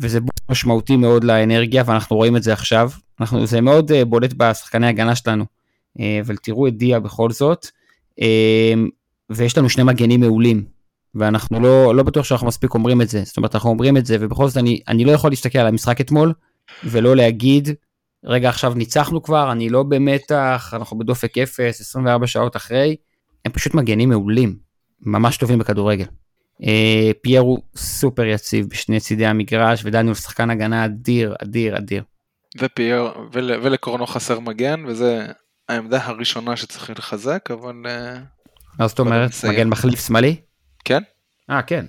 וזה 0.00 0.20
בוסט 0.20 0.50
משמעותי 0.50 0.96
מאוד 0.96 1.24
לאנרגיה, 1.24 1.82
ואנחנו 1.86 2.16
רואים 2.16 2.36
את 2.36 2.42
זה 2.42 2.52
עכשיו. 2.52 2.90
אנחנו, 3.20 3.46
זה 3.46 3.60
מאוד 3.60 3.92
בולט 4.06 4.32
בשחקני 4.36 4.86
הגנה 4.86 5.16
שלנו, 5.16 5.44
אבל 6.24 6.36
תראו 6.36 6.68
את 6.68 6.76
דיה 6.76 7.00
בכל 7.00 7.30
זאת. 7.30 7.66
אה, 8.20 8.74
ויש 9.30 9.58
לנו 9.58 9.68
שני 9.68 9.84
מגנים 9.84 10.20
מעולים, 10.20 10.64
ואנחנו 11.14 11.60
לא, 11.60 11.94
לא 11.94 12.02
בטוח 12.02 12.24
שאנחנו 12.24 12.46
מספיק 12.46 12.74
אומרים 12.74 13.02
את 13.02 13.08
זה. 13.08 13.22
זאת 13.24 13.36
אומרת, 13.36 13.54
אנחנו 13.54 13.70
אומרים 13.70 13.96
את 13.96 14.06
זה, 14.06 14.16
ובכל 14.20 14.48
זאת 14.48 14.56
אני, 14.56 14.80
אני 14.88 15.04
לא 15.04 15.12
יכול 15.12 15.30
להסתכל 15.30 15.58
על 15.58 15.66
המשחק 15.66 16.00
אתמול, 16.00 16.32
ולא 16.84 17.16
להגיד, 17.16 17.68
רגע 18.24 18.48
עכשיו 18.48 18.74
ניצחנו 18.74 19.22
כבר, 19.22 19.52
אני 19.52 19.68
לא 19.68 19.82
במתח, 19.82 20.74
אנחנו 20.76 20.98
בדופק 20.98 21.38
אפס, 21.38 21.80
24 21.80 22.26
שעות 22.26 22.56
אחרי, 22.56 22.96
הם 23.44 23.52
פשוט 23.52 23.74
מגנים 23.74 24.08
מעולים, 24.08 24.56
ממש 25.00 25.36
טובים 25.36 25.58
בכדורגל. 25.58 26.04
אה, 26.64 27.10
פייר 27.22 27.40
הוא 27.40 27.58
סופר 27.76 28.24
יציב 28.24 28.66
בשני 28.68 29.00
צידי 29.00 29.26
המגרש, 29.26 29.82
ודניאל 29.84 30.14
שחקן 30.14 30.50
הגנה 30.50 30.84
אדיר, 30.84 31.34
אדיר, 31.42 31.76
אדיר. 31.76 32.02
ופייר, 32.58 33.12
ול, 33.32 33.50
ולקורנו 33.62 34.06
חסר 34.06 34.40
מגן, 34.40 34.84
וזה 34.86 35.26
העמדה 35.70 36.06
הראשונה 36.06 36.56
שצריך 36.56 36.90
לחזק, 36.98 37.50
אבל 37.50 37.82
אה, 37.86 38.16
מה 38.78 38.88
זאת 38.88 38.98
אומרת? 38.98 39.30
מגן 39.48 39.68
מחליף 39.68 40.06
שמאלי? 40.06 40.36
כן. 40.84 41.02
אה, 41.50 41.62
כן. 41.62 41.86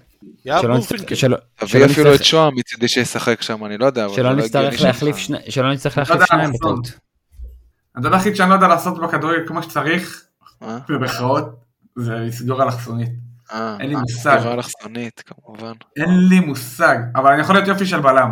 תביא 1.56 1.86
אפילו 1.86 2.16
את 2.16 2.24
שוהם 2.24 2.56
מצידי 2.56 2.88
שישחק 2.88 3.42
שם, 3.42 3.66
אני 3.66 3.78
לא 3.78 3.86
יודע, 3.86 4.08
שלא 4.16 4.30
לא 4.30 4.36
נצטרך 4.36 4.82
להחליף 4.82 5.18
שלא 5.50 5.74
נצטרך 5.74 5.98
להחליף 5.98 6.26
שניים 6.26 6.50
נחזור. 6.50 6.74
בטעות. 6.74 7.00
הדבר 7.96 8.16
היחיד 8.16 8.36
שאני 8.36 8.50
לא 8.50 8.54
יודע 8.54 8.68
לעשות 8.68 9.02
בכדורגל 9.02 9.48
כמו 9.48 9.64
שצריך, 9.64 10.24
אה? 10.64 10.78
במחאות, 10.90 11.46
זה 11.96 12.14
לסגור 12.14 12.64
אלכסונית. 12.64 13.10
אה, 13.52 13.78
אין 13.80 13.90
לי 13.90 13.96
מושג. 13.96 14.38
סגירה 14.40 14.54
אלכסונית 14.54 15.24
כמובן. 15.26 15.74
אין 15.98 16.28
לי 16.30 16.40
מושג, 16.40 16.98
אבל 17.16 17.32
אני 17.32 17.42
יכול 17.42 17.56
להיות 17.56 17.68
יופי 17.68 17.86
של 17.86 18.00
בלם. 18.00 18.32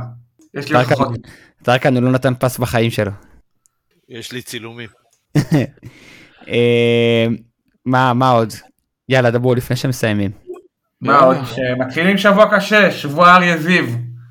יש 0.54 0.72
לי 0.72 0.78
הוכחות. 0.78 1.10
טרקן 1.64 1.96
הוא 1.96 2.04
לא 2.04 2.12
נתן 2.12 2.34
פס 2.40 2.58
בחיים 2.58 2.92
שלו. 2.92 3.12
יש 4.10 4.32
לי 4.32 4.42
צילומים. 4.42 4.90
אה, 6.50 7.26
מה 7.86 8.14
מה 8.14 8.30
עוד? 8.30 8.54
יאללה 9.10 9.32
דברו 9.32 9.56
לפני 9.56 9.76
שמסיימים. 9.76 10.32
מה. 11.02 11.20
עוד? 11.20 11.38
שמתחילים 11.46 12.18
שבוע 12.18 12.46
קשה, 12.58 12.92
שבוע 12.92 13.36
אריה 13.36 13.58
זיו. 13.58 13.86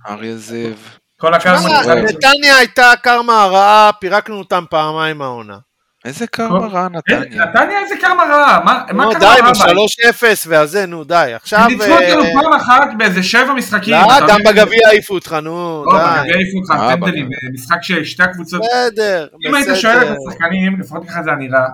אריה 0.09 0.37
זיו. 0.37 0.75
כל 1.21 1.35
מוצא. 1.63 1.95
נתניה 1.95 2.57
הייתה 2.57 2.93
קרמה 3.03 3.43
הרעה, 3.43 3.91
פירקנו 4.01 4.39
אותם 4.39 4.65
פעמיים 4.71 5.23
העונה. 5.23 5.59
איזה 6.05 6.27
קרמה 6.27 6.67
רעה 6.67 6.83
אה, 6.83 6.89
נתניה. 6.89 7.45
נתניה 7.45 7.81
איזה 7.81 7.95
קרמה 8.01 8.23
רעה, 8.23 8.65
מה 8.65 8.85
מה 8.93 9.05
נו 9.05 9.11
קרה? 9.11 9.21
די, 9.21 9.27
רע 9.27 9.53
בה? 9.53 9.75
ב-3-0 9.75 10.25
והזה, 10.47 10.87
נו 10.87 11.05
די. 11.05 11.33
עכשיו... 11.35 11.67
ניצחו 11.69 11.91
אותנו 11.93 12.25
אה, 12.25 12.43
פעם 12.43 12.53
אחת 12.53 12.89
באיזה 12.99 13.23
שבע 13.23 13.53
משחקים. 13.53 13.95
לא, 13.95 14.27
גם. 14.29 14.39
בגביע 14.47 14.89
העיפו 14.89 15.15
אותך, 15.15 15.33
נו, 15.43 15.85
לא, 15.87 15.93
די. 15.93 16.21
בגביע 16.21 16.37
העיפו 16.37 16.59
אותך 16.59 16.71
אה, 16.71 16.97
פנדלים. 16.97 17.29
משחק 17.55 17.83
ששתי 17.83 18.23
הקבוצות 18.23 18.61
בסדר, 18.63 19.27
אם 19.49 19.55
היית 19.55 19.69
שואל 19.75 19.97
את 19.97 20.03
בסדר. 20.03 20.17
השחקנים, 20.29 20.81
לפחות 20.81 21.05
ככה 21.09 21.23
זה 21.23 21.31
היה 21.31 21.39
נראה, 21.39 21.67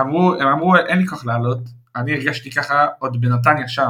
אמרו, 0.00 0.34
הם 0.40 0.48
אמרו 0.48 0.76
אין 0.76 0.98
לי 0.98 1.06
כוח 1.06 1.26
לעלות, 1.26 1.60
אני 1.96 2.12
הרגשתי 2.12 2.50
ככה 2.50 2.86
עוד 2.98 3.20
בנתניה 3.20 3.68
שם, 3.68 3.88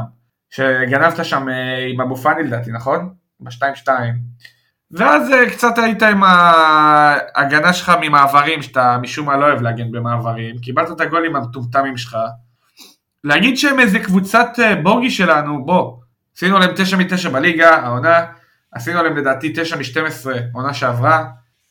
שגנבת 0.51 1.25
שם 1.25 1.49
אה, 1.49 1.87
עם 1.93 2.01
אבו 2.01 2.17
פאני 2.17 2.43
לדעתי, 2.43 2.71
נכון? 2.71 3.09
בשתיים 3.41 3.75
שתיים. 3.75 4.15
ואז 4.93 5.31
אה, 5.33 5.51
קצת 5.51 5.79
היית 5.79 6.03
עם 6.03 6.23
ההגנה 6.25 7.73
שלך 7.73 7.93
ממעברים, 8.01 8.63
שאתה 8.63 8.99
משום 9.03 9.27
מה 9.27 9.37
לא 9.37 9.47
אוהב 9.47 9.63
להגן 9.63 9.91
במעברים, 9.91 10.59
קיבלת 10.59 10.91
את 10.91 11.01
הגולים 11.01 11.37
המטומטמים 11.37 11.97
שלך. 11.97 12.17
להגיד 13.25 13.57
שהם 13.57 13.81
איזה 13.81 13.99
קבוצת 13.99 14.49
אה, 14.59 14.77
בורגי 14.77 15.11
שלנו, 15.11 15.65
בוא, 15.65 15.97
עשינו 16.37 16.59
להם 16.59 16.71
תשע 16.77 16.97
מתשע 16.97 17.29
בליגה, 17.29 17.77
העונה, 17.77 18.21
עשינו 18.73 19.03
להם 19.03 19.17
לדעתי 19.17 19.53
תשע 19.57 19.77
משתים 19.77 20.05
עשרה, 20.05 20.35
עונה 20.53 20.75
שעברה. 20.75 21.25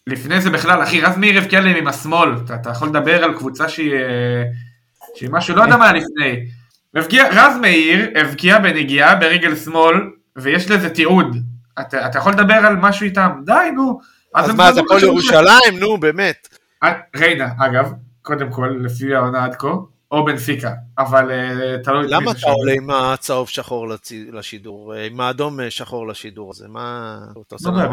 לפני 0.07 0.41
זה 0.41 0.49
בכלל, 0.49 0.83
אחי, 0.83 1.01
רז 1.01 1.17
מאיר 1.17 1.37
הבקיע 1.37 1.61
להם 1.61 1.75
עם 1.75 1.87
השמאל, 1.87 2.29
אתה, 2.45 2.55
אתה 2.55 2.69
יכול 2.69 2.87
לדבר 2.87 3.23
על 3.23 3.33
קבוצה 3.33 3.69
שהיא, 3.69 3.93
אה, 3.93 4.43
שהיא 5.15 5.29
משהו, 5.31 5.55
לא 5.55 5.61
יודע 5.61 5.77
מה 5.77 5.93
לפני. 5.93 6.45
רז 7.31 7.57
מאיר 7.61 8.09
הבקיע 8.15 8.59
בנגיעה 8.59 9.15
ברגל 9.15 9.55
שמאל, 9.55 9.95
ויש 10.35 10.71
לזה 10.71 10.89
תיעוד. 10.89 11.48
אתה, 11.79 12.05
אתה 12.05 12.17
יכול 12.17 12.31
לדבר 12.31 12.53
על 12.53 12.75
משהו 12.75 13.05
איתם, 13.05 13.41
די 13.45 13.71
נו. 13.75 13.99
אז 14.35 14.49
הם 14.49 14.57
מה, 14.57 14.73
זה 14.73 14.79
הפועל 14.79 14.97
עכשיו- 14.97 15.09
ירושלים? 15.09 15.79
נו, 15.79 15.97
באמת. 15.97 16.47
אה, 16.83 16.93
ריינה, 17.15 17.47
אגב, 17.59 17.91
קודם 18.21 18.51
כל, 18.51 18.79
לפי 18.83 19.15
העונה 19.15 19.45
עד 19.45 19.55
כה, 19.55 19.67
או 20.11 20.25
בנפיקה, 20.25 20.73
אבל 20.97 21.31
אה, 21.31 21.77
תלוי 21.83 22.05
מי 22.05 22.11
למה 22.11 22.31
אתה. 22.31 22.49
עולה 22.49 22.71
עם 22.73 22.89
הצהוב 22.89 23.49
שחור 23.49 23.87
לשידור, 24.31 24.95
אה, 24.95 25.05
עם 25.05 25.21
האדום 25.21 25.59
שחור 25.69 26.07
לשידור 26.07 26.51
הזה? 26.51 26.67
מה... 26.67 27.17
אתה 27.47 27.55
עושה 27.55 27.69
לא 27.69 27.89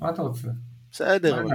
מה 0.00 0.10
אתה 0.10 0.22
רוצה? 0.22 0.48
בסדר, 0.92 1.42
לא... 1.42 1.48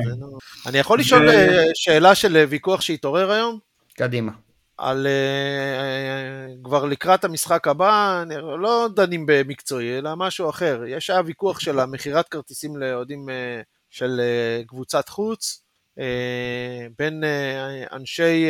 אני 0.68 0.78
יכול 0.78 0.99
לשאול 0.99 1.30
שאלה 1.74 2.16
של 2.16 2.45
ויכוח 2.49 2.82
שהתעורר 2.82 3.32
היום? 3.32 3.60
קדימה. 3.97 4.32
על 4.80 5.08
אה, 5.08 5.12
אה, 5.82 6.54
כבר 6.64 6.86
לקראת 6.86 7.24
המשחק 7.24 7.68
הבא, 7.68 8.24
לא 8.60 8.88
דנים 8.96 9.26
במקצועי, 9.28 9.98
אלא 9.98 10.16
משהו 10.16 10.50
אחר. 10.50 10.84
יש 10.88 11.10
היה 11.10 11.22
ויכוח 11.26 11.60
של 11.60 11.80
המכירת 11.80 12.28
כרטיסים 12.28 12.78
לאוהדים 12.78 13.30
אה, 13.30 13.62
של 13.90 14.22
קבוצת 14.68 15.10
חוץ, 15.10 15.64
בין 16.98 17.24
אנשי 17.92 18.46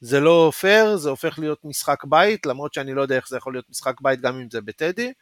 זה 0.00 0.20
לא 0.20 0.52
פייר, 0.60 0.96
זה 0.96 1.10
הופך 1.10 1.38
להיות 1.38 1.58
משחק 1.64 2.04
בית, 2.04 2.46
למרות 2.46 2.74
שאני 2.74 2.94
לא 2.94 3.02
יודע 3.02 3.16
איך 3.16 3.28
זה 3.28 3.36
יכול 3.36 3.52
להיות 3.54 3.70
משחק 3.70 4.00
בית 4.00 4.20
גם 4.20 4.40
אם 4.40 4.50
זה 4.50 4.60
בטדי, 4.60 5.12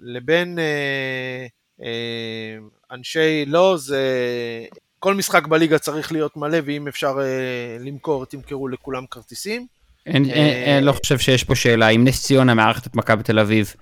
לבין 0.00 0.58
אנשי 2.90 3.44
לא, 3.46 3.76
זה 3.78 4.02
כל 5.04 5.14
משחק 5.14 5.46
בליגה 5.46 5.78
צריך 5.78 6.12
להיות 6.12 6.36
מלא, 6.36 6.58
ואם 6.64 6.88
אפשר 6.88 7.14
אה, 7.20 7.84
למכור, 7.84 8.24
תמכרו 8.26 8.68
לכולם 8.68 9.04
כרטיסים. 9.10 9.66
אין, 10.06 10.24
אה, 10.24 10.30
אין, 10.30 10.46
אין, 10.46 10.84
לא 10.84 10.92
חושב 10.92 11.18
שיש 11.18 11.44
פה 11.44 11.54
שאלה, 11.54 11.88
אם 11.88 12.04
נס 12.04 12.22
ציונה 12.22 12.54
מארחת 12.54 12.86
את 12.86 12.96
מכבי 12.96 13.22
תל 13.22 13.38
אביב, 13.38 13.74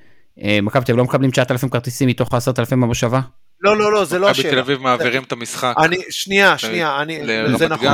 אה, 0.42 0.58
מכבי 0.62 0.84
תל 0.84 0.92
אביב 0.92 0.98
לא 0.98 1.04
מקבלים 1.04 1.30
9,000 1.30 1.68
כרטיסים 1.68 2.08
מתוך 2.08 2.34
10,000 2.34 2.80
במושבה? 2.80 3.20
לא, 3.60 3.76
לא, 3.76 3.92
לא, 3.92 4.04
זה 4.04 4.18
לא 4.18 4.30
מכבי 4.30 4.42
תל 4.42 4.48
השאלה. 4.48 4.60
אביב 4.60 4.78
מעבירים 4.78 5.22
את 5.22 5.32
המשחק 5.32 5.74
אני, 5.78 5.96
שנייה, 6.10 6.58
שנייה, 6.58 7.02
אני, 7.02 7.20
זה 7.58 7.68
נכון. 7.68 7.88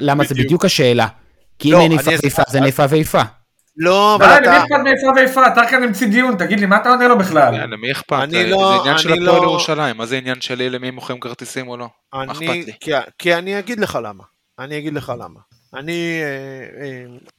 למה, 0.00 0.24
זה 0.24 0.34
בדיוק. 0.34 0.64
השאלה? 0.64 1.06
כי 1.58 1.68
אם 1.68 1.80
אין 1.80 1.92
אני 1.92 1.98
איפה. 1.98 2.10
ואיפה 2.22 2.42
זה 2.50 2.60
נאפה 2.60 2.84
ואיפה. 2.88 3.22
לא, 3.76 4.14
אבל 4.14 4.26
למי 4.26 4.36
אתה... 4.46 4.56
אכפת 4.58 4.76
מאיפה 4.84 5.06
ואיפה? 5.16 5.46
אתה 5.46 5.62
כאן 5.70 5.82
המציא 5.82 6.08
דיון, 6.08 6.36
תגיד 6.36 6.60
לי, 6.60 6.66
מה 6.66 6.76
אתה 6.76 6.88
עונה 6.90 7.08
לו 7.08 7.18
בכלל? 7.18 7.54
למי 7.70 7.92
אכפת? 7.92 8.18
אני 8.22 8.32
זה 8.32 8.46
לא- 8.50 8.72
זה 8.76 8.80
עניין 8.80 8.98
של 8.98 9.12
אני 9.12 9.22
הפועל 9.26 9.40
לא- 9.40 9.46
ירושלים, 9.46 9.96
מה 9.96 10.06
זה 10.06 10.16
עניין 10.16 10.40
שלי 10.40 10.70
למי 10.70 10.90
מוכרים 10.90 11.20
כרטיסים 11.20 11.68
או 11.68 11.76
לא? 11.76 11.88
מה 12.14 12.24
אכפת 12.24 12.42
אני, 12.42 12.64
לי? 12.64 12.72
כי, 12.80 12.90
כי 13.18 13.34
אני 13.34 13.58
אגיד 13.58 13.80
לך 13.80 13.98
למה. 14.04 14.24
אני 14.58 14.78
אגיד 14.78 14.94
לך 14.94 15.12
למה. 15.18 15.40
אני, 15.74 16.20
אה, 16.22 16.84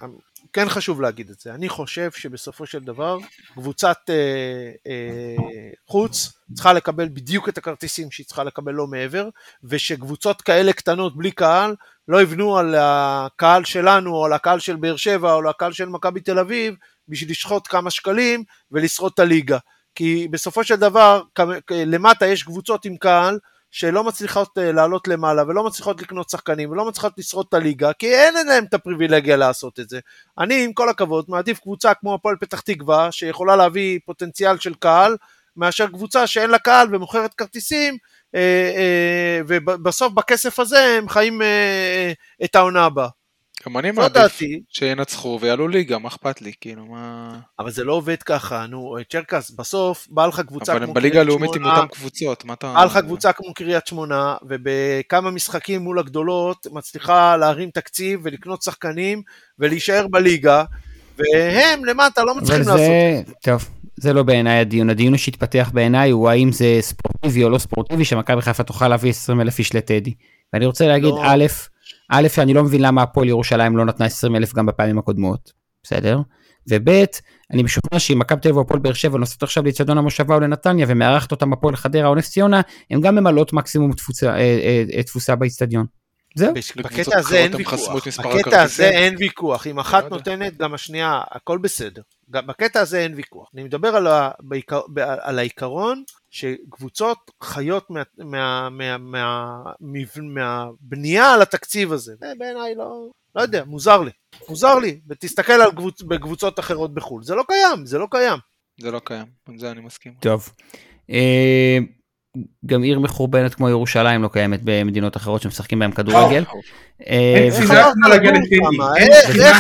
אה, 0.02 0.08
כן 0.56 0.70
חשוב 0.70 1.02
להגיד 1.02 1.30
את 1.30 1.40
זה. 1.40 1.54
אני 1.54 1.70
חושב 1.70 2.12
שבסופו 2.12 2.66
של 2.66 2.80
דבר, 2.80 3.18
קבוצת 3.54 3.98
אה, 4.10 4.72
אה, 4.88 5.36
חוץ 5.88 6.34
צריכה 6.54 6.74
לקבל 6.74 7.10
בדיוק 7.10 7.50
את 7.50 7.58
הכרטיסים 7.58 8.12
שהיא 8.12 8.26
צריכה 8.26 8.44
לקבל 8.44 8.74
לא 8.74 8.88
מעבר, 8.88 9.30
ושקבוצות 9.64 10.42
כאלה 10.42 10.74
קטנות 10.74 11.18
בלי 11.18 11.32
קהל 11.32 11.76
לא 12.08 12.22
יבנו 12.22 12.58
על 12.58 12.76
הקהל 12.78 13.64
שלנו, 13.64 14.16
או 14.16 14.26
על 14.26 14.34
הקהל 14.34 14.60
של 14.60 14.76
באר 14.76 14.96
שבע, 14.96 15.34
או 15.34 15.38
על 15.38 15.48
הקהל 15.48 15.72
של 15.72 15.90
מכבי 15.90 16.22
תל 16.22 16.40
אביב, 16.40 16.76
בשביל 17.08 17.32
לשחוט 17.32 17.68
כמה 17.68 17.92
שקלים 17.92 18.44
ולשרוד 18.72 19.12
את 19.14 19.20
הליגה. 19.20 19.58
כי 19.96 20.28
בסופו 20.32 20.64
של 20.64 20.76
דבר, 20.76 21.22
למטה 21.72 22.28
יש 22.28 22.44
קבוצות 22.44 22.86
עם 22.86 22.98
קהל, 22.98 23.40
שלא 23.76 24.04
מצליחות 24.04 24.58
אה, 24.58 24.72
לעלות 24.72 25.08
למעלה 25.08 25.44
ולא 25.48 25.64
מצליחות 25.64 26.02
לקנות 26.02 26.30
שחקנים 26.30 26.72
ולא 26.72 26.86
מצליחות 26.86 27.14
לשרוד 27.18 27.46
את 27.50 27.54
הליגה 27.54 27.94
כי 27.94 28.16
אין 28.16 28.48
להם 28.48 28.64
את 28.64 28.74
הפריבילגיה 28.74 29.36
לעשות 29.36 29.80
את 29.80 29.90
זה. 29.90 30.00
אני 30.40 30.64
עם 30.64 30.74
כל 30.74 30.90
הכבוד 30.90 31.26
מעדיף 31.28 31.60
קבוצה 31.60 31.94
כמו 31.94 32.14
הפועל 32.14 32.36
פתח 32.40 32.60
תקווה 32.60 33.12
שיכולה 33.12 33.56
להביא 33.56 34.00
פוטנציאל 34.06 34.60
של 34.60 34.74
קהל 34.74 35.18
מאשר 35.56 35.88
קבוצה 35.88 36.28
שאין 36.28 36.50
לה 36.50 36.60
קהל 36.60 36.96
ומוכרת 36.96 37.34
כרטיסים 37.34 37.98
אה, 38.36 38.40
אה, 38.76 39.42
ובסוף 39.48 40.14
בכסף 40.14 40.60
הזה 40.60 40.80
הם 40.98 41.10
חיים 41.10 41.42
את 42.44 42.56
העונה 42.56 42.86
הבאה. 42.86 43.10
גם 43.66 43.78
אני 43.78 43.92
מעדיף. 43.92 44.40
שינצחו 44.70 45.40
ויעלו 45.42 45.68
ליגה, 45.68 45.98
מה 45.98 46.08
אכפת 46.08 46.42
לי? 46.42 46.52
כאילו, 46.62 46.86
מה... 46.86 47.40
אבל 47.60 47.72
זה 47.72 47.84
לא 47.84 47.94
עובד 47.94 48.24
ככה, 48.24 48.66
נו, 48.66 48.98
צ'רקס, 49.12 49.52
בסוף 49.52 50.08
בא 50.10 50.26
לך 50.28 50.40
קבוצה 50.40 50.72
אבל 50.72 50.82
כמו 50.82 50.88
הם 50.88 50.94
בליגה 50.94 51.14
קריית 51.14 51.28
הלאומית 51.28 51.56
עם 51.56 51.62
שמונה, 51.62 51.78
אותן 51.78 51.88
קבוצות, 51.88 52.46
מה 52.46 52.54
אתה... 52.54 52.74
בא 52.74 52.86
לך 52.86 52.98
קבוצה 52.98 53.34
כמו 53.34 53.54
קריית 53.54 53.88
שמונה, 53.88 54.36
ובכמה 54.50 55.32
משחקים 55.32 55.82
מול 55.82 56.00
הגדולות 56.00 56.68
מצליחה 56.72 57.38
להרים 57.38 57.70
תקציב 57.70 58.20
ולקנות 58.24 58.62
שחקנים 58.62 59.22
ולהישאר 59.60 60.08
בליגה, 60.08 60.64
והם 61.18 61.86
למטה 61.86 62.24
לא 62.24 62.32
אבל 62.32 62.42
מצליחים 62.42 62.68
לעשות. 62.68 62.78
זה, 62.78 63.22
טוב, 63.42 63.70
זה 64.00 64.14
לא 64.14 64.24
בעיניי 64.24 64.60
הדיון. 64.60 64.90
הדיון 64.90 65.18
שהתפתח 65.18 65.72
בעיניי 65.74 66.12
הוא 66.12 66.30
האם 66.30 66.52
זה 66.52 66.78
ספורטיבי 66.82 67.44
או 67.44 67.50
לא 67.50 67.58
ספורטיבי, 67.58 68.06
שמכבי 68.06 68.42
חיפה 68.42 68.64
תוכל 68.64 68.88
להביא 68.88 69.10
20 69.10 69.42
אלף 69.42 69.60
איש 69.60 69.76
לטדי. 69.76 70.14
ואני 70.54 70.66
רוצה 70.66 70.88
להגיד, 70.88 71.10
לא. 71.10 71.22
א', 71.26 71.46
א', 72.12 72.28
אני 72.38 72.54
לא 72.54 72.64
מבין 72.64 72.82
למה 72.82 73.02
הפועל 73.02 73.28
ירושלים 73.30 73.78
לא 73.78 73.86
נתנה 73.86 74.06
20 74.06 74.36
אלף 74.36 74.54
גם 74.54 74.66
בפעמים 74.66 74.98
הקודמות, 75.00 75.52
בסדר? 75.84 76.20
וב', 76.70 76.90
אני 77.52 77.64
משוכנע 77.64 78.00
שאם 78.00 78.20
מכבי 78.20 78.42
תל 78.42 78.48
אביב 78.48 78.58
או 78.58 78.62
הפועל 78.62 78.80
באר 78.80 78.94
שבע 78.94 79.18
נוסעות 79.18 79.44
עכשיו 79.44 79.64
לאצטדיון 79.64 79.98
המושבה 79.98 80.36
או 80.36 80.40
לנתניה 80.40 80.86
ומארחת 80.90 81.32
אותם 81.32 81.54
הפועל 81.54 81.76
חדרה 81.76 82.08
או 82.08 82.16
נס 82.16 82.30
ציונה, 82.32 82.62
הם 82.92 83.02
גם 83.02 83.16
ממלאות 83.16 83.54
מקסימום 83.54 83.94
תפוסה, 83.94 84.30
אה, 84.30 84.40
אה, 84.40 84.84
אה, 84.94 85.04
תפוסה 85.04 85.36
באיצטדיון. 85.36 85.86
זהו. 86.36 86.54
בש- 86.54 86.78
לקבוצות 86.78 87.00
בקטע 87.08 87.20
הזה 87.20 87.38
אין 87.38 87.56
ויכוח, 87.56 87.96
בקטע. 88.26 88.62
הזה 88.62 88.90
אין 88.90 89.16
ויכוח, 89.20 89.68
אם 89.68 89.80
אחת 89.80 90.04
לא. 90.04 90.10
נותנת 90.10 90.58
גם 90.58 90.74
השנייה, 90.74 91.22
הכל 91.32 91.58
בסדר. 91.58 92.02
גם 92.32 92.48
בקטע 92.48 92.80
הזה 92.80 93.00
אין 93.00 93.14
ויכוח. 93.16 93.50
אני 93.54 93.64
מדבר 93.64 93.96
על, 93.96 94.08
ה, 94.08 94.32
בעיקר, 94.40 94.82
על 95.22 95.40
העיקרון 95.40 96.04
שקבוצות 96.30 97.32
חיות 97.44 97.90
מה, 97.90 98.02
מה, 98.18 98.70
מה, 98.70 98.98
מה, 98.98 99.64
מה, 99.80 100.00
מהבנייה 100.34 101.34
על 101.34 101.42
התקציב 101.42 101.94
הזה. 101.94 102.14
זה 102.20 102.34
בעיניי 102.38 102.76
לא, 102.76 103.10
לא 103.36 103.42
יודע, 103.42 103.64
מוזר 103.64 104.02
לי. 104.02 104.12
מוזר 104.50 104.76
לי, 104.76 105.02
ותסתכל 105.10 105.54
על 105.54 105.72
קבוצ, 105.72 106.02
בקבוצות 106.02 106.60
אחרות 106.60 106.94
בחו"ל, 106.94 107.24
זה 107.24 107.36
לא 107.36 107.44
קיים, 107.48 107.86
זה 107.86 107.98
לא 107.98 108.08
קיים. 108.12 108.38
זה 108.82 108.92
לא 108.92 109.02
קיים, 109.04 109.26
עם 109.50 109.58
זה 109.58 109.72
אני 109.72 109.82
מסכים. 109.82 110.14
טוב. 110.20 110.50
גם 112.66 112.84
עיר 112.84 113.00
מחורבנת 113.00 113.56
כמו 113.56 113.70
ירושלים 113.70 114.24
לא 114.24 114.28
קיימת 114.28 114.60
במדינות 114.64 115.18
אחרות 115.18 115.42
שמשחקים 115.42 115.80
בהם 115.80 115.92
כדורגל. 115.92 116.44
איך 117.00 117.62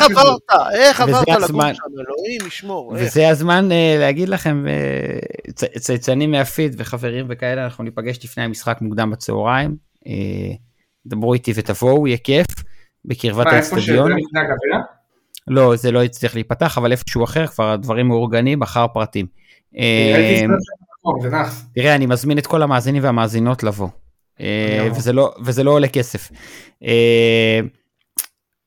עברת 0.01 0.41
לא 0.49 0.69
איך-. 0.75 1.01
עברת? 1.01 1.27
לגור 1.27 1.43
הזמן. 1.43 1.73
שם? 1.73 1.83
אלוהים 1.93 2.47
ישמור. 2.47 2.93
וזה 2.95 3.29
הזמן 3.29 3.71
אה, 3.71 3.95
להגיד 3.99 4.29
לכם, 4.29 4.65
אה, 4.67 5.19
צייצנים 5.79 6.31
מהפיד 6.31 6.75
וחברים 6.77 7.25
וכאלה, 7.29 7.65
אנחנו 7.65 7.83
ניפגש 7.83 8.19
לפני 8.23 8.43
המשחק 8.43 8.77
מוקדם 8.81 9.11
בצהריים. 9.11 9.75
אה, 10.07 10.13
דברו 11.05 11.33
איתי 11.33 11.51
ותבואו, 11.55 12.07
יהיה 12.07 12.17
כיף. 12.17 12.47
בקרבת 13.05 13.47
האצטדיון. 13.47 14.11
לא, 15.47 15.75
זה 15.75 15.91
לא 15.91 16.03
יצליח 16.03 16.35
להיפתח, 16.35 16.77
אבל 16.77 16.91
איפשהו 16.91 17.23
אחר 17.23 17.47
כבר 17.47 17.71
הדברים 17.71 18.07
מאורגנים, 18.07 18.61
אחר 18.61 18.87
פרטים. 18.87 19.25
אה. 21.33 21.49
תראה, 21.75 21.95
אני 21.95 22.05
מזמין 22.05 22.37
את 22.37 22.47
כל 22.47 22.61
המאזינים 22.61 23.03
והמאזינות 23.03 23.63
לבוא. 23.63 23.87
אה. 24.39 24.87
וזה 24.95 25.13
לא, 25.13 25.33
וזה 25.45 25.63
לא 25.63 25.71
עולה 25.71 25.87
כסף. 25.87 26.31
אה, 26.83 27.59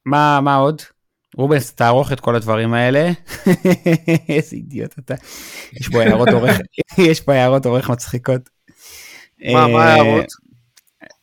מה, 0.07 0.41
מה 0.41 0.57
עוד? 0.57 0.83
רובנס, 1.37 1.73
תערוך 1.73 2.13
את 2.13 2.21
כל 2.21 2.37
הדברים 2.37 2.75
האלה. 2.75 3.11
איזה 4.29 4.57
אידיוט 4.57 4.99
אתה. 4.99 5.15
יש 5.73 5.89
פה 5.89 6.03
הערות 6.03 6.29
עורך, 6.29 6.59
יש 7.09 7.21
פה 7.21 7.33
הערות 7.33 7.67
עורך 7.67 7.91
מצחיקות. 7.91 8.51
מה, 9.53 9.67
מה 9.67 9.79
אה, 9.79 9.93
ההערות? 9.93 10.27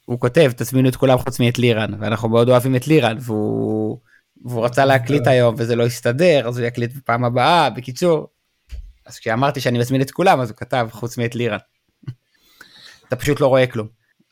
הוא 0.06 0.20
כותב, 0.20 0.52
תזמינו 0.58 0.90
את 0.90 0.96
כולם 0.96 1.18
חוץ 1.18 1.40
מאת 1.40 1.60
לירן, 1.60 1.92
ואנחנו 2.00 2.30
מאוד 2.30 2.50
אוהבים 2.50 2.76
את 2.76 2.88
לירן, 2.88 3.18
והוא, 3.20 4.00
והוא 4.46 4.66
רצה 4.66 4.86
להקליט 4.86 5.28
היום 5.28 5.56
וזה 5.58 5.76
לא 5.76 5.86
הסתדר, 5.86 6.48
אז 6.48 6.58
הוא 6.58 6.68
יקליט 6.68 6.94
בפעם 6.96 7.24
הבאה, 7.24 7.70
בקיצור. 7.70 8.28
אז 9.06 9.20
כשאמרתי 9.20 9.62
שאני 9.62 9.80
מזמין 9.80 10.02
את 10.02 10.12
כולם, 10.12 10.40
אז 10.40 10.50
הוא 10.50 10.58
כתב 10.58 10.88
חוץ 10.92 11.18
מאת 11.18 11.36
לירן. 11.36 11.58
אתה 13.08 13.16
פשוט 13.16 13.40
לא 13.40 13.48
רואה 13.48 13.68
כלום. 13.68 13.88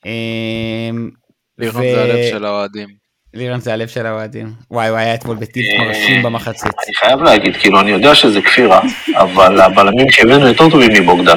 אמ, 0.05 1.11
לירון 1.57 1.81
ו- 1.83 1.95
זה 1.95 2.03
הלב 2.03 2.29
של 2.29 2.45
האוהדים. 2.45 3.02
לירן 3.33 3.59
זה 3.59 3.73
הלב 3.73 3.87
של 3.87 4.05
האוהדים. 4.05 4.51
וואי, 4.71 4.87
הוא 4.87 4.97
היה 4.97 5.13
אתמול 5.13 5.35
בטיב 5.35 5.63
מרשים 5.79 6.23
במחצית. 6.23 6.63
אני 6.85 6.95
חייב 6.99 7.21
להגיד, 7.21 7.57
כאילו, 7.59 7.79
אני 7.79 7.91
יודע 7.91 8.15
שזה 8.15 8.41
כפירה, 8.41 8.79
אבל 9.17 9.61
הבלמים 9.61 10.11
שהבאנו 10.11 10.47
יותר 10.47 10.69
טובים 10.69 10.89
מבוגדן. 10.93 11.35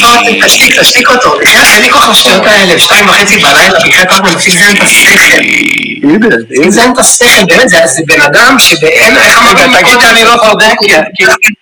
לא, 0.00 0.08
תשתיק, 0.44 0.80
תשתיק 0.80 1.08
אותו. 1.10 1.30
בחייאת, 1.42 1.64
אין 1.74 1.82
לי 1.82 1.90
כוח 1.90 2.08
לשטויות 2.10 2.46
האלה, 2.46 2.78
שתיים 2.78 3.08
וחצי 3.08 3.38
בלילה, 3.38 3.78
בחייאת 3.78 4.12
ארבע, 4.12 4.32
מפסיק 4.34 4.52
זיין 4.54 4.76
את 4.76 4.82
השכל. 4.82 5.40
הנה, 6.02 6.26
מפסיק 6.50 6.68
זיין 6.70 6.92
את 6.92 6.98
השכל, 6.98 7.44
באמת, 7.48 7.68
זה- 7.68 7.86
זה 7.86 8.02
בן 8.06 8.20
אדם 8.20 8.56
שבאין, 8.58 9.14
תגיד? 9.72 10.00
שאני 10.00 10.24
לא 10.24 10.36
צודק, 10.50 10.74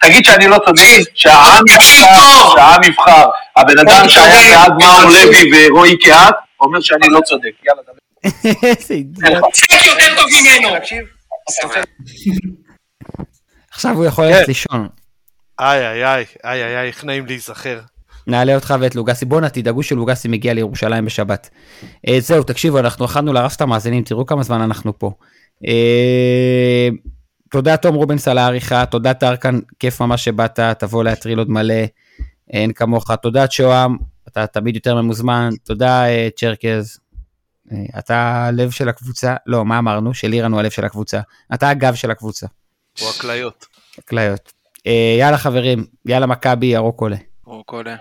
תגיד 0.01 0.24
שאני 0.24 0.49
לא 0.49 0.57
צודק, 0.66 0.83
תקשיב, 0.83 1.05
שהעם 1.15 1.65
יבחר, 1.69 2.05
טוב. 2.16 2.53
שהעם 2.57 2.83
יבחר. 2.83 3.24
הבן 3.57 3.79
אדם 3.79 3.89
אוקיי, 3.89 4.09
שהיה 4.09 4.31
תקשיב. 4.33 4.51
בעד 4.55 4.73
מאור 4.83 5.05
תקשיב. 5.11 5.29
לוי 5.29 5.69
ורועי 5.69 5.99
קהת, 5.99 6.35
אומר 6.61 6.81
שאני 6.81 7.09
לא 7.11 7.20
צודק. 7.20 7.51
יאללה, 7.66 7.83
דבר. 7.83 7.93
איזה 8.24 8.94
אידיוט. 8.94 9.44
תפסיק 9.53 9.86
יותר 9.86 10.16
טוב 10.16 10.27
ממנו. 10.43 10.77
עכשיו 13.73 13.97
הוא 13.97 14.05
יכול 14.05 14.24
כן. 14.24 14.31
ללכת 14.31 14.49
לישון. 14.49 14.89
איי 15.61 15.86
איי 15.89 16.05
איי, 16.05 16.24
איי 16.44 16.65
איי 16.65 16.77
איי, 16.77 16.89
איך 16.89 17.05
נעים 17.05 17.27
להיזכר. 17.27 17.81
נעלה 18.27 18.55
אותך 18.55 18.74
ואת 18.81 18.94
לוגסי. 18.94 19.24
בואנה, 19.24 19.49
תדאגו 19.49 19.82
שלוגסי 19.82 20.28
מגיע 20.28 20.55
לירושלים 20.55 21.05
בשבת. 21.05 21.51
אה, 22.09 22.20
זהו, 22.20 22.43
תקשיבו, 22.43 22.78
אנחנו 22.78 23.05
יכלנו 23.05 23.32
להרס 23.32 23.57
את 23.57 23.61
המאזינים, 23.61 24.05
תראו 24.05 24.27
כמה 24.27 24.43
זמן 24.43 24.61
אנחנו 24.61 24.99
פה. 24.99 25.12
אה, 25.66 26.89
תודה 27.51 27.77
תום 27.77 27.94
רובנס 27.94 28.28
על 28.28 28.39
העריכה, 28.39 28.86
תודה 28.86 29.15
טרקן, 29.15 29.59
כיף 29.78 30.03
ממש 30.03 30.24
שבאת, 30.24 30.59
תבוא 30.78 31.05
להטריל 31.05 31.39
עוד 31.39 31.51
מלא, 31.51 31.85
אין 32.51 32.73
כמוך. 32.73 33.11
תודה 33.11 33.51
שוהם, 33.51 33.97
אתה 34.28 34.47
תמיד 34.47 34.74
יותר 34.74 35.03
ממוזמן. 35.03 35.51
תודה 35.65 36.05
אה, 36.07 36.28
צ'רקז. 36.36 37.02
אה, 37.72 37.98
אתה 37.98 38.44
הלב 38.47 38.70
של 38.70 38.89
הקבוצה, 38.89 39.34
לא, 39.47 39.64
מה 39.64 39.78
אמרנו? 39.78 40.14
שלירן 40.14 40.52
הוא 40.52 40.60
הלב 40.60 40.70
של 40.70 40.84
הקבוצה. 40.84 41.20
אתה 41.55 41.68
הגב 41.68 41.94
של 41.94 42.10
הקבוצה. 42.10 42.47
הוא 43.01 43.09
הכליות. 43.10 43.66
הכליות. 43.98 44.52
אה, 44.86 45.16
יאללה 45.18 45.39
חברים, 45.39 45.84
יאללה 46.06 46.26
מכבי, 46.26 46.66
ירוק 46.66 47.01
עולה. 47.01 47.16
ירוק 47.47 47.72
עולה. 47.72 47.97